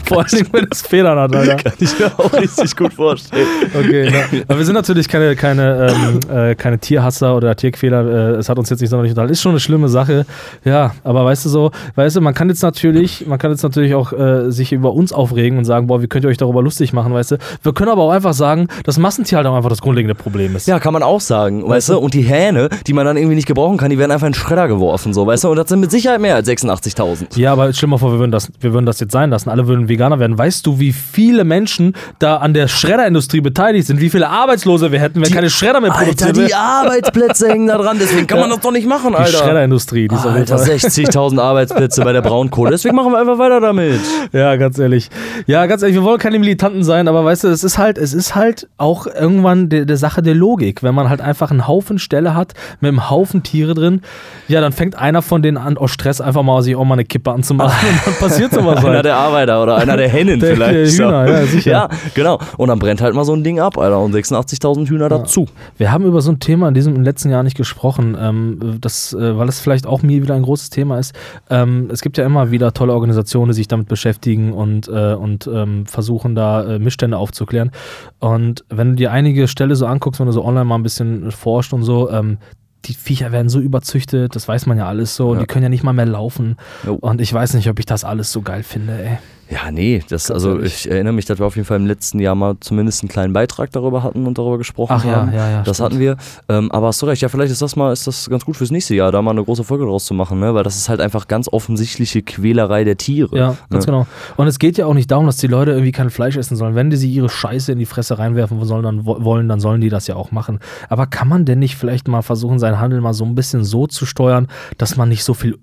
Vor 0.05 0.19
allen 0.19 0.27
Dingen, 0.27 0.47
wenn 0.51 0.67
es 0.71 0.81
Federn 0.81 1.17
hat, 1.17 1.35
Alter. 1.35 1.55
Kann 1.55 1.73
ich 1.79 1.99
mir 1.99 2.11
auch 2.17 2.33
richtig 2.33 2.75
gut 2.75 2.93
vorstellen. 2.93 3.47
Okay, 3.73 4.09
ne? 4.09 4.43
aber 4.47 4.57
wir 4.57 4.65
sind 4.65 4.75
natürlich 4.75 5.07
keine, 5.07 5.35
keine, 5.35 5.93
ähm, 5.93 6.19
äh, 6.29 6.55
keine 6.55 6.79
Tierhasser 6.79 7.35
oder 7.35 7.55
Tierquäler. 7.55 8.33
Äh, 8.35 8.37
es 8.37 8.49
hat 8.49 8.57
uns 8.59 8.69
jetzt 8.69 8.81
nicht 8.81 8.89
sonderlich 8.89 9.11
unterhalten. 9.11 9.33
Ist 9.33 9.41
schon 9.41 9.51
eine 9.51 9.59
schlimme 9.59 9.89
Sache. 9.89 10.25
Ja, 10.63 10.93
aber 11.03 11.25
weißt 11.25 11.45
du 11.45 11.49
so, 11.49 11.71
weißt 11.95 12.15
du, 12.15 12.21
man 12.21 12.33
kann 12.33 12.49
jetzt 12.49 12.61
natürlich, 12.61 13.25
man 13.27 13.39
kann 13.39 13.51
jetzt 13.51 13.63
natürlich 13.63 13.95
auch 13.95 14.13
äh, 14.13 14.51
sich 14.51 14.71
über 14.71 14.93
uns 14.93 15.13
aufregen 15.13 15.57
und 15.57 15.65
sagen, 15.65 15.87
boah, 15.87 16.01
wie 16.01 16.07
könnt 16.07 16.25
ihr 16.25 16.29
euch 16.29 16.37
darüber 16.37 16.61
lustig 16.61 16.93
machen, 16.93 17.13
weißt 17.13 17.31
du? 17.31 17.37
Wir 17.61 17.73
können 17.73 17.89
aber 17.89 18.03
auch 18.03 18.11
einfach 18.11 18.33
sagen, 18.33 18.67
dass 18.83 18.97
Massentier 18.97 19.37
halt 19.37 19.47
auch 19.47 19.55
einfach 19.55 19.69
das 19.69 19.81
grundlegende 19.81 20.15
Problem 20.15 20.55
ist. 20.55 20.67
Ja, 20.67 20.79
kann 20.79 20.93
man 20.93 21.03
auch 21.03 21.21
sagen, 21.21 21.67
weißt 21.67 21.89
du? 21.89 21.97
Und 21.99 22.13
die 22.13 22.21
Hähne, 22.21 22.69
die 22.87 22.93
man 22.93 23.05
dann 23.05 23.17
irgendwie 23.17 23.35
nicht 23.35 23.47
gebrauchen 23.47 23.77
kann, 23.77 23.89
die 23.89 23.97
werden 23.97 24.11
einfach 24.11 24.27
in 24.27 24.33
den 24.33 24.39
Schredder 24.39 24.67
geworfen, 24.67 25.13
so, 25.13 25.25
weißt 25.25 25.45
du? 25.45 25.49
Und 25.49 25.57
das 25.57 25.69
sind 25.69 25.79
mit 25.79 25.91
Sicherheit 25.91 26.21
mehr 26.21 26.35
als 26.35 26.47
86.000. 26.47 27.39
Ja, 27.39 27.53
aber 27.53 27.71
stell 27.73 27.87
dir 27.87 27.91
mal 27.91 27.97
vor, 27.97 28.11
wir 28.11 28.19
würden, 28.19 28.31
das, 28.31 28.49
wir 28.59 28.73
würden 28.73 28.85
das 28.85 28.99
jetzt 28.99 29.11
sein 29.11 29.29
lassen. 29.29 29.49
Alle 29.49 29.67
würden 29.67 29.72
Veganer 29.87 30.19
werden. 30.19 30.37
Weißt 30.37 30.65
du, 30.65 30.79
wie 30.79 30.91
viele 30.91 31.43
Menschen 31.43 31.93
da 32.19 32.37
an 32.37 32.53
der 32.53 32.67
Schredderindustrie 32.67 33.41
beteiligt 33.41 33.87
sind? 33.87 34.01
Wie 34.01 34.09
viele 34.09 34.29
Arbeitslose 34.29 34.91
wir 34.91 34.99
hätten, 34.99 35.21
wenn 35.21 35.31
keine 35.31 35.49
Schredder 35.49 35.79
mehr 35.81 35.91
Alter, 35.93 36.05
produziert 36.05 36.37
die? 36.49 36.53
Arbeitsplätze 36.53 37.49
hängen 37.49 37.67
da 37.67 37.77
dran, 37.77 37.97
deswegen 37.99 38.27
kann 38.27 38.39
man 38.39 38.49
das 38.49 38.59
doch 38.59 38.71
nicht 38.71 38.87
machen, 38.87 39.11
Die 39.11 39.17
Alter. 39.17 39.37
Schredderindustrie, 39.37 40.07
die 40.07 40.15
ist 40.15 40.25
Alter, 40.25 40.57
Fall. 40.57 40.67
60.000 40.75 41.39
Arbeitsplätze 41.39 42.01
bei 42.03 42.11
der 42.13 42.21
Braunkohle. 42.21 42.71
Deswegen 42.71 42.95
machen 42.95 43.11
wir 43.11 43.19
einfach 43.19 43.37
weiter 43.37 43.59
damit. 43.61 43.99
Ja, 44.31 44.55
ganz 44.55 44.79
ehrlich. 44.79 45.09
Ja, 45.45 45.65
ganz 45.65 45.83
ehrlich, 45.83 45.95
wir 45.95 46.03
wollen 46.03 46.17
keine 46.17 46.39
Militanten 46.39 46.83
sein, 46.83 47.07
aber 47.07 47.23
weißt 47.23 47.43
du, 47.43 47.49
es 47.49 47.63
ist 47.63 47.77
halt, 47.77 47.97
es 47.97 48.13
ist 48.13 48.33
halt 48.35 48.67
auch 48.77 49.05
irgendwann 49.05 49.69
der 49.69 49.85
der 49.85 49.97
Sache 49.97 50.21
der 50.23 50.33
Logik. 50.33 50.81
Wenn 50.81 50.95
man 50.95 51.07
halt 51.09 51.21
einfach 51.21 51.51
einen 51.51 51.67
Haufen 51.67 51.99
Ställe 51.99 52.33
hat 52.33 52.53
mit 52.79 52.89
einem 52.89 53.09
Haufen 53.11 53.43
Tiere 53.43 53.75
drin, 53.75 54.01
ja, 54.47 54.59
dann 54.59 54.71
fängt 54.71 54.95
einer 54.95 55.21
von 55.21 55.43
denen 55.43 55.57
an, 55.57 55.77
aus 55.77 55.91
Stress 55.91 56.19
einfach 56.19 56.41
mal 56.41 56.63
sich 56.63 56.75
auch 56.75 56.83
mal 56.83 56.95
eine 56.95 57.05
Kippe 57.05 57.31
anzumachen 57.31 57.87
und 57.89 58.07
dann 58.07 58.15
passiert 58.15 58.51
sowas 58.53 58.77
Einer 58.79 58.89
halt. 58.95 59.05
der 59.05 59.15
Arbeiter 59.17 59.61
oder 59.63 59.77
einer 59.77 59.97
der 59.97 60.09
Hennen 60.09 60.39
Der- 60.39 60.55
vielleicht. 60.55 60.73
der 60.75 60.87
so. 60.87 61.03
Hühner, 61.05 61.27
ja, 61.27 61.45
sicher. 61.45 61.71
Ja, 61.71 61.89
genau. 62.13 62.39
Und 62.57 62.67
dann 62.69 62.79
brennt 62.79 63.01
halt 63.01 63.15
mal 63.15 63.25
so 63.25 63.33
ein 63.33 63.43
Ding 63.43 63.59
ab, 63.59 63.77
Alter. 63.77 63.99
Und 63.99 64.13
86.000 64.15 64.87
Hühner 64.89 65.09
dazu. 65.09 65.47
Wir 65.77 65.91
haben 65.91 66.05
über 66.05 66.21
so 66.21 66.31
ein 66.31 66.39
Thema 66.39 66.67
in 66.67 66.73
diesem 66.73 66.95
im 66.95 67.03
letzten 67.03 67.29
Jahr 67.29 67.43
nicht 67.43 67.57
gesprochen, 67.57 68.15
ähm, 68.19 68.77
das, 68.81 69.13
äh, 69.13 69.37
weil 69.37 69.49
es 69.49 69.59
vielleicht 69.59 69.87
auch 69.87 70.01
mir 70.03 70.21
wieder 70.21 70.35
ein 70.35 70.43
großes 70.43 70.69
Thema 70.69 70.99
ist. 70.99 71.13
Ähm, 71.49 71.89
es 71.91 72.01
gibt 72.01 72.17
ja 72.17 72.25
immer 72.25 72.51
wieder 72.51 72.73
tolle 72.73 72.93
Organisationen, 72.93 73.49
die 73.51 73.55
sich 73.55 73.67
damit 73.67 73.87
beschäftigen 73.87 74.53
und, 74.53 74.87
äh, 74.87 75.13
und 75.13 75.47
ähm, 75.47 75.85
versuchen 75.85 76.35
da 76.35 76.63
äh, 76.75 76.79
Missstände 76.79 77.17
aufzuklären. 77.17 77.71
Und 78.19 78.63
wenn 78.69 78.89
du 78.91 78.95
dir 78.95 79.11
einige 79.11 79.47
Stelle 79.47 79.75
so 79.75 79.85
anguckst, 79.85 80.19
wenn 80.19 80.27
du 80.27 80.33
so 80.33 80.43
online 80.45 80.65
mal 80.65 80.75
ein 80.75 80.83
bisschen 80.83 81.31
forscht 81.31 81.73
und 81.73 81.83
so, 81.83 82.09
ähm, 82.09 82.37
die 82.85 82.93
Viecher 82.93 83.31
werden 83.31 83.47
so 83.47 83.59
überzüchtet, 83.59 84.35
das 84.35 84.47
weiß 84.47 84.65
man 84.65 84.77
ja 84.77 84.87
alles 84.87 85.15
so, 85.15 85.29
und 85.29 85.35
Ja. 85.35 85.41
die 85.41 85.47
können 85.47 85.63
ja 85.63 85.69
nicht 85.69 85.83
mal 85.83 85.93
mehr 85.93 86.05
laufen. 86.05 86.57
Jo. 86.85 86.95
Und 86.95 87.21
ich 87.21 87.33
weiß 87.33 87.53
nicht, 87.53 87.69
ob 87.69 87.79
ich 87.79 87.85
das 87.85 88.03
alles 88.03 88.31
so 88.33 88.41
geil 88.41 88.63
finde, 88.63 88.93
ey. 89.01 89.17
Ja, 89.53 89.71
nee, 89.71 90.01
das, 90.09 90.31
also 90.31 90.59
ich 90.59 90.89
erinnere 90.89 91.13
mich, 91.13 91.25
dass 91.25 91.37
wir 91.37 91.45
auf 91.45 91.55
jeden 91.55 91.67
Fall 91.67 91.77
im 91.77 91.85
letzten 91.85 92.17
Jahr 92.19 92.33
mal 92.33 92.55
zumindest 92.59 93.03
einen 93.03 93.09
kleinen 93.09 93.33
Beitrag 93.33 93.69
darüber 93.71 94.01
hatten 94.01 94.25
und 94.25 94.37
darüber 94.37 94.57
gesprochen 94.57 94.93
Ach 94.97 95.05
ja, 95.05 95.15
haben. 95.17 95.31
ja, 95.33 95.49
ja, 95.49 95.61
Das 95.61 95.77
stimmt. 95.77 95.91
hatten 95.91 95.99
wir. 95.99 96.17
Ähm, 96.49 96.71
aber 96.71 96.87
hast 96.87 97.01
du 97.01 97.05
recht, 97.05 97.21
ja, 97.21 97.29
vielleicht 97.29 97.51
ist 97.51 97.61
das 97.61 97.75
mal, 97.75 97.93
ist 97.93 98.07
das 98.07 98.29
ganz 98.29 98.45
gut 98.45 98.57
fürs 98.57 98.71
nächste 98.71 98.95
Jahr, 98.95 99.11
da 99.11 99.21
mal 99.21 99.31
eine 99.31 99.43
große 99.43 99.63
Folge 99.63 99.85
draus 99.85 100.05
zu 100.05 100.13
machen, 100.15 100.39
ne? 100.39 100.55
Weil 100.55 100.63
das 100.63 100.75
ist 100.77 100.89
halt 100.89 101.01
einfach 101.01 101.27
ganz 101.27 101.47
offensichtliche 101.49 102.21
Quälerei 102.23 102.83
der 102.83 102.97
Tiere. 102.97 103.37
Ja, 103.37 103.55
ganz 103.69 103.85
ne? 103.85 103.91
genau. 103.91 104.07
Und 104.37 104.47
es 104.47 104.57
geht 104.59 104.77
ja 104.77 104.85
auch 104.87 104.93
nicht 104.95 105.11
darum, 105.11 105.25
dass 105.27 105.37
die 105.37 105.47
Leute 105.47 105.71
irgendwie 105.71 105.91
kein 105.91 106.09
Fleisch 106.09 106.35
essen 106.35 106.55
sollen. 106.57 106.73
Wenn 106.75 106.89
die 106.89 106.97
sie 106.97 107.11
ihre 107.11 107.29
Scheiße 107.29 107.71
in 107.71 107.79
die 107.79 107.85
Fresse 107.85 108.17
reinwerfen 108.17 108.63
sollen, 108.65 108.83
dann, 108.83 109.05
wo- 109.05 109.23
wollen, 109.23 109.47
dann 109.49 109.59
sollen 109.59 109.81
die 109.81 109.89
das 109.89 110.07
ja 110.07 110.15
auch 110.15 110.31
machen. 110.31 110.59
Aber 110.89 111.05
kann 111.05 111.27
man 111.27 111.45
denn 111.45 111.59
nicht 111.59 111.75
vielleicht 111.75 112.07
mal 112.07 112.21
versuchen, 112.23 112.57
seinen 112.57 112.79
Handel 112.79 113.01
mal 113.01 113.13
so 113.13 113.25
ein 113.25 113.35
bisschen 113.35 113.63
so 113.63 113.87
zu 113.87 114.05
steuern, 114.05 114.47
dass 114.77 114.95
man 114.97 115.09
nicht 115.09 115.23
so 115.23 115.33
viel 115.33 115.57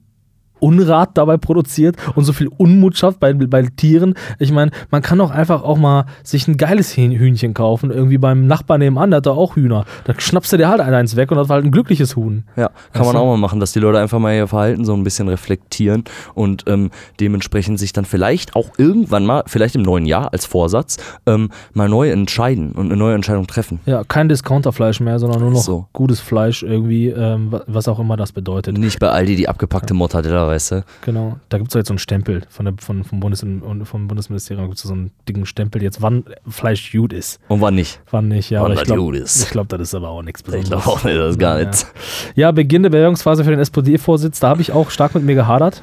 Unrat 0.61 1.11
dabei 1.19 1.37
produziert 1.37 1.97
und 2.15 2.25
so 2.25 2.33
viel 2.33 2.49
Unmut 2.57 2.97
schafft 2.97 3.21
bei, 3.21 3.33
bei 3.33 3.63
Tieren. 3.77 4.15
Ich 4.39 4.53
meine, 4.53 4.71
man 4.91 5.03
kann 5.03 5.19
doch 5.19 5.31
einfach 5.31 5.63
auch 5.63 5.77
mal 5.79 6.05
sich 6.23 6.47
ein 6.49 6.57
geiles 6.57 6.97
Hühnchen 6.97 7.55
kaufen. 7.55 7.91
Irgendwie 7.91 8.19
beim 8.19 8.47
Nachbarn 8.47 8.81
nebenan, 8.81 9.11
der 9.11 9.19
hat 9.19 9.27
da 9.27 9.31
auch 9.33 9.57
Hühner. 9.57 9.85
Da 10.05 10.15
schnappst 10.17 10.53
du 10.53 10.57
dir 10.57 10.69
halt 10.69 10.81
eins 10.81 11.17
weg 11.17 11.31
und 11.31 11.37
das 11.39 11.49
war 11.49 11.55
halt 11.57 11.65
ein 11.65 11.71
glückliches 11.71 12.17
Huhn. 12.17 12.45
Ja, 12.57 12.71
kann 12.93 13.03
Weißt 13.03 13.13
man 13.15 13.23
auch 13.23 13.27
mal 13.27 13.37
machen, 13.39 13.61
dass 13.61 13.73
die 13.73 13.79
Leute 13.81 13.99
einfach 13.99 14.19
mal 14.19 14.35
ihr 14.35 14.47
Verhalten 14.47 14.85
so 14.85 14.95
ein 14.95 15.05
bisschen 15.05 15.29
reflektieren 15.29 16.05
und 16.35 16.65
ähm, 16.67 16.91
dementsprechend 17.21 17.79
sich 17.79 17.93
dann 17.93 18.05
vielleicht 18.05 18.57
auch 18.57 18.71
irgendwann 18.79 19.25
mal, 19.27 19.43
vielleicht 19.47 19.75
im 19.75 19.83
neuen 19.83 20.07
Jahr 20.07 20.33
als 20.33 20.47
Vorsatz, 20.47 20.97
ähm, 21.27 21.51
mal 21.73 21.89
neu 21.89 22.11
entscheiden 22.11 22.73
und 22.73 22.87
eine 22.87 22.97
neue 22.97 23.15
Entscheidung 23.15 23.47
treffen. 23.47 23.81
Ja, 23.87 24.03
kein 24.05 24.29
Discounterfleisch 24.29 25.01
mehr, 25.01 25.19
sondern 25.19 25.41
nur 25.41 25.51
noch 25.53 25.63
So. 25.63 25.87
gutes 25.93 26.21
Fleisch 26.21 26.63
irgendwie, 26.63 27.09
ähm, 27.09 27.53
wa- 27.53 27.63
was 27.67 27.89
auch 27.89 27.99
immer 27.99 28.17
das 28.17 28.33
bedeutet. 28.33 28.77
Nicht 28.79 28.99
bei 28.99 29.09
Aldi 29.09 29.37
die 29.37 29.49
abgepackte 29.49 29.95
Mortadella, 29.95 30.50
weißt 30.51 30.71
du? 30.73 30.85
Genau. 31.05 31.39
Da 31.49 31.59
gibt 31.59 31.71
es 31.71 31.75
jetzt 31.75 31.89
so 31.89 31.93
einen 31.93 31.99
Stempel 31.99 32.43
von 32.49 32.67
der, 32.67 32.75
von, 32.79 33.05
vom, 33.05 33.21
Bundes 33.21 33.43
und 33.43 33.85
vom 33.87 34.09
Bundesministerium. 34.09 34.67
gibt 34.67 34.77
es 34.77 34.83
so 34.83 34.93
einen 34.93 35.11
dicken 35.29 35.47
Stempel 35.47 35.83
jetzt, 35.83 36.03
wann 36.03 36.25
Fleisch 36.49 36.93
gut 36.93 37.13
ist. 37.13 37.41
Und 37.49 37.61
wann 37.61 37.75
nicht? 37.75 38.01
Wann 38.11 38.29
nicht, 38.29 38.51
ja. 38.51 38.63
Wann 38.63 38.73
ich 38.73 38.79
das 38.81 38.87
glaube, 38.87 39.03
gut 39.03 39.17
ist. 39.17 39.45
ich 39.45 39.51
glaub, 39.51 39.69
das 39.69 39.81
ist 39.81 39.95
aber 39.95 40.09
auch 40.11 40.23
nichts 40.23 40.41
Ich 40.41 40.47
Besonderes. 40.47 40.71
glaube 40.71 40.87
auch 40.87 41.05
nicht, 41.05 41.17
das 41.17 41.31
ist 41.33 41.39
gar 41.39 41.59
Ja. 41.59 41.65
nichts. 41.65 41.87
Ja, 42.35 42.51
Beginn 42.53 42.83
der 42.83 42.91
Bewerbungsphase 42.91 43.45
für 43.45 43.51
den 43.51 43.61
SPD-Vorsitz, 43.61 44.41
da 44.41 44.49
habe 44.51 44.61
ich 44.61 44.73
auch 44.73 44.91
stark 44.91 45.15
mit 45.15 45.25
mir 45.25 45.35
gehadert. 45.35 45.83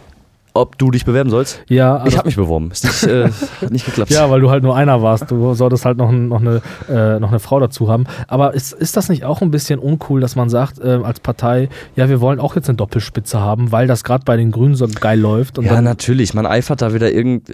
Ob 0.58 0.78
du 0.78 0.92
dich 0.92 1.06
bewerben 1.06 1.30
sollst? 1.30 1.62
Ja, 1.70 1.98
Ich 1.98 2.04
also- 2.06 2.18
habe 2.18 2.28
mich 2.28 2.36
beworben. 2.36 2.72
Ist 2.72 2.84
nicht, 2.84 3.04
äh, 3.04 3.30
hat 3.62 3.72
nicht 3.72 3.86
geklappt. 3.86 4.12
ja, 4.12 4.30
weil 4.30 4.42
du 4.42 4.50
halt 4.50 4.64
nur 4.64 4.76
einer 4.76 5.02
warst. 5.02 5.30
Du 5.30 5.54
solltest 5.54 5.86
halt 5.86 5.98
noch, 5.98 6.12
noch, 6.12 6.42
eine, 6.42 6.62
äh, 6.90 7.20
noch 7.20 7.30
eine 7.30 7.40
Frau 7.40 7.60
dazu 7.60 7.90
haben. 7.90 8.06
Aber 8.28 8.54
ist, 8.54 8.74
ist 8.74 8.98
das 8.98 9.10
nicht 9.10 9.24
auch 9.24 9.42
ein 9.42 9.52
bisschen 9.52 9.80
uncool, 9.80 10.20
dass 10.22 10.36
man 10.36 10.50
sagt, 10.50 10.80
äh, 10.80 11.00
als 11.04 11.20
Partei, 11.20 11.70
ja, 11.96 12.10
wir 12.10 12.22
wollen 12.22 12.40
auch 12.40 12.56
jetzt 12.56 12.70
eine 12.70 12.76
Doppelspitze 12.78 13.40
haben, 13.40 13.72
weil 13.72 13.88
das 13.88 14.04
gerade 14.04 14.24
bei 14.26 14.36
den 14.38 14.52
Grünen 14.52 14.76
so 14.76 14.88
geil 14.88 15.20
läuft? 15.20 15.58
Und 15.60 15.66
Ja, 15.66 15.76
dann, 15.76 15.84
natürlich. 15.84 16.34
Man 16.34 16.46
eifert 16.46 16.82
da 16.82 16.94
wieder 16.94 17.12
irgend, 17.12 17.50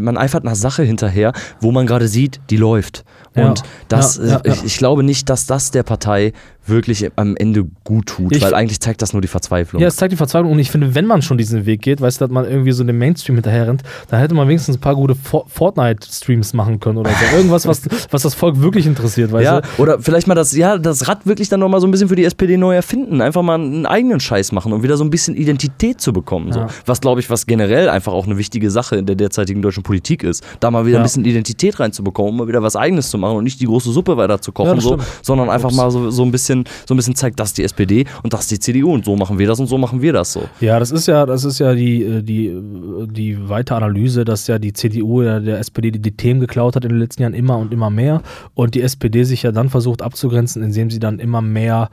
man 0.00 0.16
eifert 0.16 0.44
nach 0.44 0.54
Sache 0.54 0.82
hinterher, 0.82 1.32
wo 1.60 1.72
man 1.72 1.86
gerade 1.86 2.08
sieht, 2.08 2.40
die 2.50 2.56
läuft. 2.56 3.04
Ja. 3.34 3.48
Und 3.48 3.62
das, 3.88 4.16
Ja, 4.18 4.24
ja, 4.24 4.36
äh, 4.44 4.50
Ich, 4.52 4.64
ich 4.64 4.76
glaube 4.78 5.02
nicht, 5.02 5.28
dass 5.28 5.46
das 5.46 5.70
der 5.70 5.82
Partei 5.82 6.32
wirklich 6.66 7.10
am 7.16 7.36
Ende 7.36 7.64
gut 7.84 8.06
tut, 8.06 8.34
Ich- 8.34 8.42
weil 8.42 8.54
eigentlich 8.54 8.80
zeigt 8.80 9.02
das 9.02 9.12
nur 9.12 9.22
die 9.22 9.28
Verzweiflung. 9.28 9.80
Ja, 9.82 9.88
es 9.88 9.96
zeigt 9.96 10.12
die 10.12 10.16
Verzweiflung 10.16 10.52
und 10.52 10.58
ich 10.58 10.70
finde, 10.70 10.94
wenn 10.94 11.06
man 11.06 11.22
schon 11.22 11.38
diesen 11.38 11.66
Weg 11.66 11.82
geht, 11.82 12.00
weißt 12.00 12.20
du, 12.20 12.24
dass 12.26 12.32
man 12.32 12.44
irgendwie 12.44 12.72
so 12.72 12.84
dem 12.84 12.98
Mainstream 12.98 13.36
hinterher 13.36 13.66
rennt, 13.68 13.82
dann 14.08 14.20
hätte 14.20 14.34
man 14.34 14.48
wenigstens 14.48 14.76
ein 14.76 14.80
paar 14.80 14.94
gute 14.94 15.14
For- 15.14 15.44
Fortnite-Streams 15.48 16.52
machen 16.54 16.80
können 16.80 16.98
oder 16.98 17.10
so. 17.10 17.36
Irgendwas, 17.36 17.66
was, 17.66 17.82
was 18.10 18.22
das 18.22 18.34
Volk 18.34 18.60
wirklich 18.60 18.86
interessiert, 18.86 19.32
weißt 19.32 19.44
ja, 19.44 19.60
du? 19.60 19.82
oder 19.82 19.98
vielleicht 19.98 20.26
mal 20.26 20.34
das, 20.34 20.54
ja, 20.56 20.78
das 20.78 21.08
Rad 21.08 21.26
wirklich 21.26 21.48
dann 21.48 21.60
nochmal 21.60 21.80
so 21.80 21.86
ein 21.86 21.90
bisschen 21.90 22.08
für 22.08 22.16
die 22.16 22.24
SPD 22.24 22.56
neu 22.56 22.74
erfinden. 22.74 23.20
Einfach 23.20 23.42
mal 23.42 23.54
einen 23.54 23.86
eigenen 23.86 24.20
Scheiß 24.20 24.52
machen 24.52 24.72
und 24.72 24.82
wieder 24.82 24.96
so 24.96 25.04
ein 25.04 25.10
bisschen 25.10 25.34
Identität 25.36 26.00
zu 26.00 26.12
bekommen. 26.12 26.52
So. 26.52 26.60
Ja. 26.60 26.66
Was, 26.86 27.00
glaube 27.00 27.20
ich, 27.20 27.30
was 27.30 27.46
generell 27.46 27.88
einfach 27.88 28.12
auch 28.12 28.26
eine 28.26 28.38
wichtige 28.38 28.70
Sache 28.70 28.96
in 28.96 29.06
der 29.06 29.16
derzeitigen 29.16 29.62
deutschen 29.62 29.82
Politik 29.82 30.22
ist. 30.22 30.44
Da 30.60 30.70
mal 30.70 30.86
wieder 30.86 30.94
Ja. 30.96 31.00
ein 31.00 31.04
bisschen 31.04 31.24
Identität 31.24 31.78
reinzubekommen, 31.80 32.30
um 32.32 32.36
mal 32.38 32.48
wieder 32.48 32.62
was 32.62 32.76
Eigenes 32.76 33.10
zu 33.10 33.18
machen 33.18 33.36
und 33.36 33.44
nicht 33.44 33.60
die 33.60 33.66
große 33.66 33.90
Suppe 33.92 34.16
weiter 34.16 34.40
zu 34.40 34.52
kochen, 34.52 34.80
so, 34.80 34.98
sondern 35.22 35.50
einfach 35.50 35.68
Ups. 35.68 35.76
mal 35.76 35.90
so, 35.90 36.10
so, 36.10 36.22
ein 36.24 36.30
bisschen, 36.30 36.53
so 36.86 36.94
ein 36.94 36.96
bisschen 36.96 37.14
zeigt, 37.14 37.40
das 37.40 37.48
ist 37.48 37.58
die 37.58 37.64
SPD 37.64 38.04
und 38.22 38.32
das 38.32 38.42
ist 38.42 38.50
die 38.52 38.58
CDU 38.60 38.94
und 38.94 39.04
so 39.04 39.16
machen 39.16 39.38
wir 39.38 39.46
das 39.46 39.58
und 39.58 39.66
so 39.66 39.76
machen 39.78 40.00
wir 40.00 40.12
das 40.12 40.32
so. 40.32 40.42
Ja, 40.60 40.78
das 40.78 40.90
ist 40.92 41.06
ja, 41.06 41.26
das 41.26 41.44
ist 41.44 41.58
ja 41.58 41.74
die, 41.74 42.02
äh, 42.02 42.22
die, 42.22 42.46
äh, 42.46 43.06
die 43.06 43.48
weite 43.48 43.74
Analyse, 43.74 44.24
dass 44.24 44.46
ja 44.46 44.58
die 44.58 44.72
CDU 44.72 45.22
ja 45.22 45.40
der 45.40 45.58
SPD 45.58 45.90
die, 45.90 46.00
die 46.00 46.16
Themen 46.16 46.40
geklaut 46.40 46.76
hat 46.76 46.84
in 46.84 46.90
den 46.90 46.98
letzten 46.98 47.22
Jahren 47.22 47.34
immer 47.34 47.58
und 47.58 47.72
immer 47.72 47.90
mehr 47.90 48.22
und 48.54 48.74
die 48.74 48.82
SPD 48.82 49.24
sich 49.24 49.42
ja 49.42 49.52
dann 49.52 49.68
versucht 49.68 50.02
abzugrenzen, 50.02 50.62
indem 50.62 50.90
sie 50.90 51.00
dann 51.00 51.18
immer 51.18 51.42
mehr 51.42 51.90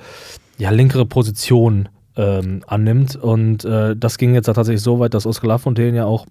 ja, 0.57 0.70
linkere 0.70 1.05
Positionen 1.05 1.89
ähm, 2.16 2.64
annimmt. 2.68 3.16
Und 3.16 3.66
äh, 3.66 3.95
das 3.95 4.18
ging 4.18 4.34
jetzt 4.34 4.45
tatsächlich 4.45 4.82
so 4.82 4.99
weit, 4.99 5.14
dass 5.14 5.26
Oskar 5.26 5.47
Lafontaine 5.47 5.97
ja 5.97 6.05
auch 6.05 6.26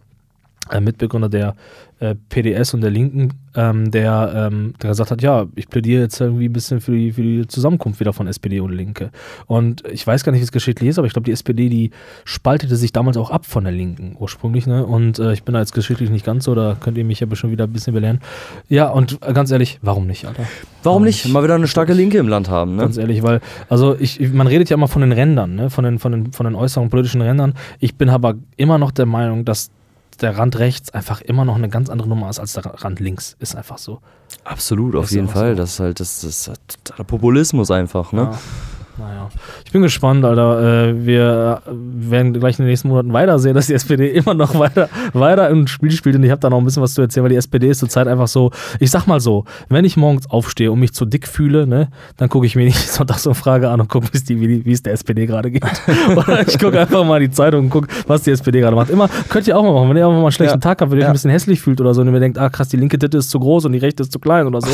Mitbegründer 0.78 1.28
der 1.28 1.54
äh, 1.98 2.14
PDS 2.30 2.72
und 2.74 2.80
der 2.82 2.90
Linken, 2.90 3.32
ähm, 3.56 3.90
der, 3.90 4.32
ähm, 4.50 4.74
der 4.80 4.90
gesagt 4.90 5.10
hat, 5.10 5.20
ja, 5.20 5.46
ich 5.56 5.68
plädiere 5.68 6.02
jetzt 6.02 6.20
irgendwie 6.20 6.48
ein 6.48 6.52
bisschen 6.52 6.80
für 6.80 6.92
die, 6.92 7.12
für 7.12 7.22
die 7.22 7.46
Zusammenkunft 7.46 7.98
wieder 8.00 8.12
von 8.12 8.26
SPD 8.26 8.60
und 8.60 8.72
Linke. 8.72 9.10
Und 9.46 9.82
ich 9.90 10.06
weiß 10.06 10.24
gar 10.24 10.32
nicht, 10.32 10.40
wie 10.40 10.44
es 10.44 10.52
geschichtlich 10.52 10.88
ist, 10.90 10.98
aber 10.98 11.06
ich 11.06 11.12
glaube, 11.12 11.26
die 11.26 11.32
SPD, 11.32 11.68
die 11.68 11.90
spaltete 12.24 12.76
sich 12.76 12.92
damals 12.92 13.16
auch 13.16 13.30
ab 13.30 13.44
von 13.44 13.64
der 13.64 13.72
Linken 13.72 14.16
ursprünglich. 14.18 14.66
Ne? 14.66 14.86
Und 14.86 15.18
äh, 15.18 15.32
ich 15.32 15.42
bin 15.42 15.52
da 15.52 15.58
jetzt 15.60 15.74
geschichtlich 15.74 16.08
nicht 16.10 16.24
ganz 16.24 16.44
so, 16.44 16.54
da 16.54 16.76
könnt 16.78 16.96
ihr 16.96 17.04
mich 17.04 17.20
ja 17.20 17.26
bestimmt 17.26 17.52
wieder 17.52 17.64
ein 17.64 17.72
bisschen 17.72 17.92
belehren. 17.92 18.20
Ja, 18.68 18.88
und 18.88 19.18
äh, 19.26 19.32
ganz 19.32 19.50
ehrlich, 19.50 19.78
warum 19.82 20.06
nicht, 20.06 20.24
Alter? 20.26 20.44
Warum 20.82 21.02
nicht? 21.04 21.28
Mal 21.28 21.42
wieder 21.42 21.56
eine 21.56 21.66
starke 21.68 21.92
Linke 21.92 22.16
im 22.18 22.28
Land 22.28 22.48
haben, 22.48 22.76
ne? 22.76 22.82
Ganz 22.82 22.96
ehrlich, 22.96 23.22
weil, 23.22 23.40
also 23.68 23.96
ich- 23.98 24.32
man 24.32 24.46
redet 24.46 24.70
ja 24.70 24.74
immer 24.76 24.88
von 24.88 25.02
den 25.02 25.12
Rändern, 25.12 25.54
ne? 25.56 25.68
von, 25.70 25.84
den, 25.84 25.98
von, 25.98 26.12
den, 26.12 26.32
von 26.32 26.44
den 26.46 26.54
äußeren 26.54 26.88
politischen 26.88 27.20
Rändern. 27.20 27.54
Ich 27.78 27.96
bin 27.96 28.08
aber 28.08 28.36
immer 28.56 28.78
noch 28.78 28.90
der 28.90 29.06
Meinung, 29.06 29.44
dass 29.44 29.70
der 30.22 30.36
Rand 30.36 30.58
rechts 30.58 30.90
einfach 30.90 31.20
immer 31.20 31.44
noch 31.44 31.56
eine 31.56 31.68
ganz 31.68 31.90
andere 31.90 32.08
Nummer 32.08 32.30
ist 32.30 32.38
als 32.38 32.52
der 32.52 32.64
Rand 32.66 33.00
links. 33.00 33.36
Ist 33.38 33.56
einfach 33.56 33.78
so. 33.78 34.00
Absolut, 34.44 34.96
auf 34.96 35.10
jeden 35.10 35.28
Fall. 35.28 35.50
so. 35.50 35.56
Das 35.62 35.70
ist 35.72 35.80
halt, 35.80 36.00
das, 36.00 36.20
das 36.20 36.48
ist 36.48 36.52
totaler 36.84 37.04
Populismus 37.04 37.70
einfach, 37.70 38.12
ne? 38.12 38.22
Ja. 38.22 38.38
Naja. 39.00 39.28
Ich 39.64 39.72
bin 39.72 39.82
gespannt, 39.82 40.24
Alter. 40.24 40.88
Äh, 40.90 41.06
wir 41.06 41.62
werden 41.66 42.34
gleich 42.34 42.58
in 42.58 42.64
den 42.64 42.70
nächsten 42.70 42.88
Monaten 42.88 43.12
weiter 43.12 43.38
sehen, 43.38 43.54
dass 43.54 43.66
die 43.68 43.74
SPD 43.74 44.08
immer 44.10 44.34
noch 44.34 44.58
weiter, 44.58 44.88
weiter 45.14 45.48
im 45.48 45.66
Spiel 45.66 45.90
spielt. 45.92 46.16
Und 46.16 46.22
ich 46.24 46.30
habe 46.30 46.40
da 46.40 46.50
noch 46.50 46.58
ein 46.58 46.64
bisschen 46.64 46.82
was 46.82 46.94
zu 46.94 47.00
erzählen, 47.02 47.24
weil 47.24 47.30
die 47.30 47.36
SPD 47.36 47.68
ist 47.68 47.78
zurzeit 47.78 48.06
einfach 48.08 48.28
so, 48.28 48.50
ich 48.78 48.90
sag 48.90 49.06
mal 49.06 49.20
so, 49.20 49.44
wenn 49.68 49.84
ich 49.84 49.96
morgens 49.96 50.28
aufstehe 50.30 50.70
und 50.70 50.80
mich 50.80 50.92
zu 50.92 51.04
dick 51.06 51.26
fühle, 51.26 51.66
ne, 51.66 51.88
dann 52.18 52.28
gucke 52.28 52.46
ich 52.46 52.56
mir 52.56 52.64
nicht 52.64 52.76
Sonntagsumfrage 52.92 53.68
an 53.70 53.80
und 53.80 53.88
gucke, 53.88 54.08
wie, 54.12 54.64
wie 54.64 54.72
es 54.72 54.82
der 54.82 54.92
SPD 54.92 55.26
gerade 55.26 55.50
geht. 55.50 55.64
Oder 56.16 56.46
ich 56.46 56.58
gucke 56.58 56.78
einfach 56.78 57.04
mal 57.04 57.20
die 57.20 57.30
Zeitung 57.30 57.64
und 57.64 57.70
gucke, 57.70 57.88
was 58.06 58.22
die 58.22 58.30
SPD 58.32 58.60
gerade 58.60 58.76
macht. 58.76 58.90
Immer, 58.90 59.08
könnt 59.28 59.46
ihr 59.48 59.56
auch 59.56 59.62
mal 59.62 59.72
machen, 59.72 59.90
wenn 59.90 59.96
ihr 59.96 60.04
einfach 60.06 60.18
mal 60.18 60.24
einen 60.26 60.32
schlechten 60.32 60.56
Ja. 60.58 60.60
Tag 60.60 60.80
habt, 60.80 60.90
wenn 60.90 60.98
ihr 60.98 61.02
euch 61.02 61.04
Ja. 61.04 61.10
ein 61.10 61.14
bisschen 61.14 61.30
hässlich 61.30 61.60
fühlt 61.60 61.80
oder 61.80 61.94
so 61.94 62.02
und 62.02 62.12
ihr 62.12 62.20
denkt, 62.20 62.38
ah 62.38 62.50
krass, 62.50 62.68
die 62.68 62.76
linke 62.76 62.98
Titte 62.98 63.18
ist 63.18 63.30
zu 63.30 63.38
groß 63.40 63.64
und 63.64 63.72
die 63.72 63.78
rechte 63.78 64.02
ist 64.02 64.12
zu 64.12 64.18
klein 64.18 64.46
oder 64.46 64.60
so, 64.60 64.68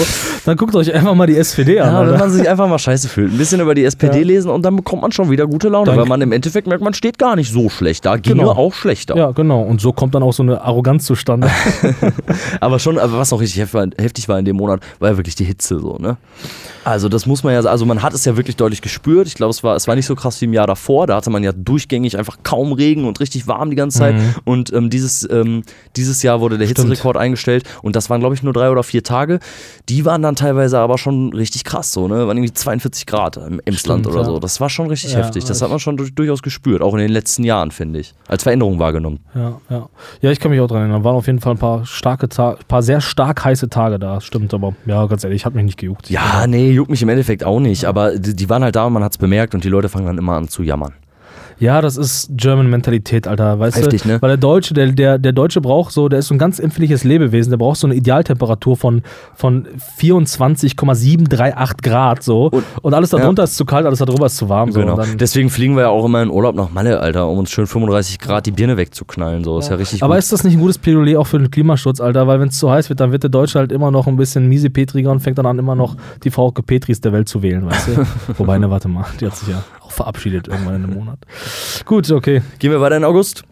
dann 0.45 0.57
guckt 0.57 0.75
euch 0.75 0.93
einfach 0.93 1.15
mal 1.15 1.27
die 1.27 1.37
SPD 1.37 1.79
an. 1.81 1.93
Ja, 1.93 2.11
wenn 2.13 2.19
man 2.19 2.31
sich 2.31 2.49
einfach 2.49 2.69
mal 2.69 2.79
scheiße 2.79 3.09
fühlt, 3.09 3.33
ein 3.33 3.39
bisschen 3.39 3.61
über 3.61 3.75
die 3.75 3.85
SPD 3.85 4.16
Ja. 4.21 4.27
lesen 4.27 4.51
und 4.51 4.63
dann 4.63 4.77
bekommt 4.77 5.03
man 5.03 5.13
schon 5.13 5.31
wieder 5.31 5.47
gute 5.47 5.69
Laune, 5.69 5.87
Dann- 5.87 5.97
weil 5.99 6.07
man 6.07 6.21
im 6.21 6.33
Endeffekt 6.33 6.67
merkt, 6.67 6.83
man 6.83 6.95
steht 6.95 7.19
gar 7.19 7.37
nicht 7.37 7.53
so 7.53 7.69
schlecht 7.69 8.05
da, 8.07 8.17
ginge 8.17 8.41
Genau. 8.41 8.53
auch 8.53 8.75
schlechter. 8.75 9.17
Ja, 9.17 9.31
genau. 9.33 9.63
Und 9.63 9.81
so 9.81 9.93
kommt 9.93 10.15
dann 10.15 10.23
auch 10.23 10.33
so 10.33 10.43
eine 10.43 10.61
Arroganz 10.63 11.05
zustande. 11.05 11.49
Aber 12.61 12.79
schon, 12.79 12.99
aber 12.99 13.19
was 13.19 13.33
auch 13.33 13.41
richtig 13.41 13.61
heftig 13.99 14.29
war 14.29 14.39
in 14.39 14.45
dem 14.45 14.57
Monat, 14.57 14.81
war 14.99 15.11
ja 15.11 15.17
wirklich 15.17 15.35
die 15.35 15.45
Hitze 15.45 15.79
so, 15.79 15.97
ne? 15.99 16.17
Also 16.85 17.09
das 17.09 17.27
muss 17.27 17.43
man 17.43 17.53
ja, 17.53 17.63
sa- 17.63 17.71
also 17.71 17.85
man 17.85 18.03
hat 18.03 18.15
es 18.15 18.25
ja 18.25 18.37
wirklich 18.37 18.55
deutlich 18.57 18.81
gespürt. 18.81 19.27
Ich 19.27 19.35
glaube, 19.35 19.51
es 19.51 19.65
war, 19.65 19.75
es 19.75 19.89
war 19.89 19.97
nicht 19.97 20.07
so 20.07 20.15
krass 20.15 20.41
wie 20.41 20.45
im 20.45 20.53
Jahr 20.53 20.69
davor. 20.69 21.07
Da 21.09 21.17
hatte 21.17 21.31
man 21.31 21.43
ja 21.43 21.51
durchgängig 21.53 22.17
einfach 22.17 22.39
kaum 22.45 22.73
Regen 22.73 23.07
und 23.07 23.19
richtig 23.19 23.49
warm 23.49 23.71
die 23.71 23.77
ganze 23.77 23.99
Zeit. 23.99 24.15
Mhm. 24.15 24.35
Und 24.45 24.73
ähm, 24.73 24.89
dieses, 24.91 25.29
ähm, 25.29 25.63
dieses 25.97 26.23
Jahr 26.23 26.41
wurde 26.41 26.59
der. 26.59 26.67
Hitzerekord 26.67 27.17
eingestellt 27.17 27.65
und 27.83 27.97
das 27.97 28.11
waren, 28.11 28.21
glaube 28.21 28.35
ich, 28.35 28.43
nur 28.43 28.53
drei 28.53 28.71
oder 28.71 28.83
vier 28.83 29.03
Tage. 29.03 29.39
Die 29.89 30.05
waren 30.05 30.21
dann 30.23 30.37
teilweise 30.37 30.79
aber 30.79 30.99
schon 30.99 31.33
richtig 31.33 31.65
krass, 31.65 31.93
so, 31.93 32.07
ne? 32.09 32.27
Waren 32.27 32.37
irgendwie 32.37 32.53
42 32.53 33.07
Grad 33.07 33.37
im 33.37 33.61
Emsland 33.65 34.06
Stimmt, 34.07 34.17
oder 34.21 34.29
ja. 34.29 34.35
so. 34.35 34.39
Das 34.39 34.61
war 34.61 34.71
schon 34.71 34.87
richtig 34.89 35.13
Ja, 35.13 35.19
heftig. 35.19 35.45
Das 35.45 35.63
hat 35.63 35.71
man 35.71 35.79
schon 35.79 35.97
durch, 35.97 36.15
durchaus 36.15 36.43
gespürt, 36.43 36.83
auch 36.83 36.95
in 36.95 37.01
den 37.01 37.11
letzten 37.11 37.45
Jahren, 37.45 37.71
finde 37.71 38.01
ich. 38.01 38.15
Als 38.29 38.43
Veränderung 38.43 38.79
wahrgenommen. 38.79 39.21
ja, 39.35 39.61
ja. 39.71 39.89
Ja, 40.21 40.31
ich 40.31 40.41
kann 40.41 40.51
mich 40.51 40.61
auch 40.61 40.67
dran 40.67 40.81
erinnern. 40.81 41.05
Waren 41.05 41.17
auf 41.17 41.27
jeden 41.27 41.41
Fall 41.41 41.53
ein 41.55 41.59
paar 41.59 41.85
starke 41.87 42.29
Tage, 42.29 42.59
paar 42.67 42.83
sehr 42.83 43.01
stark 43.01 43.45
heiße 43.45 43.69
Tage 43.69 43.99
da. 43.99 44.21
Stimmt, 44.21 44.53
aber 44.55 44.75
ja, 44.87 45.07
ganz 45.07 45.25
ehrlich, 45.25 45.45
hat 45.45 45.55
mich 45.55 45.65
nicht 45.65 45.79
gejuckt. 45.79 46.11
Ja, 46.11 46.47
nee, 46.47 46.71
juckt 46.71 46.91
mich 46.91 47.03
im 47.03 47.09
Endeffekt 47.09 47.45
auch 47.45 47.61
nicht. 47.61 47.85
Aber 47.85 48.19
die, 48.19 48.35
die 48.35 48.49
waren 48.49 48.63
halt 48.63 48.77
da 48.77 48.87
und 48.87 48.93
man 48.93 49.05
hat 49.05 49.13
es 49.13 49.19
bemerkt 49.19 49.55
und 49.55 49.65
die 49.65 49.69
Leute 49.69 49.89
fangen 49.89 50.07
dann 50.07 50.19
immer 50.19 50.35
an 50.35 50.49
zu 50.49 50.63
jammern. 50.63 50.95
Ja, 51.59 51.81
das 51.81 51.97
ist 51.97 52.29
German 52.33 52.69
Mentalität, 52.69 53.27
Alter, 53.27 53.59
weißt 53.59 53.79
Heftig, 53.79 54.03
du? 54.03 54.09
ne? 54.09 54.23
Weil 54.23 54.29
der 54.29 54.37
Deutsche, 54.37 54.75
der, 54.75 54.93
der, 54.93 55.19
der 55.19 55.33
Deutsche 55.33 55.61
braucht 55.63 55.91
so, 55.93 56.09
der 56.09 56.19
ist 56.19 56.27
so 56.29 56.35
ein 56.35 56.39
ganz 56.39 56.59
empfindliches 56.59 57.03
Lebewesen, 57.05 57.51
der 57.51 57.57
braucht 57.57 57.79
so 57.79 57.87
eine 57.87 57.95
Idealtemperatur 57.97 58.77
von, 58.77 59.03
von 59.35 59.67
24,738 59.97 61.77
Grad 61.83 62.23
so. 62.23 62.47
Und, 62.47 62.65
Und- 62.83 62.95
alles 62.95 63.11
darunter 63.11 63.43
ja. 63.43 63.45
ist 63.45 63.57
zu 63.57 63.65
kalt, 63.65 63.87
alles 63.87 63.99
darüber 63.99 64.27
ist 64.27 64.37
zu 64.37 64.49
warm. 64.49 64.73
So. 64.73 64.81
Genau. 64.81 65.01
Deswegen 65.19 65.51
fliegen 65.51 65.77
wir 65.77 65.83
ja 65.85 65.89
auch 65.89 66.05
immer 66.05 66.23
in 66.23 66.31
Urlaub 66.31 66.55
nach 66.55 66.71
Malle, 66.71 67.01
Alter, 67.01 67.29
um 67.29 67.39
uns 67.39 67.51
schön 67.51 67.67
35 67.67 68.19
Grad 68.19 68.47
die 68.47 68.51
Birne 68.51 68.77
wegzuknallen. 68.77 69.45
So 69.45 69.59
ist 69.59 69.69
ja 69.71 69.77
richtig 69.77 70.03
aber 70.03 70.15
gut. 70.15 70.19
ist 70.21 70.33
das 70.33 70.45
nicht 70.45 70.55
ein 70.55 70.61
gutes 70.61 70.79
Plädoyer 70.79 71.21
auch 71.21 71.27
für 71.27 71.39
den 71.39 71.51
Klimaschutz, 71.51 72.01
Alter? 72.01 72.27
Weil 72.27 72.41
wenn 72.41 72.49
es 72.49 72.59
zu 72.59 72.71
heiß 72.71 72.89
wird, 72.89 73.01
dann 73.01 73.13
wird 73.13 73.23
der 73.23 73.31
Deutsche 73.31 73.59
halt 73.59 73.73
immer 73.73 73.91
noch 73.91 74.07
ein 74.07 74.17
bisschen 74.17 74.49
miesepetriger 74.49 75.11
und 75.11 75.21
fängt 75.21 75.39
dann 75.39 75.47
an, 75.47 75.59
immer 75.59 75.75
noch 75.75 75.97
die 76.25 76.31
Frau 76.31 76.51
Petris 76.51 77.01
der 77.01 77.13
Welt 77.13 77.29
zu 77.29 77.43
wählen, 77.43 77.67
weißt 77.67 77.89
du? 77.89 78.07
Wobei, 78.39 78.59
ne, 78.59 78.71
warte 78.71 78.89
mal, 78.89 79.05
die 79.21 79.27
hat 79.27 79.37
sich 79.37 79.49
ja 79.49 79.63
verabschiedet 79.97 80.49
irgendwann 80.49 80.77
in 80.77 80.85
einem 80.85 80.95
Monat. 80.95 81.19
Gut, 81.85 82.11
okay. 82.11 82.43
Gehen 82.59 82.71
wir 82.71 82.81
weiter 82.81 82.97
in 82.97 83.05
August? 83.05 83.45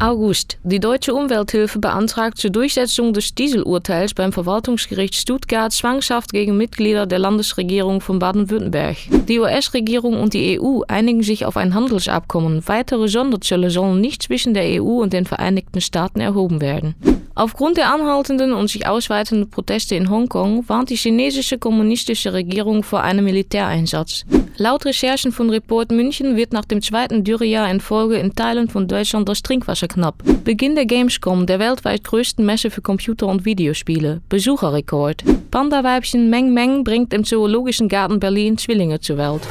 August. 0.00 0.58
Die 0.62 0.78
Deutsche 0.78 1.12
Umwelthilfe 1.12 1.80
beantragt 1.80 2.38
zur 2.38 2.50
Durchsetzung 2.50 3.12
des 3.12 3.34
Dieselurteils 3.34 4.14
beim 4.14 4.32
Verwaltungsgericht 4.32 5.16
Stuttgart 5.16 5.72
Zwangshaft 5.72 6.32
gegen 6.32 6.56
Mitglieder 6.56 7.04
der 7.06 7.18
Landesregierung 7.18 8.00
von 8.00 8.20
Baden-Württemberg. 8.20 8.96
Die 9.26 9.40
US-Regierung 9.40 10.20
und 10.20 10.34
die 10.34 10.60
EU 10.60 10.82
einigen 10.86 11.24
sich 11.24 11.44
auf 11.44 11.56
ein 11.56 11.74
Handelsabkommen. 11.74 12.62
Weitere 12.68 13.08
Sonderzölle 13.08 13.70
sollen 13.70 14.00
nicht 14.00 14.22
zwischen 14.22 14.54
der 14.54 14.80
EU 14.80 15.02
und 15.02 15.12
den 15.12 15.24
Vereinigten 15.24 15.80
Staaten 15.80 16.20
erhoben 16.20 16.60
werden. 16.60 16.94
Aufgrund 17.38 17.76
der 17.76 17.94
anhaltenden 17.94 18.52
und 18.52 18.68
sich 18.68 18.88
ausweitenden 18.88 19.48
Proteste 19.48 19.94
in 19.94 20.10
Hongkong 20.10 20.68
warnt 20.68 20.90
die 20.90 20.96
chinesische 20.96 21.56
kommunistische 21.56 22.32
Regierung 22.32 22.82
vor 22.82 23.02
einem 23.02 23.26
Militäreinsatz. 23.26 24.24
Laut 24.56 24.84
Recherchen 24.84 25.30
von 25.30 25.48
Report 25.48 25.92
München 25.92 26.34
wird 26.34 26.52
nach 26.52 26.64
dem 26.64 26.82
zweiten 26.82 27.22
Dürrejahr 27.22 27.70
in 27.70 27.78
Folge 27.78 28.16
in 28.16 28.34
Teilen 28.34 28.68
von 28.68 28.88
Deutschland 28.88 29.28
das 29.28 29.44
Trinkwasser 29.44 29.86
knapp. 29.86 30.20
Beginn 30.42 30.74
der 30.74 30.86
Gamescom, 30.86 31.46
der 31.46 31.60
weltweit 31.60 32.02
größten 32.02 32.44
Messe 32.44 32.72
für 32.72 32.82
Computer- 32.82 33.28
und 33.28 33.44
Videospiele. 33.44 34.20
Besucherrekord. 34.28 35.22
Panda-Weibchen 35.52 36.28
Meng 36.30 36.52
Meng 36.52 36.82
bringt 36.82 37.14
im 37.14 37.22
Zoologischen 37.22 37.88
Garten 37.88 38.18
Berlin 38.18 38.58
Zwillinge 38.58 38.98
zur 38.98 39.16
Welt. 39.16 39.42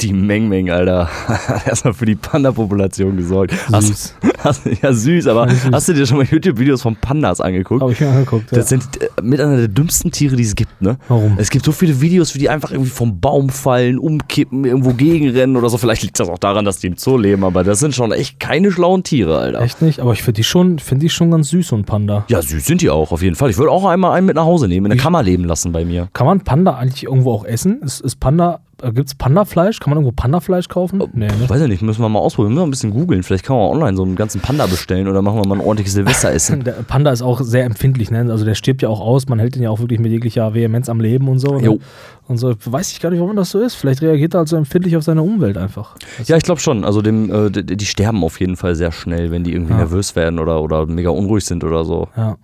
Die 0.00 0.12
Meng 0.12 0.48
Meng, 0.48 0.70
Alter. 0.70 1.08
Hat 1.28 1.66
Erstmal 1.66 1.94
für 1.94 2.06
die 2.06 2.14
Panda-Population 2.16 3.16
gesorgt. 3.16 3.52
Süß. 3.52 3.70
Hast, 3.72 4.14
hast, 4.44 4.82
ja, 4.82 4.92
süß, 4.92 5.26
aber 5.26 5.48
süß. 5.48 5.70
hast 5.72 5.88
du 5.88 5.94
dir 5.94 6.06
schon 6.06 6.18
mal 6.18 6.26
YouTube-Videos 6.26 6.82
von 6.82 6.96
Pandas 6.96 7.40
angeguckt? 7.40 7.82
Habe 7.82 7.92
ich 7.92 8.00
mir 8.00 8.08
angeguckt. 8.10 8.50
Ja. 8.52 8.58
Das 8.58 8.68
sind 8.68 8.84
äh, 9.00 9.08
mit 9.22 9.40
einer 9.40 9.56
der 9.56 9.68
dümmsten 9.68 10.10
Tiere, 10.10 10.36
die 10.36 10.42
es 10.44 10.54
gibt, 10.54 10.80
ne? 10.82 10.98
Warum? 11.08 11.34
Es 11.38 11.50
gibt 11.50 11.64
so 11.64 11.72
viele 11.72 12.00
Videos, 12.00 12.34
wie 12.34 12.38
die 12.38 12.48
einfach 12.48 12.70
irgendwie 12.70 12.90
vom 12.90 13.20
Baum 13.20 13.48
fallen, 13.50 13.98
umkippen, 13.98 14.64
irgendwo 14.64 14.92
gegenrennen 14.92 15.56
oder 15.56 15.68
so. 15.68 15.78
Vielleicht 15.78 16.02
liegt 16.02 16.18
das 16.20 16.28
auch 16.28 16.38
daran, 16.38 16.64
dass 16.64 16.78
die 16.78 16.88
im 16.88 16.96
Zoo 16.96 17.16
leben, 17.18 17.44
aber 17.44 17.64
das 17.64 17.78
sind 17.80 17.94
schon 17.94 18.12
echt 18.12 18.40
keine 18.40 18.70
schlauen 18.72 19.02
Tiere, 19.02 19.38
Alter. 19.38 19.60
Echt 19.60 19.82
nicht? 19.82 20.00
Aber 20.00 20.12
ich 20.12 20.22
finde 20.22 20.36
die, 20.38 20.44
schon- 20.44 20.78
find 20.78 21.02
die 21.02 21.08
schon 21.10 21.30
ganz 21.30 21.48
süß, 21.50 21.68
so 21.68 21.76
ein 21.76 21.84
Panda. 21.84 22.24
Ja, 22.28 22.42
süß 22.42 22.64
sind 22.64 22.80
die 22.82 22.90
auch, 22.90 23.12
auf 23.12 23.22
jeden 23.22 23.36
Fall. 23.36 23.50
Ich 23.50 23.58
würde 23.58 23.70
auch 23.70 23.84
einmal 23.84 24.12
einen 24.12 24.26
mit 24.26 24.36
nach 24.36 24.44
Hause 24.44 24.68
nehmen, 24.68 24.86
in 24.86 24.90
der 24.96 25.00
Kammer 25.00 25.22
leben 25.22 25.44
lassen 25.44 25.72
bei 25.72 25.84
mir. 25.84 26.08
Kann 26.12 26.26
man 26.26 26.40
Panda 26.40 26.74
eigentlich 26.76 27.04
irgendwo 27.04 27.32
auch 27.32 27.44
essen? 27.44 27.80
Ist, 27.82 28.00
ist 28.00 28.16
Panda, 28.20 28.60
gibt 28.92 29.08
es 29.08 29.14
Panda-Fleisch? 29.14 29.80
Kann 29.80 29.90
man 29.90 29.98
irgendwo 29.98 30.12
Panda-Fleisch 30.14 30.68
kaufen? 30.68 31.02
Nee, 31.14 31.26
ne? 31.28 31.48
Weiß 31.48 31.60
ja 31.60 31.68
nicht, 31.68 31.82
müssen 31.82 32.02
wir 32.02 32.08
mal 32.08 32.18
ausprobieren. 32.18 32.52
Müssen 32.54 32.62
wir 32.62 32.66
ein 32.66 32.70
bisschen 32.70 32.90
googeln. 32.90 33.22
Vielleicht 33.22 33.44
kann 33.44 33.56
man 33.56 33.66
online 33.70 33.96
so 33.96 34.02
einen 34.02 34.16
ganzen 34.16 34.40
Panda 34.40 34.66
bestellen 34.66 35.08
oder 35.08 35.22
machen 35.22 35.38
wir 35.40 35.46
mal 35.48 35.54
ein 35.56 35.60
ordentliches 35.60 35.94
Silvesteressen. 35.94 36.64
Der 36.64 36.72
Panda 36.72 37.10
ist 37.10 37.22
auch 37.22 37.40
sehr 37.40 37.64
empfindlich, 37.64 38.10
ne? 38.10 38.26
Also 38.30 38.44
der 38.44 38.54
stirbt 38.54 38.82
ja 38.82 38.88
auch 38.88 39.00
aus, 39.00 39.28
man 39.28 39.38
hält 39.38 39.54
den 39.54 39.62
ja 39.62 39.70
auch 39.70 39.80
wirklich 39.80 39.98
mit 40.00 40.12
jeglicher 40.12 40.52
Vehemenz 40.54 40.88
am 40.88 41.00
Leben 41.00 41.28
und 41.28 41.38
so. 41.38 41.56
Ne? 41.58 41.64
Jo. 41.64 41.78
Und 42.28 42.38
so. 42.38 42.54
Weiß 42.64 42.90
ich 42.92 43.00
gar 43.00 43.10
nicht, 43.10 43.20
warum 43.20 43.36
das 43.36 43.50
so 43.50 43.60
ist. 43.60 43.74
Vielleicht 43.76 44.02
reagiert 44.02 44.34
er 44.34 44.38
halt 44.38 44.48
so 44.48 44.56
empfindlich 44.56 44.96
auf 44.96 45.04
seine 45.04 45.22
Umwelt 45.22 45.56
einfach. 45.56 45.96
Ja, 46.26 46.36
ich 46.36 46.42
glaube 46.42 46.60
schon. 46.60 46.84
Also 46.84 47.02
dem, 47.02 47.30
äh, 47.32 47.50
die, 47.50 47.76
die 47.76 47.86
sterben 47.86 48.24
auf 48.24 48.40
jeden 48.40 48.56
Fall 48.56 48.74
sehr 48.74 48.92
schnell, 48.92 49.30
wenn 49.30 49.44
die 49.44 49.52
irgendwie 49.52 49.72
Ja. 49.72 49.78
nervös 49.78 50.16
werden 50.16 50.38
oder, 50.38 50.62
oder 50.62 50.86
mega 50.86 51.10
unruhig 51.10 51.44
sind 51.44 51.62
oder 51.64 51.84
so. 51.84 52.08
Ja. 52.16 52.36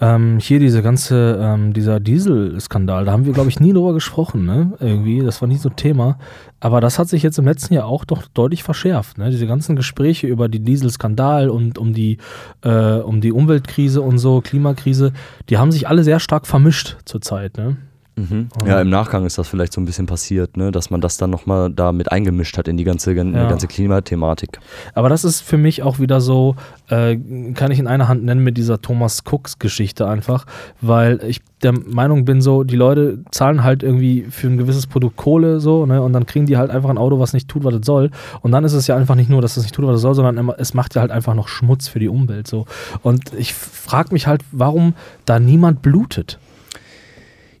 Ähm, 0.00 0.38
hier 0.38 0.60
diese 0.60 0.82
ganze, 0.82 1.38
ähm, 1.42 1.72
dieser 1.72 1.98
Dieselskandal, 1.98 3.04
da 3.04 3.12
haben 3.12 3.26
wir, 3.26 3.32
glaube 3.32 3.48
ich, 3.48 3.58
nie 3.58 3.72
drüber 3.72 3.94
gesprochen, 3.94 4.44
ne? 4.44 4.72
Irgendwie, 4.78 5.20
das 5.20 5.40
war 5.40 5.48
nie 5.48 5.56
so 5.56 5.70
Thema. 5.70 6.18
Aber 6.60 6.80
das 6.80 6.98
hat 6.98 7.08
sich 7.08 7.22
jetzt 7.22 7.38
im 7.38 7.46
letzten 7.46 7.74
Jahr 7.74 7.86
auch 7.86 8.04
doch 8.04 8.26
deutlich 8.28 8.62
verschärft, 8.62 9.18
ne? 9.18 9.30
Diese 9.30 9.46
ganzen 9.46 9.74
Gespräche 9.74 10.26
über 10.28 10.48
die 10.48 10.60
Dieselskandal 10.60 11.50
und 11.50 11.78
um 11.78 11.94
die, 11.94 12.18
äh, 12.62 12.98
um 12.98 13.20
die 13.20 13.32
Umweltkrise 13.32 14.00
und 14.00 14.18
so, 14.18 14.40
Klimakrise, 14.40 15.12
die 15.48 15.58
haben 15.58 15.72
sich 15.72 15.88
alle 15.88 16.04
sehr 16.04 16.20
stark 16.20 16.46
vermischt 16.46 16.96
zurzeit, 17.04 17.56
ne? 17.56 17.76
Mhm. 18.18 18.48
Ja, 18.66 18.80
im 18.80 18.90
Nachgang 18.90 19.24
ist 19.26 19.38
das 19.38 19.48
vielleicht 19.48 19.72
so 19.72 19.80
ein 19.80 19.84
bisschen 19.84 20.06
passiert, 20.06 20.56
ne? 20.56 20.72
dass 20.72 20.90
man 20.90 21.00
das 21.00 21.16
dann 21.18 21.30
nochmal 21.30 21.70
da 21.70 21.92
mit 21.92 22.10
eingemischt 22.10 22.58
hat 22.58 22.66
in 22.68 22.76
die 22.76 22.84
ganze, 22.84 23.12
in 23.12 23.34
Ja. 23.34 23.44
die 23.44 23.48
ganze 23.48 23.68
Klimathematik. 23.68 24.58
Aber 24.94 25.08
das 25.08 25.24
ist 25.24 25.40
für 25.40 25.56
mich 25.58 25.82
auch 25.82 25.98
wieder 26.00 26.20
so, 26.20 26.56
äh, 26.88 27.16
kann 27.54 27.70
ich 27.70 27.78
in 27.78 27.86
einer 27.86 28.08
Hand 28.08 28.24
nennen 28.24 28.42
mit 28.42 28.56
dieser 28.56 28.80
Thomas 28.80 29.22
Cooks 29.30 29.58
Geschichte 29.58 30.08
einfach, 30.08 30.46
weil 30.80 31.20
ich 31.24 31.40
der 31.62 31.72
Meinung 31.72 32.24
bin 32.24 32.40
so, 32.40 32.62
die 32.62 32.76
Leute 32.76 33.18
zahlen 33.32 33.64
halt 33.64 33.82
irgendwie 33.82 34.26
für 34.30 34.46
ein 34.46 34.58
gewisses 34.58 34.86
Produkt 34.86 35.16
Kohle 35.16 35.58
so, 35.60 35.86
ne, 35.86 36.00
und 36.00 36.12
dann 36.12 36.24
kriegen 36.24 36.46
die 36.46 36.56
halt 36.56 36.70
einfach 36.70 36.88
ein 36.88 36.98
Auto, 36.98 37.18
was 37.18 37.32
nicht 37.32 37.48
tut, 37.48 37.64
was 37.64 37.74
es 37.74 37.84
soll. 37.84 38.10
Und 38.42 38.52
dann 38.52 38.64
ist 38.64 38.74
es 38.74 38.86
ja 38.86 38.96
einfach 38.96 39.16
nicht 39.16 39.28
nur, 39.28 39.42
dass 39.42 39.56
es 39.56 39.64
nicht 39.64 39.74
tut, 39.74 39.84
was 39.86 39.96
es 39.96 40.02
soll, 40.02 40.14
sondern 40.14 40.50
es 40.58 40.74
macht 40.74 40.94
ja 40.94 41.00
halt 41.00 41.10
einfach 41.10 41.34
noch 41.34 41.48
Schmutz 41.48 41.88
für 41.88 41.98
die 41.98 42.08
Umwelt 42.08 42.46
so. 42.46 42.66
Und 43.02 43.32
ich 43.36 43.54
frage 43.54 44.12
mich 44.12 44.26
halt, 44.28 44.42
warum 44.52 44.94
da 45.24 45.40
niemand 45.40 45.82
blutet. 45.82 46.38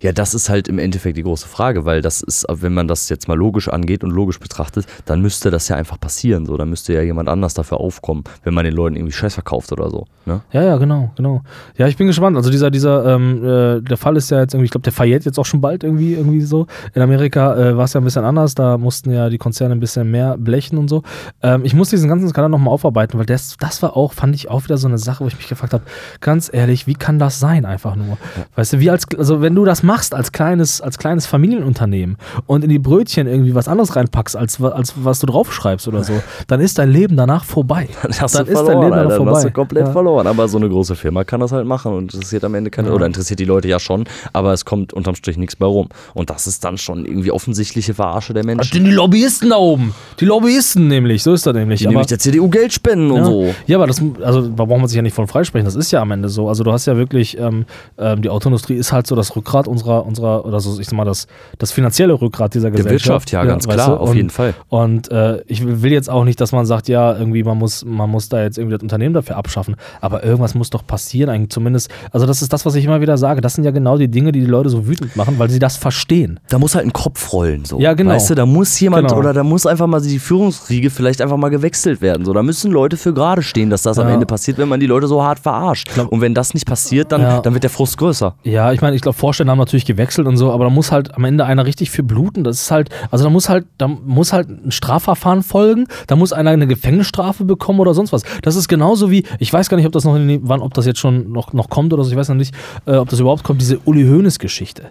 Ja, 0.00 0.12
das 0.12 0.34
ist 0.34 0.48
halt 0.48 0.68
im 0.68 0.78
Endeffekt 0.78 1.16
die 1.16 1.22
große 1.22 1.48
Frage, 1.48 1.84
weil 1.84 2.02
das 2.02 2.20
ist, 2.20 2.46
wenn 2.48 2.74
man 2.74 2.86
das 2.88 3.08
jetzt 3.08 3.28
mal 3.28 3.36
logisch 3.36 3.68
angeht 3.68 4.04
und 4.04 4.10
logisch 4.10 4.38
betrachtet, 4.38 4.86
dann 5.04 5.20
müsste 5.20 5.50
das 5.50 5.68
ja 5.68 5.76
einfach 5.76 5.98
passieren. 5.98 6.46
So, 6.46 6.56
dann 6.56 6.70
müsste 6.70 6.92
ja 6.92 7.02
jemand 7.02 7.28
anders 7.28 7.54
dafür 7.54 7.80
aufkommen, 7.80 8.24
wenn 8.44 8.54
man 8.54 8.64
den 8.64 8.74
Leuten 8.74 8.96
irgendwie 8.96 9.12
Scheiß 9.12 9.34
verkauft 9.34 9.72
oder 9.72 9.90
so. 9.90 10.06
Ne? 10.26 10.40
Ja, 10.52 10.62
ja, 10.62 10.76
genau, 10.76 11.10
genau. 11.16 11.42
Ja, 11.76 11.88
ich 11.88 11.96
bin 11.96 12.06
gespannt. 12.06 12.36
Also 12.36 12.50
dieser, 12.50 12.70
dieser, 12.70 13.14
ähm, 13.14 13.44
äh, 13.44 13.80
der 13.80 13.96
Fall 13.96 14.16
ist 14.16 14.30
ja 14.30 14.40
jetzt 14.40 14.54
irgendwie, 14.54 14.66
ich 14.66 14.70
glaube, 14.70 14.84
der 14.84 14.92
verjährt 14.92 15.24
jetzt 15.24 15.38
auch 15.38 15.46
schon 15.46 15.60
bald 15.60 15.82
irgendwie, 15.82 16.14
irgendwie 16.14 16.42
so. 16.42 16.66
In 16.94 17.02
Amerika 17.02 17.56
äh, 17.56 17.76
war 17.76 17.84
es 17.84 17.92
ja 17.92 18.00
ein 18.00 18.04
bisschen 18.04 18.24
anders, 18.24 18.54
da 18.54 18.78
mussten 18.78 19.10
ja 19.10 19.28
die 19.28 19.38
Konzerne 19.38 19.74
ein 19.74 19.80
bisschen 19.80 20.10
mehr 20.10 20.36
blechen 20.38 20.78
und 20.78 20.88
so. 20.88 21.02
Ähm, 21.42 21.64
ich 21.64 21.74
muss 21.74 21.90
diesen 21.90 22.08
ganzen 22.08 22.28
Skandal 22.28 22.50
nochmal 22.50 22.72
aufarbeiten, 22.74 23.18
weil 23.18 23.26
das, 23.26 23.56
das 23.58 23.82
war 23.82 23.96
auch, 23.96 24.12
fand 24.12 24.34
ich 24.34 24.48
auch 24.48 24.64
wieder 24.64 24.78
so 24.78 24.86
eine 24.86 24.98
Sache, 24.98 25.24
wo 25.24 25.28
ich 25.28 25.36
mich 25.36 25.48
gefragt 25.48 25.72
habe, 25.72 25.84
ganz 26.20 26.50
ehrlich, 26.52 26.86
wie 26.86 26.94
kann 26.94 27.18
das 27.18 27.40
sein 27.40 27.64
einfach 27.64 27.96
nur? 27.96 28.18
Weißt 28.54 28.74
du, 28.74 28.80
wie 28.80 28.90
als, 28.90 29.06
also 29.16 29.40
wenn 29.40 29.54
du 29.54 29.64
das 29.64 29.82
machst 29.88 30.14
als 30.14 30.32
kleines, 30.32 30.80
als 30.82 30.98
kleines 30.98 31.26
Familienunternehmen 31.26 32.16
und 32.46 32.62
in 32.62 32.68
die 32.70 32.78
Brötchen 32.78 33.26
irgendwie 33.26 33.54
was 33.54 33.68
anderes 33.68 33.96
reinpackst, 33.96 34.36
als, 34.36 34.62
als 34.62 34.92
was 35.02 35.18
du 35.20 35.26
draufschreibst 35.26 35.88
oder 35.88 36.04
so, 36.04 36.12
dann 36.46 36.60
ist 36.60 36.78
dein 36.78 36.90
Leben 36.92 37.16
danach 37.16 37.44
vorbei. 37.44 37.88
Dann 38.02 38.12
hast 38.20 38.34
dann 38.34 38.44
du 38.46 38.52
ist 38.52 38.58
dein 38.58 38.66
verloren, 38.66 38.82
Leben 38.84 38.90
danach 38.96 39.10
Alter. 39.12 39.24
Dann 39.24 39.28
hast 39.28 39.36
du 39.36 39.40
vorbei. 39.48 39.50
komplett 39.54 39.86
Ja. 39.86 39.92
verloren. 39.92 40.26
Aber 40.26 40.46
so 40.48 40.58
eine 40.58 40.68
große 40.68 40.94
Firma 40.94 41.24
kann 41.24 41.40
das 41.40 41.52
halt 41.52 41.66
machen 41.66 41.92
und 41.94 42.12
interessiert 42.14 42.44
am 42.44 42.54
Ende 42.54 42.70
keine, 42.70 42.88
Ja. 42.88 42.94
oder 42.94 43.06
interessiert 43.06 43.40
die 43.40 43.44
Leute 43.46 43.66
ja 43.68 43.80
schon, 43.80 44.04
aber 44.34 44.52
es 44.52 44.64
kommt 44.66 44.92
unterm 44.92 45.14
Strich 45.14 45.38
nichts 45.38 45.56
bei 45.56 45.66
rum. 45.66 45.88
Und 46.14 46.28
das 46.30 46.46
ist 46.46 46.64
dann 46.64 46.76
schon 46.78 47.06
irgendwie 47.06 47.30
offensichtliche 47.32 47.94
Verarsche 47.94 48.34
der 48.34 48.42
Was 48.42 48.46
Menschen. 48.46 48.72
denn 48.74 48.84
die 48.84 48.90
Lobbyisten 48.92 49.50
da 49.50 49.56
oben? 49.56 49.94
Die 50.20 50.26
Lobbyisten 50.26 50.86
nämlich, 50.88 51.22
so 51.22 51.32
ist 51.32 51.46
das 51.46 51.54
nämlich. 51.54 51.80
Die 51.80 51.86
Aber- 51.86 51.92
nämlich 51.94 52.08
der 52.08 52.18
CDU 52.18 52.48
Geld 52.48 52.72
spenden 52.72 53.10
und 53.10 53.16
ja. 53.18 53.24
so. 53.24 53.54
ja, 53.66 53.76
aber 53.78 53.86
das, 53.86 54.02
also 54.22 54.42
da 54.48 54.64
braucht 54.66 54.80
man 54.80 54.88
sich 54.88 54.96
ja 54.96 55.02
nicht 55.02 55.14
von 55.14 55.26
freisprechen, 55.26 55.64
das 55.64 55.74
ist 55.76 55.90
ja 55.90 56.02
am 56.02 56.10
Ende 56.10 56.28
so. 56.28 56.48
Also 56.48 56.62
du 56.64 56.72
hast 56.72 56.86
ja 56.86 56.96
wirklich, 56.96 57.38
ähm, 57.38 57.64
ähm, 57.96 58.20
die 58.22 58.28
Autoindustrie 58.28 58.74
ist 58.74 58.92
halt 58.92 59.06
so 59.06 59.16
das 59.16 59.34
Rückgrat 59.36 59.66
unserer, 59.68 59.77
unserer 59.86 60.44
oder 60.44 60.60
so, 60.60 60.78
ich 60.80 60.86
sag 60.86 60.96
mal, 60.96 61.04
das, 61.04 61.26
das 61.58 61.72
finanzielle 61.72 62.20
Rückgrat 62.20 62.54
dieser 62.54 62.70
Der 62.70 62.76
Gesellschaft. 62.82 63.08
Wirtschaft, 63.08 63.32
ja, 63.32 63.44
ganz 63.44 63.66
weißt 63.66 63.76
klar, 63.76 63.88
du? 63.96 63.96
auf 64.02 64.10
und, 64.10 64.16
jeden 64.16 64.30
Fall. 64.30 64.54
Und 64.68 65.10
äh, 65.10 65.42
ich 65.46 65.64
will 65.82 65.92
jetzt 65.92 66.10
auch 66.10 66.24
nicht, 66.24 66.40
dass 66.40 66.52
man 66.52 66.66
sagt, 66.66 66.88
ja, 66.88 67.16
irgendwie 67.16 67.42
man 67.42 67.58
muss, 67.58 67.84
man 67.84 68.10
muss 68.10 68.28
da 68.28 68.42
jetzt 68.42 68.58
irgendwie 68.58 68.74
das 68.76 68.82
Unternehmen 68.82 69.14
dafür 69.14 69.36
abschaffen, 69.36 69.76
aber 70.00 70.24
irgendwas 70.24 70.54
muss 70.54 70.70
doch 70.70 70.86
passieren, 70.86 71.30
eigentlich 71.30 71.50
zumindest. 71.50 71.90
Also 72.12 72.26
das 72.26 72.42
ist 72.42 72.52
das, 72.52 72.66
was 72.66 72.74
ich 72.74 72.84
immer 72.84 73.00
wieder 73.00 73.16
sage. 73.18 73.40
Das 73.40 73.54
sind 73.54 73.64
ja 73.64 73.70
genau 73.70 73.96
die 73.98 74.08
Dinge, 74.08 74.32
die 74.32 74.40
die 74.40 74.46
Leute 74.46 74.68
so 74.70 74.86
wütend 74.86 75.16
machen, 75.16 75.38
weil 75.38 75.50
sie 75.50 75.58
das 75.58 75.76
verstehen. 75.76 76.40
Da 76.48 76.58
muss 76.58 76.74
halt 76.74 76.86
ein 76.86 76.92
Kopf 76.92 77.32
rollen, 77.32 77.64
so. 77.64 77.78
Ja, 77.80 77.94
genau. 77.94 78.12
Weißt 78.12 78.30
du, 78.30 78.34
da 78.34 78.46
muss 78.46 78.78
jemand 78.80 79.08
Genau. 79.08 79.18
oder 79.20 79.32
da 79.32 79.42
muss 79.44 79.64
einfach 79.66 79.86
mal 79.86 80.00
die 80.00 80.18
Führungsriege 80.18 80.90
vielleicht 80.90 81.20
einfach 81.22 81.36
mal 81.36 81.48
gewechselt 81.50 82.00
werden. 82.00 82.24
So, 82.24 82.32
da 82.32 82.42
müssen 82.42 82.72
Leute 82.72 82.96
für 82.96 83.12
gerade 83.14 83.42
stehen, 83.42 83.70
dass 83.70 83.82
das 83.82 83.98
am 83.98 84.08
Ja. 84.08 84.14
Ende 84.14 84.26
passiert, 84.26 84.58
wenn 84.58 84.68
man 84.68 84.80
die 84.80 84.86
Leute 84.86 85.06
so 85.06 85.22
hart 85.22 85.38
verarscht. 85.38 85.88
Und 86.08 86.20
wenn 86.20 86.34
das 86.34 86.54
nicht 86.54 86.66
passiert, 86.66 87.12
dann, 87.12 87.20
Ja. 87.20 87.40
dann 87.40 87.54
wird 87.54 87.62
der 87.62 87.70
Frust 87.70 87.96
größer. 87.98 88.34
Ja, 88.44 88.72
ich 88.72 88.80
meine, 88.80 88.96
ich 88.96 89.02
glaube, 89.02 89.16
Vorstände 89.16 89.50
haben 89.50 89.58
natürlich 89.68 89.84
gewechselt 89.84 90.26
und 90.26 90.36
so, 90.36 90.52
aber 90.52 90.64
da 90.64 90.70
muss 90.70 90.90
halt 90.92 91.14
am 91.14 91.24
Ende 91.24 91.44
einer 91.44 91.64
richtig 91.66 91.90
für 91.90 92.02
bluten. 92.02 92.44
Das 92.44 92.62
ist 92.62 92.70
halt, 92.70 92.90
also 93.10 93.24
da 93.24 93.30
muss 93.30 93.48
halt, 93.48 93.66
da 93.78 93.88
muss 93.88 94.32
halt 94.32 94.48
ein 94.48 94.70
Strafverfahren 94.70 95.42
folgen, 95.42 95.86
da 96.06 96.16
muss 96.16 96.32
einer 96.32 96.50
eine 96.50 96.66
Gefängnisstrafe 96.66 97.44
bekommen 97.44 97.80
oder 97.80 97.94
sonst 97.94 98.12
was. 98.12 98.22
Das 98.42 98.56
ist 98.56 98.68
genauso 98.68 99.10
wie, 99.10 99.24
ich 99.38 99.52
weiß 99.52 99.68
gar 99.68 99.76
nicht, 99.76 99.86
ob 99.86 99.92
das 99.92 100.04
noch 100.04 100.16
in 100.16 100.40
wann, 100.42 100.60
ob 100.60 100.74
das 100.74 100.86
jetzt 100.86 100.98
schon 100.98 101.30
noch, 101.30 101.52
noch 101.52 101.70
kommt 101.70 101.92
oder 101.92 102.04
so, 102.04 102.10
ich 102.10 102.16
weiß 102.16 102.30
noch 102.30 102.36
nicht, 102.36 102.54
äh, 102.86 102.96
ob 102.96 103.08
das 103.08 103.20
überhaupt 103.20 103.44
kommt, 103.44 103.60
diese 103.60 103.78
Uli 103.84 104.04
Hoeneß-Geschichte. 104.04 104.90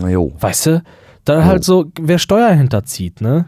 Na 0.00 0.08
jo. 0.08 0.32
Weißt 0.40 0.66
du? 0.66 0.82
Da 1.24 1.44
halt 1.44 1.64
so, 1.64 1.86
wer 2.00 2.18
Steuer 2.18 2.50
hinterzieht, 2.50 3.20
ne? 3.20 3.46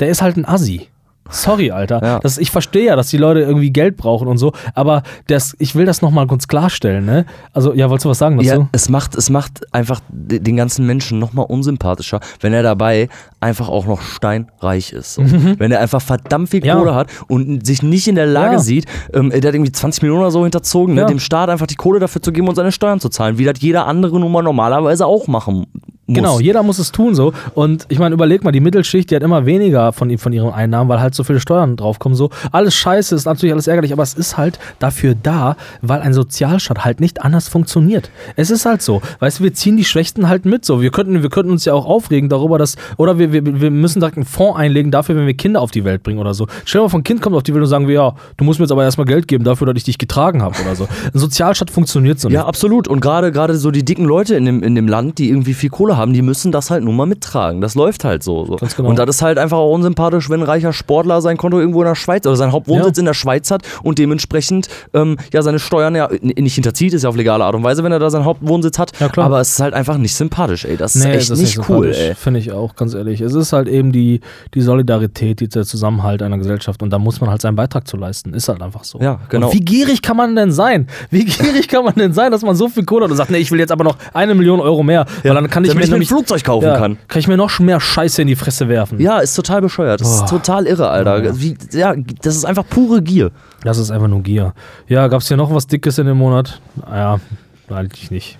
Der 0.00 0.08
ist 0.08 0.22
halt 0.22 0.36
ein 0.36 0.46
Assi. 0.46 0.88
Sorry, 1.30 1.70
Alter. 1.70 2.00
Ja. 2.02 2.18
Das, 2.20 2.38
ich 2.38 2.50
verstehe 2.50 2.84
ja, 2.86 2.96
dass 2.96 3.08
die 3.08 3.16
Leute 3.16 3.40
irgendwie 3.40 3.70
Geld 3.70 3.96
brauchen 3.96 4.28
und 4.28 4.38
so, 4.38 4.52
aber 4.74 5.02
das, 5.26 5.54
ich 5.58 5.74
will 5.74 5.86
das 5.86 6.02
nochmal 6.02 6.26
kurz 6.26 6.48
klarstellen, 6.48 7.04
ne? 7.04 7.26
Also, 7.52 7.74
ja, 7.74 7.88
wolltest 7.90 8.04
du 8.06 8.10
was 8.10 8.18
sagen 8.18 8.36
dazu? 8.38 8.48
Ja, 8.48 8.68
es 8.72 8.88
macht, 8.88 9.14
es 9.14 9.30
macht 9.30 9.62
einfach 9.72 10.00
den 10.10 10.56
ganzen 10.56 10.86
Menschen 10.86 11.18
nochmal 11.18 11.46
unsympathischer, 11.48 12.20
wenn 12.40 12.52
er 12.52 12.62
dabei 12.62 13.08
einfach 13.40 13.68
auch 13.68 13.86
noch 13.86 14.00
steinreich 14.00 14.92
ist. 14.92 15.14
So. 15.14 15.22
Wenn 15.58 15.70
er 15.72 15.80
einfach 15.80 16.02
verdammt 16.02 16.48
viel 16.50 16.58
Mhm. 16.60 16.66
Ja. 16.66 16.74
Kohle 16.76 16.94
hat 16.94 17.08
und 17.28 17.64
sich 17.64 17.82
nicht 17.82 18.08
in 18.08 18.14
der 18.16 18.26
Lage 18.26 18.54
Ja. 18.54 18.58
sieht, 18.58 18.86
ähm, 19.14 19.30
der 19.30 19.36
hat 19.38 19.54
irgendwie 19.54 19.70
20 19.72 20.02
Millionen 20.02 20.22
oder 20.22 20.30
so 20.30 20.42
hinterzogen, 20.42 20.94
ne, 20.94 21.06
dem 21.06 21.20
Staat 21.20 21.48
einfach 21.50 21.66
die 21.68 21.76
Kohle 21.76 22.00
dafür 22.00 22.20
zu 22.20 22.32
geben 22.32 22.48
und 22.48 22.54
seine 22.56 22.72
Steuern 22.72 22.98
zu 23.00 23.08
zahlen, 23.08 23.38
wie 23.38 23.44
das 23.44 23.60
jeder 23.60 23.86
andere 23.86 24.18
nun 24.18 24.32
mal 24.32 24.42
normalerweise 24.42 25.06
auch 25.06 25.28
machen 25.28 25.66
muss. 26.08 26.16
Genau, 26.16 26.40
jeder 26.40 26.62
muss 26.62 26.78
es 26.78 26.90
tun 26.90 27.14
so. 27.14 27.32
Und 27.54 27.86
ich 27.88 27.98
meine, 27.98 28.14
überleg 28.14 28.42
mal, 28.44 28.52
die 28.52 28.60
Mittelschicht, 28.60 29.10
die 29.10 29.16
hat 29.16 29.22
immer 29.22 29.46
weniger 29.46 29.92
von, 29.92 30.16
von 30.18 30.32
ihren 30.32 30.52
Einnahmen, 30.52 30.88
weil 30.88 31.00
halt 31.00 31.14
so 31.14 31.24
viele 31.24 31.40
Steuern 31.40 31.76
draufkommen. 31.76 32.16
So, 32.16 32.30
alles 32.50 32.74
scheiße, 32.74 33.14
ist 33.14 33.26
natürlich 33.26 33.52
alles 33.52 33.66
ärgerlich, 33.66 33.92
aber 33.92 34.02
es 34.02 34.14
ist 34.14 34.36
halt 34.36 34.58
dafür 34.78 35.14
da, 35.14 35.56
weil 35.82 36.00
ein 36.00 36.14
Sozialstaat 36.14 36.84
halt 36.84 37.00
nicht 37.00 37.22
anders 37.22 37.48
funktioniert. 37.48 38.10
Es 38.36 38.50
ist 38.50 38.66
halt 38.66 38.82
so. 38.82 39.02
Weißt 39.20 39.40
du, 39.40 39.44
wir 39.44 39.54
ziehen 39.54 39.76
die 39.76 39.84
Schwächsten 39.84 40.28
halt 40.28 40.44
mit 40.44 40.64
so. 40.64 40.80
Wir 40.80 40.90
könnten, 40.90 41.22
wir 41.22 41.30
könnten 41.30 41.52
uns 41.52 41.64
ja 41.64 41.74
auch 41.74 41.86
aufregen 41.86 42.28
darüber, 42.28 42.58
dass, 42.58 42.76
oder 42.96 43.18
wir, 43.18 43.32
wir, 43.32 43.60
wir 43.60 43.70
müssen 43.70 44.00
direkt 44.00 44.16
einen 44.16 44.26
Fonds 44.26 44.58
einlegen 44.58 44.90
dafür, 44.90 45.16
wenn 45.16 45.26
wir 45.26 45.34
Kinder 45.34 45.60
auf 45.60 45.70
die 45.70 45.84
Welt 45.84 46.02
bringen 46.02 46.18
oder 46.18 46.34
so. 46.34 46.46
Stell 46.64 46.80
dir 46.80 46.84
mal, 46.84 46.88
vor, 46.88 47.00
ein 47.00 47.04
Kind 47.04 47.20
kommt 47.20 47.36
auf 47.36 47.42
die 47.42 47.52
Welt 47.54 47.62
und 47.62 47.68
sagen 47.68 47.86
wir, 47.86 47.94
ja, 47.94 48.14
du 48.36 48.44
musst 48.44 48.58
mir 48.58 48.64
jetzt 48.64 48.72
aber 48.72 48.84
erstmal 48.84 49.06
Geld 49.06 49.28
geben 49.28 49.44
dafür, 49.44 49.66
dass 49.66 49.76
ich 49.76 49.84
dich 49.84 49.98
getragen 49.98 50.42
habe 50.42 50.56
oder 50.62 50.74
so. 50.74 50.84
Ein 50.84 51.18
Sozialstaat 51.18 51.70
funktioniert 51.70 52.18
so 52.20 52.28
nicht. 52.28 52.34
Ja, 52.34 52.46
absolut. 52.46 52.88
Und 52.88 53.00
gerade 53.00 53.32
gerade 53.32 53.56
so 53.56 53.70
die 53.70 53.84
dicken 53.84 54.04
Leute 54.04 54.34
in 54.34 54.44
dem, 54.44 54.62
in 54.62 54.74
dem 54.74 54.88
Land, 54.88 55.18
die 55.18 55.28
irgendwie 55.28 55.54
viel 55.54 55.70
Kohle 55.70 55.96
haben, 55.96 55.97
die 56.06 56.22
müssen 56.22 56.52
das 56.52 56.70
halt 56.70 56.84
nun 56.84 56.96
mal 56.96 57.06
mittragen. 57.06 57.60
Das 57.60 57.74
läuft 57.74 58.04
halt 58.04 58.22
so. 58.22 58.44
so. 58.46 58.56
Genau. 58.76 58.88
Und 58.90 58.98
das 58.98 59.08
ist 59.16 59.22
halt 59.22 59.38
einfach 59.38 59.58
auch 59.58 59.72
unsympathisch, 59.74 60.30
wenn 60.30 60.40
ein 60.40 60.46
reicher 60.46 60.72
Sportler 60.72 61.20
sein 61.20 61.36
Konto 61.36 61.58
irgendwo 61.58 61.82
in 61.82 61.88
der 61.88 61.94
Schweiz 61.94 62.26
oder 62.26 62.36
seinen 62.36 62.52
Hauptwohnsitz 62.52 62.96
Ja. 62.96 63.00
in 63.00 63.06
der 63.06 63.14
Schweiz 63.14 63.50
hat 63.50 63.62
und 63.82 63.98
dementsprechend 63.98 64.68
ähm, 64.94 65.16
ja 65.32 65.42
seine 65.42 65.58
Steuern 65.58 65.94
ja 65.94 66.08
nicht 66.22 66.54
hinterzieht, 66.54 66.92
ist 66.94 67.02
ja 67.02 67.08
auf 67.08 67.16
legale 67.16 67.44
Art 67.44 67.54
und 67.54 67.62
Weise, 67.64 67.82
wenn 67.84 67.92
er 67.92 67.98
da 67.98 68.10
seinen 68.10 68.24
Hauptwohnsitz 68.24 68.78
hat. 68.78 68.92
Ja. 69.00 69.10
Aber 69.16 69.40
es 69.40 69.50
ist 69.50 69.60
halt 69.60 69.74
einfach 69.74 69.98
nicht 69.98 70.14
sympathisch, 70.14 70.64
ey. 70.64 70.76
Das 70.76 70.94
ist 70.96 71.04
Nee, 71.04 71.12
echt 71.14 71.30
das 71.30 71.38
nicht 71.38 71.58
cool, 71.58 71.64
sympathisch, 71.92 71.98
ey. 71.98 72.14
Finde 72.14 72.40
ich 72.40 72.52
auch, 72.52 72.76
ganz 72.76 72.94
ehrlich. 72.94 73.20
Es 73.20 73.34
ist 73.34 73.52
halt 73.52 73.68
eben 73.68 73.92
die, 73.92 74.20
die 74.54 74.60
Solidarität, 74.60 75.40
die, 75.40 75.48
der 75.48 75.64
Zusammenhalt 75.64 76.22
einer 76.22 76.38
Gesellschaft 76.38 76.82
und 76.82 76.90
da 76.90 76.98
muss 76.98 77.20
man 77.20 77.30
halt 77.30 77.40
seinen 77.42 77.56
Beitrag 77.56 77.86
zu 77.88 77.96
leisten. 77.96 78.34
Ist 78.34 78.48
halt 78.48 78.62
einfach 78.62 78.84
so. 78.84 78.98
Ja, 79.00 79.18
genau. 79.28 79.48
Und 79.48 79.54
wie 79.54 79.60
gierig 79.60 80.02
kann 80.02 80.16
man 80.16 80.36
denn 80.36 80.52
sein? 80.52 80.86
Wie 81.10 81.24
gierig 81.24 81.68
kann 81.68 81.84
man 81.84 81.94
denn 81.94 82.12
sein, 82.12 82.30
dass 82.32 82.42
man 82.42 82.54
so 82.56 82.68
viel 82.68 82.84
Kohle 82.84 83.04
hat 83.04 83.10
und 83.10 83.16
sagt, 83.16 83.30
nee, 83.30 83.38
ich 83.38 83.50
will 83.50 83.58
jetzt 83.58 83.72
aber 83.72 83.84
noch 83.84 83.96
eine 84.14 84.34
Million 84.34 84.60
Euro 84.60 84.82
mehr, 84.82 85.06
weil 85.22 85.34
dann 85.34 85.48
kann 85.50 85.64
ich 85.64 85.74
mir 85.74 85.87
ich 85.88 85.98
mir 85.98 86.04
ein 86.04 86.06
Flugzeug 86.06 86.44
kaufen 86.44 86.66
ja, 86.66 86.78
kann. 86.78 86.98
Kann 87.08 87.20
ich 87.20 87.28
mir 87.28 87.36
noch 87.36 87.58
mehr 87.58 87.80
Scheiße 87.80 88.22
in 88.22 88.28
die 88.28 88.36
Fresse 88.36 88.68
werfen. 88.68 89.00
Ja, 89.00 89.18
ist 89.18 89.34
total 89.34 89.60
bescheuert. 89.60 90.00
Das 90.00 90.10
ist 90.10 90.20
Boah. 90.20 90.26
total 90.26 90.66
irre, 90.66 90.88
Alter. 90.88 91.40
Wie, 91.40 91.56
ja, 91.72 91.94
das 92.22 92.36
ist 92.36 92.44
einfach 92.44 92.64
pure 92.68 93.02
Gier. 93.02 93.30
Das 93.62 93.78
ist 93.78 93.90
einfach 93.90 94.08
nur 94.08 94.22
Gier. 94.22 94.54
Ja, 94.86 95.08
gab 95.08 95.22
es 95.22 95.28
hier 95.28 95.36
noch 95.36 95.52
was 95.52 95.66
Dickes 95.66 95.98
in 95.98 96.06
dem 96.06 96.18
Monat? 96.18 96.60
Naja, 96.76 97.20
eigentlich 97.68 98.10
nicht. 98.10 98.38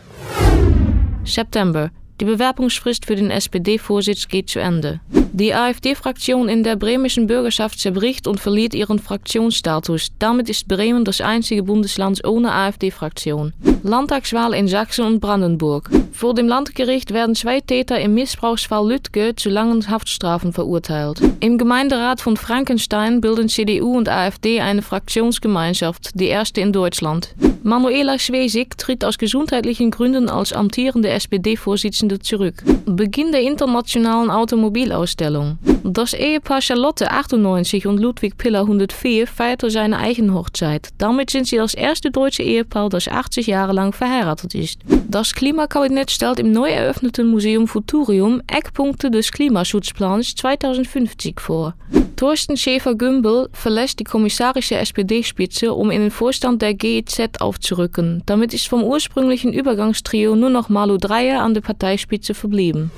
September. 1.25 1.91
Die 2.21 2.25
Bewerbungsfrist 2.25 3.07
für 3.07 3.15
den 3.15 3.31
SPD-Vorsitz 3.31 4.27
geht 4.27 4.51
zu 4.51 4.59
Ende. 4.59 5.01
Die 5.33 5.55
AfD-Fraktion 5.55 6.49
in 6.49 6.65
der 6.65 6.75
bremischen 6.75 7.29
Bürgerschaft 7.29 7.79
zerbricht 7.79 8.27
und 8.27 8.41
verliert 8.41 8.75
ihren 8.75 8.99
Fraktionsstatus. 8.99 10.09
Damit 10.19 10.49
ist 10.51 10.67
Bremen 10.67 11.05
das 11.05 11.21
einzige 11.21 11.63
Bundesland 11.63 12.27
ohne 12.27 12.51
AfD-Fraktion. 12.51 13.53
Landtagswahl 13.85 14.53
in 14.55 14.67
Sachsen 14.67 15.05
und 15.05 15.21
Brandenburg. 15.21 15.91
Vor 16.11 16.35
dem 16.35 16.49
Landgericht 16.49 17.13
werden 17.13 17.37
zwei 17.37 17.61
Täter 17.61 18.01
im 18.01 18.15
Missbrauchsfall 18.15 18.89
Lütke 18.89 19.37
zu 19.37 19.49
langen 19.49 19.89
Haftstrafen 19.89 20.53
verurteilt. 20.53 21.21
Im 21.39 21.59
Gemeinderat 21.59 22.21
von 22.21 22.37
Frankenstein 22.37 23.21
bilden 23.21 23.49
CDU 23.49 23.97
und 23.97 24.09
AfD 24.09 24.61
eine 24.61 24.83
Fraktionsgemeinschaft, 24.83 26.11
die 26.15 26.27
erste 26.27 26.61
in 26.61 26.73
Deutschland. 26.73 27.37
Manuela 27.63 28.19
Schwesig 28.19 28.79
tritt 28.79 29.05
aus 29.05 29.19
gesundheitlichen 29.19 29.91
Gründen 29.91 30.29
als 30.31 30.53
amtierende 30.53 31.11
SPD-Vorsitzende 31.11 32.08
zurück. 32.17 32.63
Beginn 32.87 33.33
der 33.33 33.43
internationalen 33.43 34.31
Automobilausstellung. 34.31 35.59
Das 35.85 36.13
Ehepaar 36.13 36.61
Charlotte 36.61 37.11
98 37.11 37.87
und 37.87 37.99
Ludwig 37.99 38.37
Piller 38.37 38.61
104 38.61 39.27
feierte 39.27 39.71
seine 39.71 39.99
eigen 39.99 40.35
Hochzeit. 40.35 40.89
Damit 40.99 41.31
sind 41.31 41.47
sie 41.47 41.57
das 41.57 41.75
erste 41.75 42.11
deutsche 42.11 42.43
Ehepaar, 42.43 42.89
das 42.89 43.09
80 43.09 43.47
Jahre 43.47 43.73
lang 43.73 43.93
verheiratet 43.93 44.55
ist. 44.55 44.81
Das 45.09 45.35
Klimakabinett 45.35 46.11
stellt 46.11 46.41
im 46.41 46.53
neu 46.53 46.69
eröffneten 46.69 47.29
Museum 47.29 47.67
Futurium 47.67 48.43
Eckpunkte 48.47 49.11
des 49.11 49.33
Klimaschutzplans 49.33 50.35
2050 50.35 51.41
vor. 51.41 51.75
Thorsten 52.17 52.57
Schäfer-Gümbel 52.57 53.49
verlässt 53.53 54.01
die 54.01 54.05
kommissarische 54.05 54.75
SPD-Spitze, 54.75 55.73
um 55.73 55.93
in 55.93 56.01
den 56.01 56.11
Vorstand 56.11 56.63
der 56.63 56.75
GEZ 56.75 57.41
aufzurücken. 57.41 58.25
Damit 58.27 58.53
ist 58.53 58.67
vom 58.67 58.83
ursprünglichen 58.83 59.53
Übergangstrio 59.53 60.35
nur 60.35 60.51
noch 60.51 60.69
Malu 60.69 60.97
Dreyer 60.97 61.43
an 61.43 61.55
der 61.55 61.63
Parteispitze 61.99 62.33
verblieben. 62.35 62.93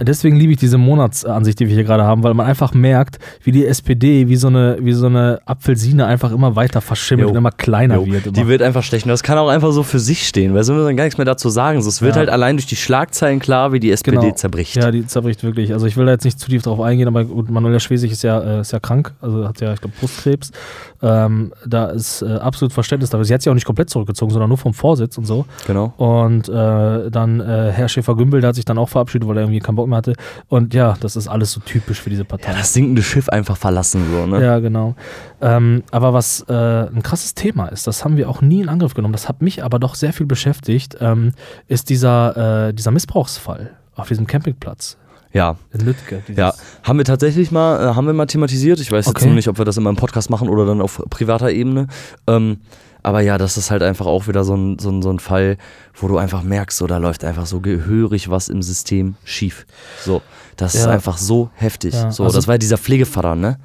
Deswegen 0.00 0.36
liebe 0.36 0.52
ich 0.52 0.58
diese 0.58 0.78
Monatsansicht, 0.78 1.58
die 1.60 1.68
wir 1.68 1.74
hier 1.74 1.84
gerade 1.84 2.04
haben, 2.04 2.22
weil 2.22 2.34
man 2.34 2.46
einfach 2.46 2.72
merkt, 2.74 3.18
wie 3.42 3.52
die 3.52 3.66
SPD, 3.66 4.28
wie 4.28 4.36
so 4.36 4.48
eine, 4.48 4.78
wie 4.80 4.92
so 4.92 5.06
eine 5.06 5.40
Apfelsine 5.44 6.06
einfach 6.06 6.32
immer 6.32 6.56
weiter 6.56 6.80
verschimmelt 6.80 7.26
Jo. 7.26 7.30
und 7.30 7.36
immer 7.36 7.50
kleiner 7.50 7.96
Jo, 7.96 8.06
wird. 8.06 8.26
Immer. 8.26 8.32
Die 8.34 8.46
wird 8.46 8.62
einfach 8.62 8.82
stechen. 8.82 9.08
Das 9.08 9.22
kann 9.22 9.38
auch 9.38 9.48
einfach 9.48 9.72
so 9.72 9.82
für 9.82 9.98
sich 9.98 10.26
stehen, 10.26 10.54
weil 10.54 10.62
so 10.64 10.72
müssen 10.72 10.84
wir 10.84 10.88
dann 10.88 10.96
gar 10.96 11.04
nichts 11.04 11.18
mehr 11.18 11.24
dazu 11.24 11.48
sagen. 11.48 11.82
So, 11.82 11.88
es 11.88 12.00
wird 12.02 12.14
Ja. 12.14 12.20
halt 12.20 12.28
allein 12.30 12.56
durch 12.56 12.66
die 12.66 12.76
Schlagzeilen 12.76 13.38
klar, 13.40 13.72
wie 13.72 13.80
die 13.80 13.90
SPD 13.90 14.34
zerbricht. 14.34 14.76
Ja, 14.76 14.90
die 14.90 15.06
zerbricht 15.06 15.42
wirklich. 15.42 15.72
Also 15.72 15.86
ich 15.86 15.96
will 15.96 16.06
da 16.06 16.12
jetzt 16.12 16.24
nicht 16.24 16.38
zu 16.38 16.48
tief 16.48 16.62
drauf 16.62 16.80
eingehen, 16.80 17.08
aber 17.08 17.24
gut, 17.24 17.50
Manuela 17.50 17.80
Schwesig 17.80 18.12
ist 18.12 18.22
ja, 18.22 18.40
äh, 18.40 18.60
ist 18.60 18.72
ja 18.72 18.80
krank, 18.80 19.12
also 19.20 19.46
hat 19.48 19.60
ja, 19.60 19.72
ich 19.72 19.80
glaube, 19.80 19.94
Brustkrebs. 19.98 20.52
Ähm, 21.00 21.52
da 21.66 21.86
ist 21.86 22.22
äh, 22.22 22.26
absolut 22.36 22.72
Verständnis 22.72 23.10
dafür. 23.10 23.24
Sie 23.24 23.32
hat 23.34 23.42
sich 23.42 23.50
auch 23.50 23.54
nicht 23.54 23.64
komplett 23.66 23.88
zurückgezogen, 23.90 24.30
sondern 24.32 24.48
nur 24.48 24.58
vom 24.58 24.74
Vorsitz 24.74 25.16
und 25.16 25.26
so. 25.26 25.44
Genau. 25.66 25.92
Und 25.96 26.48
äh, 26.48 27.10
dann 27.10 27.40
äh, 27.40 27.70
Herr 27.72 27.88
Schäfer-Gümbel, 27.88 28.40
der 28.40 28.48
hat 28.48 28.56
sich 28.56 28.64
dann 28.64 28.78
auch 28.78 28.88
verabschiedet, 28.88 29.28
weil 29.28 29.36
er 29.36 29.42
irgendwie 29.44 29.60
keinen 29.60 29.76
Bock 29.76 29.87
mehr 29.88 29.98
hatte. 29.98 30.14
Und 30.48 30.74
ja, 30.74 30.96
das 31.00 31.16
ist 31.16 31.28
alles 31.28 31.52
so 31.52 31.60
typisch 31.60 32.00
für 32.00 32.10
diese 32.10 32.24
Partei. 32.24 32.52
Ja, 32.52 32.58
das 32.58 32.72
sinkende 32.72 33.02
Schiff 33.02 33.28
einfach 33.28 33.56
verlassen, 33.56 34.02
so, 34.10 34.26
ne? 34.26 34.44
Ja, 34.44 34.58
genau. 34.60 34.94
Ähm, 35.40 35.82
aber 35.90 36.12
was 36.12 36.44
äh, 36.48 36.52
ein 36.52 37.02
krasses 37.02 37.34
Thema 37.34 37.66
ist, 37.68 37.86
das 37.86 38.04
haben 38.04 38.16
wir 38.16 38.28
auch 38.28 38.40
nie 38.42 38.60
in 38.60 38.68
Angriff 38.68 38.94
genommen, 38.94 39.12
das 39.12 39.28
hat 39.28 39.42
mich 39.42 39.64
aber 39.64 39.78
doch 39.78 39.94
sehr 39.94 40.12
viel 40.12 40.26
beschäftigt, 40.26 40.96
ähm, 41.00 41.32
ist 41.66 41.90
dieser, 41.90 42.68
äh, 42.68 42.74
dieser 42.74 42.90
Missbrauchsfall 42.90 43.70
auf 43.96 44.08
diesem 44.08 44.26
Campingplatz 44.26 44.96
Ja. 45.32 45.56
in 45.72 45.80
Lüttke. 45.80 46.22
Dieses- 46.28 46.38
Ja, 46.38 46.54
haben 46.84 46.98
wir 46.98 47.04
tatsächlich 47.04 47.50
mal, 47.50 47.80
äh, 47.90 47.94
haben 47.94 48.06
wir 48.06 48.14
mal 48.14 48.26
thematisiert. 48.26 48.80
Ich 48.80 48.90
weiß 48.92 49.06
jetzt 49.06 49.16
Okay. 49.16 49.26
nur 49.26 49.34
nicht, 49.34 49.48
ob 49.48 49.58
wir 49.58 49.64
das 49.64 49.76
immer 49.76 49.90
im 49.90 49.96
Podcast 49.96 50.30
machen 50.30 50.48
oder 50.48 50.66
dann 50.66 50.80
auf 50.80 51.02
privater 51.10 51.50
Ebene. 51.50 51.86
Ähm, 52.26 52.58
aber 53.02 53.20
ja, 53.20 53.38
das 53.38 53.56
ist 53.56 53.70
halt 53.70 53.82
einfach 53.82 54.06
auch 54.06 54.26
wieder 54.28 54.44
so 54.44 54.54
ein, 54.54 54.78
so 54.78 54.90
ein, 54.90 55.02
so 55.02 55.10
ein 55.10 55.18
Fall, 55.18 55.56
wo 55.94 56.08
du 56.08 56.18
einfach 56.18 56.42
merkst, 56.42 56.76
so, 56.78 56.86
da 56.86 56.98
läuft 56.98 57.24
einfach 57.24 57.46
so 57.46 57.60
gehörig 57.60 58.30
was 58.30 58.48
im 58.48 58.62
System 58.62 59.14
schief. 59.24 59.66
So, 60.04 60.22
das 60.56 60.74
ist 60.74 60.84
Ja. 60.86 60.90
einfach 60.90 61.18
so 61.18 61.50
heftig. 61.54 61.94
Ja, 61.94 62.10
so, 62.10 62.24
also- 62.24 62.36
das 62.36 62.46
war 62.48 62.54
ja 62.54 62.58
dieser 62.58 62.78
Pflegevater, 62.78 63.34
ne? 63.34 63.58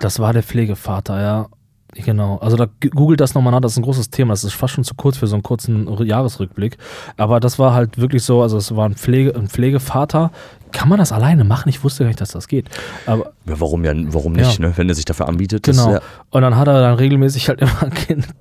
Das 0.00 0.18
war 0.18 0.32
der 0.32 0.42
Pflegevater, 0.42 1.20
ja. 1.20 1.46
Genau, 1.96 2.38
also 2.38 2.56
da 2.56 2.66
googelt 2.90 3.20
das 3.20 3.34
nochmal 3.34 3.52
nach, 3.52 3.60
das 3.60 3.72
ist 3.72 3.78
ein 3.78 3.82
großes 3.84 4.10
Thema, 4.10 4.32
das 4.32 4.42
ist 4.42 4.54
fast 4.54 4.74
schon 4.74 4.82
zu 4.82 4.96
kurz 4.96 5.16
für 5.16 5.28
so 5.28 5.36
einen 5.36 5.44
kurzen 5.44 5.86
Jahresrückblick. 6.04 6.76
Aber 7.16 7.38
das 7.38 7.60
war 7.60 7.72
halt 7.72 7.98
wirklich 7.98 8.24
so, 8.24 8.42
also 8.42 8.56
es 8.56 8.74
war 8.74 8.88
ein, 8.88 8.96
Pflege, 8.96 9.32
ein 9.36 9.46
Pflegevater. 9.48 10.32
Kann 10.72 10.88
man 10.88 10.98
das 10.98 11.12
alleine 11.12 11.44
machen? 11.44 11.68
Ich 11.68 11.84
wusste 11.84 12.02
gar 12.02 12.08
nicht, 12.08 12.20
dass 12.20 12.32
das 12.32 12.48
geht. 12.48 12.66
Aber 13.06 13.33
Ja, 13.46 13.54
warum 13.60 13.84
ja, 13.84 13.92
warum 14.08 14.32
nicht, 14.32 14.58
Ja. 14.58 14.68
ne? 14.68 14.72
Wenn 14.76 14.88
er 14.88 14.94
sich 14.94 15.04
dafür 15.04 15.28
anbietet. 15.28 15.68
Das, 15.68 15.76
Genau. 15.76 15.92
ja, 15.94 16.00
Und 16.30 16.42
dann 16.42 16.56
hat 16.56 16.66
er 16.68 16.80
dann 16.80 16.94
regelmäßig 16.94 17.48
halt 17.48 17.60
immer 17.62 17.90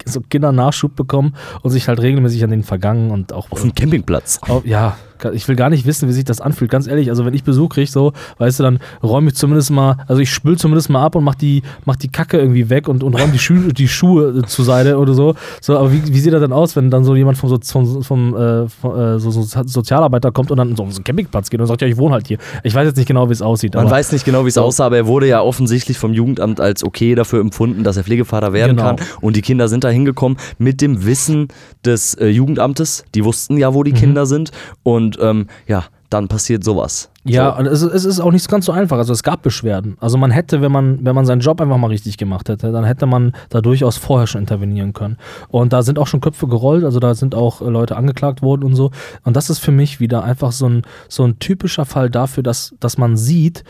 so 0.06 0.22
Kindernachschub 0.22 0.96
bekommen 0.96 1.36
und 1.62 1.72
sich 1.72 1.88
halt 1.88 2.02
regelmäßig 2.02 2.44
an 2.44 2.52
den 2.52 2.64
vergangen 2.64 3.12
und 3.12 3.34
auch. 3.34 3.52
auf 3.52 3.62
dem 3.62 3.76
Campingplatz. 3.76 4.40
Auf, 4.48 4.66
ja, 4.66 4.96
ich 5.32 5.48
will 5.48 5.56
gar 5.56 5.70
nicht 5.70 5.86
wissen, 5.86 6.10
wie 6.10 6.14
sich 6.14 6.26
das 6.26 6.42
anfühlt. 6.42 6.70
Ganz 6.70 6.88
ehrlich, 6.88 7.10
also 7.10 7.26
wenn 7.26 7.34
ich 7.34 7.44
Besuch 7.44 7.70
kriege, 7.70 7.90
so, 7.90 8.12
weißt 8.40 8.60
du, 8.60 8.64
dann 8.64 8.80
räume 9.02 9.30
ich 9.30 9.36
zumindest 9.36 9.72
mal, 9.72 9.98
also 10.08 10.22
ich 10.22 10.32
spül 10.34 10.58
zumindest 10.58 10.90
mal 10.90 11.04
ab 11.04 11.16
und 11.16 11.24
mach 11.24 11.36
die, 11.36 11.64
mach 11.86 11.96
die 11.96 12.10
Kacke 12.10 12.38
irgendwie 12.38 12.70
weg 12.70 12.90
und, 12.90 13.04
und 13.04 13.14
räume 13.14 13.32
die, 13.32 13.40
Schuhe, 13.40 13.74
die 13.74 13.88
Schuhe 13.88 14.40
äh, 14.40 14.46
zur 14.46 14.66
Seite 14.66 14.98
oder 14.98 15.14
so. 15.14 15.36
So, 15.62 15.78
aber 15.78 15.92
wie, 15.94 16.02
wie 16.08 16.20
sieht 16.20 16.34
das 16.34 16.42
dann 16.42 16.52
aus, 16.52 16.76
wenn 16.76 16.90
dann 16.90 17.04
so 17.06 17.16
jemand 17.16 17.38
vom, 17.38 17.50
so, 17.50 17.58
vom, 17.64 18.04
vom 18.04 18.36
äh, 18.36 18.68
vom, 18.68 19.00
äh, 19.00 19.20
so, 19.20 19.32
so 19.32 19.44
Sozialarbeiter 19.66 20.32
kommt 20.32 20.52
und 20.52 20.58
dann 20.58 20.76
so 20.76 20.84
auf 20.84 20.92
so 20.92 20.98
einen 20.98 21.04
Campingplatz 21.06 21.50
geht 21.50 21.62
und 21.62 21.68
sagt, 21.68 21.82
ja, 21.82 21.88
ich 21.88 21.98
wohne 21.98 22.16
halt 22.16 22.28
hier. 22.28 22.38
Ich 22.64 22.76
weiß 22.76 22.86
jetzt 22.88 22.98
nicht 22.98 23.08
genau, 23.08 23.30
wie 23.30 23.34
es 23.34 23.42
aussieht. 23.42 23.76
Man 23.76 23.90
weiß 23.90 24.12
nicht 24.12 24.26
genau, 24.26 24.44
wie 24.44 24.50
es 24.50 24.58
aussah, 24.58 24.92
aber 24.94 24.98
er 25.00 25.08
wurde 25.08 25.28
ja 25.28 25.42
offensichtlich 25.42 25.98
vom 25.98 26.14
Jugendamt 26.14 26.60
als 26.62 26.84
okay 26.84 27.16
dafür 27.16 27.42
empfunden, 27.42 27.84
dass 27.84 27.98
er 27.98 28.04
Pflegevater 28.04 28.54
werden 28.54 28.78
Genau. 28.78 28.96
kann. 28.96 29.08
Und 29.22 29.36
die 29.36 29.42
Kinder 29.42 29.68
sind 29.68 29.84
da 29.84 29.90
hingekommen 29.90 30.38
mit 30.60 30.82
dem 30.82 31.04
Wissen 31.04 31.48
des 31.84 32.14
äh, 32.14 32.28
Jugendamtes. 32.28 33.04
Die 33.16 33.26
wussten 33.26 33.58
ja, 33.58 33.72
Mhm. 33.72 33.76
wo 33.76 33.82
die 33.84 33.94
Kinder 33.94 34.28
sind. 34.28 34.52
Und 34.84 35.18
ähm, 35.20 35.48
ja, 35.68 35.86
dann 36.12 36.28
passiert 36.28 36.64
sowas. 36.64 37.10
Ja, 37.24 37.54
So. 37.54 37.60
und 37.60 37.66
es, 37.66 37.82
ist- 37.82 37.92
es 37.94 38.06
ist 38.06 38.20
auch 38.20 38.32
nicht 38.32 38.48
ganz 38.48 38.66
so 38.68 38.72
einfach. 38.72 38.98
Also 39.00 39.14
es 39.14 39.24
gab 39.24 39.42
Beschwerden. 39.42 39.98
Also 40.00 40.18
man 40.20 40.30
hätte, 40.30 40.62
wenn 40.62 40.72
man, 40.72 41.00
wenn 41.04 41.16
man 41.16 41.26
seinen 41.26 41.40
Job 41.40 41.60
einfach 41.60 41.78
mal 41.78 41.88
richtig 41.88 42.18
gemacht 42.18 42.50
hätte, 42.50 42.72
dann 42.72 42.84
hätte 42.84 43.08
man 43.08 43.32
da 43.50 43.62
durchaus 43.62 43.98
vorher 43.98 44.28
schon 44.28 44.42
intervenieren 44.42 44.94
können. 44.94 45.18
Und 45.48 45.74
da 45.74 45.82
sind 45.82 45.98
auch 45.98 46.06
schon 46.06 46.22
Köpfe 46.22 46.48
gerollt, 46.48 46.84
also 46.84 47.00
da 47.00 47.16
sind 47.16 47.34
auch 47.34 47.62
äh, 47.64 47.66
Leute 47.70 47.96
angeklagt 47.96 48.44
worden 48.44 48.64
und 48.66 48.76
so. 48.76 48.92
Und 49.24 49.36
das 49.36 49.50
ist 49.50 49.58
für 49.58 49.72
mich 49.72 50.00
wieder 50.00 50.24
einfach 50.24 50.52
so 50.52 50.68
ein, 50.70 50.84
so 51.10 51.24
ein 51.24 51.40
typischer 51.40 51.86
Fall 51.86 52.12
dafür, 52.12 52.44
dass, 52.44 52.76
dass 52.80 53.00
man 53.00 53.18
sieht, 53.18 53.64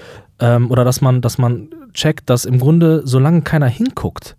ähm, 0.43 0.69
oder 0.69 0.83
dass 0.83 1.01
man, 1.01 1.21
dass 1.21 1.37
man 1.37 1.69
checkt, 1.93 2.29
dass 2.29 2.43
im 2.45 2.59
Grunde, 2.59 3.01
solange 3.05 3.41
keiner 3.41 3.67
hinguckt, 3.67 4.35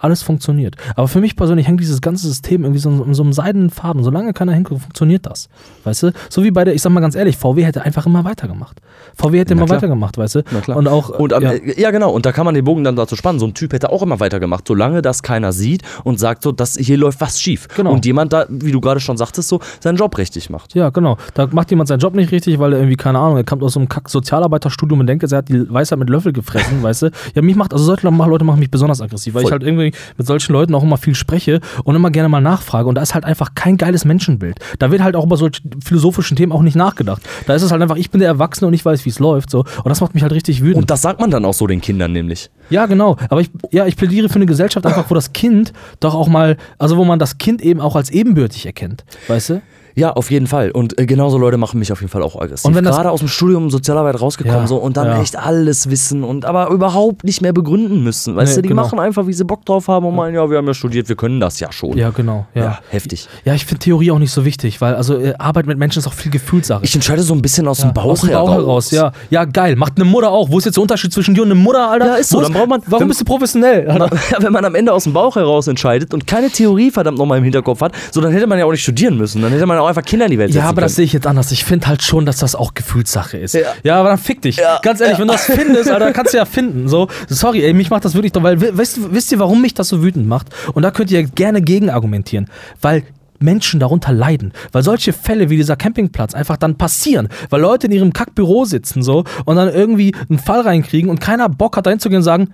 alles 0.00 0.22
funktioniert. 0.22 0.76
Aber 0.96 1.08
für 1.08 1.20
mich 1.20 1.36
persönlich 1.36 1.66
hängt 1.66 1.80
dieses 1.80 2.00
ganze 2.00 2.26
System 2.26 2.62
irgendwie 2.62 2.80
so 2.80 2.90
in 2.90 3.14
so 3.14 3.22
einem 3.22 3.32
seidenen 3.32 3.70
Faden. 3.70 4.02
Solange 4.02 4.32
keiner 4.32 4.52
hinguckt, 4.52 4.82
funktioniert 4.82 5.26
das. 5.26 5.48
Weißt 5.84 6.02
du? 6.04 6.12
So 6.28 6.42
wie 6.42 6.50
bei 6.50 6.64
der, 6.64 6.74
ich 6.74 6.82
sag 6.82 6.90
mal 6.90 7.00
ganz 7.00 7.14
ehrlich, 7.14 7.36
VW 7.36 7.64
hätte 7.64 7.82
einfach 7.82 8.06
immer 8.06 8.24
weitergemacht. 8.24 8.80
VW 9.16 9.38
hätte 9.38 9.54
Na 9.54 9.60
immer 9.60 9.66
klar. 9.66 9.76
weitergemacht, 9.78 10.18
weißt 10.18 10.36
du? 10.36 10.42
Na 10.50 10.60
klar. 10.60 10.76
Und 10.76 10.88
auch. 10.88 11.10
Und 11.10 11.32
ja. 11.32 11.52
ja. 11.52 11.90
genau, 11.90 12.10
und 12.10 12.26
da 12.26 12.32
kann 12.32 12.44
man 12.44 12.54
den 12.54 12.64
Bogen 12.64 12.84
dann 12.84 12.96
dazu 12.96 13.16
spannen. 13.16 13.38
So 13.38 13.46
ein 13.46 13.54
Typ 13.54 13.72
hätte 13.72 13.90
auch 13.90 14.02
immer 14.02 14.20
weitergemacht, 14.20 14.66
solange 14.66 15.02
das 15.02 15.22
keiner 15.22 15.52
sieht 15.52 15.82
und 16.04 16.18
sagt 16.18 16.42
so, 16.42 16.52
dass 16.52 16.76
hier 16.76 16.96
läuft 16.96 17.20
was 17.20 17.40
schief. 17.40 17.68
Genau. 17.76 17.92
Und 17.92 18.06
jemand 18.06 18.32
da, 18.32 18.46
wie 18.48 18.72
du 18.72 18.80
gerade 18.80 19.00
schon 19.00 19.16
sagtest, 19.16 19.48
so 19.48 19.60
seinen 19.80 19.96
Job 19.96 20.16
richtig 20.18 20.50
macht. 20.50 20.74
Ja, 20.74 20.90
genau. 20.90 21.16
Da 21.34 21.48
macht 21.50 21.70
jemand 21.70 21.88
seinen 21.88 22.00
Job 22.00 22.14
nicht 22.14 22.32
richtig, 22.32 22.58
weil 22.58 22.72
er 22.72 22.78
irgendwie, 22.78 22.96
keine 22.96 23.18
Ahnung, 23.18 23.36
er 23.36 23.44
kommt 23.44 23.62
aus 23.62 23.74
so 23.74 23.80
einem 23.80 23.88
Kack-Sozialarbeiterstudium 23.88 25.00
und 25.00 25.06
denkt, 25.06 25.30
er 25.30 25.38
hat 25.38 25.48
die 25.48 25.70
Weisheit 25.70 25.98
mit 25.98 26.08
Löffel 26.08 26.32
gefressen, 26.32 26.82
weißt 26.82 27.02
du? 27.02 27.10
Ja, 27.34 27.42
mich 27.42 27.56
macht, 27.56 27.72
also 27.72 27.84
solche 27.84 28.08
Leute 28.08 28.44
machen 28.44 28.60
mich 28.60 28.70
besonders 28.70 29.00
aggressiv, 29.00 29.34
weil 29.34 29.42
ich 29.42 29.48
Voll. 29.48 29.52
halt 29.52 29.62
irgendwie 29.62 29.89
mit 30.16 30.26
solchen 30.26 30.52
Leuten 30.52 30.74
auch 30.74 30.82
immer 30.82 30.96
viel 30.96 31.14
spreche 31.14 31.60
und 31.84 31.94
immer 31.94 32.10
gerne 32.10 32.28
mal 32.28 32.40
nachfrage 32.40 32.88
und 32.88 32.94
da 32.94 33.02
ist 33.02 33.14
halt 33.14 33.24
einfach 33.24 33.54
kein 33.54 33.76
geiles 33.76 34.04
Menschenbild. 34.04 34.58
Da 34.78 34.90
wird 34.90 35.02
halt 35.02 35.16
auch 35.16 35.24
über 35.24 35.36
solche 35.36 35.62
philosophischen 35.84 36.36
Themen 36.36 36.52
auch 36.52 36.62
nicht 36.62 36.76
nachgedacht. 36.76 37.22
Da 37.46 37.54
ist 37.54 37.62
es 37.62 37.70
halt 37.70 37.82
einfach, 37.82 37.96
ich 37.96 38.10
bin 38.10 38.20
der 38.20 38.28
Erwachsene 38.28 38.68
und 38.68 38.74
ich 38.74 38.84
weiß, 38.84 39.04
wie 39.04 39.10
es 39.10 39.18
läuft, 39.18 39.50
so. 39.50 39.60
Und 39.60 39.88
das 39.88 40.00
macht 40.00 40.14
mich 40.14 40.22
halt 40.22 40.32
richtig 40.32 40.62
wütend. 40.62 40.82
Und 40.82 40.90
das 40.90 41.02
sagt 41.02 41.20
man 41.20 41.30
dann 41.30 41.44
auch 41.44 41.54
so 41.54 41.66
den 41.66 41.80
Kindern 41.80 42.12
nämlich. 42.12 42.50
Ja, 42.70 42.86
genau. 42.86 43.16
Aber 43.28 43.40
ich, 43.40 43.50
ja, 43.70 43.86
ich 43.86 43.96
plädiere 43.96 44.28
für 44.28 44.36
eine 44.36 44.46
Gesellschaft 44.46 44.86
einfach, 44.86 45.10
wo 45.10 45.14
das 45.14 45.32
Kind 45.32 45.72
doch 46.00 46.14
auch 46.14 46.28
mal, 46.28 46.56
also 46.78 46.96
wo 46.96 47.04
man 47.04 47.18
das 47.18 47.38
Kind 47.38 47.62
eben 47.62 47.80
auch 47.80 47.96
als 47.96 48.10
ebenbürtig 48.10 48.66
erkennt. 48.66 49.04
Weißt 49.28 49.50
du? 49.50 49.62
Ja, 50.00 50.12
auf 50.12 50.30
jeden 50.30 50.46
Fall. 50.46 50.70
Und 50.70 50.98
äh, 50.98 51.04
genauso 51.04 51.36
Leute 51.36 51.58
machen 51.58 51.78
mich 51.78 51.92
auf 51.92 52.00
jeden 52.00 52.10
Fall 52.10 52.22
auch 52.22 52.40
aggressiv. 52.40 52.64
Und 52.64 52.74
wenn 52.74 52.84
das- 52.84 52.96
Gerade 52.96 53.10
aus 53.10 53.18
dem 53.20 53.28
Studium 53.28 53.68
Sozialarbeit 53.70 54.20
rausgekommen 54.20 54.62
Ja, 54.62 54.66
so 54.66 54.76
und 54.78 54.96
dann 54.96 55.08
ja. 55.08 55.20
echt 55.20 55.36
alles 55.38 55.90
wissen 55.90 56.24
und 56.24 56.44
aber 56.46 56.70
überhaupt 56.70 57.22
nicht 57.24 57.42
mehr 57.42 57.52
begründen 57.52 58.02
müssen. 58.02 58.34
Weißt 58.34 58.52
Nee, 58.52 58.56
du, 58.56 58.62
die 58.62 58.68
genau. 58.70 58.82
machen 58.82 58.98
einfach, 58.98 59.26
wie 59.26 59.32
sie 59.34 59.44
Bock 59.44 59.64
drauf 59.66 59.88
haben 59.88 60.06
und 60.06 60.14
meinen, 60.16 60.34
ja, 60.34 60.48
wir 60.50 60.56
haben 60.58 60.66
ja 60.66 60.72
studiert, 60.74 61.08
wir 61.10 61.16
können 61.16 61.38
das 61.38 61.60
ja 61.60 61.70
schon. 61.70 61.96
Ja, 61.98 62.10
genau. 62.10 62.46
Ja, 62.54 62.62
Ja, 62.64 62.78
heftig. 62.88 63.28
Ja, 63.44 63.54
ich 63.54 63.66
finde 63.66 63.80
Theorie 63.84 64.10
auch 64.10 64.18
nicht 64.18 64.32
so 64.32 64.44
wichtig, 64.44 64.80
weil 64.80 64.94
also 64.94 65.18
äh, 65.18 65.34
Arbeit 65.38 65.66
mit 65.66 65.76
Menschen 65.78 65.98
ist 65.98 66.06
auch 66.06 66.14
viel 66.14 66.32
Gefühlssache. 66.32 66.82
Ich 66.84 66.94
entscheide 66.94 67.22
so 67.22 67.34
ein 67.34 67.42
bisschen 67.42 67.68
aus 67.68 67.78
dem 67.80 67.92
Bauch, 67.92 68.06
aus 68.06 68.20
dem 68.22 68.30
Bauch 68.30 68.50
heraus, 68.50 68.90
ja. 68.90 69.12
Ja, 69.28 69.44
geil. 69.44 69.76
Macht 69.76 69.92
eine 69.96 70.04
Mutter 70.06 70.30
auch. 70.30 70.50
Wo 70.50 70.58
ist 70.58 70.64
jetzt 70.64 70.76
der 70.76 70.82
Unterschied 70.82 71.12
zwischen 71.12 71.34
dir 71.34 71.42
und 71.42 71.48
einer 71.52 71.60
Mutter, 71.60 71.90
Alter? 71.90 72.06
Ja, 72.06 72.14
ist 72.14 72.30
so. 72.30 72.38
Wo 72.38 72.42
Dann 72.42 72.52
braucht 72.54 72.68
man- 72.68 72.82
warum 72.86 73.00
wenn- 73.02 73.08
bist 73.08 73.20
du 73.20 73.24
professionell? 73.26 73.88
Alter? 73.90 74.08
Ja, 74.30 74.42
wenn 74.42 74.52
man 74.52 74.64
am 74.64 74.74
Ende 74.74 74.92
aus 74.94 75.04
dem 75.04 75.12
Bauch 75.12 75.36
heraus 75.36 75.66
entscheidet 75.68 76.14
und 76.14 76.26
keine 76.26 76.48
Theorie 76.50 76.90
verdammt 76.90 77.18
nochmal 77.18 77.38
im 77.38 77.44
Hinterkopf 77.44 77.80
hat, 77.82 77.92
so 78.10 78.20
dann 78.22 78.32
hätte 78.32 78.46
man 78.46 78.58
ja 78.58 78.64
auch 78.64 78.70
nicht 78.70 78.82
studieren 78.82 79.16
müssen. 79.18 79.42
Dann 79.42 79.52
hätte 79.52 79.66
man 79.66 79.78
auch 79.78 79.86
einfach 79.90 80.04
Kinder 80.04 80.24
in 80.26 80.30
die 80.32 80.38
Welt 80.38 80.50
setzen 80.52 80.62
Ja, 80.64 80.68
aber 80.70 80.80
das 80.80 80.92
können. 80.92 80.96
sehe 80.96 81.04
ich 81.04 81.12
jetzt 81.12 81.26
anders. 81.26 81.52
Ich 81.52 81.64
finde 81.64 81.86
halt 81.86 82.02
schon, 82.02 82.24
dass 82.26 82.38
das 82.38 82.54
auch 82.54 82.74
Gefühlssache 82.74 83.36
ist. 83.38 83.56
Ja. 83.84 84.00
aber 84.00 84.08
dann 84.08 84.18
fick 84.18 84.42
dich. 84.42 84.56
Ja. 84.56 84.78
Ganz 84.82 85.00
ehrlich, 85.00 85.18
wenn 85.18 85.28
du 85.28 85.32
das 85.34 85.44
findest, 85.44 85.90
Alter, 85.90 86.12
kannst 86.14 86.32
du 86.32 86.38
ja 86.38 86.44
finden. 86.44 86.88
So, 86.88 87.08
sorry, 87.28 87.62
ey, 87.62 87.72
mich 87.74 87.90
macht 87.90 88.04
das 88.04 88.14
wirklich 88.14 88.32
doch, 88.32 88.42
weil, 88.42 88.56
du- 88.56 88.76
wisst 88.78 89.30
ihr, 89.32 89.38
warum 89.38 89.60
mich 89.62 89.74
das 89.74 89.88
so 89.88 90.02
wütend 90.02 90.26
macht? 90.26 90.48
Und 90.72 90.82
da 90.82 90.90
könnt 90.90 91.10
ihr 91.10 91.22
gerne 91.24 91.60
gegen 91.62 91.90
argumentieren. 91.90 92.46
Weil 92.80 93.02
Menschen 93.42 93.80
darunter 93.80 94.12
leiden, 94.12 94.52
weil 94.72 94.82
solche 94.82 95.12
Fälle 95.14 95.48
wie 95.48 95.56
dieser 95.56 95.74
Campingplatz 95.76 96.34
einfach 96.34 96.58
dann 96.58 96.76
passieren, 96.76 97.28
weil 97.48 97.62
Leute 97.62 97.86
in 97.86 97.92
ihrem 97.92 98.12
Kackbüro 98.12 98.66
sitzen 98.66 99.02
so 99.02 99.24
und 99.46 99.56
dann 99.56 99.70
irgendwie 99.72 100.14
einen 100.28 100.38
Fall 100.38 100.60
reinkriegen 100.60 101.08
und 101.08 101.20
keiner 101.22 101.48
Bock 101.48 101.78
hat, 101.78 101.86
da 101.86 101.90
hinzugehen 101.90 102.18
und 102.18 102.24
sagen, 102.24 102.52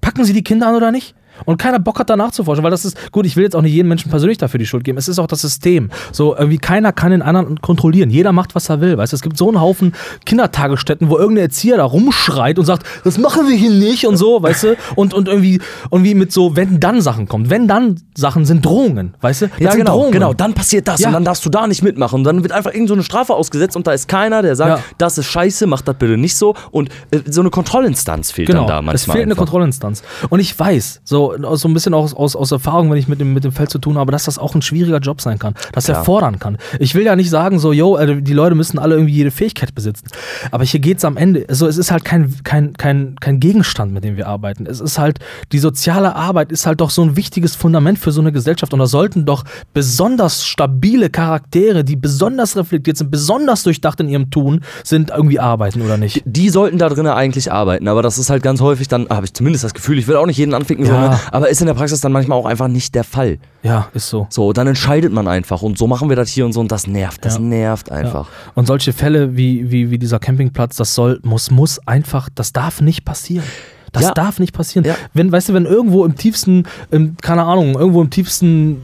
packen 0.00 0.24
sie 0.24 0.32
die 0.32 0.42
Kinder 0.42 0.66
an 0.66 0.74
oder 0.74 0.90
nicht? 0.90 1.14
Und 1.44 1.58
keiner 1.58 1.78
Bock 1.78 1.98
hat 1.98 2.10
danach 2.10 2.30
zu 2.30 2.44
forschen, 2.44 2.62
weil 2.64 2.70
das 2.70 2.84
ist, 2.84 3.12
gut, 3.12 3.26
ich 3.26 3.36
will 3.36 3.44
jetzt 3.44 3.56
auch 3.56 3.62
nicht 3.62 3.72
jedem 3.72 3.88
Menschen 3.88 4.10
persönlich 4.10 4.38
dafür 4.38 4.58
die 4.58 4.66
Schuld 4.66 4.84
geben. 4.84 4.98
Es 4.98 5.08
ist 5.08 5.18
auch 5.18 5.26
das 5.26 5.40
System. 5.40 5.90
So, 6.12 6.36
irgendwie 6.36 6.58
keiner 6.58 6.92
kann 6.92 7.10
den 7.10 7.22
anderen 7.22 7.60
kontrollieren. 7.60 8.10
Jeder 8.10 8.32
macht, 8.32 8.54
was 8.54 8.68
er 8.68 8.80
will. 8.80 8.96
Weißt 8.98 9.12
du, 9.12 9.16
es 9.16 9.22
gibt 9.22 9.36
so 9.36 9.48
einen 9.48 9.60
Haufen 9.60 9.92
Kindertagesstätten, 10.24 11.08
wo 11.10 11.18
irgendein 11.18 11.44
Erzieher 11.44 11.76
da 11.76 11.84
rumschreit 11.84 12.58
und 12.58 12.64
sagt, 12.64 12.86
das 13.04 13.18
machen 13.18 13.48
wir 13.48 13.56
hier 13.56 13.70
nicht 13.70 14.06
und 14.06 14.16
so, 14.16 14.42
weißt 14.42 14.64
du? 14.64 14.76
Und, 14.96 15.14
und 15.14 15.28
irgendwie, 15.28 15.60
irgendwie 15.90 16.14
mit 16.14 16.32
so, 16.32 16.56
wenn 16.56 16.80
dann 16.80 17.00
Sachen 17.00 17.28
kommt. 17.28 17.50
Wenn 17.50 17.68
dann 17.68 18.00
Sachen 18.16 18.44
sind 18.44 18.64
Drohungen, 18.64 19.14
weißt 19.20 19.42
du? 19.42 19.46
Ja, 19.58 19.74
genau, 19.74 19.92
Drohungen. 19.92 20.12
genau. 20.12 20.34
Dann 20.34 20.54
passiert 20.54 20.88
das 20.88 21.00
Ja. 21.00 21.08
und 21.08 21.14
dann 21.14 21.24
darfst 21.24 21.44
du 21.44 21.50
da 21.50 21.66
nicht 21.66 21.82
mitmachen. 21.82 22.16
Und 22.16 22.24
dann 22.24 22.42
wird 22.42 22.52
einfach 22.52 22.72
irgend 22.72 22.88
so 22.88 22.94
eine 22.94 23.02
Strafe 23.04 23.34
ausgesetzt 23.34 23.76
und 23.76 23.86
da 23.86 23.92
ist 23.92 24.08
keiner, 24.08 24.42
der 24.42 24.56
sagt, 24.56 24.78
Ja. 24.78 24.84
das 24.98 25.18
ist 25.18 25.26
scheiße, 25.26 25.66
mach 25.66 25.82
das 25.82 25.96
bitte 25.96 26.16
nicht 26.16 26.36
so. 26.36 26.54
Und 26.70 26.88
äh, 27.10 27.20
so 27.30 27.40
eine 27.40 27.50
Kontrollinstanz 27.50 28.30
fehlt 28.32 28.48
Genau, 28.48 28.60
dann 28.60 28.68
da 28.68 28.74
manchmal. 28.76 28.94
es 28.96 29.04
fehlt 29.04 29.16
eine 29.16 29.24
einfach. 29.32 29.36
Kontrollinstanz. 29.38 30.02
Und 30.30 30.40
ich 30.40 30.58
weiß, 30.58 31.00
so, 31.04 31.23
so 31.54 31.68
ein 31.68 31.74
bisschen 31.74 31.94
aus, 31.94 32.14
aus, 32.14 32.36
aus 32.36 32.52
Erfahrung, 32.52 32.90
wenn 32.90 32.98
ich 32.98 33.08
mit 33.08 33.20
dem, 33.20 33.32
mit 33.32 33.44
dem 33.44 33.52
Feld 33.52 33.70
zu 33.70 33.78
tun 33.78 33.98
habe, 33.98 34.12
dass 34.12 34.24
das 34.24 34.38
auch 34.38 34.54
ein 34.54 34.62
schwieriger 34.62 34.98
Job 34.98 35.20
sein 35.20 35.38
kann, 35.38 35.54
dass 35.72 35.88
er 35.88 36.04
fordern 36.04 36.38
kann. 36.38 36.58
Ich 36.78 36.94
will 36.94 37.04
ja 37.04 37.16
nicht 37.16 37.30
sagen, 37.30 37.58
so, 37.58 37.72
yo, 37.72 37.96
äh, 37.96 38.20
die 38.22 38.32
Leute 38.32 38.54
müssen 38.54 38.78
alle 38.78 38.94
irgendwie 38.94 39.14
jede 39.14 39.30
Fähigkeit 39.30 39.74
besitzen. 39.74 40.06
Aber 40.50 40.64
hier 40.64 40.80
geht 40.80 40.98
es 40.98 41.04
am 41.04 41.16
Ende, 41.16 41.44
also 41.48 41.66
es 41.66 41.76
ist 41.78 41.90
halt 41.90 42.04
kein, 42.04 42.34
kein, 42.44 42.72
kein, 42.74 43.16
kein 43.20 43.40
Gegenstand, 43.40 43.92
mit 43.92 44.04
dem 44.04 44.16
wir 44.16 44.26
arbeiten. 44.28 44.66
Es 44.66 44.80
ist 44.80 44.98
halt, 44.98 45.18
die 45.52 45.58
soziale 45.58 46.14
Arbeit 46.16 46.52
ist 46.52 46.66
halt 46.66 46.80
doch 46.80 46.90
so 46.90 47.02
ein 47.02 47.16
wichtiges 47.16 47.54
Fundament 47.56 47.98
für 47.98 48.12
so 48.12 48.20
eine 48.20 48.32
Gesellschaft. 48.32 48.72
Und 48.72 48.78
da 48.80 48.86
sollten 48.86 49.24
doch 49.24 49.44
besonders 49.72 50.46
stabile 50.46 51.10
Charaktere, 51.10 51.84
die 51.84 51.96
besonders 51.96 52.56
reflektiert 52.56 52.96
sind, 52.96 53.10
besonders 53.10 53.62
durchdacht 53.62 54.00
in 54.00 54.08
ihrem 54.08 54.30
Tun, 54.30 54.60
sind 54.82 55.10
irgendwie 55.10 55.38
arbeiten 55.40 55.82
oder 55.82 55.96
nicht. 55.96 56.22
Die 56.24 56.48
sollten 56.48 56.78
da 56.78 56.88
drinnen 56.88 57.12
eigentlich 57.12 57.52
arbeiten, 57.52 57.88
aber 57.88 58.02
das 58.02 58.18
ist 58.18 58.30
halt 58.30 58.42
ganz 58.42 58.60
häufig 58.60 58.88
dann, 58.88 59.08
habe 59.08 59.26
ich 59.26 59.34
zumindest 59.34 59.64
das 59.64 59.74
Gefühl, 59.74 59.98
ich 59.98 60.06
will 60.08 60.16
auch 60.16 60.26
nicht 60.26 60.38
jeden 60.38 60.54
anficken, 60.54 60.86
Ja. 60.86 61.12
so, 61.12 61.13
aber 61.32 61.48
ist 61.48 61.60
in 61.60 61.66
der 61.66 61.74
Praxis 61.74 62.00
dann 62.00 62.12
manchmal 62.12 62.38
auch 62.38 62.46
einfach 62.46 62.68
nicht 62.68 62.94
der 62.94 63.04
Fall. 63.04 63.38
Ja, 63.62 63.88
ist 63.94 64.08
so. 64.08 64.26
So, 64.30 64.52
dann 64.52 64.66
entscheidet 64.66 65.12
man 65.12 65.26
einfach 65.28 65.62
und 65.62 65.78
so 65.78 65.86
machen 65.86 66.08
wir 66.08 66.16
das 66.16 66.30
hier 66.30 66.44
und 66.46 66.52
so 66.52 66.60
und 66.60 66.70
das 66.72 66.86
nervt, 66.86 67.24
das 67.24 67.34
Ja. 67.34 67.40
nervt 67.40 67.90
einfach. 67.90 68.28
Ja. 68.28 68.52
Und 68.54 68.66
solche 68.66 68.92
Fälle 68.92 69.36
wie, 69.36 69.70
wie, 69.70 69.90
wie 69.90 69.98
dieser 69.98 70.18
Campingplatz, 70.18 70.76
das 70.76 70.94
soll, 70.94 71.20
muss, 71.22 71.50
muss 71.50 71.78
einfach, 71.86 72.28
das 72.34 72.52
darf 72.52 72.80
nicht 72.80 73.04
passieren. 73.04 73.44
Das 73.92 74.02
Ja. 74.02 74.10
darf 74.12 74.40
nicht 74.40 74.52
passieren. 74.52 74.86
Wenn, 75.12 75.30
weißt 75.30 75.50
du, 75.50 75.54
wenn 75.54 75.66
irgendwo 75.66 76.04
im 76.04 76.16
tiefsten, 76.16 76.64
im, 76.90 77.16
keine 77.20 77.44
Ahnung, 77.44 77.74
irgendwo 77.78 78.02
im 78.02 78.10
tiefsten, 78.10 78.82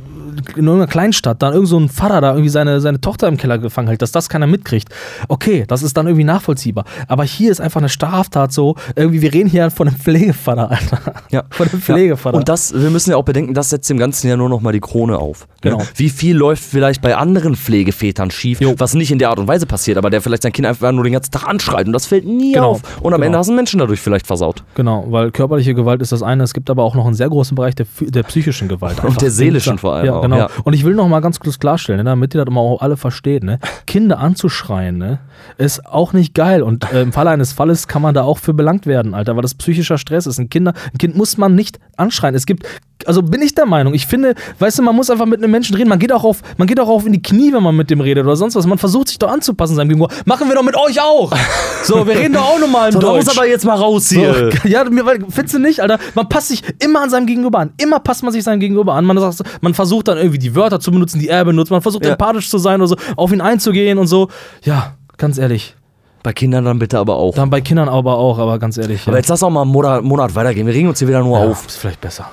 in 0.56 0.64
irgendeiner 0.66 0.86
Kleinstadt, 0.86 1.42
dann 1.42 1.52
irgend 1.52 1.68
so 1.68 1.78
ein 1.78 1.88
Vater 1.88 2.20
da 2.20 2.30
irgendwie 2.30 2.48
seine, 2.48 2.80
seine 2.80 3.00
Tochter 3.00 3.28
im 3.28 3.36
Keller 3.36 3.58
gefangen 3.58 3.88
hält, 3.88 4.02
dass 4.02 4.12
das 4.12 4.28
keiner 4.28 4.46
mitkriegt. 4.46 4.88
Okay, 5.28 5.64
das 5.68 5.82
ist 5.82 5.96
dann 5.96 6.06
irgendwie 6.06 6.24
nachvollziehbar. 6.24 6.84
Aber 7.08 7.24
hier 7.24 7.50
ist 7.50 7.60
einfach 7.60 7.80
eine 7.80 7.88
Straftat 7.88 8.52
so, 8.52 8.76
irgendwie, 8.96 9.22
wir 9.22 9.32
reden 9.32 9.48
hier 9.48 9.70
von 9.70 9.88
einem 9.88 9.96
Pflegevater, 9.96 10.70
Alter. 10.70 11.14
Ja. 11.30 11.44
Von 11.50 11.68
einem 11.68 11.80
Pflegevater. 11.80 12.36
Und 12.36 12.48
das, 12.48 12.72
wir 12.74 12.90
müssen 12.90 13.10
ja 13.10 13.16
auch 13.16 13.24
bedenken, 13.24 13.54
das 13.54 13.70
setzt 13.70 13.88
dem 13.90 13.98
Ganzen 13.98 14.28
ja 14.28 14.36
nur 14.36 14.48
noch 14.48 14.60
mal 14.60 14.72
die 14.72 14.80
Krone 14.80 15.18
auf. 15.18 15.40
ne? 15.64 15.70
Genau. 15.72 15.82
Wie 15.94 16.08
viel 16.10 16.36
läuft 16.36 16.62
vielleicht 16.62 17.02
bei 17.02 17.16
anderen 17.16 17.54
Pflegevätern 17.56 18.30
schief, 18.30 18.60
Jo. 18.60 18.74
was 18.78 18.94
nicht 18.94 19.10
in 19.10 19.18
der 19.18 19.30
Art 19.30 19.38
und 19.38 19.46
Weise 19.48 19.66
passiert, 19.66 19.98
aber 19.98 20.10
der 20.10 20.20
vielleicht 20.22 20.42
sein 20.42 20.52
Kind 20.52 20.66
einfach 20.66 20.90
nur 20.92 21.04
den 21.04 21.12
ganzen 21.12 21.30
Tag 21.30 21.46
anschreit 21.48 21.86
und 21.86 21.92
das 21.92 22.06
fällt 22.06 22.24
nie 22.26 22.52
Genau. 22.52 22.70
auf. 22.70 22.82
Und 23.02 23.12
am 23.12 23.20
Genau. 23.20 23.26
Ende 23.26 23.38
hast 23.38 23.46
du 23.48 23.52
einen 23.52 23.56
Menschen 23.56 23.78
dadurch 23.80 24.00
vielleicht 24.00 24.26
versaut. 24.26 24.62
Genau, 24.74 25.04
weil 25.08 25.30
körperliche 25.30 25.74
Gewalt 25.74 26.00
ist 26.02 26.12
das 26.12 26.22
eine, 26.22 26.42
es 26.44 26.54
gibt 26.54 26.70
aber 26.70 26.82
auch 26.82 26.94
noch 26.94 27.04
einen 27.06 27.14
sehr 27.14 27.28
großen 27.28 27.54
Bereich 27.54 27.74
der, 27.74 27.86
der 28.00 28.22
psychischen 28.24 28.68
Gewalt. 28.68 29.00
Einfach. 29.00 29.16
der 29.16 29.30
seelischen 29.30 29.78
vor 29.78 29.94
allem 29.94 30.06
Ja, 30.06 30.19
auch, 30.20 30.22
genau. 30.22 30.36
ja. 30.38 30.48
Und 30.64 30.72
ich 30.74 30.84
will 30.84 30.94
noch 30.94 31.08
mal 31.08 31.20
ganz 31.20 31.40
kurz 31.40 31.58
klarstellen, 31.58 31.98
ne, 31.98 32.04
damit 32.04 32.34
ihr 32.34 32.44
das 32.44 32.52
mal 32.52 32.60
auch 32.60 32.80
alle 32.80 32.96
versteht, 32.96 33.42
ne? 33.42 33.58
Kinder 33.86 34.18
anzuschreien, 34.18 34.98
ne, 34.98 35.18
ist 35.58 35.86
auch 35.86 36.12
nicht 36.12 36.34
geil. 36.34 36.62
Und 36.62 36.92
äh, 36.92 37.02
im 37.02 37.12
Falle 37.12 37.30
eines 37.30 37.52
Falles 37.52 37.88
kann 37.88 38.02
man 38.02 38.14
da 38.14 38.22
auch 38.22 38.38
für 38.38 38.54
belangt 38.54 38.86
werden, 38.86 39.14
Alter, 39.14 39.36
weil 39.36 39.42
das 39.42 39.54
psychischer 39.54 39.98
Stress 39.98 40.26
ist. 40.26 40.38
Ein, 40.38 40.48
Kinder, 40.48 40.74
ein 40.92 40.98
Kind 40.98 41.16
muss 41.16 41.36
man 41.36 41.54
nicht 41.54 41.78
anschreien. 41.96 42.34
Es 42.34 42.46
gibt, 42.46 42.66
also 43.06 43.22
bin 43.22 43.42
ich 43.42 43.54
der 43.54 43.66
Meinung, 43.66 43.94
ich 43.94 44.06
finde, 44.06 44.34
weißt 44.58 44.78
du, 44.78 44.82
man 44.82 44.94
muss 44.94 45.10
einfach 45.10 45.26
mit 45.26 45.42
einem 45.42 45.50
Menschen 45.50 45.76
reden. 45.76 45.88
Man 45.88 45.98
geht 45.98 46.12
auch 46.12 46.24
auf, 46.24 46.42
man 46.56 46.66
geht 46.68 46.78
auch 46.80 46.88
auf 46.88 47.06
in 47.06 47.12
die 47.12 47.22
Knie, 47.22 47.52
wenn 47.52 47.62
man 47.62 47.76
mit 47.76 47.90
dem 47.90 48.00
redet 48.00 48.24
oder 48.24 48.36
sonst 48.36 48.54
was. 48.54 48.66
Man 48.66 48.78
versucht 48.78 49.08
sich 49.08 49.18
doch 49.18 49.30
anzupassen 49.30 49.76
seinem 49.76 49.88
Gegenüber. 49.88 50.12
Machen 50.24 50.48
wir 50.48 50.54
doch 50.54 50.62
mit 50.62 50.76
euch 50.76 51.00
auch. 51.00 51.32
So, 51.82 52.06
wir 52.06 52.14
reden 52.14 52.34
doch 52.34 52.42
auch 52.42 52.58
nochmal 52.58 52.88
im 52.88 52.92
So, 52.92 53.00
Deutsch. 53.00 53.24
muss 53.24 53.38
aber 53.38 53.46
jetzt 53.46 53.64
mal 53.64 53.74
raus 53.74 54.10
hier. 54.10 54.50
So, 54.52 54.58
ja, 54.68 54.84
mir, 54.84 55.02
findest 55.30 55.54
du 55.54 55.58
nicht, 55.58 55.80
Alter? 55.80 55.98
Man 56.14 56.28
passt 56.28 56.48
sich 56.48 56.62
immer 56.78 57.00
an 57.00 57.08
seinem 57.08 57.24
Gegenüber 57.26 57.58
an. 57.58 57.72
Immer 57.78 58.00
passt 58.00 58.22
man 58.22 58.32
sich 58.32 58.44
seinem 58.44 58.60
Gegenüber 58.60 58.92
an. 58.94 59.06
Man, 59.06 59.18
sagt, 59.18 59.42
man 59.62 59.72
versucht 59.72 60.08
dann 60.08 60.18
irgendwie 60.18 60.38
die 60.38 60.54
Wörter 60.54 60.78
zu 60.78 60.90
benutzen, 60.90 61.18
die 61.20 61.28
er 61.28 61.42
benutzt. 61.44 61.70
Man 61.70 61.80
versucht 61.80 62.04
Ja. 62.04 62.12
empathisch 62.12 62.50
zu 62.50 62.58
sein 62.58 62.80
oder 62.82 62.88
so, 62.88 62.96
auf 63.16 63.32
ihn 63.32 63.40
einzugehen 63.40 63.96
und 63.98 64.08
so. 64.08 64.28
Ja, 64.62 64.92
ganz 65.16 65.38
ehrlich. 65.38 65.74
Bei 66.22 66.34
Kindern 66.34 66.66
dann 66.66 66.78
bitte 66.78 66.98
aber 66.98 67.16
auch. 67.16 67.34
Dann 67.34 67.48
bei 67.48 67.62
Kindern 67.62 67.88
aber 67.88 68.18
auch, 68.18 68.38
aber 68.38 68.58
ganz 68.58 68.76
ehrlich. 68.76 69.02
Aber 69.06 69.12
ja. 69.12 69.18
jetzt 69.18 69.28
lass 69.28 69.42
auch 69.42 69.48
mal 69.50 69.62
einen 69.62 69.70
Monat, 69.70 70.04
Monat 70.04 70.34
weitergehen. 70.34 70.66
Wir 70.66 70.74
regen 70.74 70.88
uns 70.88 70.98
hier 70.98 71.08
wieder 71.08 71.20
nur 71.22 71.38
ja, 71.38 71.46
auf. 71.46 71.66
Ist 71.66 71.78
vielleicht 71.78 72.00
besser. 72.00 72.30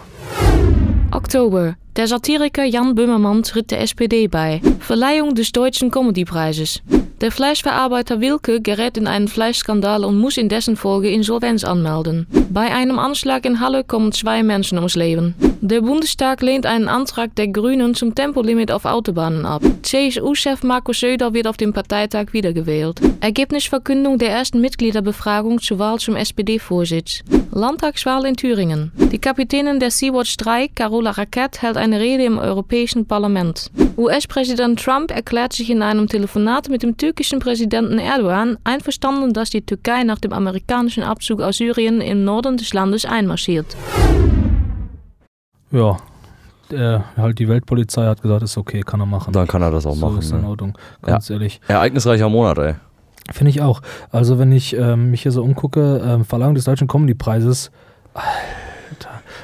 Oktober. 1.12 1.78
Der 1.98 2.08
Satiriker 2.08 2.64
Jan 2.64 2.94
Böhmermann 2.94 3.42
tritt 3.42 3.72
der 3.72 3.82
SPD 3.82 4.28
bei. 4.28 4.62
Verleihung 4.80 5.34
des 5.34 5.52
Deutschen 5.52 5.90
Comedypreises. 5.90 6.84
Der 7.22 7.32
Fleischverarbeiter 7.32 8.22
Wilke 8.22 8.62
gerät 8.62 8.98
in 8.98 9.08
einen 9.08 9.28
Fleischskandal 9.28 10.06
und 10.06 10.20
muss 10.20 10.38
in 10.38 10.48
dessen 10.48 10.76
Folge 10.76 11.10
Insolvenz 11.10 11.64
anmelden. 11.64 12.28
Bei 12.52 12.72
einem 12.72 13.00
Anschlag 13.00 13.46
in 13.46 13.60
Halle 13.60 13.84
kommen 13.84 14.12
zwei 14.12 14.44
Menschen 14.44 14.78
ums 14.78 14.96
Leben. 14.96 15.34
Der 15.62 15.82
Bundestag 15.82 16.44
lehnt 16.44 16.68
einen 16.68 16.88
Antrag 16.88 17.36
der 17.36 17.48
Grünen 17.48 17.96
zum 17.96 18.14
Tempolimit 18.14 18.72
auf 18.72 18.86
Autobahnen 18.86 19.48
ab. 19.48 19.64
CSU-Chef 19.82 20.62
Marco 20.62 20.94
Söder 20.94 21.34
wird 21.34 21.48
auf 21.48 21.58
dem 21.58 21.74
Parteitag 21.74 22.32
wiedergewählt. 22.32 23.02
Ergebnisverkündung 23.22 24.20
der 24.20 24.30
ersten 24.30 24.62
Mitgliederbefragung 24.62 25.60
zur 25.60 25.80
Wahl 25.80 25.98
zum 25.98 26.16
SPD-Vorsitz. 26.16 27.24
Landtagswahl 27.52 28.26
in 28.26 28.36
Thüringen. 28.36 28.92
Die 29.12 29.18
Kapitänin 29.18 29.80
der 29.80 29.90
Sea-Watch 29.90 30.38
3, 30.38 30.68
Carola 30.68 31.12
Racket, 31.12 31.64
hält 31.64 31.78
eine 31.88 32.00
Rede 32.00 32.24
im 32.26 32.38
Europäischen 32.38 33.06
Parlament. 33.06 33.72
US-Präsident 33.98 34.80
Trump 34.84 35.12
erklärt 35.12 35.54
sich 35.54 35.70
in 35.70 35.82
einem 35.82 36.08
Telefonat 36.08 36.70
mit 36.70 36.84
dem 36.84 36.98
türkischen 36.98 37.40
Präsidenten 37.40 37.98
Erdogan 38.00 38.58
einverstanden, 38.64 39.34
dass 39.34 39.50
die 39.50 39.62
Türkei 39.62 40.04
nach 40.04 40.20
dem 40.20 40.34
amerikanischen 40.34 41.04
Abzug 41.04 41.42
aus 41.42 41.58
Syrien 41.58 42.02
im 42.02 42.24
Norden 42.24 42.58
des 42.58 42.74
Landes 42.74 43.06
einmarschiert. 43.06 43.76
Ja. 45.72 45.98
Der, 46.70 47.06
halt 47.16 47.40
die 47.40 47.48
Weltpolizei 47.48 48.06
hat 48.06 48.22
gesagt, 48.22 48.44
ist 48.44 48.58
okay, 48.58 48.82
kann 48.82 49.00
er 49.00 49.06
machen. 49.06 49.32
Dann 49.32 49.48
kann 49.48 49.62
er 49.62 49.72
das 49.72 49.86
auch 49.86 49.96
so 49.96 50.06
machen. 50.06 50.20
ist 50.20 50.32
in 50.32 50.42
Ne? 50.42 50.48
Ordnung. 50.50 50.78
Ganz 51.02 51.30
ehrlich. 51.30 51.62
Ereignisreicher 51.70 52.28
Monat, 52.28 52.58
ey. 52.58 52.74
Finde 53.32 53.50
ich 53.52 53.62
auch. 53.62 53.82
Also 54.12 54.38
wenn 54.38 54.52
ich 54.52 54.76
ähm, 54.76 55.12
mich 55.12 55.22
hier 55.22 55.32
so 55.32 55.44
umgucke, 55.44 56.02
ähm, 56.06 56.26
Verleihung 56.26 56.56
des 56.56 56.66
Deutschen 56.66 56.88
Comedy-Preises. 56.90 57.72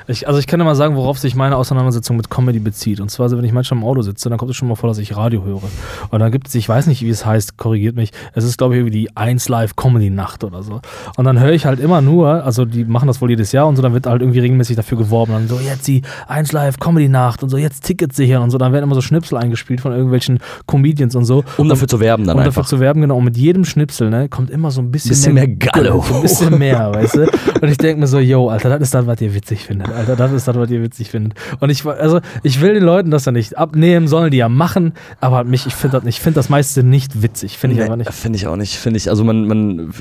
Ich, 0.08 0.28
also 0.28 0.40
ich 0.40 0.48
kann 0.48 0.60
ja 0.60 0.66
mal 0.66 0.76
sagen, 0.76 0.96
worauf 0.96 1.18
sich 1.20 1.36
meine 1.36 1.56
Auseinandersetzung 1.56 2.18
mit 2.18 2.30
Comedy 2.30 2.60
bezieht. 2.60 3.00
Und 3.00 3.10
zwar, 3.10 3.32
wenn 3.32 3.44
ich 3.44 3.54
manchmal 3.54 3.80
im 3.80 3.86
Auto 3.86 4.02
sitze, 4.02 4.30
dann 4.30 4.38
kommt 4.38 4.52
es 4.52 4.58
schon 4.58 4.68
mal 4.68 4.76
vor, 4.76 4.90
dass 4.90 4.98
ich 4.98 5.16
Radio 5.16 5.44
höre. 5.44 5.62
Und 6.10 6.20
dann 6.20 6.32
gibt 6.32 6.48
es, 6.48 6.56
ich 6.56 6.68
weiß 6.68 6.88
nicht, 6.88 7.02
wie 7.02 7.10
es 7.10 7.26
heißt, 7.26 7.58
korrigiert 7.58 7.96
mich, 7.96 8.12
es 8.34 8.44
ist, 8.44 8.58
glaube 8.58 8.76
ich, 8.76 8.80
irgendwie 8.80 9.00
die 9.00 9.16
1 9.16 9.50
Live 9.50 9.76
Comedy 9.76 10.10
Nacht 10.10 10.44
oder 10.44 10.64
so. 10.64 10.82
Und 11.16 11.26
dann 11.26 11.40
höre 11.40 11.52
ich 11.52 11.66
halt 11.66 11.80
immer 11.80 12.02
nur, 12.02 12.44
also 12.44 12.66
die 12.66 12.86
machen 12.86 13.08
das 13.08 13.22
wohl 13.22 13.30
jedes 13.30 13.52
Jahr 13.52 13.68
und 13.68 13.76
so, 13.76 13.82
dann 13.82 13.94
wird 13.94 14.08
halt 14.08 14.22
irgendwie 14.22 14.40
regelmäßig 14.40 14.76
dafür 14.76 14.98
geworben. 14.98 15.34
Dann 15.34 15.48
so, 15.48 15.60
jetzt 15.60 15.88
die 15.88 16.02
1 16.28 16.52
Live 16.52 16.80
Comedy 16.80 17.08
Nacht 17.08 17.44
und 17.44 17.50
so, 17.50 17.58
jetzt 17.58 17.84
Tickets 17.84 18.16
sichern 18.16 18.44
und 18.44 18.50
so. 18.50 18.58
Dann 18.58 18.74
werden 18.74 18.84
immer 18.84 18.96
so 18.96 19.02
Schnipsel 19.02 19.38
eingespielt 19.38 19.82
von 19.82 19.92
irgendwelchen 19.92 20.40
Comedians 20.68 21.16
und 21.16 21.26
so. 21.26 21.44
Um 21.58 21.70
dafür 21.70 21.88
zu 21.88 22.00
werben 22.00 22.26
dann 22.26 22.36
um 22.36 22.42
einfach. 22.42 22.56
dafür 22.56 22.68
zu 22.68 22.80
werben, 22.80 23.02
genau. 23.02 23.18
Und 23.18 23.26
mit 23.26 23.38
jedem 23.38 23.66
Schnipsel, 23.66 24.10
ne, 24.10 24.30
kommt 24.30 24.50
immer 24.50 24.72
so 24.72 24.82
ein 24.82 24.92
bisschen, 24.92 25.10
Bisschen 25.10 25.34
mehr 25.34 25.48
Gallo. 25.48 26.04
So 26.08 26.16
ein 26.16 26.22
bisschen 26.22 26.58
mehr, 26.58 26.94
weißt 26.94 27.16
du? 27.16 27.22
Und 27.62 27.70
ich 27.70 27.78
denke 27.78 28.02
mir 28.02 28.08
so, 28.08 28.20
yo, 28.20 28.50
Alter, 28.50 28.70
das 28.70 28.82
ist 28.82 28.94
das, 28.94 29.08
was 29.08 29.22
ihr 29.22 29.34
witzig 29.34 29.64
findet. 29.64 29.93
Alter, 29.94 30.16
das 30.16 30.32
ist 30.32 30.48
das, 30.48 30.56
was 30.56 30.70
ihr 30.70 30.82
witzig 30.82 31.10
findet. 31.10 31.38
Und 31.60 31.70
ich, 31.70 31.86
also, 31.86 32.20
ich 32.44 32.62
will 32.62 32.74
den 32.74 32.84
Leuten 32.84 33.12
das 33.12 33.26
ja 33.26 33.32
nicht 33.32 33.58
abnehmen, 33.58 34.08
sollen 34.08 34.32
die 34.32 34.38
ja 34.38 34.50
machen, 34.50 34.94
aber 35.20 35.44
mich, 35.44 35.66
ich 35.66 35.76
finde 35.76 35.98
das 35.98 36.04
nicht, 36.04 36.20
finde 36.20 36.36
das 36.36 36.50
meiste 36.50 36.84
nicht 36.84 37.22
witzig. 37.22 37.58
Finde 37.58 37.76
ich 37.76 37.78
Nee, 37.80 37.84
einfach 37.86 37.98
nicht. 37.98 38.14
Finde 38.14 38.38
ich 38.38 38.48
auch 38.48 38.56
nicht. 38.56 38.78
Finde 38.78 38.98
ich, 38.98 39.10
also 39.10 39.24
man, 39.24 39.46
man 39.48 39.94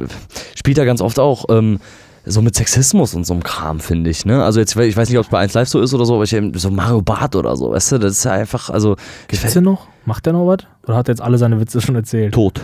spielt 0.57 0.79
da 0.79 0.85
ganz 0.85 1.01
oft 1.01 1.19
auch 1.19 1.47
ähm, 1.49 1.81
so 2.25 2.43
mit 2.43 2.55
Sexismus 2.55 3.15
und 3.15 3.25
so 3.25 3.35
einem 3.35 3.43
Kram, 3.43 3.81
finde 3.81 4.11
ich. 4.11 4.25
Ne? 4.25 4.43
Also 4.45 4.61
jetzt, 4.61 4.77
ich 4.77 4.97
weiß 4.97 5.09
nicht, 5.09 5.19
ob 5.19 5.25
es 5.25 5.31
bei 5.31 5.39
1 5.39 5.55
Live 5.55 5.69
so 5.69 5.81
ist 5.81 5.93
oder 5.93 6.05
so, 6.05 6.15
aber 6.15 6.25
ich, 6.25 6.37
so 6.55 6.71
Mario 6.71 7.03
Barth 7.03 7.37
oder 7.37 7.57
so, 7.57 7.71
weißt 7.73 7.93
du, 7.93 7.99
das 7.99 8.13
ist 8.13 8.25
ja 8.25 8.33
einfach, 8.33 8.71
also 8.71 8.97
Gibt's 9.29 9.53
den 9.53 9.65
noch? 9.65 9.87
Macht 10.05 10.27
der 10.27 10.33
noch 10.33 10.47
was? 10.47 10.59
Oder 10.87 10.97
hat 10.97 11.09
er 11.09 11.13
jetzt 11.13 11.23
alle 11.23 11.39
seine 11.39 11.61
Witze 11.61 11.81
schon 11.81 11.95
erzählt? 11.95 12.35
tot. 12.35 12.61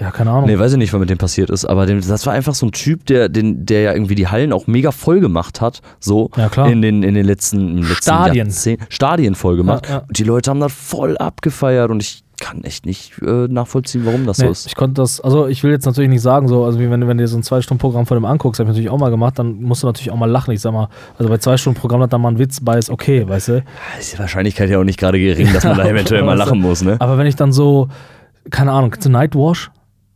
Ja, 0.00 0.10
keine 0.10 0.30
Ahnung. 0.30 0.46
Nee, 0.46 0.58
weiß 0.58 0.72
ich 0.72 0.78
nicht, 0.78 0.92
was 0.92 0.98
mit 0.98 1.08
dem 1.08 1.18
passiert 1.18 1.50
ist, 1.50 1.64
aber 1.64 1.86
dem, 1.86 2.00
das 2.00 2.26
war 2.26 2.32
einfach 2.32 2.54
so 2.54 2.66
ein 2.66 2.72
Typ, 2.72 3.06
der, 3.06 3.28
den, 3.28 3.64
der 3.64 3.82
ja 3.82 3.92
irgendwie 3.92 4.16
die 4.16 4.26
Hallen 4.26 4.52
auch 4.52 4.66
mega 4.66 4.90
voll 4.90 5.20
gemacht 5.20 5.60
hat, 5.60 5.82
so 6.00 6.30
Ja, 6.36 6.48
klar. 6.48 6.68
in 6.68 6.82
den, 6.82 7.02
in 7.04 7.14
den 7.14 7.24
letzten, 7.24 7.78
letzten 7.78 7.94
Stadien. 8.02 8.52
Stadien 8.88 9.34
voll 9.36 9.56
gemacht. 9.56 9.86
Ja, 9.88 9.94
ja. 9.96 9.98
Und 10.08 10.18
die 10.18 10.24
Leute 10.24 10.50
haben 10.50 10.58
das 10.60 10.72
voll 10.72 11.16
abgefeiert 11.16 11.90
und 11.90 12.02
ich 12.02 12.24
kann 12.40 12.64
echt 12.64 12.84
nicht 12.84 13.12
äh, 13.22 13.46
nachvollziehen, 13.46 14.04
warum 14.04 14.26
das 14.26 14.38
Nee, 14.38 14.46
so 14.46 14.50
ist. 14.50 14.66
ich 14.66 14.74
konnte 14.74 15.00
das, 15.00 15.20
also 15.20 15.46
ich 15.46 15.62
will 15.62 15.70
jetzt 15.70 15.86
natürlich 15.86 16.10
nicht 16.10 16.22
sagen, 16.22 16.48
so, 16.48 16.64
also 16.64 16.80
wie 16.80 16.90
wenn, 16.90 17.00
du- 17.00 17.06
wenn 17.06 17.16
du 17.16 17.22
dir 17.22 17.28
so 17.28 17.36
ein 17.38 17.44
Zwei-Stunden-Programm 17.44 18.06
von 18.06 18.16
dem 18.16 18.24
anguckst, 18.24 18.58
habe 18.58 18.66
ich 18.68 18.74
natürlich 18.74 18.90
auch 18.90 18.98
mal 18.98 19.10
gemacht, 19.10 19.38
dann 19.38 19.62
musst 19.62 19.84
du 19.84 19.86
natürlich 19.86 20.10
auch 20.10 20.16
mal 20.16 20.28
lachen. 20.28 20.50
Ich 20.50 20.60
sag 20.60 20.72
mal, 20.72 20.88
also 21.16 21.28
bei 21.30 21.38
Zwei-Stunden-Programm 21.38 22.02
hat 22.02 22.12
da 22.12 22.18
mal 22.18 22.30
ein 22.32 22.38
Witz 22.40 22.58
bei, 22.60 22.76
ist 22.76 22.90
okay, 22.90 23.28
weißt 23.28 23.48
du? 23.48 23.64
ist 24.00 24.14
die 24.14 24.18
Wahrscheinlichkeit 24.18 24.68
ja 24.68 24.80
auch 24.80 24.84
nicht 24.84 24.98
gerade 24.98 25.20
gering, 25.20 25.52
dass 25.52 25.62
man 25.62 25.76
da 25.78 25.84
eventuell 25.88 26.24
mal 26.24 26.36
lachen 26.36 26.60
muss, 26.60 26.82
ne? 26.82 26.96
Aber 26.98 27.16
wenn 27.16 27.28
ich 27.28 27.36
dann 27.36 27.52
so, 27.52 27.88
keine 28.50 28.72
Ahnung, 28.72 28.92
du 29.00 29.08
Nightwash? 29.08 29.70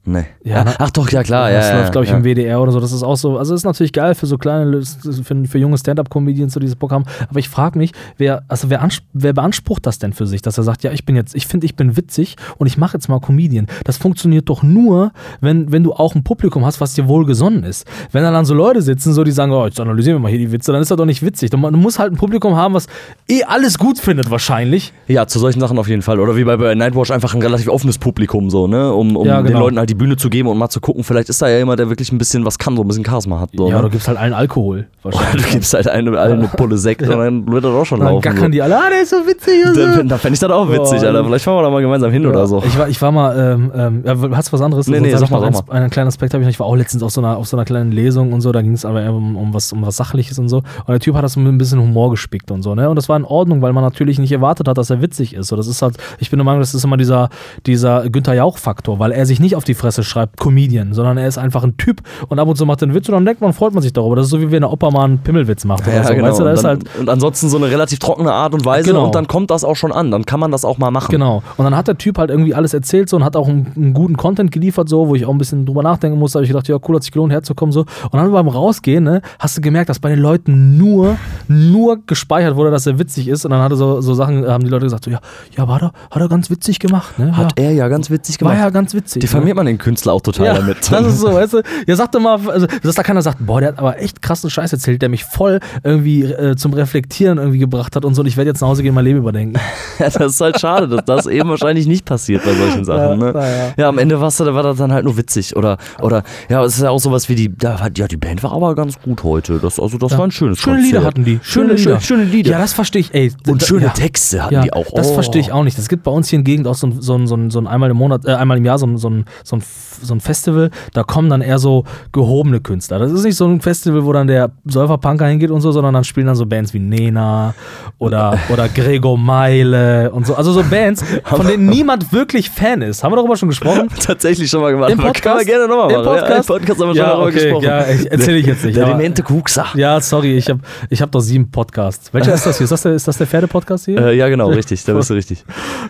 Nee. 0.05 0.25
Ja, 0.43 0.65
ne? 0.65 0.75
Ach 0.79 0.91
doch, 0.91 1.11
ja 1.11 1.23
klar, 1.23 1.51
ja. 1.51 1.59
das 1.59 1.69
ja, 1.69 1.79
läuft, 1.81 1.93
glaube 1.93 2.05
ich, 2.07 2.11
ja. 2.11 2.17
im 2.17 2.25
WDR 2.25 2.63
oder 2.63 2.73
so. 2.73 2.81
Das 2.81 2.93
ist 2.93 3.03
auch 3.03 3.17
so, 3.17 3.37
also 3.37 3.55
ist 3.55 3.65
natürlich 3.65 3.93
geil 3.93 4.15
für 4.15 4.27
so 4.27 4.39
kleine, 4.39 4.83
für, 4.83 5.45
für 5.45 5.59
junge 5.59 5.77
Stand-Up-Comedians, 5.77 6.55
so 6.55 6.61
dieses 6.61 6.77
Programm. 6.77 7.05
Aber 7.29 7.39
ich 7.39 7.51
frage 7.51 7.77
mich, 7.79 7.93
wer, 8.17 8.43
also 8.49 8.71
wer, 8.71 8.87
wer 9.13 9.33
beansprucht 9.35 9.85
das 9.85 9.99
denn 9.99 10.15
für 10.15 10.27
sich, 10.27 10.41
dass 10.41 10.57
er 10.57 10.65
sagt, 10.65 10.83
ja, 10.83 10.93
ich 10.93 11.05
bin 11.05 11.15
jetzt, 11.15 11.35
ich 11.35 11.47
finde, 11.47 11.67
ich 11.67 11.77
bin 11.77 11.97
witzig 11.99 12.37
und 12.57 12.67
ich 12.67 12.79
mache 12.79 12.97
jetzt 12.97 13.09
mal 13.09 13.21
Comedian. 13.21 13.67
Das 13.85 13.99
funktioniert 13.99 14.49
doch 14.49 14.63
nur, 14.63 15.13
wenn, 15.43 15.71
wenn 15.73 15.85
du 15.85 15.93
auch 15.93 16.15
ein 16.15 16.25
Publikum 16.25 16.65
hast, 16.65 16.81
was 16.81 16.95
dir 16.95 17.07
wohlgesonnen 17.07 17.65
ist. 17.65 17.87
Wenn 18.11 18.23
dann, 18.23 18.33
dann 18.33 18.47
so 18.47 18.55
Leute 18.55 18.81
sitzen, 18.81 19.13
so 19.13 19.25
die 19.25 19.33
sagen, 19.33 19.53
oh, 19.53 19.67
jetzt 19.67 19.79
analysieren 19.79 20.17
wir 20.17 20.21
mal 20.21 20.31
hier 20.31 20.39
die 20.39 20.53
Witze, 20.53 20.73
dann 20.73 20.81
ist 20.81 20.91
das 20.91 20.97
doch 20.97 21.05
nicht 21.05 21.23
witzig. 21.23 21.51
Du, 21.51 21.59
du 21.59 21.77
musst 21.77 21.99
halt 21.99 22.13
ein 22.13 22.17
Publikum 22.17 22.57
haben, 22.57 22.73
was 22.73 22.87
eh 23.29 23.45
alles 23.45 23.79
gut 23.79 23.99
findet, 23.99 24.31
wahrscheinlich. 24.31 24.95
Ja, 25.07 25.27
zu 25.27 25.39
solchen 25.39 25.61
Sachen 25.61 25.79
auf 25.79 25.89
jeden 25.89 26.03
Fall. 26.03 26.19
Oder 26.19 26.35
wie 26.37 26.45
bei, 26.45 26.57
bei 26.57 26.75
Nightwatch 26.75 27.11
einfach 27.11 27.35
ein 27.35 27.43
relativ 27.43 27.69
offenes 27.69 27.99
Publikum, 27.99 28.49
so, 28.49 28.67
ne? 28.67 28.91
Um, 28.91 29.15
um 29.15 29.27
Ja, 29.27 29.43
den 29.43 29.49
genau. 29.49 29.61
Leuten 29.61 29.79
halt 29.79 29.91
die 29.91 29.98
Bühne 29.99 30.17
zu 30.17 30.31
geben 30.31 30.49
und 30.49 30.57
mal 30.59 30.69
zu 30.69 30.81
gucken, 30.81 31.05
vielleicht 31.05 31.29
ist 31.29 31.43
da 31.43 31.49
ja 31.49 31.59
jemand, 31.59 31.79
der 31.79 31.89
wirklich 31.89 32.13
ein 32.13 32.19
bisschen 32.19 32.45
was 32.45 32.59
kann, 32.59 32.77
so 32.77 32.83
ein 32.83 32.89
bisschen 32.89 33.05
Charisma 33.05 33.41
hat. 33.41 33.51
So, 33.55 33.69
Ja, 33.69 33.79
du 33.79 33.85
ne? 33.85 33.91
gibst 33.91 34.09
halt 34.09 34.19
allen 34.19 34.33
Alkohol. 34.33 34.87
Wahrscheinlich. 35.03 35.47
du 35.47 35.53
gibst 35.53 35.75
halt 35.75 35.89
eine, 35.89 36.19
allen 36.19 36.39
eine 36.39 36.49
Pulle 36.49 36.79
Sekt 36.79 37.03
und 37.03 37.11
dann 37.11 37.51
wird 37.51 37.65
das 37.65 37.73
auch 37.73 37.85
schon 37.85 38.01
dann 38.01 38.09
laufen. 38.09 38.23
gackern 38.23 38.53
die 38.53 38.63
alle, 38.63 38.77
ah, 38.77 38.89
der 38.91 39.03
ist 39.03 39.11
so 39.11 39.17
witzig. 39.27 39.67
und 39.67 39.75
so. 39.75 39.81
so. 39.81 39.97
Dann, 39.97 40.09
dann 40.09 40.19
fände 40.19 40.35
ich 40.35 40.41
das 40.41 40.51
auch 40.51 40.71
witzig, 40.71 41.03
Alter. 41.03 41.25
Vielleicht 41.25 41.45
fahren 41.45 41.57
wir 41.59 41.63
da 41.63 41.71
mal 41.71 41.83
gemeinsam 41.83 42.11
hin 42.11 42.27
oder 42.27 42.47
so. 42.47 42.63
Ich 42.67 42.79
war, 42.79 42.89
ich 42.89 43.01
war 43.03 43.13
mal, 43.13 43.39
ähm, 43.39 43.73
ähm, 43.75 44.03
ja, 44.05 44.37
hast 44.37 44.49
du 44.49 44.53
was 44.53 44.61
anderes? 44.61 44.87
Nee, 44.87 45.01
nee, 45.01 45.11
sag 45.11 45.23
ich 45.25 45.31
noch 45.31 45.41
mal, 45.41 45.47
einen, 45.47 45.55
sag 45.55 45.71
einen 45.73 45.91
kleinen 45.91 46.09
Aspekt 46.09 46.35
habe 46.35 46.43
ich 46.43 46.47
noch. 46.47 46.51
Ich 46.51 46.61
war 46.61 46.67
auch 46.67 46.77
letztens 46.77 47.03
auf 47.03 47.11
so 47.11 47.21
einer, 47.21 47.37
auf 47.37 47.47
so 47.47 47.57
einer 47.57 47.65
kleinen 47.65 47.93
Lesung 47.93 48.33
und 48.33 48.41
so, 48.41 48.53
da 48.53 48.63
ging 48.63 48.73
es 48.73 48.85
aber 48.85 49.03
eher 49.03 49.13
um, 49.13 49.37
um, 49.37 49.55
was, 49.55 49.73
um 49.73 49.85
was 49.85 49.97
Sachliches 49.97 50.39
und 50.39 50.49
so. 50.49 50.59
Und 50.59 50.89
der 50.89 51.01
Typ 51.01 51.15
hat 51.15 51.25
das 51.25 51.37
mit 51.37 51.47
ein 51.47 51.59
bisschen 51.59 51.81
Humor 51.81 52.11
gespickt 52.11 52.51
und 52.51 52.63
so, 52.63 52.75
ne? 52.75 52.89
Und 52.89 52.97
das 52.97 53.09
war 53.09 53.17
in 53.17 53.25
Ordnung, 53.25 53.63
weil 53.63 53.73
man 53.73 53.85
natürlich 53.85 54.19
nicht 54.19 54.33
erwartet 54.33 54.69
hat, 54.69 54.79
dass 54.79 54.91
er 54.91 55.03
witzig 55.03 55.35
ist. 55.35 55.49
So, 55.49 55.57
das 55.57 55.67
ist 55.67 55.83
halt, 55.83 55.97
ich 56.19 56.31
bin 56.31 56.39
der 56.39 56.45
Meinung, 56.45 56.61
das 56.61 56.75
ist 56.75 56.85
immer 56.85 56.97
dieser, 56.97 57.31
dieser 57.67 58.09
Günther 58.09 58.35
Jauch-Faktor, 58.35 58.99
weil 58.99 59.13
er 59.13 59.27
sich 59.27 59.41
nicht 59.41 59.57
auf 59.57 59.65
die 59.65 59.75
Fresse 59.79 60.03
schreibt, 60.03 60.39
Comedian, 60.39 60.93
sondern 60.93 61.17
er 61.19 61.27
ist 61.29 61.39
einfach 61.39 61.65
ein 61.65 61.77
Typ 61.77 62.03
und 62.29 62.39
ab 62.39 62.49
und 62.49 62.57
zu 62.57 62.67
macht 62.67 62.83
er 62.83 62.87
einen 62.87 62.95
Witz 62.95 63.09
und 63.09 63.15
dann 63.15 63.25
denkt 63.25 63.41
man, 63.41 63.53
freut 63.53 63.73
man 63.73 63.83
sich 63.83 63.93
darüber. 63.93 64.17
Das 64.17 64.27
ist 64.27 64.31
so, 64.31 64.41
wie 64.41 64.51
wenn 64.51 64.61
der 64.61 64.73
Opa 64.73 64.91
mal 64.91 65.05
einen 65.05 65.19
Pimmelwitz 65.19 65.65
macht 65.65 65.87
Ja, 65.87 66.05
so. 66.05 66.15
genau. 66.15 66.29
Weißt 66.29 66.41
du, 66.41 66.45
da 66.45 66.51
und, 66.51 66.57
dann, 66.59 66.67
halt, 66.67 66.85
und 66.99 67.09
ansonsten 67.09 67.49
so 67.49 67.57
eine 67.57 67.71
relativ 67.71 67.99
trockene 67.99 68.33
Art 68.33 68.55
und 68.55 68.65
Weise 68.65 68.89
Genau. 68.91 69.07
und 69.07 69.15
dann 69.15 69.27
kommt 69.27 69.51
das 69.51 69.65
auch 69.65 69.77
schon 69.77 69.93
an. 69.93 70.11
Dann 70.11 70.25
kann 70.25 70.41
man 70.41 70.51
das 70.51 70.65
auch 70.65 70.79
mal 70.79 70.91
machen. 70.91 71.11
Genau. 71.11 71.43
Und 71.57 71.65
dann 71.65 71.77
hat 71.77 71.89
der 71.89 71.97
Typ 71.99 72.19
halt 72.19 72.31
irgendwie 72.31 72.55
alles 72.55 72.75
erzählt 72.75 73.09
so 73.09 73.17
und 73.17 73.25
hat 73.25 73.37
auch 73.37 73.49
einen, 73.49 73.73
einen 73.77 73.95
guten 73.95 74.17
Content 74.17 74.51
geliefert, 74.53 74.89
so, 74.89 75.09
wo 75.09 75.15
ich 75.15 75.25
auch 75.27 75.31
ein 75.33 75.39
bisschen 75.39 75.67
drüber 75.67 75.83
nachdenken 75.83 76.19
musste. 76.19 76.35
Da 76.35 76.39
habe 76.41 76.45
ich 76.45 76.51
gedacht, 76.51 76.69
ja, 76.69 76.77
cool, 76.89 76.97
hat 76.97 77.03
sich 77.03 77.13
gelohnt, 77.13 77.33
herzukommen. 77.33 77.73
So. 77.73 77.81
Und 77.81 78.13
dann 78.15 78.31
beim 78.33 78.49
Rausgehen, 78.49 79.05
ne, 79.05 79.23
hast 79.39 79.57
du 79.57 79.61
gemerkt, 79.61 79.89
dass 79.91 79.99
bei 79.99 80.09
den 80.11 80.19
Leuten 80.21 80.77
nur, 80.79 81.17
nur 81.49 81.99
gespeichert 82.07 82.57
wurde, 82.57 82.71
dass 82.71 82.87
er 82.87 82.99
witzig 82.99 83.29
ist. 83.29 83.45
Und 83.45 83.51
dann 83.53 83.61
hatte 83.63 83.77
so, 83.77 84.01
so 84.01 84.15
Sachen, 84.15 84.47
haben 84.47 84.65
die 84.65 84.71
Leute 84.71 84.87
gesagt, 84.87 85.05
so, 85.05 85.11
ja, 85.11 85.21
ja, 85.57 85.69
war 85.69 85.83
er, 85.83 85.93
hat 86.11 86.21
er 86.23 86.29
ganz 86.29 86.51
witzig 86.51 86.79
gemacht, 86.79 87.19
ne? 87.19 87.37
Hat 87.37 87.59
ja. 87.59 87.65
er 87.67 87.73
ja 87.73 87.89
ganz 87.89 88.11
witzig 88.11 88.41
War 88.41 88.53
gemacht. 88.53 88.65
ja 88.65 88.71
ganz 88.71 88.95
witzig. 88.95 89.21
Diffamiert 89.21 89.57
man 89.57 89.67
den 89.69 89.79
Künstler 89.79 90.13
auch 90.13 90.21
total 90.21 90.47
ja, 90.47 90.55
damit. 90.55 90.79
Das 90.91 91.07
ist 91.07 91.21
so, 91.21 91.33
weißt 91.33 91.53
du? 91.55 91.63
Ja, 91.87 91.97
sag 91.97 92.13
doch 92.13 92.21
mal, 92.21 92.39
also, 92.49 92.67
dass 92.83 92.95
da 92.95 93.03
keiner 93.03 93.23
sagt, 93.23 93.45
boah, 93.45 93.61
der 93.61 93.71
hat 93.71 93.79
aber 93.79 94.01
echt 94.01 94.23
krassen 94.23 94.51
Scheiß 94.51 94.73
erzählt, 94.73 95.03
der 95.03 95.09
mich 95.09 95.25
voll 95.25 95.61
irgendwie 95.83 96.25
äh, 96.25 96.57
zum 96.57 96.73
Reflektieren 96.73 97.39
irgendwie 97.39 97.59
gebracht 97.59 97.97
hat 97.97 98.05
und 98.05 98.15
so. 98.15 98.23
Und 98.23 98.27
ich 98.27 98.37
werde 98.37 98.51
jetzt 98.51 98.61
nach 98.61 98.69
Hause 98.69 98.83
gehen, 98.83 98.95
mein 98.95 99.05
Leben 99.05 99.19
überdenken. 99.19 99.59
Ja, 99.99 100.09
das 100.11 100.35
ist 100.35 100.41
halt 100.41 100.61
schade, 100.61 100.87
dass 100.87 101.05
das 101.07 101.27
eben 101.27 101.49
wahrscheinlich 101.49 101.89
nicht 101.89 102.05
passiert 102.05 102.45
bei 102.45 102.55
solchen 102.55 102.85
Sachen. 102.85 103.19
Ne? 103.19 103.33
na 103.35 103.49
ja. 103.49 103.73
Ja, 103.77 103.89
am 103.89 103.99
Ende 103.99 104.21
war 104.21 104.29
das 104.63 104.77
dann 104.79 104.93
halt 104.93 105.05
nur 105.05 105.17
witzig. 105.17 105.57
Oder, 105.57 105.77
oder 106.01 106.23
ja, 106.49 106.63
es 106.63 106.77
ist 106.77 106.83
ja 106.85 106.91
auch 106.91 107.01
sowas 107.01 107.29
wie 107.29 107.35
die, 107.35 107.53
ja, 107.61 107.89
die 107.89 108.17
Band 108.17 108.45
war 108.45 108.53
aber 108.53 108.77
ganz 108.77 109.01
gut 109.01 109.25
heute. 109.25 109.59
Das, 109.59 109.81
also, 109.81 109.99
das 109.99 110.17
war 110.17 110.25
ein 110.25 110.31
schönes 110.31 110.61
Schöne 110.61 110.77
Konzert. 110.77 110.93
Lieder 110.93 111.05
hatten 111.05 111.25
die. 111.25 111.41
Schöne, 111.43 111.77
schöne, 111.79 112.01
schöne 112.01 112.23
Lieder. 112.23 112.53
Ja, 112.53 112.59
das 112.59 112.75
verstehe 112.75 113.01
ich, 113.01 113.13
ey. 113.13 113.33
Und 113.49 113.63
schöne 113.65 113.87
ja. 113.87 113.91
Texte 113.91 114.45
hatten 114.45 114.55
Ja, 114.55 114.63
die 114.63 114.73
auch. 114.73 114.87
das 114.95 115.09
Oh. 115.09 115.15
verstehe 115.15 115.41
ich 115.41 115.51
auch 115.53 115.65
nicht. 115.65 115.79
Es 115.79 115.89
gibt 115.89 116.05
bei 116.05 116.11
uns 116.13 116.29
hier 116.29 116.39
in 116.39 116.45
Gegend 116.45 116.69
auch 116.69 116.75
so 116.77 116.87
ein, 116.87 117.01
so 117.01 117.19
so 117.27 117.35
ein, 117.37 117.51
so 117.51 117.59
ein 117.61 117.67
einmal 117.67 117.91
im 117.91 117.97
Monat, 117.97 118.25
äh, 118.25 118.35
einmal 118.35 118.59
im 118.59 118.65
Jahr 118.65 118.79
so 118.79 118.87
ein, 118.87 118.99
so, 118.99 119.11
so, 119.45 119.58
ein, 119.59 119.63
so 120.01 120.15
ein 120.15 120.21
Festival, 120.21 120.71
da 120.93 121.03
kommen 121.03 121.29
dann 121.29 121.41
eher 121.43 121.59
so 121.59 121.85
gehobene 122.13 122.61
Künstler. 122.61 122.99
Das 122.99 123.13
ist 123.13 123.25
nicht 123.25 123.37
so 123.37 123.47
ein 123.47 123.61
Festival, 123.61 124.05
wo 124.05 124.13
dann 124.13 124.27
der 124.29 124.51
Säuferpunker 124.65 125.27
hingeht 125.27 125.51
und 125.51 125.61
so, 125.61 125.73
sondern 125.73 125.95
dann 125.95 126.05
spielen 126.05 126.27
dann 126.27 126.37
so 126.37 126.47
Bands 126.47 126.73
wie 126.73 126.79
Nena 126.79 127.55
oder, 127.99 128.39
oder 128.49 128.69
Gregor 128.69 129.19
Meile 129.19 130.11
und 130.13 130.27
so. 130.27 130.35
Also 130.35 130.53
so 130.53 130.63
Bands, 130.63 131.05
von 131.25 131.47
denen 131.47 131.67
niemand 131.67 132.13
wirklich 132.13 132.51
Fan 132.51 132.83
ist. 132.83 133.03
Haben 133.05 133.13
wir 133.13 133.17
darüber 133.17 133.37
schon 133.37 133.49
gesprochen? 133.49 133.89
Tatsächlich 134.05 134.49
schon 134.51 134.61
mal 134.61 134.71
gemacht. 134.73 134.91
Im 134.91 134.99
Podcast? 134.99 135.23
Kann 135.25 135.37
man 135.37 135.47
gerne 135.47 135.69
nochmal 135.69 135.91
Im 135.91 135.97
machen. 136.05 136.07
Ja, 136.17 136.21
Podcast? 136.21 136.51
Im 136.51 136.57
Podcast 136.57 136.81
haben 136.81 136.89
wir 136.89 136.95
Ja, 136.95 137.03
schon 137.05 137.11
darüber 137.11 137.27
okay, 137.29 137.43
gesprochen. 137.45 137.65
ja, 137.65 137.87
ich- 137.89 138.11
erzähl 138.13 138.37
ich 138.37 138.47
jetzt 138.47 138.65
nicht, 138.65 138.77
Der 138.77 138.87
demente 138.87 139.23
Kuxer. 139.23 139.67
Ja, 139.75 140.01
sorry, 140.01 140.37
ich 140.37 140.49
habe 140.49 140.61
ich 140.91 141.03
hab 141.03 141.11
doch 141.13 141.21
sieben 141.21 141.51
Podcasts. 141.51 142.15
Welcher 142.15 142.35
ist 142.35 142.47
das 142.47 142.59
hier? 142.59 142.65
Ist 142.65 142.71
das 142.71 142.83
der, 142.83 142.93
ist 142.95 143.09
das 143.09 143.19
der 143.19 143.27
Pferde-Podcast 143.27 143.87
hier? 143.87 143.99
Äh, 143.99 144.17
ja, 144.17 144.29
genau, 144.29 144.49
richtig. 144.49 144.85
Da 144.85 144.93
bist 144.95 145.11
du 145.11 145.15
richtig. 145.19 145.45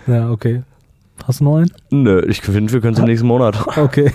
Ja, 0.07 0.31
okay. 0.31 0.63
Hast 1.27 1.41
du 1.41 1.45
noch 1.45 1.57
einen? 1.57 1.71
Nö, 1.91 2.23
ich 2.29 2.41
finde, 2.41 2.73
wir 2.73 2.81
können 2.81 2.95
es 2.95 2.99
im 3.01 3.07
nächsten 3.07 3.27
Monat. 3.27 3.57
Okay. 3.77 4.13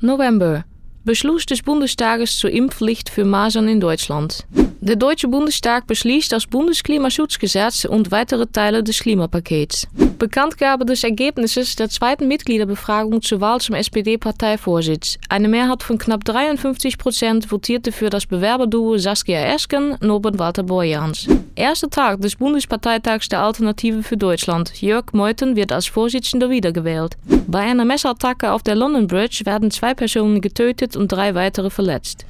November. 0.00 0.64
Beschluss 1.04 1.46
des 1.46 1.62
Bundestages 1.62 2.38
zur 2.38 2.50
Impfpflicht 2.50 3.10
für 3.10 3.24
Masern 3.24 3.68
in 3.68 3.80
Deutschland. 3.80 4.46
Der 4.84 4.96
Deutsche 4.96 5.28
Bundestag 5.28 5.86
beschließt 5.86 6.30
das 6.30 6.46
Bundesklimaschutzgesetz 6.46 7.86
und 7.86 8.10
weitere 8.10 8.46
Teile 8.46 8.84
des 8.84 8.98
Klimapakets. 8.98 9.88
Bekanntgabe 10.18 10.84
des 10.84 11.02
Ergebnisses 11.02 11.74
der 11.74 11.88
zweiten 11.88 12.28
Mitgliederbefragung 12.28 13.22
zur 13.22 13.40
Wahl 13.40 13.62
zum 13.62 13.76
SPD-Parteivorsitz. 13.76 15.16
Eine 15.30 15.48
Mehrheit 15.48 15.82
von 15.82 15.96
knapp 15.96 16.22
53 16.26 16.98
Prozent 16.98 17.50
votierte 17.50 17.92
für 17.92 18.10
das 18.10 18.26
Bewerberduo 18.26 18.98
Saskia 18.98 19.54
Esken, 19.54 19.96
Norbert 20.02 20.38
Walter 20.38 20.64
Borjans. 20.64 21.28
Erster 21.54 21.88
Tag 21.88 22.20
des 22.20 22.36
Bundesparteitags 22.36 23.30
der 23.30 23.40
Alternative 23.40 24.02
für 24.02 24.18
Deutschland. 24.18 24.82
Jörg 24.82 25.14
Meuthen 25.14 25.56
wird 25.56 25.72
als 25.72 25.86
Vorsitzender 25.86 26.50
wiedergewählt. 26.50 27.16
Bei 27.46 27.60
einer 27.60 27.86
Messerattacke 27.86 28.52
auf 28.52 28.62
der 28.62 28.74
London 28.74 29.06
Bridge 29.06 29.46
werden 29.46 29.70
zwei 29.70 29.94
Personen 29.94 30.42
getötet 30.42 30.94
und 30.94 31.10
drei 31.10 31.34
weitere 31.34 31.70
verletzt. 31.70 32.26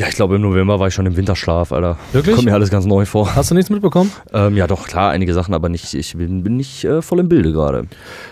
Ja, 0.00 0.08
ich 0.08 0.14
glaube, 0.14 0.36
im 0.36 0.40
November 0.40 0.80
war 0.80 0.88
ich 0.88 0.94
schon 0.94 1.04
im 1.04 1.14
Winterschlaf, 1.14 1.72
Alter. 1.72 1.98
Wirklich? 2.12 2.34
Kommt 2.34 2.46
mir 2.46 2.54
alles 2.54 2.70
ganz 2.70 2.86
neu 2.86 3.04
vor. 3.04 3.36
Hast 3.36 3.50
du 3.50 3.54
nichts 3.54 3.68
mitbekommen? 3.68 4.10
Ähm, 4.32 4.56
ja, 4.56 4.66
doch, 4.66 4.86
klar, 4.86 5.10
einige 5.10 5.34
Sachen, 5.34 5.52
aber 5.52 5.68
nicht, 5.68 5.92
ich 5.92 6.16
bin, 6.16 6.42
bin 6.42 6.56
nicht 6.56 6.84
äh, 6.84 7.02
voll 7.02 7.18
im 7.18 7.28
Bilde 7.28 7.52
gerade. 7.52 7.84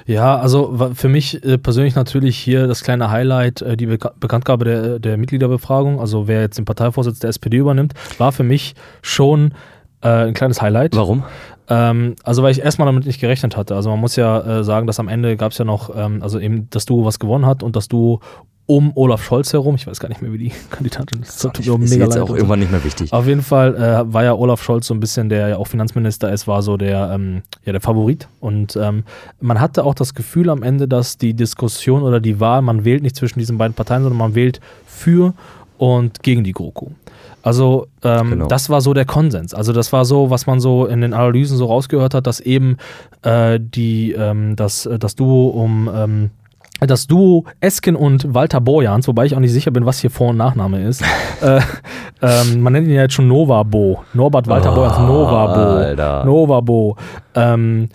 Ja, 0.07 0.39
also 0.39 0.93
für 0.95 1.11
mich 1.11 1.45
äh, 1.45 1.59
persönlich 1.59 1.95
natürlich 1.95 2.39
hier 2.39 2.69
das 2.69 2.83
kleine 2.83 3.11
Highlight, 3.11 3.61
äh, 3.61 3.77
die 3.77 3.85
Beka 3.85 4.13
Bekanntgabe 4.19 4.65
der, 4.65 4.99
der 4.99 5.19
Mitgliederbefragung, 5.19 6.01
also 6.01 6.27
wer 6.27 6.41
jetzt 6.41 6.57
den 6.57 6.65
Parteivorsitz 6.65 7.19
der 7.19 7.29
SPD 7.29 7.59
übernimmt, 7.59 7.93
war 8.17 8.33
für 8.33 8.45
mich 8.45 8.75
schon 9.03 9.53
äh, 10.01 10.09
ein 10.09 10.33
kleines 10.33 10.63
Highlight. 10.63 10.97
Warum? 10.97 11.25
Ähm, 11.69 12.17
also 12.23 12.43
weil 12.43 12.53
ich 12.53 12.61
erstmal 12.61 12.87
damit 12.87 13.07
nicht 13.07 13.21
gerechnet 13.21 13.57
hatte. 13.57 13.75
Also 13.75 13.91
man 13.91 14.01
muss 14.01 14.17
ja 14.17 14.61
äh, 14.61 14.65
sagen, 14.65 14.87
dass 14.87 15.01
am 15.01 15.09
Ende 15.09 15.37
gab 15.37 15.53
es 15.53 15.59
ja 15.59 15.65
noch, 15.65 15.95
ähm, 15.95 16.23
also 16.23 16.39
eben 16.39 16.69
das 16.71 16.87
Duo, 16.87 17.05
was 17.05 17.19
gewonnen 17.19 17.47
hat 17.47 17.63
und 17.63 17.77
das 17.77 17.89
Duo 17.89 18.21
um 18.69 18.93
Olaf 18.97 19.25
Scholz 19.25 19.55
herum. 19.55 19.77
Ich 19.77 19.87
weiß 19.87 19.99
gar 19.99 20.11
nicht 20.11 20.21
mehr, 20.21 20.31
wie 20.31 20.39
die 20.39 20.53
Kandidatin 20.71 21.23
ist. 21.23 21.43
Das 21.43 21.53
tut 21.53 21.67
mir 21.67 21.85
ist 21.85 21.91
mega 21.91 22.05
jetzt 22.05 22.15
leid 22.15 22.23
auch 22.23 22.35
irgendwann 22.35 22.59
nicht 22.59 22.71
mehr 22.71 22.85
wichtig. 22.85 23.13
Auf 23.15 23.27
jeden 23.27 23.41
Fall 23.41 23.75
äh, 23.75 24.13
war 24.13 24.25
ja 24.25 24.35
Olaf 24.35 24.63
Scholz 24.63 24.87
so 24.87 24.95
ein 24.95 25.01
bisschen, 25.01 25.31
der 25.31 25.49
ja 25.49 25.57
auch 25.57 25.67
Finanzminister 25.67 26.31
ist, 26.31 26.47
war 26.47 26.61
so 26.61 26.77
der, 26.77 27.11
ähm, 27.15 27.43
ja, 27.65 27.73
der 27.73 27.81
Favorit. 27.81 28.29
Und 28.41 28.77
ähm, 28.77 29.05
man 29.41 29.59
hatte 29.59 29.85
auch 29.85 29.95
das 29.95 30.13
Gefühl 30.13 30.51
am 30.51 30.63
Ende, 30.63 30.87
dass 30.87 31.17
die 31.17 31.33
Diskussion 31.33 32.03
oder 32.03 32.21
die 32.21 32.41
Wahl, 32.41 32.61
man 32.61 32.85
wählt 32.85 33.03
nicht 33.03 33.17
zwischen 33.17 33.39
diesen 33.39 33.57
beiden 33.57 33.73
Parteien, 33.73 34.03
sondern 34.03 34.19
man 34.19 34.35
wählt 34.35 34.61
für 34.87 35.33
und 35.79 36.23
gegen 36.23 36.45
die 36.45 36.53
GroKo. 36.53 36.93
Also 37.49 37.87
ähm, 38.05 38.31
Genau. 38.31 38.47
das 38.47 38.69
war 38.71 38.81
so 38.83 38.93
der 38.95 39.07
Konsens. 39.07 39.55
Also 39.55 39.73
das 39.73 39.93
war 39.93 40.05
so, 40.05 40.29
was 40.31 40.47
man 40.47 40.61
so 40.61 40.85
in 40.87 41.01
den 41.01 41.15
Analysen 41.15 41.57
so 41.57 41.65
rausgehört 41.67 42.13
hat, 42.15 42.27
dass 42.27 42.41
eben 42.41 42.77
äh, 43.23 43.59
die, 43.61 44.13
ähm, 44.13 44.55
das, 44.55 44.89
das 45.01 45.15
Duo 45.17 45.49
um 45.49 45.91
ähm, 45.93 46.31
das 46.81 47.09
Duo 47.09 47.45
Esken 47.61 47.97
und 47.97 48.35
Walter 48.35 48.61
Borjans, 48.61 49.09
wobei 49.09 49.25
ich 49.27 49.35
auch 49.35 49.41
nicht 49.41 49.53
sicher 49.53 49.73
bin, 49.73 49.85
was 49.85 49.99
hier 49.99 50.11
Vor- 50.11 50.29
und 50.29 50.37
Nachname 50.37 50.85
ist. 50.87 51.03
äh, 51.43 51.61
ähm, 52.23 52.61
man 52.61 52.73
nennt 52.75 52.87
ihn 52.87 52.95
ja 52.95 53.03
jetzt 53.03 53.15
schon 53.15 53.27
Nova 53.27 53.65
Bo. 53.65 54.05
Norbert 54.15 54.47
Walter 54.47 54.73
Oh, 54.73 54.77
Borjans, 54.77 54.99
Nova 54.99 55.47
Bo. 55.47 55.61
Alter. 55.79 56.25
Nova 56.25 56.61
Bo. 56.61 56.97
Ähm, 57.35 57.89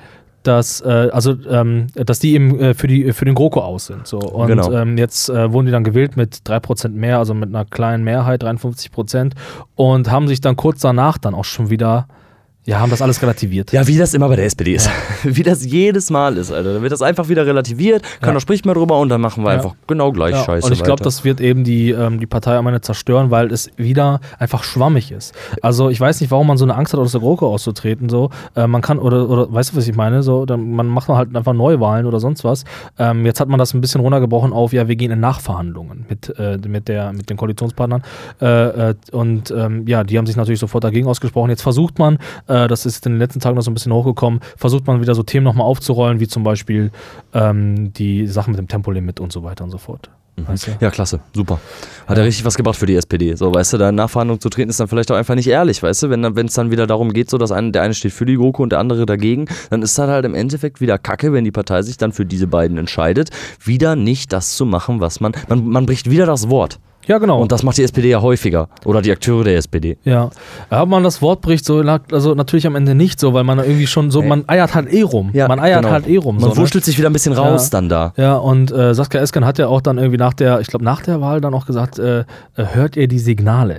dass, 0.43 0.81
äh, 0.81 1.09
also, 1.11 1.35
ähm, 1.49 1.87
dass 1.95 2.19
die 2.19 2.33
eben 2.33 2.59
äh, 2.59 2.73
für, 2.73 2.87
die, 2.87 3.13
für 3.13 3.25
den 3.25 3.35
GroKo 3.35 3.61
aus 3.61 3.87
sind. 3.87 4.07
So. 4.07 4.19
Und 4.19 4.47
Genau. 4.47 4.71
ähm, 4.71 4.97
jetzt 4.97 5.29
äh, 5.29 5.51
wurden 5.51 5.65
die 5.65 5.71
dann 5.71 5.83
gewählt 5.83 6.17
mit 6.17 6.41
3% 6.45 6.89
mehr, 6.89 7.17
also 7.19 7.33
mit 7.33 7.49
einer 7.49 7.65
kleinen 7.65 8.03
Mehrheit, 8.03 8.43
53%, 8.43 9.31
und 9.75 10.11
haben 10.11 10.27
sich 10.27 10.41
dann 10.41 10.55
kurz 10.55 10.81
danach 10.81 11.17
dann 11.17 11.33
auch 11.33 11.45
schon 11.45 11.69
wieder, 11.69 12.07
ja, 12.65 12.79
haben 12.79 12.89
das 12.89 13.01
alles 13.01 13.21
relativiert. 13.21 13.71
Ja, 13.73 13.85
wie 13.87 13.97
das 13.97 14.13
immer 14.13 14.27
bei 14.29 14.35
der 14.37 14.45
SPD 14.45 14.73
ist. 14.75 14.89
Wie 15.23 15.43
das 15.43 15.65
jedes 15.65 16.09
Mal 16.09 16.37
ist, 16.37 16.51
Alter. 16.51 16.73
Dann 16.73 16.81
wird 16.81 16.91
das 16.91 17.01
einfach 17.01 17.27
wieder 17.29 17.45
relativiert, 17.45 18.03
keiner 18.21 18.33
Ja. 18.35 18.39
spricht 18.39 18.65
mehr 18.65 18.73
drüber 18.75 18.99
und 18.99 19.09
dann 19.09 19.21
machen 19.21 19.43
wir 19.43 19.49
Ja. 19.51 19.57
einfach 19.57 19.75
genau 19.87 20.11
gleich 20.11 20.31
Ja, 20.33 20.43
Scheiße. 20.45 20.67
und 20.67 20.73
ich 20.73 20.83
glaube, 20.83 21.03
das 21.03 21.23
wird 21.23 21.41
eben 21.41 21.63
die, 21.63 21.91
ähm, 21.91 22.19
die 22.19 22.25
Partei 22.25 22.55
am 22.57 22.67
Ende 22.67 22.81
zerstören, 22.81 23.31
weil 23.31 23.51
es 23.51 23.69
wieder 23.77 24.21
einfach 24.39 24.63
schwammig 24.63 25.11
ist. 25.11 25.33
Also 25.61 25.89
ich 25.89 25.99
weiß 25.99 26.21
nicht, 26.21 26.31
warum 26.31 26.47
man 26.47 26.57
so 26.57 26.65
eine 26.65 26.75
Angst 26.75 26.93
hat, 26.93 26.99
aus 26.99 27.11
der 27.11 27.21
GroKo 27.21 27.47
auszutreten. 27.53 28.09
So. 28.09 28.29
Äh, 28.55 28.67
man 28.67 28.81
kann, 28.81 28.99
oder, 28.99 29.29
oder 29.29 29.51
weißt 29.53 29.73
du, 29.73 29.77
was 29.77 29.87
ich 29.87 29.95
meine? 29.95 30.23
So, 30.23 30.45
dann, 30.45 30.71
man 30.71 30.87
macht 30.87 31.07
halt 31.09 31.35
einfach 31.35 31.53
Neuwahlen 31.53 32.05
oder 32.05 32.19
sonst 32.19 32.43
was. 32.43 32.63
Ähm, 32.97 33.25
jetzt 33.25 33.39
hat 33.39 33.49
man 33.49 33.59
das 33.59 33.73
ein 33.73 33.81
bisschen 33.81 34.01
runtergebrochen 34.01 34.53
auf, 34.53 34.73
ja, 34.73 34.87
wir 34.87 34.95
gehen 34.95 35.11
in 35.11 35.19
Nachverhandlungen 35.19 36.05
mit, 36.09 36.33
äh, 36.39 36.57
mit, 36.67 36.87
der, 36.87 37.13
mit 37.13 37.29
den 37.29 37.37
Koalitionspartnern. 37.37 38.03
Äh, 38.41 38.45
äh, 38.91 38.95
und 39.11 39.51
ähm, 39.51 39.87
ja, 39.87 40.03
die 40.03 40.17
haben 40.17 40.25
sich 40.25 40.35
natürlich 40.35 40.59
sofort 40.59 40.83
dagegen 40.83 41.07
ausgesprochen. 41.07 41.49
Jetzt 41.49 41.61
versucht 41.61 41.99
man, 41.99 42.17
äh, 42.53 42.67
das 42.67 42.85
ist 42.85 43.05
in 43.05 43.13
den 43.13 43.19
letzten 43.19 43.39
Tagen 43.39 43.55
noch 43.55 43.63
so 43.63 43.71
ein 43.71 43.73
bisschen 43.73 43.93
hochgekommen, 43.93 44.39
versucht 44.57 44.85
man 44.85 45.01
wieder 45.01 45.15
so 45.15 45.23
Themen 45.23 45.43
nochmal 45.43 45.65
aufzurollen, 45.65 46.19
wie 46.19 46.27
zum 46.27 46.43
Beispiel 46.43 46.91
ähm, 47.33 47.93
die 47.93 48.27
Sachen 48.27 48.51
mit 48.51 48.59
dem 48.59 48.67
Tempolimit 48.67 49.19
und 49.19 49.31
so 49.31 49.43
weiter 49.43 49.63
und 49.63 49.71
so 49.71 49.77
fort. 49.77 50.09
Weißt 50.35 50.67
du? 50.67 50.71
Ja, 50.79 50.89
klasse, 50.89 51.19
super. 51.33 51.59
Hat 52.07 52.17
er 52.17 52.25
richtig 52.25 52.43
was 52.43 52.55
gebracht 52.55 52.75
für 52.75 52.87
die 52.87 52.95
SPD. 52.95 53.35
So, 53.35 53.53
weißt 53.53 53.73
du, 53.73 53.77
da 53.77 53.89
in 53.89 53.95
Nachverhandlungen 53.95 54.41
zu 54.41 54.49
treten, 54.49 54.69
ist 54.69 54.79
dann 54.79 54.87
vielleicht 54.87 55.11
auch 55.11 55.15
einfach 55.15 55.35
nicht 55.35 55.47
ehrlich, 55.47 55.83
weißt 55.83 56.03
du, 56.03 56.09
wenn 56.09 56.35
wenn 56.35 56.47
es 56.47 56.53
dann 56.53 56.71
wieder 56.71 56.87
darum 56.87 57.13
geht, 57.13 57.29
so 57.29 57.37
dass 57.37 57.51
ein, 57.51 57.71
der 57.71 57.83
eine 57.83 57.93
steht 57.93 58.13
für 58.13 58.25
die 58.25 58.35
GroKo 58.35 58.63
und 58.63 58.71
der 58.71 58.79
andere 58.79 59.05
dagegen, 59.05 59.45
dann 59.69 59.83
ist 59.83 59.97
das 59.97 60.07
halt 60.07 60.25
im 60.25 60.33
Endeffekt 60.33 60.81
wieder 60.81 60.97
Kacke, 60.97 61.33
wenn 61.33 61.43
die 61.43 61.51
Partei 61.51 61.83
sich 61.83 61.97
dann 61.97 62.13
für 62.13 62.25
diese 62.25 62.47
beiden 62.47 62.77
entscheidet, 62.77 63.29
wieder 63.63 63.95
nicht 63.95 64.33
das 64.33 64.55
zu 64.55 64.65
machen, 64.65 65.01
was 65.01 65.19
man, 65.19 65.33
man, 65.49 65.67
man 65.67 65.85
bricht 65.85 66.09
wieder 66.09 66.25
das 66.25 66.49
Wort. 66.49 66.79
Ja, 67.07 67.17
genau. 67.17 67.41
Und 67.41 67.51
das 67.51 67.63
macht 67.63 67.77
die 67.77 67.83
SPD 67.83 68.09
ja 68.09 68.21
häufiger. 68.21 68.69
Oder 68.85 69.01
die 69.01 69.11
Akteure 69.11 69.43
der 69.43 69.57
SPD. 69.57 69.97
ja. 70.03 70.29
Aber 70.69 70.85
man 70.85 71.03
das 71.03 71.21
Wort 71.21 71.41
bricht, 71.41 71.65
so, 71.65 71.79
also 71.79 72.35
natürlich 72.35 72.65
am 72.67 72.75
Ende 72.75 72.95
nicht 72.95 73.19
so, 73.19 73.33
weil 73.33 73.43
man 73.43 73.59
irgendwie 73.59 73.87
schon 73.87 74.11
so, 74.11 74.21
man 74.21 74.43
eiert 74.47 74.73
halt 74.73 74.91
eh 74.91 75.01
rum. 75.01 75.29
Ja, 75.33 75.47
man 75.47 75.59
eiert 75.59 75.81
genau. 75.81 75.93
halt 75.93 76.07
eh 76.07 76.17
rum. 76.17 76.35
Man 76.35 76.43
so, 76.43 76.49
ne? 76.49 76.57
wurschtelt 76.57 76.83
sich 76.83 76.97
wieder 76.97 77.09
ein 77.09 77.13
bisschen 77.13 77.33
raus 77.33 77.65
Ja. 77.65 77.69
dann 77.71 77.89
da. 77.89 78.13
Ja, 78.17 78.35
und 78.35 78.71
äh, 78.71 78.93
Saskia 78.93 79.21
Esken 79.21 79.45
hat 79.45 79.57
ja 79.57 79.67
auch 79.67 79.81
dann 79.81 79.97
irgendwie 79.97 80.17
nach 80.17 80.33
der, 80.33 80.59
ich 80.61 80.67
glaube 80.67 80.85
nach 80.85 81.01
der 81.01 81.21
Wahl 81.21 81.41
dann 81.41 81.53
auch 81.53 81.65
gesagt, 81.65 81.99
äh, 81.99 82.21
äh, 82.21 82.23
hört 82.55 82.95
ihr 82.95 83.07
die 83.07 83.19
Signale? 83.19 83.77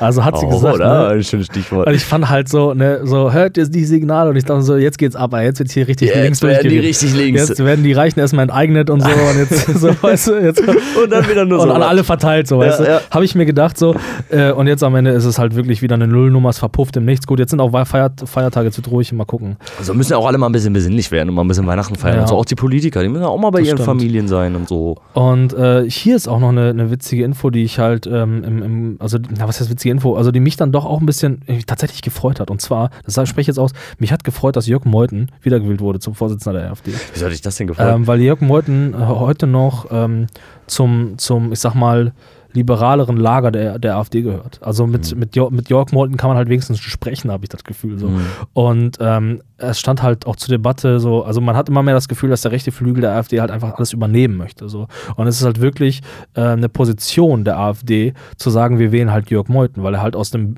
Also 0.00 0.24
hat 0.24 0.38
sie 0.38 0.46
gesagt, 0.46 0.78
ne? 0.78 1.06
Ein 1.08 1.22
schönes 1.24 1.46
Stichwort. 1.46 1.86
Und 1.86 1.94
ich 1.94 2.04
fand 2.04 2.28
halt 2.28 2.48
so, 2.48 2.74
ne, 2.74 3.00
so 3.04 3.32
hört 3.32 3.56
ihr 3.56 3.66
die 3.66 3.84
Signale 3.84 4.30
und 4.30 4.36
ich 4.36 4.44
dachte 4.44 4.62
so, 4.62 4.76
jetzt 4.76 4.98
geht's 4.98 5.16
ab, 5.16 5.34
jetzt 5.34 5.58
wird 5.58 5.70
hier 5.70 5.88
richtig 5.88 6.08
Jetzt 6.08 6.22
links 6.22 6.42
werden 6.42 6.68
die 6.70 6.78
richtig 6.78 7.14
links. 7.14 7.48
Jetzt 7.48 7.64
werden 7.64 7.84
die 7.84 7.92
Reichen 7.92 8.20
erstmal 8.20 8.44
enteignet 8.44 8.90
und 8.90 9.00
so 9.02 9.08
und 9.30 9.38
jetzt, 9.38 9.66
so, 9.80 9.88
weißt 10.02 10.28
du, 10.28 10.34
jetzt 10.34 10.62
Und 11.02 11.10
dann 11.10 11.28
wieder 11.28 11.44
nur 11.44 11.60
und 11.60 11.68
so. 11.68 11.74
an 11.74 11.82
alle 11.82 12.04
verteilt, 12.04 12.46
so, 12.48 12.58
weißt 12.58 12.80
Ja, 12.80 12.84
du. 12.84 12.90
ja. 12.92 13.00
Habe 13.10 13.24
ich 13.24 13.34
mir 13.34 13.46
gedacht, 13.46 13.76
so. 13.78 13.94
Äh, 14.30 14.52
und 14.52 14.66
jetzt 14.66 14.82
am 14.82 14.94
Ende 14.94 15.10
ist 15.12 15.24
es 15.24 15.38
halt 15.38 15.54
wirklich 15.54 15.82
wieder 15.82 15.94
eine 15.94 16.06
Nullnummer, 16.06 16.50
es 16.50 16.58
verpufft 16.58 16.96
im 16.96 17.04
Nichts. 17.04 17.26
Gut, 17.26 17.38
jetzt 17.38 17.50
sind 17.50 17.60
auch 17.60 17.70
Feiert 17.86 18.22
Feiertage 18.26 18.70
zu 18.70 18.80
ruhig, 18.88 19.12
mal 19.12 19.24
gucken. 19.24 19.56
Also 19.78 19.94
müssen 19.94 20.12
ja 20.12 20.18
auch 20.18 20.26
alle 20.26 20.38
mal 20.38 20.46
ein 20.46 20.52
bisschen 20.52 20.72
besinnlich 20.72 21.10
werden 21.10 21.28
und 21.30 21.34
mal 21.34 21.42
ein 21.42 21.48
bisschen 21.48 21.66
Weihnachten 21.66 21.96
feiern. 21.96 22.16
Ja. 22.16 22.20
Und 22.22 22.28
so 22.28 22.36
auch 22.36 22.44
die 22.44 22.54
Politiker, 22.54 23.02
die 23.02 23.08
müssen 23.08 23.22
ja 23.22 23.28
auch 23.28 23.38
mal 23.38 23.50
bei 23.50 23.60
Das 23.60 23.68
ihren 23.68 23.78
stimmt. 23.78 23.86
Familien 23.86 24.28
sein 24.28 24.54
und 24.56 24.68
so. 24.68 24.96
Und 25.14 25.52
äh, 25.54 25.88
hier 25.90 26.16
ist 26.16 26.28
auch 26.28 26.38
noch 26.40 26.50
eine, 26.50 26.70
eine 26.70 26.90
witzige 26.90 27.24
Info, 27.24 27.50
die 27.50 27.64
ich 27.64 27.78
halt 27.78 28.06
ähm, 28.06 28.42
im, 28.44 28.62
im, 28.62 28.96
also, 29.00 29.18
na, 29.38 29.48
was 29.48 29.60
heißt 29.60 29.63
witzige 29.70 29.92
Info? 29.92 30.14
Also, 30.14 30.30
die 30.30 30.40
mich 30.40 30.56
dann 30.56 30.72
doch 30.72 30.84
auch 30.84 31.00
ein 31.00 31.06
bisschen 31.06 31.42
äh, 31.46 31.62
tatsächlich 31.62 32.02
gefreut 32.02 32.40
hat. 32.40 32.50
Und 32.50 32.60
zwar, 32.60 32.90
das 33.04 33.14
spreche 33.28 33.42
ich 33.42 33.46
jetzt 33.48 33.58
aus, 33.58 33.72
mich 33.98 34.12
hat 34.12 34.24
gefreut, 34.24 34.56
dass 34.56 34.66
Jörg 34.66 34.84
Meuthen 34.84 35.30
wiedergewählt 35.42 35.80
wurde 35.80 35.98
zum 35.98 36.14
Vorsitzenden 36.14 36.60
der 36.60 36.70
AfD. 36.70 36.92
Wieso 37.12 37.24
hatte 37.24 37.34
ich 37.34 37.42
das 37.42 37.56
denn 37.56 37.66
gefallen? 37.66 37.94
Ähm, 37.94 38.06
weil 38.06 38.20
Jörg 38.20 38.40
Meuthen 38.40 38.94
äh, 38.94 38.96
heute 38.96 39.46
noch 39.46 39.86
ähm, 39.90 40.26
zum, 40.66 41.18
zum, 41.18 41.52
ich 41.52 41.60
sag 41.60 41.74
mal, 41.74 42.12
liberaleren 42.54 43.16
Lager 43.16 43.50
der, 43.50 43.78
der 43.78 43.96
AfD 43.96 44.22
gehört. 44.22 44.60
Also 44.62 44.86
mit, 44.86 45.12
Mhm. 45.12 45.18
mit, 45.18 45.36
Jörg, 45.36 45.50
mit 45.50 45.68
Jörg 45.68 45.92
Meuthen 45.92 46.16
kann 46.16 46.28
man 46.28 46.36
halt 46.36 46.48
wenigstens 46.48 46.80
sprechen, 46.80 47.30
habe 47.30 47.44
ich 47.44 47.48
das 47.50 47.64
Gefühl. 47.64 47.98
So. 47.98 48.08
Mhm. 48.08 48.20
Und 48.52 48.98
ähm, 49.00 49.42
es 49.58 49.78
stand 49.80 50.02
halt 50.02 50.26
auch 50.26 50.36
zur 50.36 50.50
Debatte 50.50 51.00
so, 51.00 51.24
also 51.24 51.40
man 51.40 51.56
hat 51.56 51.68
immer 51.68 51.82
mehr 51.82 51.94
das 51.94 52.08
Gefühl, 52.08 52.30
dass 52.30 52.42
der 52.42 52.52
rechte 52.52 52.72
Flügel 52.72 53.00
der 53.02 53.12
AfD 53.12 53.40
halt 53.40 53.50
einfach 53.50 53.74
alles 53.74 53.92
übernehmen 53.92 54.36
möchte. 54.36 54.68
So. 54.68 54.86
Und 55.16 55.26
es 55.26 55.38
ist 55.40 55.44
halt 55.44 55.60
wirklich 55.60 56.00
äh, 56.34 56.40
eine 56.42 56.68
Position 56.68 57.44
der 57.44 57.58
AfD, 57.58 58.14
zu 58.36 58.50
sagen, 58.50 58.78
wir 58.78 58.92
wählen 58.92 59.10
halt 59.12 59.30
Jörg 59.30 59.48
Meuthen, 59.48 59.82
weil 59.82 59.94
er 59.94 60.02
halt 60.02 60.16
aus 60.16 60.30
dem, 60.30 60.56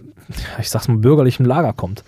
ich 0.61 0.71
sag's 0.71 0.89
mal, 0.89 0.99
bürgerlichen 0.99 1.47
Lager 1.47 1.73
kommt. 1.73 2.05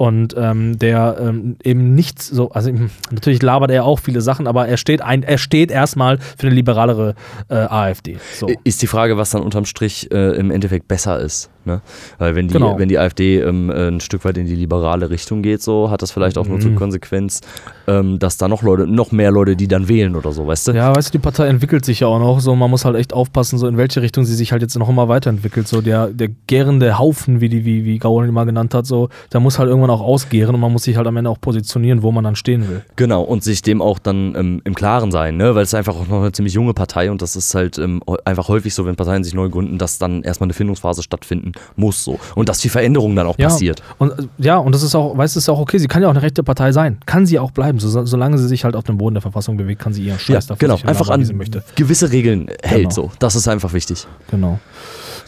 Und 0.00 0.34
ähm, 0.34 0.78
der 0.78 1.18
ähm, 1.20 1.56
eben 1.62 1.94
nicht 1.94 2.22
so, 2.22 2.48
also 2.52 2.72
natürlich 3.10 3.42
labert 3.42 3.70
er 3.70 3.84
auch 3.84 3.98
viele 3.98 4.22
Sachen, 4.22 4.46
aber 4.46 4.66
er 4.66 4.78
steht 4.78 5.02
ein, 5.02 5.22
er 5.22 5.36
steht 5.36 5.70
erstmal 5.70 6.16
für 6.18 6.46
eine 6.46 6.54
liberalere 6.56 7.14
äh, 7.50 7.56
AfD. 7.56 8.16
So. 8.34 8.48
Ist 8.64 8.80
die 8.80 8.86
Frage, 8.86 9.18
was 9.18 9.28
dann 9.28 9.42
unterm 9.42 9.66
Strich 9.66 10.10
äh, 10.10 10.36
im 10.38 10.50
Endeffekt 10.50 10.88
besser 10.88 11.20
ist. 11.20 11.50
Ne? 11.66 11.82
Weil 12.18 12.34
wenn 12.34 12.48
die, 12.48 12.54
Genau. 12.54 12.78
wenn 12.78 12.88
die 12.88 12.98
AfD 12.98 13.40
ähm, 13.42 13.68
äh, 13.68 13.88
ein 13.88 14.00
Stück 14.00 14.24
weit 14.24 14.38
in 14.38 14.46
die 14.46 14.54
liberale 14.54 15.10
Richtung 15.10 15.42
geht, 15.42 15.60
so 15.60 15.90
hat 15.90 16.00
das 16.00 16.10
vielleicht 16.12 16.38
auch 16.38 16.46
nur 16.46 16.56
Mhm. 16.56 16.62
zur 16.62 16.74
Konsequenz, 16.76 17.42
ähm, 17.86 18.18
dass 18.18 18.38
da 18.38 18.48
noch 18.48 18.62
Leute, 18.62 18.86
noch 18.86 19.12
mehr 19.12 19.30
Leute, 19.30 19.54
die 19.54 19.68
dann 19.68 19.86
wählen 19.86 20.16
oder 20.16 20.32
so, 20.32 20.46
weißt 20.46 20.68
du? 20.68 20.72
Ja, 20.72 20.96
weißt 20.96 21.08
du, 21.12 21.18
die 21.18 21.22
Partei 21.22 21.48
entwickelt 21.48 21.84
sich 21.84 22.00
ja 22.00 22.06
auch 22.06 22.18
noch. 22.18 22.40
So, 22.40 22.56
man 22.56 22.70
muss 22.70 22.86
halt 22.86 22.96
echt 22.96 23.12
aufpassen, 23.12 23.58
so 23.58 23.66
in 23.66 23.76
welche 23.76 24.00
Richtung 24.00 24.24
sie 24.24 24.34
sich 24.34 24.50
halt 24.52 24.62
jetzt 24.62 24.78
noch 24.78 24.88
immer 24.88 25.08
weiterentwickelt. 25.08 25.68
So 25.68 25.82
der, 25.82 26.06
der 26.06 26.28
gärende 26.46 26.98
Haufen, 26.98 27.42
wie 27.42 27.50
die, 27.50 27.66
wie, 27.66 27.84
wie 27.84 27.98
Gaul 27.98 28.32
mal 28.32 28.44
genannt 28.44 28.72
hat, 28.72 28.86
so, 28.86 29.10
der 29.34 29.40
muss 29.40 29.58
halt 29.58 29.68
irgendwann 29.68 29.89
auch 29.90 30.00
ausgären 30.00 30.54
und 30.54 30.60
man 30.60 30.72
muss 30.72 30.84
sich 30.84 30.96
halt 30.96 31.06
am 31.06 31.16
Ende 31.16 31.30
auch 31.30 31.40
positionieren, 31.40 32.02
wo 32.02 32.12
man 32.12 32.24
dann 32.24 32.36
stehen 32.36 32.68
will. 32.68 32.82
Genau, 32.96 33.22
und 33.22 33.42
sich 33.44 33.62
dem 33.62 33.82
auch 33.82 33.98
dann 33.98 34.34
ähm, 34.36 34.62
im 34.64 34.74
Klaren 34.74 35.10
sein, 35.12 35.36
ne? 35.36 35.54
weil 35.54 35.62
es 35.62 35.70
ist 35.70 35.74
einfach 35.74 35.96
auch 35.96 36.06
noch 36.08 36.20
eine 36.20 36.32
ziemlich 36.32 36.54
junge 36.54 36.74
Partei 36.74 37.10
und 37.10 37.22
das 37.22 37.36
ist 37.36 37.54
halt 37.54 37.78
ähm, 37.78 38.02
einfach 38.24 38.48
häufig 38.48 38.74
so, 38.74 38.86
wenn 38.86 38.96
Parteien 38.96 39.24
sich 39.24 39.34
neu 39.34 39.48
gründen, 39.48 39.78
dass 39.78 39.98
dann 39.98 40.22
erstmal 40.22 40.46
eine 40.46 40.54
Findungsphase 40.54 41.02
stattfinden 41.02 41.52
muss 41.76 42.04
so 42.04 42.18
und 42.34 42.48
dass 42.48 42.58
die 42.60 42.68
Veränderung 42.68 43.14
dann 43.16 43.26
auch 43.26 43.38
Ja, 43.38 43.48
passiert. 43.48 43.82
Und 43.98 44.12
äh, 44.12 44.22
ja, 44.38 44.56
und 44.58 44.74
das 44.74 44.82
ist 44.82 44.94
auch, 44.94 45.16
weißt 45.16 45.36
du, 45.36 45.38
ist 45.38 45.48
auch 45.48 45.58
okay. 45.60 45.78
Sie 45.78 45.88
kann 45.88 46.02
ja 46.02 46.08
auch 46.08 46.12
eine 46.12 46.22
rechte 46.22 46.42
Partei 46.42 46.72
sein. 46.72 46.98
Kann 47.06 47.26
sie 47.26 47.38
auch 47.38 47.50
bleiben. 47.50 47.78
So, 47.78 48.04
solange 48.06 48.38
sie 48.38 48.48
sich 48.48 48.64
halt 48.64 48.76
auf 48.76 48.84
dem 48.84 48.98
Boden 48.98 49.14
der 49.14 49.22
Verfassung 49.22 49.56
bewegt, 49.56 49.80
kann 49.82 49.92
sie 49.92 50.02
ihren 50.02 50.14
Ja, 50.14 50.18
Scheiß 50.18 50.46
dafür 50.46 50.68
genau, 50.68 50.80
einfach 50.88 51.08
an 51.08 51.24
sie 51.24 51.32
möchte. 51.34 51.62
gewisse 51.76 52.10
Regeln 52.12 52.48
hält 52.62 52.80
Genau. 52.82 52.90
so. 52.90 53.10
Das 53.18 53.34
ist 53.34 53.48
einfach 53.48 53.72
wichtig. 53.72 54.06
Genau. 54.30 54.58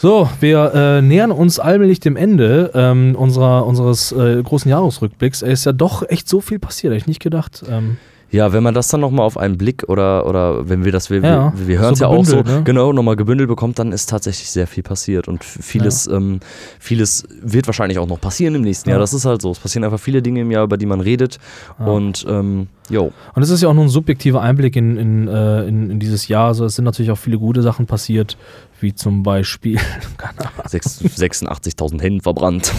So, 0.03 0.27
wir 0.41 0.73
äh, 0.75 1.01
nähern 1.01 1.31
uns 1.31 1.59
allmählich 1.59 2.01
dem 2.01 2.17
Ende 2.17 2.71
ähm, 2.73 3.15
unserer, 3.17 3.65
unseres 3.65 4.11
äh, 4.11 4.43
großen 4.43 4.69
Jahresrückblicks. 4.69 5.41
Es 5.41 5.59
ist 5.61 5.65
ja 5.65 5.71
doch 5.71 6.03
echt 6.09 6.27
so 6.27 6.41
viel 6.41 6.59
passiert, 6.59 6.91
hätte 6.91 6.99
ich 7.03 7.07
nicht 7.07 7.21
gedacht. 7.21 7.63
Ähm, 7.69 7.95
Ja, 8.29 8.51
wenn 8.51 8.63
man 8.63 8.73
das 8.73 8.89
dann 8.89 8.99
nochmal 8.99 9.25
auf 9.25 9.37
einen 9.37 9.57
Blick 9.57 9.85
oder, 9.87 10.25
oder 10.25 10.67
wenn 10.67 10.83
wir 10.83 10.91
das, 10.91 11.09
wir, 11.09 11.21
Ja, 11.21 11.53
wir, 11.55 11.67
wir 11.69 11.79
hören 11.79 11.93
es 11.93 11.99
so 11.99 12.03
ja 12.03 12.09
auch 12.11 12.25
so, 12.25 12.41
ne? 12.41 12.63
genau, 12.65 12.91
nochmal 12.91 13.15
gebündelt 13.15 13.47
bekommt, 13.47 13.79
dann 13.79 13.93
ist 13.93 14.09
tatsächlich 14.09 14.51
sehr 14.51 14.67
viel 14.67 14.83
passiert 14.83 15.29
und 15.29 15.41
vieles, 15.41 16.05
ähm, 16.07 16.41
vieles 16.79 17.23
wird 17.41 17.67
wahrscheinlich 17.67 17.97
auch 17.97 18.07
noch 18.07 18.19
passieren 18.19 18.55
im 18.55 18.61
nächsten 18.63 18.89
Ja. 18.89 18.95
Jahr. 18.95 18.99
Das 18.99 19.13
ist 19.13 19.23
halt 19.23 19.41
so. 19.41 19.51
Es 19.51 19.59
passieren 19.59 19.85
einfach 19.85 20.01
viele 20.01 20.21
Dinge 20.21 20.41
im 20.41 20.51
Jahr, 20.51 20.65
über 20.65 20.75
die 20.75 20.85
man 20.85 20.99
redet 20.99 21.39
Ja. 21.79 21.85
und 21.85 22.25
ähm, 22.27 22.67
jo. 22.89 23.13
Und 23.35 23.41
es 23.41 23.49
ist 23.49 23.61
ja 23.63 23.69
auch 23.69 23.73
nur 23.73 23.85
ein 23.85 23.89
subjektiver 23.89 24.41
Einblick 24.41 24.75
in, 24.75 24.97
in, 24.97 25.27
äh, 25.29 25.63
in, 25.65 25.91
in 25.91 25.99
dieses 26.01 26.27
Jahr. 26.27 26.47
Also 26.47 26.65
es 26.65 26.75
sind 26.75 26.83
natürlich 26.83 27.11
auch 27.11 27.17
viele 27.17 27.37
gute 27.37 27.61
Sachen 27.61 27.85
passiert, 27.85 28.35
wie 28.83 28.93
zum 28.93 29.23
Beispiel, 29.23 29.79
keine 30.17 30.39
Ahnung. 30.41 30.67
Sechs- 30.67 31.01
86.000 31.01 32.01
Händen 32.01 32.21
verbrannt. 32.21 32.71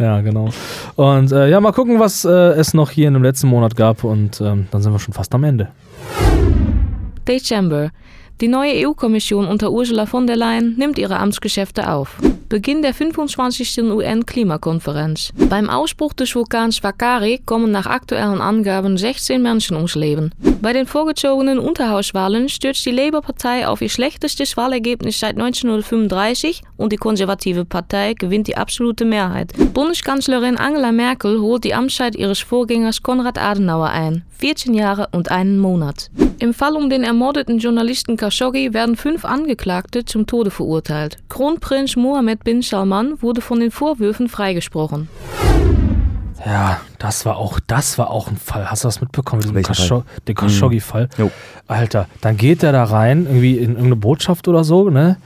Ja, 0.00 0.20
genau. 0.22 0.48
Und 0.96 1.30
äh, 1.30 1.48
ja, 1.48 1.60
mal 1.60 1.72
gucken, 1.72 2.00
was 2.00 2.24
äh, 2.24 2.28
es 2.30 2.74
noch 2.74 2.90
hier 2.90 3.06
in 3.06 3.14
dem 3.14 3.22
letzten 3.22 3.46
Monat 3.46 3.76
gab 3.76 4.02
und 4.02 4.40
ähm, 4.40 4.66
dann 4.72 4.82
sind 4.82 4.92
wir 4.92 4.98
schon 4.98 5.14
fast 5.14 5.32
am 5.34 5.44
Ende. 5.44 5.68
Dezember. 7.28 7.90
Die 8.40 8.48
neue 8.48 8.88
EU-Kommission 8.88 9.46
unter 9.46 9.70
Ursula 9.70 10.06
von 10.06 10.26
der 10.26 10.34
Leyen 10.36 10.74
nimmt 10.76 10.98
ihre 10.98 11.18
Amtsgeschäfte 11.18 11.88
auf. 11.92 12.16
Beginn 12.52 12.82
der 12.82 12.92
25. 12.92 13.78
UN-Klimakonferenz. 13.84 15.32
Beim 15.48 15.70
Ausbruch 15.70 16.12
des 16.12 16.34
Vulkans 16.34 16.82
Wakari 16.82 17.40
kommen 17.46 17.70
nach 17.70 17.86
aktuellen 17.86 18.42
Angaben 18.42 18.98
16 18.98 19.40
Menschen 19.40 19.74
ums 19.74 19.94
Leben. 19.94 20.32
Bei 20.60 20.74
den 20.74 20.86
vorgezogenen 20.86 21.58
Unterhauswahlen 21.58 22.50
stürzt 22.50 22.84
die 22.84 22.90
Labour-Partei 22.90 23.66
auf 23.66 23.80
ihr 23.80 23.88
schlechtestes 23.88 24.58
Wahlergebnis 24.58 25.18
seit 25.18 25.38
1935 25.38 26.60
und 26.76 26.92
die 26.92 26.98
konservative 26.98 27.64
Partei 27.64 28.12
gewinnt 28.12 28.48
die 28.48 28.58
absolute 28.58 29.06
Mehrheit. 29.06 29.54
Bundeskanzlerin 29.72 30.58
Angela 30.58 30.92
Merkel 30.92 31.40
holt 31.40 31.64
die 31.64 31.72
Amtszeit 31.72 32.14
ihres 32.14 32.40
Vorgängers 32.40 33.02
Konrad 33.02 33.38
Adenauer 33.38 33.88
ein. 33.88 34.24
14 34.42 34.74
Jahre 34.74 35.08
und 35.12 35.30
einen 35.30 35.58
Monat. 35.58 36.10
Im 36.40 36.52
Fall 36.52 36.74
um 36.74 36.90
den 36.90 37.04
ermordeten 37.04 37.58
Journalisten 37.58 38.16
Khashoggi 38.16 38.74
werden 38.74 38.96
fünf 38.96 39.24
Angeklagte 39.24 40.04
zum 40.04 40.26
Tode 40.26 40.50
verurteilt. 40.50 41.18
Kronprinz 41.28 41.94
Mohammed 41.94 42.41
bin 42.44 42.62
Salman 42.62 43.20
wurde 43.22 43.40
von 43.40 43.60
den 43.60 43.70
Vorwürfen 43.70 44.28
freigesprochen. 44.28 45.08
Ja, 46.44 46.80
das 46.98 47.24
war 47.24 47.36
auch, 47.36 47.60
das 47.66 47.98
war 47.98 48.10
auch 48.10 48.28
ein 48.28 48.36
Fall. 48.36 48.70
Hast 48.70 48.82
du 48.84 48.88
das 48.88 49.00
mitbekommen? 49.00 49.42
Diesen 49.42 49.54
den 49.54 50.34
Khashoggi-Fall. 50.34 51.08
Jo. 51.16 51.30
Alter, 51.68 52.08
dann 52.20 52.36
geht 52.36 52.62
der 52.62 52.72
da 52.72 52.84
rein, 52.84 53.26
irgendwie 53.26 53.58
in 53.58 53.70
irgendeine 53.70 53.96
Botschaft 53.96 54.48
oder 54.48 54.64
so, 54.64 54.90
ne? 54.90 55.18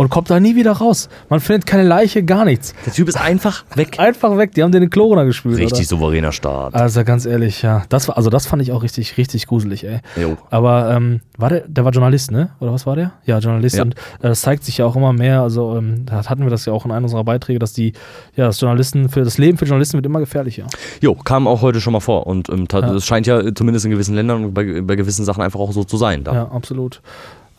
Und 0.00 0.08
kommt 0.08 0.30
da 0.30 0.40
nie 0.40 0.56
wieder 0.56 0.72
raus. 0.72 1.10
Man 1.28 1.40
findet 1.40 1.66
keine 1.66 1.82
Leiche, 1.82 2.22
gar 2.22 2.46
nichts. 2.46 2.74
Der 2.86 2.92
Typ 2.94 3.06
ist 3.06 3.20
einfach 3.20 3.64
weg. 3.74 3.98
Einfach 3.98 4.34
weg, 4.38 4.52
die 4.54 4.62
haben 4.62 4.72
den 4.72 4.82
in 4.84 4.88
Chlorina 4.88 5.24
gespült. 5.24 5.58
Richtig 5.58 5.80
Oder? 5.80 5.84
souveräner 5.88 6.32
Start. 6.32 6.74
Also 6.74 7.04
ganz 7.04 7.26
ehrlich, 7.26 7.60
ja. 7.60 7.82
Das 7.90 8.08
war, 8.08 8.16
also 8.16 8.30
das 8.30 8.46
fand 8.46 8.62
ich 8.62 8.72
auch 8.72 8.82
richtig, 8.82 9.18
richtig 9.18 9.46
gruselig, 9.46 9.84
ey. 9.84 10.00
Jo. 10.18 10.38
Aber 10.48 10.90
ähm, 10.96 11.20
war 11.36 11.50
der, 11.50 11.68
der 11.68 11.84
war 11.84 11.92
Journalist, 11.92 12.30
ne? 12.30 12.48
Oder 12.60 12.72
was 12.72 12.86
war 12.86 12.96
der? 12.96 13.12
Ja, 13.26 13.40
Journalist. 13.40 13.76
Ja. 13.76 13.82
Und 13.82 13.92
äh, 13.92 14.28
das 14.28 14.40
zeigt 14.40 14.64
sich 14.64 14.78
ja 14.78 14.86
auch 14.86 14.96
immer 14.96 15.12
mehr. 15.12 15.42
Also 15.42 15.76
ähm, 15.76 16.06
da 16.06 16.24
hatten 16.24 16.44
wir 16.44 16.50
das 16.50 16.64
ja 16.64 16.72
auch 16.72 16.86
in 16.86 16.92
einem 16.92 17.04
unserer 17.04 17.24
Beiträge, 17.24 17.58
dass 17.58 17.74
die, 17.74 17.92
ja, 18.36 18.46
das 18.46 18.58
Journalisten 18.58 19.10
für 19.10 19.22
das 19.22 19.36
Leben 19.36 19.58
für 19.58 19.66
Journalisten 19.66 19.98
wird 19.98 20.06
immer 20.06 20.20
gefährlicher. 20.20 20.64
Jo, 21.02 21.14
kam 21.14 21.46
auch 21.46 21.60
heute 21.60 21.82
schon 21.82 21.92
mal 21.92 22.00
vor. 22.00 22.26
Und 22.26 22.48
ähm, 22.48 22.68
ta- 22.68 22.80
Ja. 22.80 22.94
es 22.94 23.04
scheint 23.04 23.26
ja 23.26 23.54
zumindest 23.54 23.84
in 23.84 23.90
gewissen 23.90 24.14
Ländern 24.14 24.46
und 24.46 24.54
bei, 24.54 24.80
bei 24.80 24.96
gewissen 24.96 25.26
Sachen 25.26 25.42
einfach 25.42 25.60
auch 25.60 25.72
so 25.72 25.84
zu 25.84 25.98
sein. 25.98 26.24
Da. 26.24 26.32
Ja, 26.32 26.44
absolut. 26.50 27.02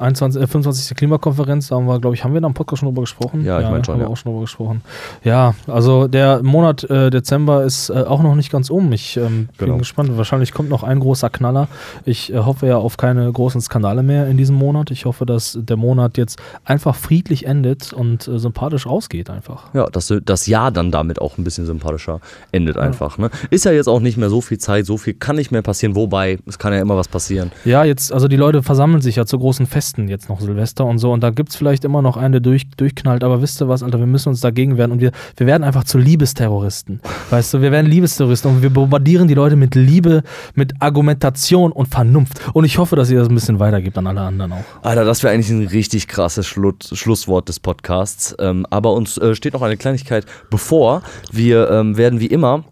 21, 0.02 0.41
äh, 0.41 0.48
25. 0.48 0.98
Klimakonferenz, 0.98 1.68
da 1.68 1.76
haben 1.76 1.86
wir, 1.88 1.99
glaube 1.99 2.15
ich, 2.15 2.23
haben 2.23 2.34
wir 2.34 2.41
da 2.41 2.48
im 2.48 2.53
Podcast 2.53 2.80
schon 2.82 2.90
drüber 2.90 3.02
gesprochen? 3.02 3.45
Ja, 3.45 3.60
ich 3.60 3.65
mein 3.65 3.80
ne, 3.80 3.86
schon, 3.86 3.94
Haben 3.94 3.99
wir 4.02 4.07
ja. 4.07 4.11
auch 4.11 4.18
schon 4.18 4.32
drüber 4.32 4.41
gesprochen. 4.41 4.82
Ja, 5.23 5.53
also 5.68 6.07
der 6.07 6.44
Monat 6.44 6.84
äh, 6.90 7.10
Dezember 7.10 7.64
ist 7.64 7.90
äh, 7.90 7.94
auch 8.03 8.22
noch 8.23 8.36
nicht 8.36 8.52
ganz 8.52 8.69
um. 8.69 8.91
Ich 8.94 9.18
ähm, 9.18 9.49
Genau. 9.57 9.73
bin 9.73 9.80
gespannt. 9.80 10.18
Wahrscheinlich 10.18 10.53
kommt 10.53 10.69
noch 10.69 10.84
ein 10.84 10.99
großer 10.99 11.30
Knaller. 11.30 11.68
Ich 12.06 12.34
äh, 12.34 12.38
hoffe 12.38 12.68
ja 12.68 12.78
auf 12.78 12.98
keine 12.98 13.32
großen 13.32 13.61
Skandale 13.61 14.03
mehr 14.03 14.28
in 14.28 14.38
diesem 14.38 14.56
Monat. 14.56 14.91
Ich 14.91 15.06
hoffe, 15.06 15.26
dass 15.26 15.57
der 15.60 15.78
Monat 15.78 16.18
jetzt 16.18 16.40
einfach 16.65 16.95
friedlich 16.95 17.45
endet 17.45 17.94
und 17.94 18.28
äh, 18.28 18.40
sympathisch 18.40 18.88
ausgeht 18.88 19.30
einfach. 19.30 19.73
Ja, 19.73 19.86
dass 19.88 20.14
das 20.23 20.48
Jahr 20.48 20.72
dann 20.72 20.91
damit 20.91 21.22
auch 21.22 21.38
ein 21.38 21.44
bisschen 21.44 21.65
sympathischer 21.65 22.19
endet 22.52 22.78
einfach. 22.78 23.18
Ne? 23.18 23.30
Ist 23.49 23.65
ja 23.65 23.72
jetzt 23.72 23.88
auch 23.88 23.99
nicht 23.99 24.18
mehr 24.18 24.30
so 24.30 24.41
viel 24.41 24.57
Zeit, 24.57 24.86
so 24.86 24.98
viel 24.98 25.14
kann 25.14 25.36
nicht 25.36 25.52
mehr 25.52 25.61
passieren, 25.61 25.95
wobei 25.95 26.40
es 26.48 26.57
kann 26.57 26.73
ja 26.73 26.80
immer 26.80 26.98
was 26.98 27.07
passieren. 27.07 27.52
Ja, 27.65 27.84
jetzt, 27.84 28.11
also 28.11 28.28
die 28.28 28.38
Leute 28.38 28.64
versammeln 28.64 29.02
sich 29.02 29.15
ja 29.15 29.26
zu 29.26 29.38
großen 29.38 29.65
Festen 29.65 29.90
jetzt 29.97 30.30
noch 30.30 30.39
Silvester 30.39 30.85
und 30.85 30.97
so 30.97 31.11
und 31.11 31.22
da 31.22 31.30
gibt 31.30 31.49
es 31.49 31.55
vielleicht 31.55 31.84
immer 31.85 32.01
noch 32.01 32.18
einen, 32.18 32.34
der 32.34 32.41
durch, 32.41 32.69
durchknallt, 32.72 33.23
aber 33.23 33.41
wisst 33.41 33.61
ihr 33.61 33.68
was, 33.68 33.84
Alter, 33.84 33.99
wir 33.99 34.07
müssen 34.07 34.30
uns 34.30 34.41
dagegen 34.41 34.77
wehren 34.77 34.91
und 34.91 35.01
wir, 35.01 35.11
wir 35.38 35.47
werden 35.47 35.63
einfach 35.63 35.84
zu 35.84 35.97
Liebesterroristen. 35.97 37.01
Weißt 37.30 37.53
du, 37.53 37.61
wir 37.61 37.72
werden 37.72 37.89
Liebesterroristen 37.89 38.51
und 38.51 38.61
wir 38.61 38.69
bombardieren 38.69 39.27
die 39.27 39.34
Leute 39.34 39.55
mit 39.55 39.76
Liebe, 39.76 40.23
mit 40.55 40.73
Argumentation 40.80 41.72
und 41.72 41.88
Vernunft. 41.88 42.41
Und 42.53 42.65
ich 42.65 42.77
hoffe, 42.77 42.95
dass 42.95 43.09
ihr 43.09 43.19
das 43.19 43.30
ein 43.30 43.35
bisschen 43.35 43.59
weitergibt 43.59 43.97
an 43.97 44.07
alle 44.07 44.22
anderen 44.22 44.53
auch. 44.53 44.63
Alter, 44.81 45.05
das 45.05 45.23
wäre 45.23 45.34
eigentlich 45.34 45.49
ein 45.49 45.68
richtig 45.68 46.07
krasses 46.07 46.47
Schlu 46.47 46.72
Schlusswort 46.81 47.49
des 47.49 47.59
Podcasts. 47.59 48.35
Ähm, 48.39 48.65
aber 48.69 48.93
uns 48.93 49.18
äh, 49.18 49.35
steht 49.35 49.53
noch 49.53 49.61
eine 49.61 49.77
Kleinigkeit 49.77 50.26
bevor. 50.49 51.01
Wir 51.31 51.69
ähm, 51.69 51.97
werden 51.97 52.19
wie 52.19 52.27
immer 52.27 52.63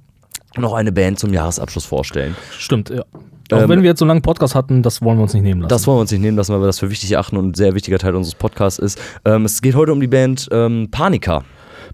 noch 0.58 0.74
eine 0.74 0.92
Band 0.92 1.20
zum 1.20 1.34
Jahresabschluss 1.34 1.86
vorstellen. 1.86 2.36
Stimmt, 2.58 2.90
ja. 2.90 3.04
Auch 3.52 3.62
Ähm, 3.62 3.70
wenn 3.70 3.82
wir 3.82 3.90
jetzt 3.90 4.00
so 4.00 4.06
lange 4.06 4.22
Podcast 4.22 4.56
hatten, 4.56 4.84
das 4.84 5.02
wollen 5.02 5.18
wir 5.18 5.24
uns 5.24 5.34
nicht 5.34 5.44
nehmen 5.44 5.62
lassen. 5.62 5.70
Das 5.70 5.88
wollen 5.88 5.98
wir 5.98 6.02
uns 6.02 6.12
nicht 6.12 6.22
nehmen 6.22 6.38
lassen, 6.38 6.54
weil 6.54 6.62
wir 6.62 6.68
das 6.68 6.80
für 6.80 6.90
wichtig 6.90 7.18
achten 7.18 7.38
und 7.38 7.50
ein 7.50 7.54
sehr 7.54 7.74
wichtiger 7.76 7.98
Teil 7.98 8.16
unseres 8.16 8.36
Podcasts 8.36 8.80
ist. 8.80 9.00
Ähm, 9.26 9.46
es 9.46 9.62
geht 9.62 9.76
heute 9.76 9.92
um 9.92 10.00
die 10.00 10.08
Band 10.08 10.48
ähm, 10.52 10.90
Panika. 10.92 11.44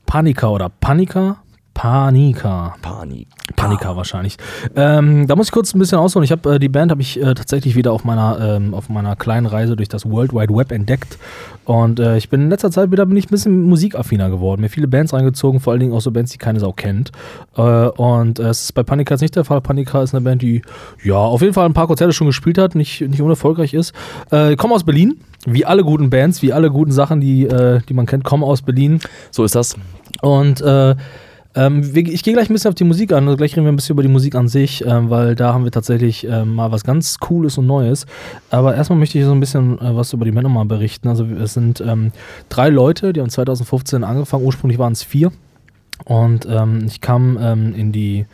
Panika 0.06 0.48
oder 0.50 0.70
Panika? 0.70 1.38
Panika. 1.76 2.74
Panik. 2.82 3.28
Panika 3.58 3.98
wahrscheinlich. 3.98 4.38
Ähm, 4.78 5.28
da 5.28 5.36
muss 5.36 5.48
ich 5.48 5.52
kurz 5.52 5.76
ein 5.76 5.80
bisschen 5.80 5.98
ausholen. 5.98 6.24
Ich 6.24 6.32
habe 6.32 6.56
äh, 6.56 6.60
die 6.60 6.70
Band 6.70 6.90
habe 6.90 7.02
ich 7.02 7.22
äh, 7.22 7.34
tatsächlich 7.34 7.76
wieder 7.76 7.92
auf 7.92 8.06
meiner 8.06 8.40
ähm, 8.40 8.74
auf 8.74 8.88
meiner 8.88 9.18
kleinen 9.18 9.46
Reise 9.46 9.76
durch 9.76 9.90
das 9.90 10.10
World 10.10 10.34
Wide 10.34 10.56
Web 10.56 10.72
entdeckt 10.72 11.20
und 11.66 12.00
äh, 12.00 12.16
ich 12.16 12.30
bin 12.30 12.44
in 12.44 12.50
letzter 12.50 12.72
Zeit 12.72 12.92
wieder 12.92 13.06
bin 13.06 13.18
ich 13.18 13.26
ein 13.26 13.30
bisschen 13.30 13.64
musikaffiner 13.64 14.30
geworden. 14.30 14.62
Mir 14.62 14.70
viele 14.70 14.88
Bands 14.88 15.14
reingezogen, 15.14 15.60
vor 15.60 15.74
allen 15.74 15.82
Dingen 15.82 15.94
auch 15.94 16.00
so 16.00 16.12
Bands, 16.12 16.32
die 16.32 16.38
keine 16.38 16.62
Sau 16.62 16.72
kennt. 16.72 17.12
Äh, 17.58 17.62
und 17.62 18.40
äh, 18.40 18.44
es 18.44 18.64
ist 18.64 18.72
bei 18.72 18.84
Panika 18.84 19.14
jetzt 19.14 19.22
nicht 19.22 19.36
der 19.36 19.44
Fall. 19.44 19.60
Panika 19.60 20.02
ist 20.02 20.16
eine 20.16 20.22
Band, 20.22 20.42
die 20.42 20.62
ja 21.04 21.18
auf 21.18 21.42
jeden 21.42 21.54
Fall 21.54 21.66
ein 21.66 21.74
paar 21.74 21.88
Konzerte 21.88 22.14
schon 22.14 22.28
gespielt 22.28 22.58
hat, 22.58 22.76
nicht 22.76 23.02
nicht 23.02 23.22
unerfolgreich 23.22 23.74
ist. 23.74 23.94
Äh, 24.32 24.56
kommen 24.56 24.74
aus 24.74 24.86
Berlin. 24.86 25.20
Wie 25.46 25.66
alle 25.66 25.84
guten 25.84 26.10
Bands, 26.10 26.42
wie 26.42 26.54
alle 26.54 26.72
guten 26.72 26.92
Sachen, 26.92 27.20
die, 27.20 27.46
äh, 27.46 27.82
die 27.88 27.94
man 27.94 28.06
kennt, 28.08 28.24
kommen 28.24 28.44
aus 28.44 28.62
Berlin. 28.64 29.00
So 29.30 29.44
ist 29.44 29.54
das. 29.54 29.76
Und 30.22 30.62
äh, 30.62 30.96
ähm, 31.56 31.92
ich 31.96 32.24
gehe 32.24 32.34
gleich 32.34 32.50
ein 32.50 32.54
bisschen 32.54 32.70
auf 32.70 32.76
die 32.76 32.84
Musik 32.84 33.14
an, 33.14 33.26
also 33.26 33.38
gleich 33.38 33.56
reden 33.56 33.66
wir 33.66 33.72
ein 33.72 33.78
bisschen 33.78 33.94
über 33.94 34.04
die 34.04 34.10
Musik 34.10 34.36
an 34.36 34.50
sich, 34.50 34.86
ähm, 34.86 35.10
weil 35.10 35.36
da 35.36 35.54
haben 35.54 35.64
wir 35.64 35.72
tatsächlich 35.72 36.28
ähm, 36.28 36.54
mal 36.54 36.72
was 36.72 36.84
ganz 36.84 37.18
Cooles 37.20 37.58
und 37.58 37.66
Neues. 37.66 38.06
Aber 38.50 38.76
erstmal 38.76 39.00
möchte 39.00 39.18
ich 39.18 39.26
so 39.26 39.32
ein 39.32 39.40
bisschen 39.40 39.80
äh, 39.80 39.96
was 39.96 40.12
über 40.12 40.26
die 40.26 40.32
Männer 40.32 40.50
mal 40.50 40.66
berichten. 40.66 41.08
Also 41.08 41.26
es 41.26 41.54
sind 41.54 41.80
ähm, 41.82 42.12
drei 42.50 42.70
Leute, 42.70 43.14
die 43.14 43.22
haben 43.22 43.30
2015 43.30 44.04
angefangen, 44.04 44.44
ursprünglich 44.46 44.80
waren 44.80 44.94
es 44.94 45.04
vier. 45.04 45.32
Und 46.04 46.46
ähm, 46.50 46.84
ich 46.88 47.00
kam 47.00 47.38
ähm, 47.42 47.74
in 47.74 47.94
die, 47.94 48.26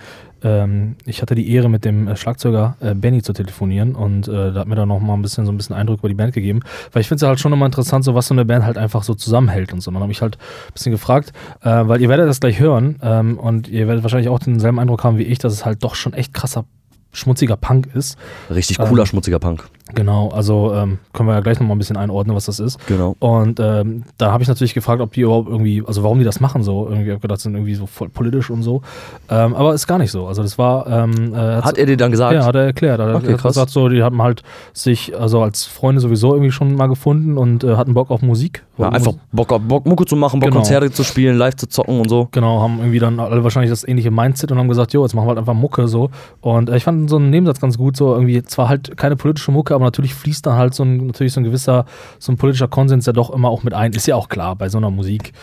ähm, 0.44 0.96
ich 1.06 1.22
hatte 1.22 1.36
die 1.36 1.52
Ehre, 1.52 1.70
mit 1.70 1.86
dem 1.86 2.08
äh, 2.08 2.16
Schlagzeuger 2.16 2.76
äh, 2.80 2.94
Benny 2.94 3.22
zu 3.22 3.34
telefonieren 3.34 3.96
und 3.96 4.28
äh, 4.28 4.52
da 4.52 4.62
hat 4.62 4.68
mir 4.68 4.76
dann 4.76 4.88
noch 4.88 5.00
mal 5.00 5.14
ein 5.14 5.22
bisschen 5.22 5.46
so 5.46 5.52
ein 5.52 5.58
bisschen 5.58 5.76
Eindruck 5.76 6.00
über 6.00 6.10
die 6.10 6.16
Band 6.16 6.34
gegeben, 6.34 6.62
weil 6.92 7.02
ich 7.02 7.08
finde 7.08 7.24
es 7.24 7.28
halt 7.28 7.40
schon 7.40 7.54
immer 7.54 7.66
interessant, 7.66 8.04
so 8.04 8.16
was 8.16 8.28
so 8.28 8.34
eine 8.34 8.46
Band 8.46 8.66
halt 8.66 8.78
einfach 8.78 9.04
so 9.04 9.14
zusammenhält 9.14 9.74
und 9.74 9.82
so. 9.82 9.90
Und 9.90 9.96
dann 9.96 10.04
habe 10.04 10.12
ich 10.12 10.22
halt 10.22 10.38
ein 10.38 10.74
bisschen 10.74 10.92
gefragt, 10.92 11.34
äh, 11.62 11.70
weil 11.70 12.02
ihr 12.02 12.10
werdet 12.10 12.28
das 12.28 12.40
gleich 12.40 12.60
hören 12.60 12.98
ähm, 13.02 13.38
und 13.38 13.68
ihr 13.68 13.88
werdet 13.88 14.04
wahrscheinlich 14.04 14.30
auch 14.30 14.40
denselben 14.40 14.80
Eindruck 14.80 15.04
haben 15.04 15.18
wie 15.18 15.24
ich, 15.24 15.40
dass 15.40 15.54
es 15.54 15.66
halt 15.66 15.84
doch 15.84 15.96
schon 15.96 16.14
echt 16.14 16.34
krasser 16.34 16.66
schmutziger 17.14 17.58
Punk 17.58 17.90
ist. 17.94 18.18
Richtig 18.50 18.80
Ähm, 18.80 18.88
cooler, 18.88 19.06
schmutziger 19.06 19.40
Punk. 19.40 19.68
Genau, 19.94 20.30
also 20.30 20.74
ähm, 20.74 21.00
können 21.14 21.28
wir 21.30 21.34
ja 21.36 21.42
gleich 21.42 21.60
nochmal 21.60 21.76
ein 21.76 21.80
bisschen 21.80 21.98
einordnen, 21.98 22.36
was 22.36 22.46
das 22.46 22.60
ist. 22.60 22.86
Genau. 22.88 23.16
Und 23.20 23.60
ähm, 23.60 24.04
da 24.18 24.32
habe 24.32 24.42
ich 24.44 24.50
natürlich 24.50 24.74
gefragt, 24.74 25.02
ob 25.02 25.12
die 25.14 25.22
überhaupt 25.22 25.50
irgendwie, 25.50 25.84
also 25.86 26.04
warum 26.04 26.20
die 26.20 26.26
das 26.26 26.40
machen 26.40 26.64
so. 26.64 26.88
Irgendwie 26.90 27.12
habe 27.12 27.20
gedacht, 27.20 27.38
das 27.38 27.44
sind 27.44 27.56
irgendwie 27.56 27.76
so 27.76 27.86
voll 27.88 28.10
politisch 28.10 28.50
und 28.50 28.64
so. 28.64 28.82
Ähm, 29.30 29.56
aber 29.56 29.74
ist 29.74 29.88
gar 29.88 29.98
nicht 29.98 30.12
so. 30.12 30.28
Also 30.28 30.44
das 30.44 30.58
war. 30.58 30.88
Ähm, 30.88 31.34
äh, 31.34 31.38
Hat 31.62 31.78
er 31.78 31.86
dir 31.86 31.98
dann 31.98 32.12
gesagt? 32.12 32.34
ja, 32.34 32.46
hat 32.46 32.56
er 32.56 32.66
erklärt. 32.66 33.00
Er 33.00 33.16
Okay, 33.16 33.34
hat 33.34 33.40
krass. 33.42 33.54
gesagt, 33.56 33.72
so, 33.72 33.90
die 33.90 34.02
haben 34.04 34.22
halt 34.22 34.44
sich 34.74 35.18
also 35.20 35.42
als 35.42 35.66
Freunde 35.66 36.00
sowieso 36.02 36.34
irgendwie 36.34 36.52
schon 36.52 36.76
mal 36.76 36.88
gefunden 36.88 37.38
und 37.38 37.64
äh, 37.64 37.76
hatten 37.76 37.94
Bock 37.94 38.12
auf 38.12 38.22
Musik. 38.22 38.64
Ja, 38.78 38.90
einfach 38.90 39.12
Mus- 39.14 39.20
Bock, 39.32 39.52
auf- 39.52 39.62
Bock 39.62 39.86
Mucke 39.86 40.06
zu 40.06 40.16
machen, 40.16 40.40
Bock 40.40 40.50
Genau. 40.50 40.62
Konzerte 40.62 40.92
zu 40.92 41.04
spielen, 41.04 41.38
live 41.38 41.56
zu 41.56 41.68
zocken 41.68 42.00
und 42.00 42.10
so. 42.10 42.28
Genau, 42.32 42.62
haben 42.62 42.80
irgendwie 42.80 43.00
dann 43.00 43.20
alle 43.20 43.44
wahrscheinlich 43.44 43.70
das 43.70 43.88
ähnliche 43.88 44.12
Mindset 44.12 44.52
und 44.52 44.58
haben 44.58 44.70
gesagt, 44.70 44.94
jo, 44.94 45.04
jetzt 45.04 45.14
machen 45.14 45.26
wir 45.26 45.30
halt 45.30 45.40
einfach 45.40 45.54
Mucke 45.54 45.88
so. 45.88 46.10
Und 46.42 46.70
äh, 46.70 46.78
ich 46.78 46.84
fand 46.84 47.10
so 47.10 47.18
einen 47.18 47.30
Nebensatz 47.30 47.60
ganz 47.60 47.78
gut, 47.78 47.96
so 47.98 48.14
irgendwie 48.14 48.42
zwar 48.44 48.70
halt 48.70 48.96
keine 48.98 49.16
politische 49.16 49.52
Mucke, 49.52 49.76
aber 49.76 49.81
natürlich 49.86 50.14
fließt 50.14 50.46
da 50.46 50.56
halt 50.56 50.74
so 50.74 50.84
ein, 50.84 51.08
natürlich 51.08 51.34
so 51.34 51.40
ein 51.42 51.44
gewisser, 51.44 51.86
so 52.20 52.32
ein 52.32 52.38
politischer 52.38 52.68
Konsens 52.68 53.06
ja 53.06 53.14
doch 53.14 53.30
immer 53.32 53.50
auch 53.50 53.64
mit 53.64 53.74
ein. 53.74 53.94
Ist 53.94 54.08
ja 54.08 54.16
auch 54.16 54.30
klar 54.30 54.56
bei 54.56 54.70
so 54.70 54.78
einer 54.78 54.92
Musik. 54.92 55.34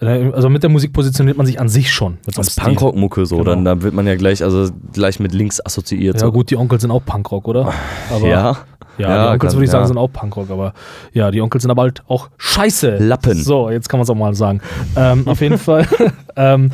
Also 0.00 0.48
mit 0.48 0.62
der 0.62 0.70
Musik 0.70 0.92
positioniert 0.92 1.36
man 1.36 1.44
sich 1.46 1.58
an 1.60 1.68
sich 1.68 1.92
schon. 1.92 2.18
Mit 2.24 2.36
so 2.36 2.42
Das. 2.42 2.54
Punkrock-Mucke 2.54 3.26
so, 3.26 3.38
Genau. 3.38 3.50
dann 3.50 3.64
da 3.64 3.82
wird 3.82 3.94
man 3.94 4.06
ja 4.06 4.14
gleich, 4.14 4.44
also 4.44 4.70
gleich 4.92 5.18
mit 5.18 5.32
links 5.34 5.60
assoziiert. 5.64 6.14
Ja 6.16 6.20
so. 6.26 6.32
gut, 6.32 6.50
die 6.50 6.56
Onkels 6.56 6.82
sind 6.82 6.92
auch 6.92 7.04
Punkrock, 7.04 7.48
oder? 7.48 7.72
Aber, 8.14 8.26
ja. 8.28 8.56
Ja, 8.96 9.08
Ja, 9.08 9.22
die 9.26 9.32
Onkels 9.34 9.52
kann- 9.52 9.56
würde 9.58 9.64
ich 9.64 9.70
sagen, 9.72 9.82
ja. 9.84 9.88
sind 9.88 9.98
auch 9.98 10.12
Punkrock, 10.12 10.50
aber 10.50 10.72
ja, 11.12 11.30
die 11.30 11.40
Onkels 11.40 11.62
sind 11.62 11.70
aber 11.70 11.82
halt 11.82 12.02
auch 12.08 12.30
scheiße. 12.36 12.96
Lappen. 12.98 13.34
So, 13.40 13.70
jetzt 13.70 13.88
kann 13.88 13.98
man 13.98 14.02
es 14.02 14.10
auch 14.10 14.16
mal 14.16 14.34
sagen. 14.34 14.60
Ähm, 14.96 15.26
auf 15.28 15.40
jeden 15.40 15.56
Fall. 15.58 15.86
ähm, 16.36 16.70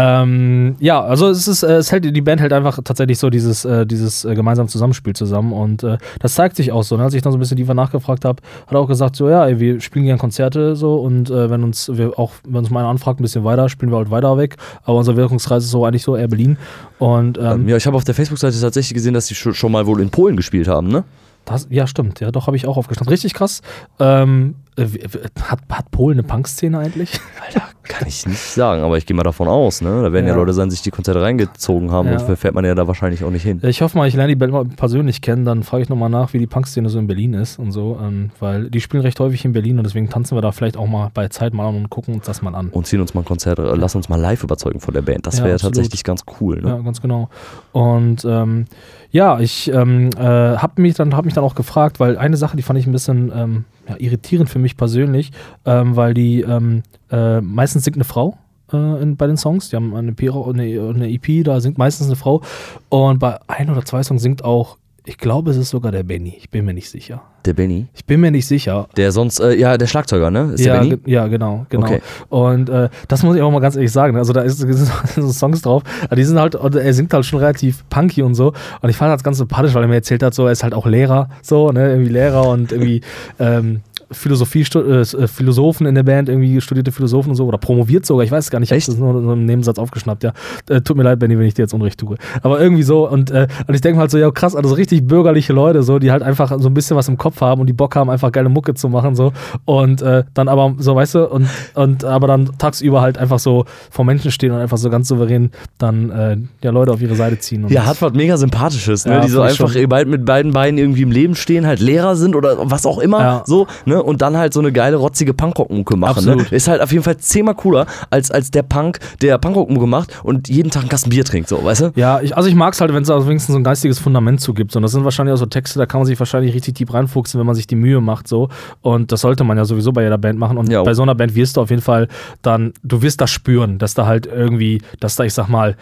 ähm, 0.00 0.76
ja, 0.78 1.02
also 1.02 1.28
es 1.28 1.48
ist, 1.48 1.64
äh, 1.64 1.78
es 1.78 1.90
hält, 1.90 2.04
die 2.04 2.20
Band 2.20 2.40
hält 2.40 2.52
einfach 2.52 2.78
tatsächlich 2.84 3.18
so 3.18 3.30
dieses, 3.30 3.64
äh, 3.64 3.84
dieses 3.84 4.24
äh, 4.24 4.36
gemeinsame 4.36 4.68
Zusammenspiel 4.68 5.14
zusammen 5.14 5.52
und 5.52 5.82
äh, 5.82 5.98
das 6.20 6.34
zeigt 6.34 6.54
sich 6.54 6.70
auch 6.70 6.84
so. 6.84 6.94
Und 6.94 7.00
als 7.00 7.14
ich 7.14 7.22
dann 7.22 7.32
so 7.32 7.38
ein 7.38 7.40
bisschen 7.40 7.56
tiefer 7.56 7.74
nachgefragt 7.74 8.24
habe, 8.24 8.40
hat 8.66 8.72
er 8.72 8.78
auch 8.78 8.86
gesagt, 8.86 9.16
so 9.16 9.28
ja, 9.28 9.44
ey, 9.46 9.58
wir 9.58 9.80
spielen 9.80 10.04
gerne 10.04 10.18
Konzerte 10.20 10.76
so 10.76 10.96
und 10.96 11.30
wenn 11.30 11.64
uns, 11.64 11.90
wir 11.92 12.18
auch, 12.18 12.32
wenn 12.44 12.58
uns 12.58 12.70
mal 12.70 12.80
einer 12.80 12.88
anfragt, 12.90 13.18
ein 13.18 13.22
bisschen 13.22 13.42
weiter, 13.44 13.68
spielen 13.68 13.90
wir 13.90 13.98
halt 13.98 14.10
weiter 14.10 14.36
weg. 14.38 14.56
Aber 14.84 14.98
unser 14.98 15.16
Wirkungskreis 15.16 15.64
ist 15.64 15.70
so 15.70 15.84
eigentlich 15.84 16.02
so 16.04 16.16
eher 16.16 16.28
Berlin. 16.28 16.56
Und 16.98 17.38
ähm, 17.38 17.44
Ähm, 17.44 17.68
ja, 17.68 17.76
ich 17.76 17.86
habe 17.86 17.96
auf 17.96 18.04
der 18.04 18.14
Facebook-Seite 18.14 18.60
tatsächlich 18.60 18.94
gesehen, 18.94 19.14
dass 19.14 19.26
sie 19.26 19.34
schon, 19.34 19.72
mal 19.72 19.86
wohl 19.86 20.00
in 20.00 20.10
Polen 20.10 20.36
gespielt 20.36 20.68
haben, 20.68 20.88
ne? 20.88 21.04
Das, 21.44 21.66
ja, 21.70 21.86
stimmt. 21.86 22.20
Ja, 22.20 22.30
doch, 22.30 22.46
habe 22.46 22.56
ich 22.56 22.66
auch 22.66 22.76
aufgeschnappt. 22.76 23.10
Richtig 23.10 23.34
krass. 23.34 23.62
Ähm, 23.98 24.54
Äh, 24.58 24.67
hat, 24.82 25.60
hat 25.68 25.90
Polen 25.90 26.18
eine 26.18 26.22
Punkszene 26.26 26.78
eigentlich? 26.78 27.18
Alter, 27.46 27.62
kann 27.82 28.06
ich 28.06 28.26
nicht 28.26 28.38
sagen, 28.38 28.82
aber 28.82 28.98
ich 28.98 29.06
gehe 29.06 29.16
mal 29.16 29.22
davon 29.22 29.48
aus, 29.48 29.80
ne? 29.80 30.02
Da 30.02 30.12
werden 30.12 30.26
ja, 30.26 30.32
Ja. 30.32 30.36
Leute 30.38 30.52
sein, 30.52 30.70
sich 30.70 30.82
die 30.82 30.90
Konzerte 30.90 31.20
reingezogen 31.22 31.90
haben 31.90 32.08
Ja. 32.08 32.20
und 32.20 32.36
fährt 32.38 32.54
man 32.54 32.64
ja 32.64 32.74
da 32.74 32.86
wahrscheinlich 32.86 33.24
auch 33.24 33.30
nicht 33.30 33.42
hin. 33.44 33.60
Ich 33.62 33.80
hoffe 33.82 33.96
mal, 33.96 34.06
ich 34.06 34.14
lerne 34.14 34.28
die 34.28 34.36
Band 34.36 34.52
mal 34.52 34.64
persönlich 34.66 35.20
kennen, 35.22 35.44
dann 35.44 35.62
frage 35.62 35.82
ich 35.84 35.88
nochmal 35.88 36.10
nach, 36.10 36.32
wie 36.32 36.38
die 36.38 36.46
Punkszene 36.46 36.88
so 36.90 36.98
in 36.98 37.06
Berlin 37.06 37.34
ist 37.34 37.58
und 37.58 37.72
so, 37.72 37.98
ähm, 38.02 38.30
weil 38.40 38.70
die 38.70 38.80
spielen 38.80 39.02
recht 39.02 39.18
häufig 39.20 39.44
in 39.44 39.52
Berlin 39.52 39.78
und 39.78 39.84
deswegen 39.84 40.08
tanzen 40.08 40.36
wir 40.36 40.42
da 40.42 40.52
vielleicht 40.52 40.76
auch 40.76 40.86
mal 40.86 41.10
bei 41.14 41.28
Zeit 41.28 41.54
mal 41.54 41.68
an 41.68 41.76
und 41.76 41.90
gucken 41.90 42.14
uns 42.14 42.26
das 42.26 42.42
mal 42.42 42.54
an. 42.54 42.68
Und 42.68 42.86
ziehen 42.86 43.00
uns 43.00 43.14
mal 43.14 43.22
ein 43.22 43.26
Konzert, 43.26 43.58
äh, 43.58 43.74
lass 43.74 43.94
uns 43.94 44.08
mal 44.08 44.20
live 44.20 44.42
überzeugen 44.44 44.80
von 44.80 44.94
der 44.94 45.02
Band. 45.02 45.26
Das 45.26 45.38
wäre 45.38 45.50
ja 45.50 45.56
tatsächlich 45.58 46.04
ganz 46.04 46.22
cool, 46.40 46.60
ne? 46.60 46.68
Ja, 46.68 46.78
ganz 46.78 47.00
genau. 47.00 47.28
Und 47.72 48.24
ähm, 48.24 48.66
ja, 49.10 49.40
ich 49.40 49.72
ähm, 49.72 50.10
äh, 50.18 50.22
habe 50.22 50.82
mich, 50.82 50.94
dann- 50.94 51.16
hab 51.16 51.24
mich 51.24 51.32
dann 51.34 51.44
auch 51.44 51.54
gefragt, 51.54 51.98
weil 52.00 52.18
eine 52.18 52.36
Sache, 52.36 52.56
die 52.58 52.62
fand 52.62 52.78
ich 52.78 52.86
ein 52.86 52.92
bisschen 52.92 53.32
ähm, 53.34 53.64
ja, 53.88 53.96
irritierend 53.98 54.50
für 54.50 54.58
mich 54.58 54.76
persönlich, 54.76 55.32
ähm, 55.64 55.96
weil 55.96 56.14
die 56.14 56.40
ähm, 56.40 56.82
äh, 57.10 57.40
meistens 57.40 57.84
singt 57.84 57.96
eine 57.96 58.04
Frau. 58.04 58.36
äh, 58.72 59.02
In, 59.02 59.16
bei 59.16 59.26
den 59.26 59.36
Songs, 59.36 59.70
die 59.70 59.76
haben 59.76 59.94
eine, 59.94 60.10
EP, 60.10 60.22
eine, 60.32 60.62
eine 60.62 61.10
EP, 61.10 61.44
da 61.44 61.60
singt 61.60 61.78
meistens 61.78 62.06
eine 62.06 62.16
Frau 62.16 62.42
und 62.88 63.18
bei 63.18 63.38
ein 63.48 63.70
oder 63.70 63.84
zwei 63.84 64.02
Songs 64.02 64.22
singt 64.22 64.44
auch, 64.44 64.77
ich 65.04 65.16
glaube, 65.16 65.50
es 65.50 65.56
ist 65.56 65.70
sogar 65.70 65.92
der 65.92 66.02
Benny, 66.02 66.34
ich 66.38 66.50
bin 66.50 66.64
mir 66.64 66.74
nicht 66.74 66.90
sicher. 66.90 67.22
Der 67.46 67.54
Benny. 67.54 67.86
Ich 67.94 68.04
bin 68.04 68.20
mir 68.20 68.30
nicht 68.30 68.46
sicher, 68.46 68.88
Der 68.96 69.10
sonst, 69.10 69.40
äh, 69.40 69.54
ja, 69.54 69.78
der 69.78 69.86
Schlagzeuger, 69.86 70.30
ne? 70.30 70.52
Ist 70.54 70.64
ja, 70.64 70.74
der 70.74 70.96
Benny? 70.96 70.98
ja, 71.06 71.26
genau, 71.28 71.66
genau. 71.70 71.86
Okay. 71.86 72.00
Und 72.28 72.68
äh, 72.68 72.90
das 73.06 73.22
muss 73.22 73.36
ich 73.36 73.42
auch 73.42 73.50
mal 73.50 73.60
ganz 73.60 73.76
ehrlich 73.76 73.92
sagen. 73.92 74.16
Also 74.16 74.32
da 74.32 74.42
ist, 74.42 74.58
sind 74.58 74.76
so 74.78 75.32
Songs 75.32 75.62
drauf, 75.62 75.82
aber 76.04 76.16
die 76.16 76.24
sind 76.24 76.38
halt, 76.38 76.54
er 76.54 76.92
singt 76.92 77.12
halt 77.14 77.24
schon 77.24 77.38
relativ 77.38 77.88
punky 77.88 78.22
und 78.22 78.34
so. 78.34 78.52
Und 78.82 78.90
ich 78.90 78.96
fand 78.96 79.12
das 79.12 79.22
ganz 79.22 79.38
sympathisch, 79.38 79.72
weil 79.74 79.82
er 79.82 79.88
mir 79.88 79.94
erzählt 79.94 80.22
hat, 80.22 80.34
so 80.34 80.46
er 80.46 80.52
ist 80.52 80.62
halt 80.62 80.74
auch 80.74 80.86
Lehrer, 80.86 81.30
so, 81.42 81.70
ne, 81.70 81.90
irgendwie 81.90 82.12
Lehrer 82.12 82.48
und 82.48 82.72
irgendwie 82.72 83.00
ähm, 83.38 83.80
Philosophie, 84.10 84.62
äh, 84.62 85.04
Philosophen 85.26 85.86
in 85.86 85.94
der 85.94 86.02
Band, 86.02 86.28
irgendwie 86.28 86.60
studierte 86.60 86.92
Philosophen 86.92 87.30
und 87.30 87.36
so, 87.36 87.46
oder 87.46 87.58
promoviert 87.58 88.06
sogar, 88.06 88.24
ich 88.24 88.30
weiß 88.30 88.44
es 88.44 88.50
gar 88.50 88.58
nicht, 88.60 88.72
ich 88.72 88.84
habe 88.84 88.92
das 88.92 88.98
nur 89.00 89.22
so 89.22 89.32
im 89.32 89.44
Nebensatz 89.44 89.78
aufgeschnappt, 89.78 90.24
ja. 90.24 90.32
Äh, 90.68 90.80
tut 90.80 90.96
mir 90.96 91.02
leid, 91.02 91.18
Benny, 91.18 91.38
wenn 91.38 91.46
ich 91.46 91.54
dir 91.54 91.62
jetzt 91.62 91.74
Unrecht 91.74 92.00
tue. 92.00 92.16
Aber 92.42 92.60
irgendwie 92.60 92.82
so, 92.82 93.08
und, 93.08 93.30
äh, 93.30 93.46
und 93.66 93.74
ich 93.74 93.80
denke 93.80 94.00
halt 94.00 94.10
so, 94.10 94.18
ja 94.18 94.30
krass, 94.30 94.54
also 94.56 94.70
so 94.70 94.74
richtig 94.74 95.06
bürgerliche 95.06 95.52
Leute, 95.52 95.82
so, 95.82 95.98
die 95.98 96.10
halt 96.10 96.22
einfach 96.22 96.58
so 96.58 96.68
ein 96.68 96.74
bisschen 96.74 96.96
was 96.96 97.08
im 97.08 97.18
Kopf 97.18 97.40
haben 97.40 97.60
und 97.60 97.66
die 97.66 97.72
Bock 97.72 97.96
haben, 97.96 98.08
einfach 98.10 98.32
geile 98.32 98.48
Mucke 98.48 98.74
zu 98.74 98.88
machen, 98.88 99.14
so. 99.14 99.32
Und 99.64 100.02
äh, 100.02 100.24
dann 100.34 100.48
aber, 100.48 100.74
so, 100.78 100.94
weißt 100.94 101.14
du, 101.16 101.28
und, 101.28 101.48
und 101.74 102.04
aber 102.04 102.26
dann 102.26 102.50
tagsüber 102.58 103.00
halt 103.00 103.18
einfach 103.18 103.38
so 103.38 103.64
vor 103.90 104.04
Menschen 104.04 104.30
stehen 104.30 104.52
und 104.52 104.58
einfach 104.58 104.78
so 104.78 104.90
ganz 104.90 105.08
souverän 105.08 105.50
dann 105.78 106.10
äh, 106.10 106.36
ja 106.62 106.70
Leute 106.70 106.92
auf 106.92 107.02
ihre 107.02 107.14
Seite 107.14 107.38
ziehen. 107.38 107.64
Und 107.64 107.70
Ja, 107.70 107.84
hat 107.86 108.00
was 108.00 108.12
mega 108.12 108.36
Sympathisches, 108.36 109.04
ne? 109.04 109.12
Ja, 109.14 109.20
die 109.20 109.28
so 109.28 109.42
einfach 109.42 109.70
schon. 109.70 109.88
mit 110.10 110.24
beiden 110.24 110.52
Beinen 110.52 110.78
irgendwie 110.78 111.02
im 111.02 111.10
Leben 111.10 111.34
stehen, 111.34 111.66
halt 111.66 111.80
Lehrer 111.80 112.16
sind 112.16 112.34
oder 112.34 112.70
was 112.70 112.86
auch 112.86 112.98
immer, 112.98 113.20
Ja. 113.20 113.42
so, 113.46 113.66
ne? 113.84 113.97
Und 114.02 114.22
dann 114.22 114.36
halt 114.36 114.52
so 114.52 114.60
eine 114.60 114.72
geile, 114.72 114.96
rotzige 114.96 115.34
Punkrock-Mucke 115.34 115.96
machen, 115.96 116.24
ne? 116.24 116.46
Ist 116.50 116.68
halt 116.68 116.80
auf 116.80 116.92
jeden 116.92 117.04
Fall 117.04 117.16
zehnmal 117.18 117.54
cooler 117.54 117.86
als, 118.10 118.30
als 118.30 118.50
der 118.50 118.62
Punk, 118.62 118.98
der 119.22 119.38
Punkrock-Mucke 119.38 119.86
macht 119.86 120.18
und 120.22 120.48
jeden 120.48 120.70
Tag 120.70 120.82
einen 120.82 120.88
Kasten 120.88 121.10
Bier 121.10 121.24
trinkt, 121.24 121.48
so, 121.48 121.62
weißt 121.62 121.80
du? 121.82 121.92
Ja, 121.96 122.20
ich, 122.20 122.36
also 122.36 122.48
ich 122.48 122.54
mag 122.54 122.74
es 122.74 122.80
halt, 122.80 122.92
wenn 122.94 123.02
es 123.02 123.08
wenigstens 123.08 123.52
so 123.54 123.58
ein 123.58 123.64
geistiges 123.64 123.98
Fundament 123.98 124.40
zugibt. 124.40 124.74
Und 124.76 124.82
das 124.82 124.92
sind 124.92 125.04
wahrscheinlich 125.04 125.32
auch 125.34 125.38
so 125.38 125.46
Texte, 125.46 125.78
da 125.78 125.86
kann 125.86 126.00
man 126.00 126.06
sich 126.06 126.18
wahrscheinlich 126.18 126.54
richtig 126.54 126.74
tief 126.74 126.92
reinfuchsen, 126.92 127.38
wenn 127.38 127.46
man 127.46 127.54
sich 127.54 127.66
die 127.66 127.76
Mühe 127.76 128.00
macht. 128.00 128.28
so. 128.28 128.48
Und 128.80 129.12
das 129.12 129.20
sollte 129.22 129.44
man 129.44 129.56
ja 129.56 129.64
sowieso 129.64 129.92
bei 129.92 130.02
jeder 130.02 130.18
Band 130.18 130.38
machen. 130.38 130.58
Und 130.58 130.70
Ja. 130.70 130.82
bei 130.82 130.94
so 130.94 131.02
einer 131.02 131.14
Band 131.14 131.34
wirst 131.34 131.56
du 131.56 131.60
auf 131.60 131.70
jeden 131.70 131.82
Fall 131.82 132.08
dann, 132.42 132.72
du 132.82 133.02
wirst 133.02 133.20
das 133.20 133.30
spüren, 133.30 133.78
dass 133.78 133.94
da 133.94 134.06
halt 134.06 134.26
irgendwie, 134.26 134.82
dass 135.00 135.16
da, 135.16 135.24
ich 135.24 135.34
sag 135.34 135.48
mal, 135.48 135.76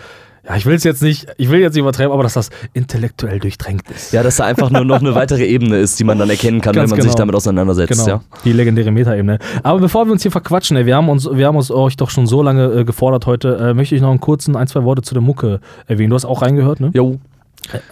ja, 0.48 0.56
ich 0.56 0.64
will 0.64 0.74
es 0.74 0.84
jetzt 0.84 1.02
nicht, 1.02 1.26
ich 1.38 1.50
will 1.50 1.58
jetzt 1.60 1.74
nicht 1.74 1.80
übertreiben, 1.82 2.12
aber 2.12 2.22
dass 2.22 2.34
das 2.34 2.50
intellektuell 2.72 3.40
durchtränkt 3.40 3.90
ist. 3.90 4.12
Ja, 4.12 4.22
dass 4.22 4.36
da 4.36 4.44
einfach 4.44 4.70
nur 4.70 4.84
noch 4.84 5.00
eine 5.00 5.14
weitere 5.16 5.44
Ebene 5.44 5.76
ist, 5.78 5.98
die 5.98 6.04
man 6.04 6.18
dann 6.18 6.30
erkennen 6.30 6.60
kann, 6.60 6.72
Ganz 6.72 6.90
wenn 6.90 6.98
man 6.98 7.02
sich 7.02 7.10
genau. 7.12 7.18
damit 7.18 7.34
auseinandersetzt, 7.34 7.92
Genau, 7.92 8.06
ja. 8.06 8.20
die 8.44 8.52
legendäre 8.52 8.92
Metaebene. 8.92 9.38
Aber 9.64 9.80
bevor 9.80 10.06
wir 10.06 10.12
uns 10.12 10.22
hier 10.22 10.30
verquatschen, 10.30 10.76
ey, 10.76 10.86
wir 10.86 10.94
haben 10.94 11.08
uns, 11.08 11.28
wir 11.30 11.46
haben 11.46 11.56
uns 11.56 11.70
euch 11.70 11.96
doch 11.96 12.10
schon 12.10 12.28
so 12.28 12.42
lange 12.42 12.66
äh, 12.66 12.84
gefordert 12.84 13.26
heute, 13.26 13.56
äh, 13.56 13.74
möchte 13.74 13.96
ich 13.96 14.00
noch 14.02 14.10
einen 14.10 14.20
kurzen 14.20 14.54
ein, 14.54 14.68
zwei 14.68 14.84
Worte 14.84 15.02
zu 15.02 15.14
der 15.14 15.22
Mucke 15.22 15.60
erwähnen. 15.88 16.10
Du 16.10 16.16
hast 16.16 16.24
auch 16.24 16.42
reingehört, 16.42 16.78
ne? 16.78 16.90
Jo. 16.94 17.18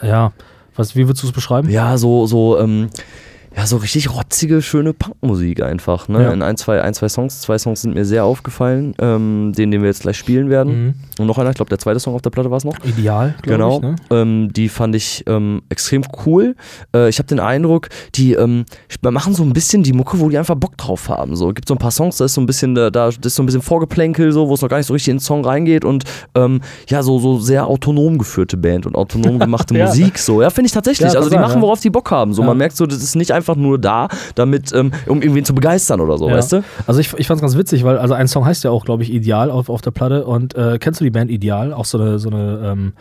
Ja. 0.03 0.33
Was, 0.77 0.95
wie 0.95 1.07
würdest 1.09 1.23
du 1.23 1.29
es 1.29 1.33
beschreiben? 1.33 1.71
Ja, 1.71 1.99
so, 1.99 2.27
so, 2.27 2.59
ähm, 2.59 2.89
ja, 3.57 3.67
so 3.67 3.77
richtig 3.77 4.13
rotzige, 4.13 4.63
schöne 4.63 4.93
Punkmusik 4.93 5.63
einfach. 5.63 6.09
Ne? 6.09 6.23
Ja. 6.23 6.33
In 6.33 6.43
ein 6.43 6.57
zwei, 6.57 6.83
ein, 6.83 6.95
zwei 6.95 7.09
Songs. 7.09 7.41
Zwei 7.41 7.59
Songs 7.59 7.83
sind 7.83 7.95
mir 7.95 8.05
sehr 8.05 8.25
aufgefallen, 8.25 8.95
ähm, 8.99 9.53
den, 9.57 9.71
den 9.71 9.83
wir 9.83 9.89
jetzt 9.89 10.03
gleich 10.03 10.17
spielen 10.17 10.51
werden. 10.51 10.87
Mhm. 10.87 10.95
Und 11.19 11.27
noch 11.27 11.39
einer, 11.39 11.51
ich 11.51 11.57
glaube, 11.57 11.69
der 11.69 11.79
zweite 11.79 12.01
Song 12.01 12.15
auf 12.15 12.23
der 12.23 12.31
Platte 12.31 12.51
war 12.51 12.59
es 12.59 12.65
noch. 12.65 12.77
Ideal, 12.85 13.35
Genau, 13.43 13.77
ich. 13.77 13.83
Ne? 13.83 13.97
ähm, 14.11 14.53
die 14.53 14.69
fand 14.69 14.97
ich 14.97 15.25
ähm, 15.27 15.63
extrem 15.69 16.03
cool. 16.27 16.57
Äh, 16.95 17.09
ich 17.09 17.19
habe 17.19 17.29
den 17.29 17.41
Eindruck, 17.41 17.89
die 18.15 18.33
ähm, 18.33 18.65
machen 19.03 19.35
so 19.35 19.43
ein 19.43 19.53
bisschen 19.53 19.83
die 19.83 19.93
Mucke, 19.93 20.19
wo 20.19 20.29
die 20.29 20.39
einfach 20.39 20.57
Bock 20.57 20.77
drauf 20.77 21.09
haben. 21.09 21.37
So 21.37 21.53
gibt 21.53 21.69
so 21.69 21.75
ein 21.75 21.79
paar 21.79 21.91
Songs, 21.91 22.17
da 22.17 22.25
ist 22.25 22.35
so 22.35 22.41
ein 22.41 22.47
bisschen, 22.47 22.75
da, 22.75 22.91
da 22.91 23.09
ist 23.09 23.23
so 23.23 23.43
ein 23.43 23.47
bisschen 23.47 23.63
Vorgeplänkel, 23.63 24.33
so 24.33 24.49
wo 24.49 24.55
es 24.55 24.63
noch 24.63 24.69
gar 24.69 24.79
nicht 24.79 24.87
so 24.87 24.95
richtig 24.95 25.11
in 25.11 25.17
den 25.17 25.21
Song 25.21 25.45
reingeht 25.45 25.85
und 25.85 26.05
ähm, 26.35 26.61
ja 26.89 27.03
so 27.03 27.19
so 27.19 27.39
sehr 27.39 27.67
autonom 27.67 28.19
geführte 28.19 28.57
Band 28.57 28.87
und 28.87 28.97
autonom 28.97 29.39
gemachte 29.39 29.75
Ja. 29.79 29.87
Musik 29.87 30.19
so. 30.19 30.41
Ja, 30.41 30.51
finde 30.51 30.67
ich 30.67 30.73
tatsächlich. 30.73 31.13
Ja, 31.13 31.19
also 31.19 31.31
die 31.31 31.37
machen, 31.37 31.61
worauf 31.61 31.81
die 31.81 31.91
Bock 31.91 32.11
haben. 32.11 32.33
So 32.33 32.43
man 32.43 32.57
merkt 32.57 32.77
so, 32.77 32.87
das 32.87 33.03
ist 33.03 33.17
nicht 33.17 33.33
einfach 33.33 33.44
nur 33.57 33.79
da, 33.79 34.09
damit 34.35 34.73
ähm, 34.73 34.93
um 35.07 35.21
irgendwen 35.23 35.45
zu 35.45 35.55
begeistern 35.55 36.01
oder 36.01 36.19
so, 36.19 36.29
Ja. 36.29 36.37
weißt 36.37 36.53
du? 36.53 36.65
Also 36.87 37.01
ich, 37.01 37.13
ich 37.19 37.27
fand 37.27 37.37
es 37.39 37.43
ganz 37.43 37.57
witzig, 37.57 37.85
weil 37.85 37.99
also 37.99 38.15
ein 38.15 38.29
Song 38.29 38.45
heißt 38.45 38.65
ja 38.65 38.71
auch, 38.71 38.85
glaube 38.85 39.03
ich, 39.03 39.13
Ideal 39.13 39.51
auf, 39.51 39.69
auf 39.69 39.81
der 39.83 39.91
Platte. 39.91 40.25
Und 40.25 40.55
äh, 40.57 40.79
kennst 40.79 41.01
du 41.01 41.05
die 41.05 41.11
Band 41.11 41.31
Ideal? 41.31 41.73
Auch 41.73 41.85
so 41.85 41.99
eine, 41.99 42.19
so 42.19 42.31
eine 42.31 42.61
ähm, 42.73 42.93
äh, 42.97 43.01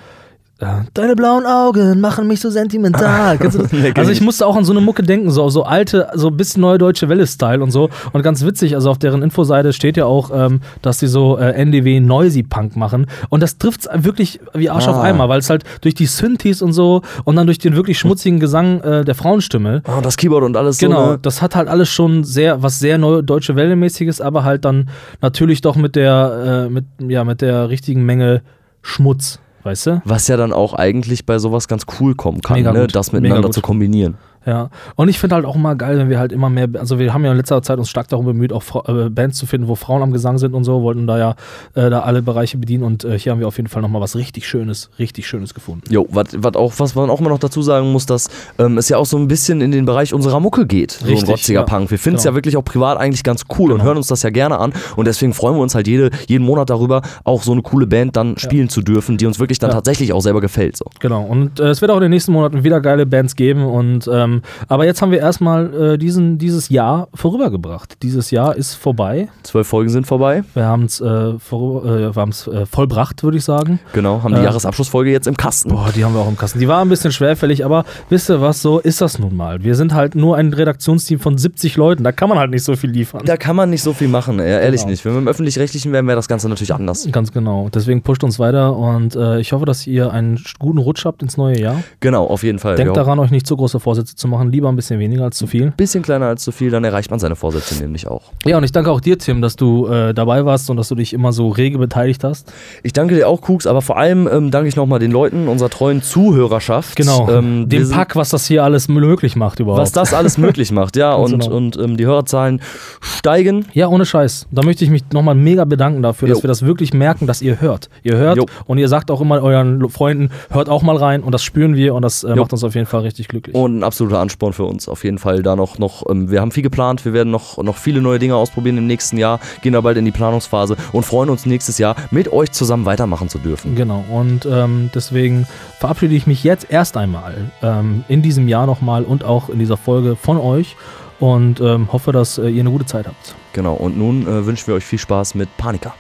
Deine 0.94 1.16
blauen 1.16 1.46
Augen 1.46 2.00
machen 2.00 2.28
mich 2.28 2.40
so 2.40 2.50
sentimental. 2.50 3.38
Also 3.96 4.12
ich 4.12 4.22
musste 4.22 4.46
auch 4.46 4.56
an 4.56 4.64
so 4.66 4.72
eine 4.72 4.82
Mucke 4.82 5.04
denken, 5.04 5.30
so, 5.32 5.50
so 5.50 5.64
alte, 5.64 6.08
so 6.16 6.28
ein 6.28 6.38
bisschen 6.38 6.62
neue 6.62 6.78
deutsche 6.78 7.10
Welle-Style 7.10 7.62
und 7.64 7.72
so. 7.72 7.90
Und 8.12 8.22
ganz 8.24 8.44
witzig, 8.46 8.76
also 8.76 8.90
auf 8.92 8.98
deren 8.98 9.22
Infoseite 9.22 9.74
steht 9.74 9.98
ja 9.98 10.06
auch, 10.06 10.32
ähm, 10.34 10.62
dass 10.82 11.00
sie 11.00 11.08
so 11.08 11.38
äh, 11.38 11.52
NDW 11.54 12.00
Noisy 12.00 12.44
Punk 12.44 12.76
machen. 12.76 13.08
Und 13.30 13.42
das 13.44 13.58
trifft 13.58 13.88
wirklich 13.94 14.40
wie 14.54 14.70
Arsch 14.70 14.88
auf 14.88 14.96
Ah. 14.98 15.04
Eimer, 15.04 15.30
weil 15.30 15.40
es 15.40 15.50
halt 15.50 15.64
durch 15.82 15.96
die 15.96 16.06
Synthes 16.06 16.62
und 16.62 16.74
so 16.74 17.02
und 17.24 17.36
dann 17.36 17.46
durch 17.48 17.58
den 17.60 17.76
wirklich 17.76 17.98
schmutzigen 18.00 18.40
Gesang 18.40 18.82
äh, 18.82 19.04
der 19.06 19.16
Frauenstimme 19.16 19.82
Ah, 19.86 20.02
das 20.02 20.18
Keyboard 20.18 20.44
und 20.44 20.56
alles 20.58 20.78
Genau, 20.78 21.06
so. 21.06 21.12
Ne? 21.14 21.20
das 21.22 21.42
hat 21.42 21.56
halt 21.56 21.68
alles 21.68 21.90
schon 21.90 22.24
sehr, 22.24 22.62
was 22.64 22.80
sehr 22.80 22.98
neu 22.98 23.22
deutsche 23.22 23.56
Welle-mäßiges, 23.56 24.22
aber 24.22 24.44
halt 24.44 24.66
dann 24.66 24.90
natürlich 25.22 25.62
doch 25.62 25.76
mit 25.76 25.96
der, 25.96 26.66
äh, 26.68 26.70
mit, 26.70 26.86
ja, 27.08 27.24
mit 27.24 27.42
der 27.42 27.70
richtigen 27.70 28.06
Menge 28.06 28.42
Schmutz, 28.82 29.40
weißt 29.64 29.88
du? 29.88 30.02
Was 30.06 30.28
ja 30.28 30.38
dann 30.38 30.54
auch 30.54 30.74
eigentlich 30.74 31.26
bei 31.26 31.40
sowas 31.40 31.68
ganz 31.68 31.86
cool 32.00 32.16
kommen 32.16 32.42
kann, 32.42 32.62
ne? 32.62 32.88
das 32.88 33.12
miteinander 33.12 33.52
zu 33.52 33.62
kombinieren. 33.62 34.16
Ja. 34.46 34.70
Und 34.96 35.10
ich 35.10 35.20
finde 35.20 35.36
halt 35.36 35.46
auch 35.46 35.56
mal 35.56 35.76
geil, 35.76 35.98
wenn 35.98 36.10
wir 36.10 36.20
halt 36.20 36.32
immer 36.32 36.50
mehr, 36.50 36.68
also 36.78 37.00
wir 37.00 37.14
haben 37.14 37.24
ja 37.24 37.32
in 37.32 37.38
letzter 37.38 37.62
Zeit 37.62 37.78
uns 37.80 37.90
stark 37.90 38.08
darum 38.10 38.26
bemüht, 38.26 38.52
auch 38.52 38.64
Fra 38.64 38.84
äh, 39.06 39.10
Bands 39.10 39.38
zu 39.38 39.46
finden, 39.46 39.68
wo 39.68 39.76
Frauen 39.76 40.02
am 40.02 40.12
Gesang 40.12 40.38
sind 40.38 40.54
und 40.54 40.64
so, 40.64 40.82
wollten 40.84 41.08
da 41.08 41.18
ja 41.18 41.36
äh, 41.76 41.90
da 41.90 42.02
alle 42.02 42.22
Bereiche 42.22 42.58
bedienen 42.58 42.84
und 42.84 43.04
äh, 43.06 43.18
hier 43.18 43.32
haben 43.32 43.40
wir 43.40 43.48
auf 43.48 43.58
jeden 43.58 43.70
Fall 43.70 43.82
nochmal 43.82 44.02
was 44.02 44.16
richtig 44.16 44.48
Schönes, 44.48 44.90
richtig 45.00 45.28
Schönes 45.28 45.54
gefunden. 45.54 45.84
Jo, 45.90 46.08
was 46.10 46.34
auch, 46.56 46.74
was 46.78 46.96
man 46.96 47.10
auch 47.10 47.20
mal 47.22 47.30
noch 47.30 47.40
dazu 47.40 47.62
sagen 47.62 47.92
muss, 47.92 48.06
dass 48.06 48.30
ähm, 48.60 48.78
es 48.78 48.90
ja 48.90 48.98
auch 48.98 49.06
so 49.06 49.18
ein 49.18 49.28
bisschen 49.28 49.62
in 49.62 49.72
den 49.72 49.86
Bereich 49.86 50.14
unserer 50.14 50.40
Mucke 50.40 50.66
geht. 50.68 50.92
So 50.92 51.06
ein 51.06 51.12
Richtig, 51.12 51.30
rotziger 51.30 51.60
ja. 51.62 51.66
Punk. 51.66 51.90
Wir 51.92 51.98
finden 52.00 52.18
es 52.18 52.24
Genau. 52.24 52.32
ja 52.34 52.36
wirklich 52.36 52.58
auch 52.58 52.64
privat 52.66 52.98
eigentlich 52.98 53.24
ganz 53.24 53.44
cool 53.58 53.72
und 53.72 53.78
Genau. 53.78 53.86
hören 53.86 53.98
uns 53.98 54.08
das 54.08 54.24
ja 54.24 54.30
gerne 54.30 54.60
an. 54.60 54.74
Und 54.96 55.06
deswegen 55.08 55.34
freuen 55.34 55.56
wir 55.56 55.62
uns 55.62 55.76
halt 55.76 55.88
jede, 55.88 56.10
jeden 56.28 56.46
Monat 56.46 56.70
darüber, 56.70 57.02
auch 57.24 57.44
so 57.44 57.52
eine 57.54 57.62
coole 57.62 57.88
Band 57.88 58.16
dann 58.18 58.38
spielen 58.38 58.70
zu 58.70 58.82
dürfen, 58.82 59.18
die 59.18 59.26
uns 59.26 59.40
wirklich 59.40 59.60
dann 59.60 59.70
Ja. 59.70 59.76
tatsächlich 59.76 60.12
auch 60.14 60.22
selber 60.22 60.42
gefällt. 60.42 60.76
So. 60.78 60.86
Genau. 61.00 61.24
Und 61.24 61.60
äh, 61.60 61.70
es 61.70 61.82
wird 61.82 61.92
auch 61.92 61.96
in 61.98 62.02
den 62.04 62.12
nächsten 62.12 62.32
Monaten 62.34 62.64
wieder 62.64 62.82
geile 62.82 63.06
Bands 63.06 63.36
geben. 63.36 63.64
Und 63.66 64.10
ähm, 64.12 64.33
aber 64.68 64.86
jetzt 64.86 65.02
haben 65.02 65.12
wir 65.12 65.20
erstmal 65.20 65.74
äh, 65.94 65.98
diesen, 65.98 66.38
dieses 66.38 66.70
Jahr 66.70 67.08
vorübergebracht. 67.14 68.02
Dieses 68.04 68.32
Jahr 68.32 68.56
ist 68.56 68.74
vorbei. 68.76 69.30
Zwölf 69.44 69.68
Folgen 69.68 69.90
sind 69.90 70.08
vorbei. 70.08 70.44
Wir 70.54 70.66
haben 70.66 70.84
es 70.86 71.02
äh, 71.02 71.34
vor- 71.40 71.86
äh, 71.86 72.16
wir 72.16 72.28
äh, 72.54 72.66
vollbracht, 72.66 73.24
würde 73.24 73.38
ich 73.38 73.44
sagen. 73.44 73.80
Genau, 73.94 74.24
haben 74.24 74.34
die 74.34 74.40
Äh, 74.42 74.44
Jahresabschlussfolge 74.46 75.12
jetzt 75.12 75.28
im 75.28 75.36
Kasten. 75.38 75.70
Boah, 75.70 75.90
die 75.96 76.04
haben 76.06 76.14
wir 76.14 76.22
auch 76.22 76.28
im 76.30 76.38
Kasten. 76.38 76.60
Die 76.60 76.68
war 76.68 76.82
ein 76.82 76.90
bisschen 76.90 77.12
schwerfällig, 77.12 77.66
aber 77.66 77.86
wisst 78.10 78.30
ihr 78.30 78.42
was, 78.42 78.62
so 78.62 78.80
ist 78.80 79.02
das 79.02 79.20
nun 79.20 79.36
mal. 79.36 79.64
Wir 79.64 79.76
sind 79.76 79.94
halt 79.94 80.16
nur 80.16 80.38
ein 80.38 80.54
Redaktionsteam 80.54 81.20
von 81.20 81.38
70 81.38 81.76
Leuten, 81.78 82.04
da 82.04 82.12
kann 82.12 82.30
man 82.30 82.38
halt 82.40 82.52
nicht 82.52 82.64
so 82.64 82.76
viel 82.76 82.90
liefern. 82.92 83.22
Da 83.26 83.38
kann 83.38 83.56
man 83.56 83.70
nicht 83.70 83.82
so 83.84 83.94
viel 83.94 84.08
machen, 84.08 84.40
ehrlich 84.40 84.82
Genau. 84.82 84.92
nicht. 84.92 85.06
Wenn 85.06 85.14
wir 85.14 85.20
im 85.20 85.28
Öffentlich-Rechtlichen 85.28 85.92
wären, 85.92 86.08
wäre 86.08 86.16
das 86.16 86.28
Ganze 86.28 86.50
natürlich 86.50 86.74
anders. 86.74 87.08
Ganz 87.12 87.32
genau. 87.32 87.70
Deswegen 87.74 88.02
pusht 88.02 88.24
uns 88.24 88.40
weiter 88.40 88.76
und 88.76 89.16
äh, 89.16 89.40
ich 89.40 89.54
hoffe, 89.54 89.66
dass 89.66 89.86
ihr 89.88 90.12
einen 90.12 90.40
guten 90.60 90.78
Rutsch 90.78 91.06
habt 91.06 91.22
ins 91.24 91.38
neue 91.38 91.60
Jahr. 91.60 91.84
Genau, 92.00 92.26
auf 92.26 92.44
jeden 92.44 92.60
Fall. 92.60 92.76
Denkt 92.76 92.96
Ja. 92.96 93.04
daran, 93.04 93.20
euch 93.20 93.32
nicht 93.32 93.48
zu 93.48 93.56
große 93.58 93.80
Vorsätze 93.80 94.16
zu 94.16 94.23
machen. 94.28 94.52
Lieber 94.52 94.70
ein 94.70 94.76
bisschen 94.76 95.00
weniger 95.00 95.24
als 95.24 95.38
zu 95.38 95.48
viel. 95.48 95.72
Bisschen 95.76 96.04
kleiner 96.04 96.28
als 96.28 96.44
zu 96.44 96.52
viel, 96.52 96.70
dann 96.72 96.84
erreicht 96.84 97.12
man 97.12 97.20
seine 97.20 97.36
Vorsätze 97.36 97.76
nämlich 97.82 98.08
auch. 98.08 98.32
Ja, 98.46 98.58
und 98.58 98.64
ich 98.64 98.72
danke 98.72 98.92
auch 98.92 99.02
dir, 99.02 99.18
Tim, 99.18 99.42
dass 99.42 99.56
du 99.56 99.88
äh, 99.88 100.14
dabei 100.14 100.46
warst 100.46 100.70
und 100.70 100.78
dass 100.78 100.88
du 100.90 100.96
dich 100.96 101.14
immer 101.14 101.32
so 101.34 101.50
rege 101.50 101.78
beteiligt 101.78 102.24
hast. 102.24 102.52
Ich 102.84 102.94
danke 102.94 103.16
dir 103.16 103.28
auch, 103.28 103.42
Kuks, 103.42 103.68
aber 103.68 103.82
vor 103.82 103.98
allem 103.98 104.28
ähm, 104.32 104.52
danke 104.52 104.68
ich 104.68 104.76
nochmal 104.76 105.00
den 105.00 105.12
Leuten, 105.12 105.48
unserer 105.48 105.70
treuen 105.70 106.02
Zuhörerschaft. 106.02 106.96
Genau. 106.96 107.30
Ähm, 107.30 107.70
Dem 107.70 107.90
Pack, 107.90 108.16
was 108.16 108.30
das 108.30 108.46
hier 108.46 108.64
alles 108.64 108.88
möglich 108.88 109.36
macht 109.36 109.60
überhaupt. 109.60 109.82
Was 109.82 109.92
das 109.92 110.14
alles 110.14 110.38
möglich 110.38 110.72
macht, 110.72 110.96
ja. 110.96 111.14
Und 111.24 111.40
genau. 111.40 111.56
und 111.56 111.78
ähm, 111.78 111.98
die 111.98 112.06
Hörerzahlen 112.06 112.62
steigen. 113.02 113.66
Ja, 113.74 113.88
ohne 113.88 114.06
Scheiß. 114.06 114.48
Da 114.52 114.64
möchte 114.64 114.84
ich 114.84 114.90
mich 114.90 115.04
nochmal 115.14 115.36
mega 115.36 115.66
bedanken 115.66 116.02
dafür, 116.02 116.28
Jo. 116.28 116.34
dass 116.34 116.44
wir 116.44 116.48
das 116.48 116.66
wirklich 116.66 116.94
merken, 116.94 117.28
dass 117.28 117.42
ihr 117.42 117.62
hört. 117.62 117.90
Ihr 118.04 118.18
hört 118.18 118.38
Jo. 118.38 118.46
und 118.66 118.78
ihr 118.78 118.88
sagt 118.88 119.12
auch 119.12 119.22
immer 119.22 119.42
euren 119.42 119.90
Freunden, 119.90 120.30
hört 120.50 120.70
auch 120.70 120.82
mal 120.82 120.98
rein 120.98 121.24
und 121.24 121.32
das 121.32 121.44
spüren 121.44 121.76
wir 121.76 121.94
und 121.96 122.02
das 122.02 122.24
äh, 122.24 122.36
macht 122.36 122.52
uns 122.52 122.64
auf 122.64 122.76
jeden 122.76 122.88
Fall 122.88 123.02
richtig 123.02 123.28
glücklich. 123.28 123.56
Und 123.56 123.80
ein 123.80 123.84
absoluter 123.84 124.13
absoluter 124.14 124.20
Ansporn 124.22 124.54
für 124.54 124.66
uns. 124.66 124.88
Auf 124.88 125.04
jeden 125.04 125.18
Fall 125.18 125.44
da 125.44 125.56
noch, 125.56 125.78
noch 125.78 126.04
ähm, 126.10 126.30
wir 126.30 126.42
haben 126.42 126.52
viel 126.52 126.64
geplant, 126.64 127.06
wir 127.06 127.14
werden 127.14 127.32
noch, 127.32 127.58
noch 127.62 127.78
viele 127.78 128.02
neue 128.02 128.20
Dinge 128.20 128.36
ausprobieren 128.36 128.78
im 128.78 128.88
nächsten 128.88 129.18
Jahr, 129.18 129.40
gehen 129.62 129.74
da 129.74 129.82
bald 129.82 129.98
in 129.98 130.06
die 130.06 130.12
Planungsphase 130.12 130.78
und 130.92 131.06
freuen 131.06 131.30
uns 131.30 131.46
nächstes 131.46 131.78
Jahr 131.78 131.96
mit 132.12 132.32
euch 132.32 132.52
zusammen 132.52 132.86
weitermachen 132.86 133.30
zu 133.30 133.40
dürfen. 133.40 133.76
Genau, 133.76 134.04
und 134.12 134.46
ähm, 134.46 134.90
deswegen 134.94 135.48
verabschiede 135.80 136.16
ich 136.16 136.28
mich 136.28 136.44
jetzt 136.44 136.68
erst 136.70 136.98
einmal 136.98 137.52
ähm, 137.62 138.04
in 138.08 138.22
diesem 138.22 138.48
Jahr 138.48 138.66
nochmal 138.66 139.04
und 139.04 139.24
auch 139.24 139.50
in 139.50 139.60
dieser 139.60 139.78
Folge 139.78 140.16
von 140.16 140.38
euch 140.38 140.76
und 141.20 141.60
ähm, 141.62 141.92
hoffe, 141.92 142.12
dass 142.12 142.38
äh, 142.38 142.50
ihr 142.50 142.62
eine 142.62 142.72
gute 142.72 142.86
Zeit 142.86 143.08
habt. 143.08 143.36
Genau, 143.54 143.74
und 143.74 143.98
nun 143.98 144.24
äh, 144.24 144.46
wünschen 144.46 144.68
wir 144.68 144.76
euch 144.76 144.86
viel 144.86 145.00
Spaß 145.00 145.36
mit 145.36 145.56
Panika. 145.58 145.94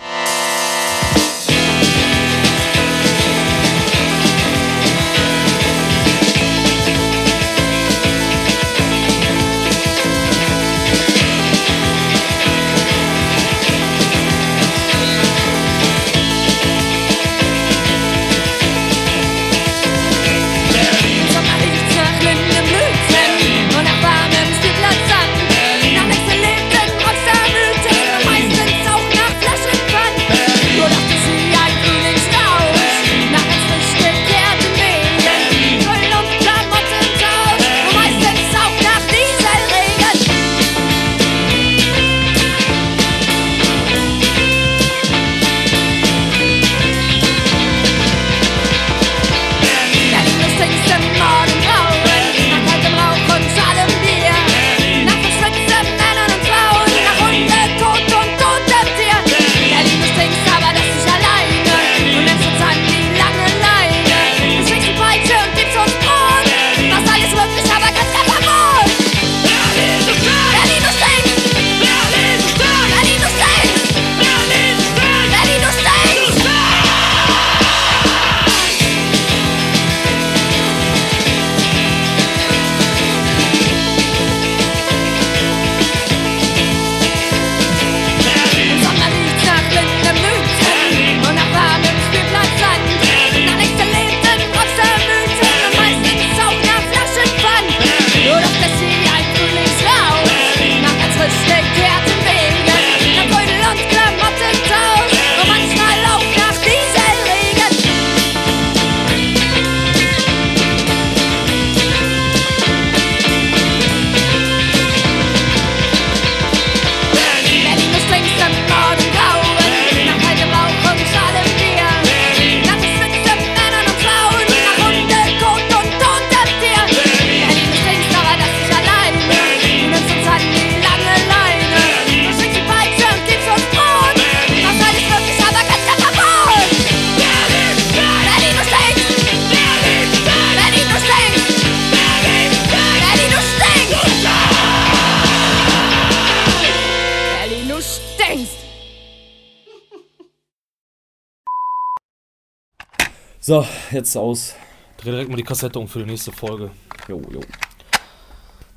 So, 154.03 154.09
jetzt 154.09 154.17
aus. 154.17 154.55
Dreh 154.97 155.11
direkt 155.11 155.29
mal 155.29 155.37
die 155.37 155.43
Kassette 155.43 155.79
um 155.79 155.87
für 155.87 155.99
die 155.99 156.05
nächste 156.05 156.33
Folge. 156.33 156.71
Jo, 157.07 157.21
jo. 157.31 157.39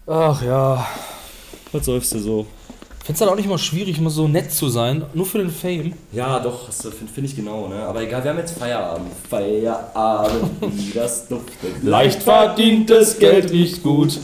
Ach 0.07 0.40
ja. 0.40 0.86
Was 1.73 1.85
säufst 1.85 2.15
du 2.15 2.19
so? 2.20 2.47
Findest 3.05 3.20
du 3.20 3.24
halt 3.24 3.32
auch 3.32 3.36
nicht 3.36 3.48
mal 3.48 3.59
schwierig, 3.59 3.98
immer 3.98 4.11
so 4.11 4.28
nett 4.28 4.53
zu 4.53 4.69
sein, 4.69 5.05
nur 5.15 5.27
für 5.27 5.39
den 5.39 5.51
Fame? 5.51 5.94
Ja, 6.12 6.39
doch, 6.39 6.70
finde 6.70 7.12
find 7.12 7.27
ich 7.27 7.35
genau, 7.35 7.66
ne? 7.66 7.82
Aber 7.82 8.03
egal, 8.03 8.23
wir 8.23 8.31
haben 8.31 8.39
jetzt 8.39 8.57
Feierabend. 8.57 9.12
Feierabend, 9.28 10.61
wie 10.61 10.93
das 10.93 11.27
duftet. 11.27 11.82
Leicht 11.82 12.23
verdientes 12.23 13.19
Geld 13.19 13.51
riecht 13.51 13.82
gut. 13.82 14.20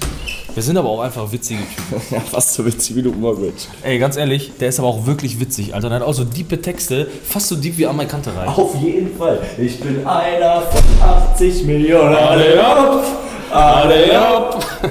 Wir 0.55 0.63
sind 0.63 0.77
aber 0.77 0.91
auch 0.91 1.01
einfach 1.01 1.33
witzige 1.33 1.61
Typen. 1.61 2.03
Ja, 2.11 2.21
fast 2.21 2.53
so 2.55 2.67
witzig 2.67 2.95
wie 2.97 3.03
du 3.03 3.11
Umwelt. 3.11 3.69
Ey, 3.83 3.99
ganz 3.99 4.17
ehrlich, 4.17 4.53
der 4.61 4.69
ist 4.69 4.79
aber 4.79 4.89
auch 4.89 5.07
wirklich 5.07 5.41
witzig, 5.41 5.75
Alter. 5.75 5.89
Der 5.89 6.01
hat 6.01 6.07
auch 6.07 6.13
so 6.13 6.25
diepe 6.25 6.61
Texte, 6.61 7.09
fast 7.25 7.49
so 7.49 7.57
deep 7.57 7.79
wie 7.79 7.87
an 7.87 7.97
meine 7.97 8.09
Kante 8.09 8.37
rein. 8.37 8.49
Auf 8.49 8.75
jeden 8.77 9.17
Fall. 9.17 9.41
Ich 9.57 9.81
bin 9.81 10.07
einer 10.07 10.61
von 10.63 10.83
80 11.03 11.65
Millionen. 11.65 12.15
Alle 12.15 12.63
ab! 12.65 13.03
Alle 13.51 14.21
ab! 14.21 14.65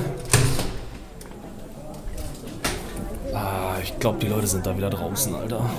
ah, 3.33 3.75
ich 3.83 3.99
glaube, 3.99 4.17
die 4.19 4.27
Leute 4.27 4.47
sind 4.47 4.65
da 4.65 4.75
wieder 4.75 4.89
draußen, 4.89 5.35
Alter. 5.35 5.69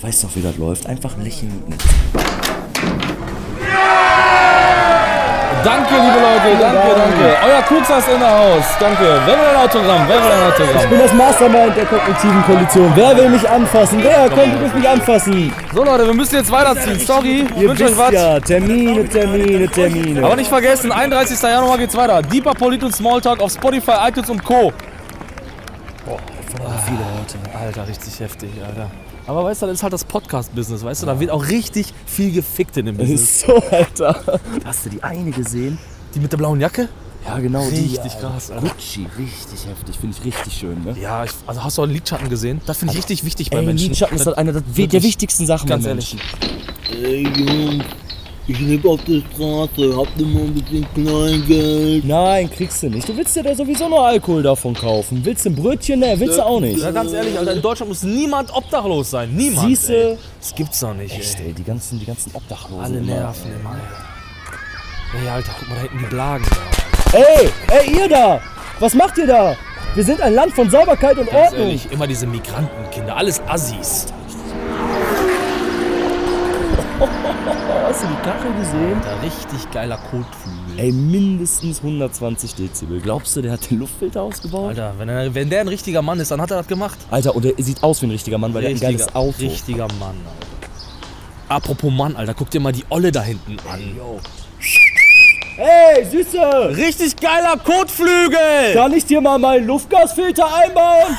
Weißt 0.00 0.24
doch, 0.24 0.34
wie 0.34 0.42
das 0.42 0.56
läuft. 0.56 0.86
Einfach 0.86 1.16
lächeln. 1.18 1.62
Danke, 5.64 5.94
liebe 5.94 6.18
Leute, 6.20 6.60
danke, 6.60 6.94
danke. 6.94 7.36
Euer 7.46 7.62
Kuxa 7.62 7.98
ist 7.98 8.08
in 8.08 8.20
der 8.20 8.30
Haus. 8.30 8.64
Danke. 8.78 9.20
Wer 9.24 9.34
will 9.38 9.44
ein 9.46 9.56
Autogramm? 9.64 10.02
Wer 10.06 10.16
will 10.16 10.30
ein 10.32 10.38
Ich 10.48 10.62
Autogramm? 10.62 10.90
bin 10.90 10.98
das 10.98 11.12
Mastermind 11.14 11.76
der 11.76 11.86
kognitiven 11.86 12.44
Koalition. 12.44 12.92
Wer 12.94 13.16
will 13.16 13.28
mich 13.30 13.48
anfassen? 13.48 13.98
Wer 14.02 14.28
kommt, 14.30 14.60
muss 14.62 14.74
mich 14.74 14.88
anfassen? 14.88 15.52
So, 15.74 15.84
Leute, 15.84 16.06
wir 16.06 16.14
müssen 16.14 16.34
jetzt 16.36 16.50
weiterziehen. 16.52 17.00
Sorry, 17.00 17.46
ich 17.56 17.62
Ihr 17.62 17.68
wünsche 17.70 17.84
euch 17.86 17.96
was. 17.98 18.12
ja, 18.12 18.40
Termine, 18.40 19.08
Termine, 19.08 19.66
Termine. 19.68 20.24
Aber 20.26 20.36
nicht 20.36 20.48
vergessen, 20.48 20.92
31. 20.92 21.40
Januar 21.40 21.78
geht's 21.78 21.96
weiter. 21.96 22.20
Deeper 22.20 22.52
Polit 22.52 22.82
und 22.84 22.94
Smalltalk 22.94 23.40
auf 23.40 23.50
Spotify, 23.52 23.92
iTunes 24.08 24.28
und 24.28 24.44
Co. 24.44 24.70
viele 26.84 26.98
Leute. 26.98 27.38
Alter, 27.58 27.88
richtig 27.88 28.20
heftig, 28.20 28.50
Alter. 28.66 28.90
Aber 29.26 29.44
weißt 29.44 29.62
du, 29.62 29.66
das 29.66 29.76
ist 29.76 29.82
halt 29.82 29.92
das 29.92 30.04
Podcast-Business, 30.04 30.84
weißt 30.84 31.02
du? 31.02 31.06
Da 31.06 31.18
wird 31.18 31.30
auch 31.30 31.48
richtig 31.48 31.92
viel 32.06 32.30
gefickt 32.32 32.76
in 32.76 32.86
dem 32.86 32.98
Das 32.98 33.08
Business. 33.08 33.22
ist 33.30 33.40
so, 33.46 33.54
Alter. 33.70 34.40
Hast 34.64 34.84
du 34.86 34.90
die 34.90 35.02
eine 35.02 35.30
gesehen? 35.30 35.78
Die 36.14 36.20
mit 36.20 36.30
der 36.30 36.36
blauen 36.36 36.60
Jacke? 36.60 36.88
Ja, 37.26 37.38
genau 37.38 37.66
die. 37.70 37.76
Richtig 37.76 38.00
Alter. 38.12 38.28
krass, 38.30 38.50
Alter. 38.50 38.68
Gucci, 38.68 39.06
richtig 39.18 39.66
heftig. 39.66 39.98
Finde 39.98 40.14
ich 40.18 40.24
richtig 40.26 40.52
schön, 40.52 40.84
ne? 40.84 40.94
Ja, 41.00 41.24
ich, 41.24 41.30
also 41.46 41.64
hast 41.64 41.78
du 41.78 41.82
auch 41.82 41.86
Lidschatten 41.86 42.28
gesehen? 42.28 42.60
Das 42.66 42.76
finde 42.76 42.92
ich 42.92 42.98
richtig 42.98 43.24
wichtig 43.24 43.48
bei 43.48 43.58
Ey, 43.60 43.64
Menschen. 43.66 43.88
Lidschatten 43.88 44.16
ist 44.16 44.26
halt 44.26 44.36
eine 44.36 44.52
der 44.52 44.62
wichtigsten 45.02 45.46
Sachen 45.46 45.66
ganz 45.68 45.84
bei 45.84 45.90
ehrlich. 45.90 46.16
Menschen. 46.92 47.02
Ey 47.02 47.22
Jungs, 47.22 47.84
ich 48.46 48.60
lebe 48.60 48.88
auf 48.88 49.00
der 49.04 49.22
Straße, 49.32 49.96
habt 49.96 50.18
ihr 50.18 50.26
mal 50.26 50.42
ein 50.42 50.54
bisschen 50.54 50.86
Kleingeld? 50.94 52.04
Nein, 52.04 52.50
kriegst 52.50 52.82
du 52.82 52.90
nicht. 52.90 53.08
Du 53.08 53.16
willst 53.16 53.34
dir 53.34 53.42
da 53.42 53.54
sowieso 53.54 53.88
nur 53.88 54.04
Alkohol 54.06 54.42
davon 54.42 54.74
kaufen. 54.74 55.20
Willst 55.24 55.46
du 55.46 55.50
ein 55.50 55.54
Brötchen? 55.54 56.00
Ne, 56.00 56.14
willst 56.18 56.36
du 56.36 56.44
auch 56.44 56.60
nicht. 56.60 56.78
Ja, 56.78 56.90
ganz 56.90 57.12
ehrlich, 57.12 57.38
Alter, 57.38 57.54
in 57.54 57.62
Deutschland 57.62 57.88
muss 57.88 58.02
niemand 58.02 58.54
obdachlos 58.54 59.10
sein. 59.10 59.34
Niemand. 59.34 59.68
Siehste? 59.68 60.10
ey. 60.10 60.18
Das 60.40 60.54
gibt's 60.54 60.80
doch 60.80 60.92
nicht. 60.94 61.16
Echt, 61.16 61.40
ey. 61.40 61.46
ey, 61.46 61.52
die 61.54 61.64
ganzen, 61.64 61.98
die 61.98 62.04
ganzen 62.04 62.34
Obdachlosen. 62.34 62.84
Alle 62.84 62.98
immer. 62.98 63.06
nerven 63.06 63.50
immer. 63.60 63.76
Ey, 65.22 65.28
Alter, 65.28 65.52
guck 65.58 65.68
mal 65.68 65.76
da 65.76 65.80
hinten 65.82 65.98
die 65.98 66.06
Blagen. 66.06 66.44
Ey, 67.12 67.48
ey, 67.68 67.96
ihr 67.96 68.08
da! 68.08 68.40
Was 68.80 68.94
macht 68.94 69.16
ihr 69.18 69.26
da? 69.26 69.56
Wir 69.94 70.02
sind 70.04 70.20
ein 70.20 70.34
Land 70.34 70.52
von 70.52 70.68
Sauberkeit 70.68 71.16
und 71.16 71.30
Ganz 71.30 71.52
Ordnung. 71.52 71.68
ehrlich, 71.68 71.90
immer 71.90 72.06
diese 72.06 72.26
Migrantenkinder, 72.26 73.16
alles 73.16 73.40
Assis. 73.46 74.06
Hast 77.84 78.02
du 78.02 78.06
die 78.06 78.14
Kachel 78.22 78.50
gesehen? 78.54 78.96
Alter, 78.96 79.22
richtig 79.22 79.70
geiler 79.70 79.98
Kotflügel. 79.98 80.78
Ey, 80.78 80.90
mindestens 80.90 81.80
120 81.82 82.54
Dezibel. 82.54 82.98
Glaubst 82.98 83.36
du, 83.36 83.42
der 83.42 83.52
hat 83.52 83.70
den 83.70 83.78
Luftfilter 83.78 84.22
ausgebaut? 84.22 84.70
Alter, 84.70 84.94
wenn, 84.96 85.10
er, 85.10 85.34
wenn 85.34 85.50
der 85.50 85.60
ein 85.60 85.68
richtiger 85.68 86.00
Mann 86.00 86.18
ist, 86.18 86.30
dann 86.30 86.40
hat 86.40 86.50
er 86.50 86.56
das 86.56 86.66
gemacht. 86.66 86.96
Alter, 87.10 87.36
und 87.36 87.44
er 87.44 87.52
sieht 87.62 87.82
aus 87.82 88.00
wie 88.00 88.06
ein 88.06 88.12
richtiger 88.12 88.38
Mann, 88.38 88.54
weil 88.54 88.64
er 88.64 88.70
hat 88.70 88.76
ein 88.76 88.80
geiles 88.80 89.14
Auto. 89.14 89.36
richtiger 89.38 89.86
Mann, 90.00 90.16
Alter. 90.16 90.54
Apropos 91.50 91.92
Mann, 91.92 92.16
Alter, 92.16 92.32
guck 92.32 92.48
dir 92.48 92.60
mal 92.60 92.72
die 92.72 92.86
Olle 92.88 93.12
da 93.12 93.20
hinten 93.20 93.58
an. 93.70 93.80
Hey, 95.56 96.06
Süße! 96.06 96.74
Richtig 96.74 97.16
geiler 97.16 97.58
Kotflügel! 97.58 98.72
Kann 98.72 98.94
ich 98.94 99.04
dir 99.04 99.20
mal 99.20 99.38
meinen 99.38 99.66
Luftgasfilter 99.66 100.46
einbauen? 100.54 101.18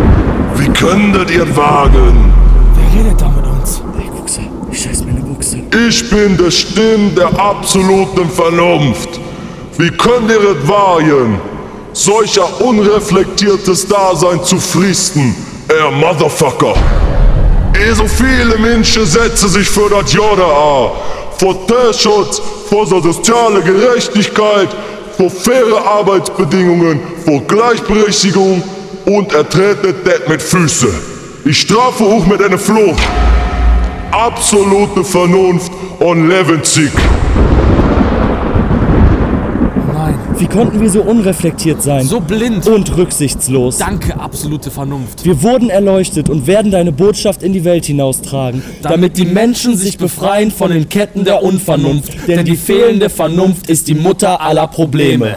Wie 0.55 0.69
könntet 0.69 1.31
ihr 1.31 1.55
wagen? 1.55 2.33
Wer 2.75 2.99
redet 2.99 3.21
da 3.21 3.29
mit 3.29 3.45
uns? 3.45 3.81
Ey, 3.97 4.09
Buchse, 4.09 4.41
ich 4.71 4.83
scheiß 4.83 5.03
meine 5.05 5.21
Buchse. 5.21 5.57
Ich 5.87 6.09
bin 6.09 6.37
der 6.37 6.51
Stimme 6.51 7.09
der 7.17 7.27
absoluten 7.39 8.29
Vernunft. 8.29 9.19
Wie 9.77 9.89
könnt 9.89 10.29
ihr 10.29 10.39
es 10.51 10.67
wagen, 10.67 11.39
solcher 11.93 12.61
unreflektiertes 12.61 13.87
Dasein 13.87 14.43
zu 14.43 14.59
fristen, 14.59 15.35
ihr 15.69 15.91
Motherfucker? 15.91 16.75
Eh 17.73 17.93
so 17.93 18.05
viele 18.07 18.57
Menschen 18.57 19.05
setzen 19.05 19.49
sich 19.49 19.67
für 19.67 19.89
das 19.89 20.13
Jode 20.13 20.45
an. 20.45 20.91
Vor 21.39 21.65
Tierschutz, 21.65 22.41
vor 22.69 22.85
soziale 22.85 23.61
Gerechtigkeit, 23.61 24.69
vor 25.17 25.29
faire 25.29 25.83
Arbeitsbedingungen, 25.85 26.99
vor 27.25 27.41
Gleichberechtigung 27.41 28.63
und 29.05 29.33
er 29.33 29.47
tretet 29.47 30.05
das 30.05 30.27
mit 30.27 30.41
Füßen. 30.41 30.89
Ich 31.45 31.59
strafe 31.59 32.03
auch 32.03 32.25
mit 32.25 32.41
einer 32.41 32.57
Flucht. 32.57 33.03
Absolute 34.11 35.03
Vernunft 35.03 35.71
und 35.99 36.29
Lebenszig. 36.29 36.91
Nein. 39.93 40.17
Wie 40.37 40.47
konnten 40.47 40.79
wir 40.79 40.89
so 40.89 41.01
unreflektiert 41.01 41.81
sein? 41.81 42.05
So 42.05 42.19
blind. 42.19 42.67
und 42.67 42.95
rücksichtslos. 42.95 43.79
Danke, 43.79 44.17
absolute 44.19 44.71
Vernunft. 44.71 45.25
Wir 45.25 45.41
wurden 45.41 45.69
erleuchtet 45.69 46.29
und 46.29 46.47
werden 46.47 46.71
deine 46.71 46.91
Botschaft 46.91 47.43
in 47.43 47.53
die 47.53 47.65
Welt 47.65 47.85
hinaustragen, 47.85 48.63
damit 48.81 49.17
die 49.17 49.25
Menschen 49.25 49.75
sich 49.75 49.97
befreien 49.97 50.51
von 50.51 50.71
den 50.71 50.87
Ketten 50.87 51.25
der 51.25 51.43
Unvernunft. 51.43 52.27
Denn 52.27 52.45
die 52.45 52.55
fehlende 52.55 53.09
Vernunft 53.09 53.69
ist 53.69 53.87
die 53.87 53.95
Mutter 53.95 54.39
aller 54.39 54.67
Probleme. 54.67 55.35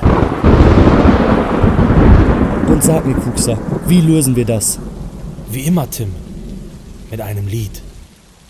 Und 2.76 2.84
sag 2.84 3.06
mir, 3.06 3.14
Kuxer, 3.14 3.56
wie 3.86 4.02
lösen 4.02 4.36
wir 4.36 4.44
das? 4.44 4.78
Wie 5.50 5.62
immer, 5.62 5.88
Tim. 5.88 6.14
Mit 7.10 7.22
einem 7.22 7.48
Lied. 7.48 7.80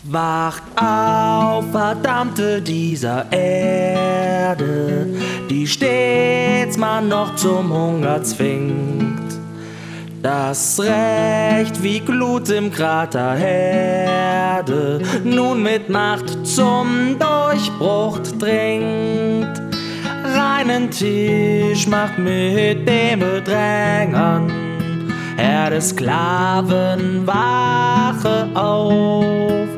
Wacht 0.03 0.65
auf, 0.75 1.65
verdammte 1.71 2.61
dieser 2.61 3.31
Erde, 3.31 5.15
die 5.49 5.65
stets 5.65 6.77
man 6.77 7.07
noch 7.07 7.37
zum 7.37 7.73
Hunger 7.73 8.21
zwingt. 8.25 9.39
Das 10.23 10.81
Recht 10.81 11.81
wie 11.81 12.01
Glut 12.01 12.49
im 12.51 12.73
Krater 12.73 13.35
Herde, 13.35 15.03
nun 15.23 15.63
mit 15.63 15.89
Macht 15.89 16.45
zum 16.45 17.17
Durchbruch 17.21 18.19
dringt. 18.41 19.66
Reinen 20.47 20.91
Tisch 20.91 21.89
macht 21.89 22.19
mit 22.19 22.89
den 22.89 23.19
Bedrängern, 23.19 24.51
Herr 25.37 25.71
des 25.71 25.89
Sklaven, 25.91 27.27
wache 27.27 28.49
auf. 28.55 29.69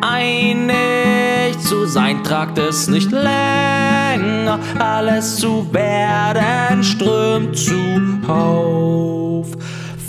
Einig 0.00 1.58
zu 1.58 1.86
sein, 1.86 2.22
tragt 2.22 2.56
es 2.58 2.88
nicht 2.88 3.10
länger, 3.10 4.60
alles 4.78 5.36
zu 5.36 5.66
werden 5.72 6.84
strömt 6.84 7.56
zuhauf. 7.58 9.48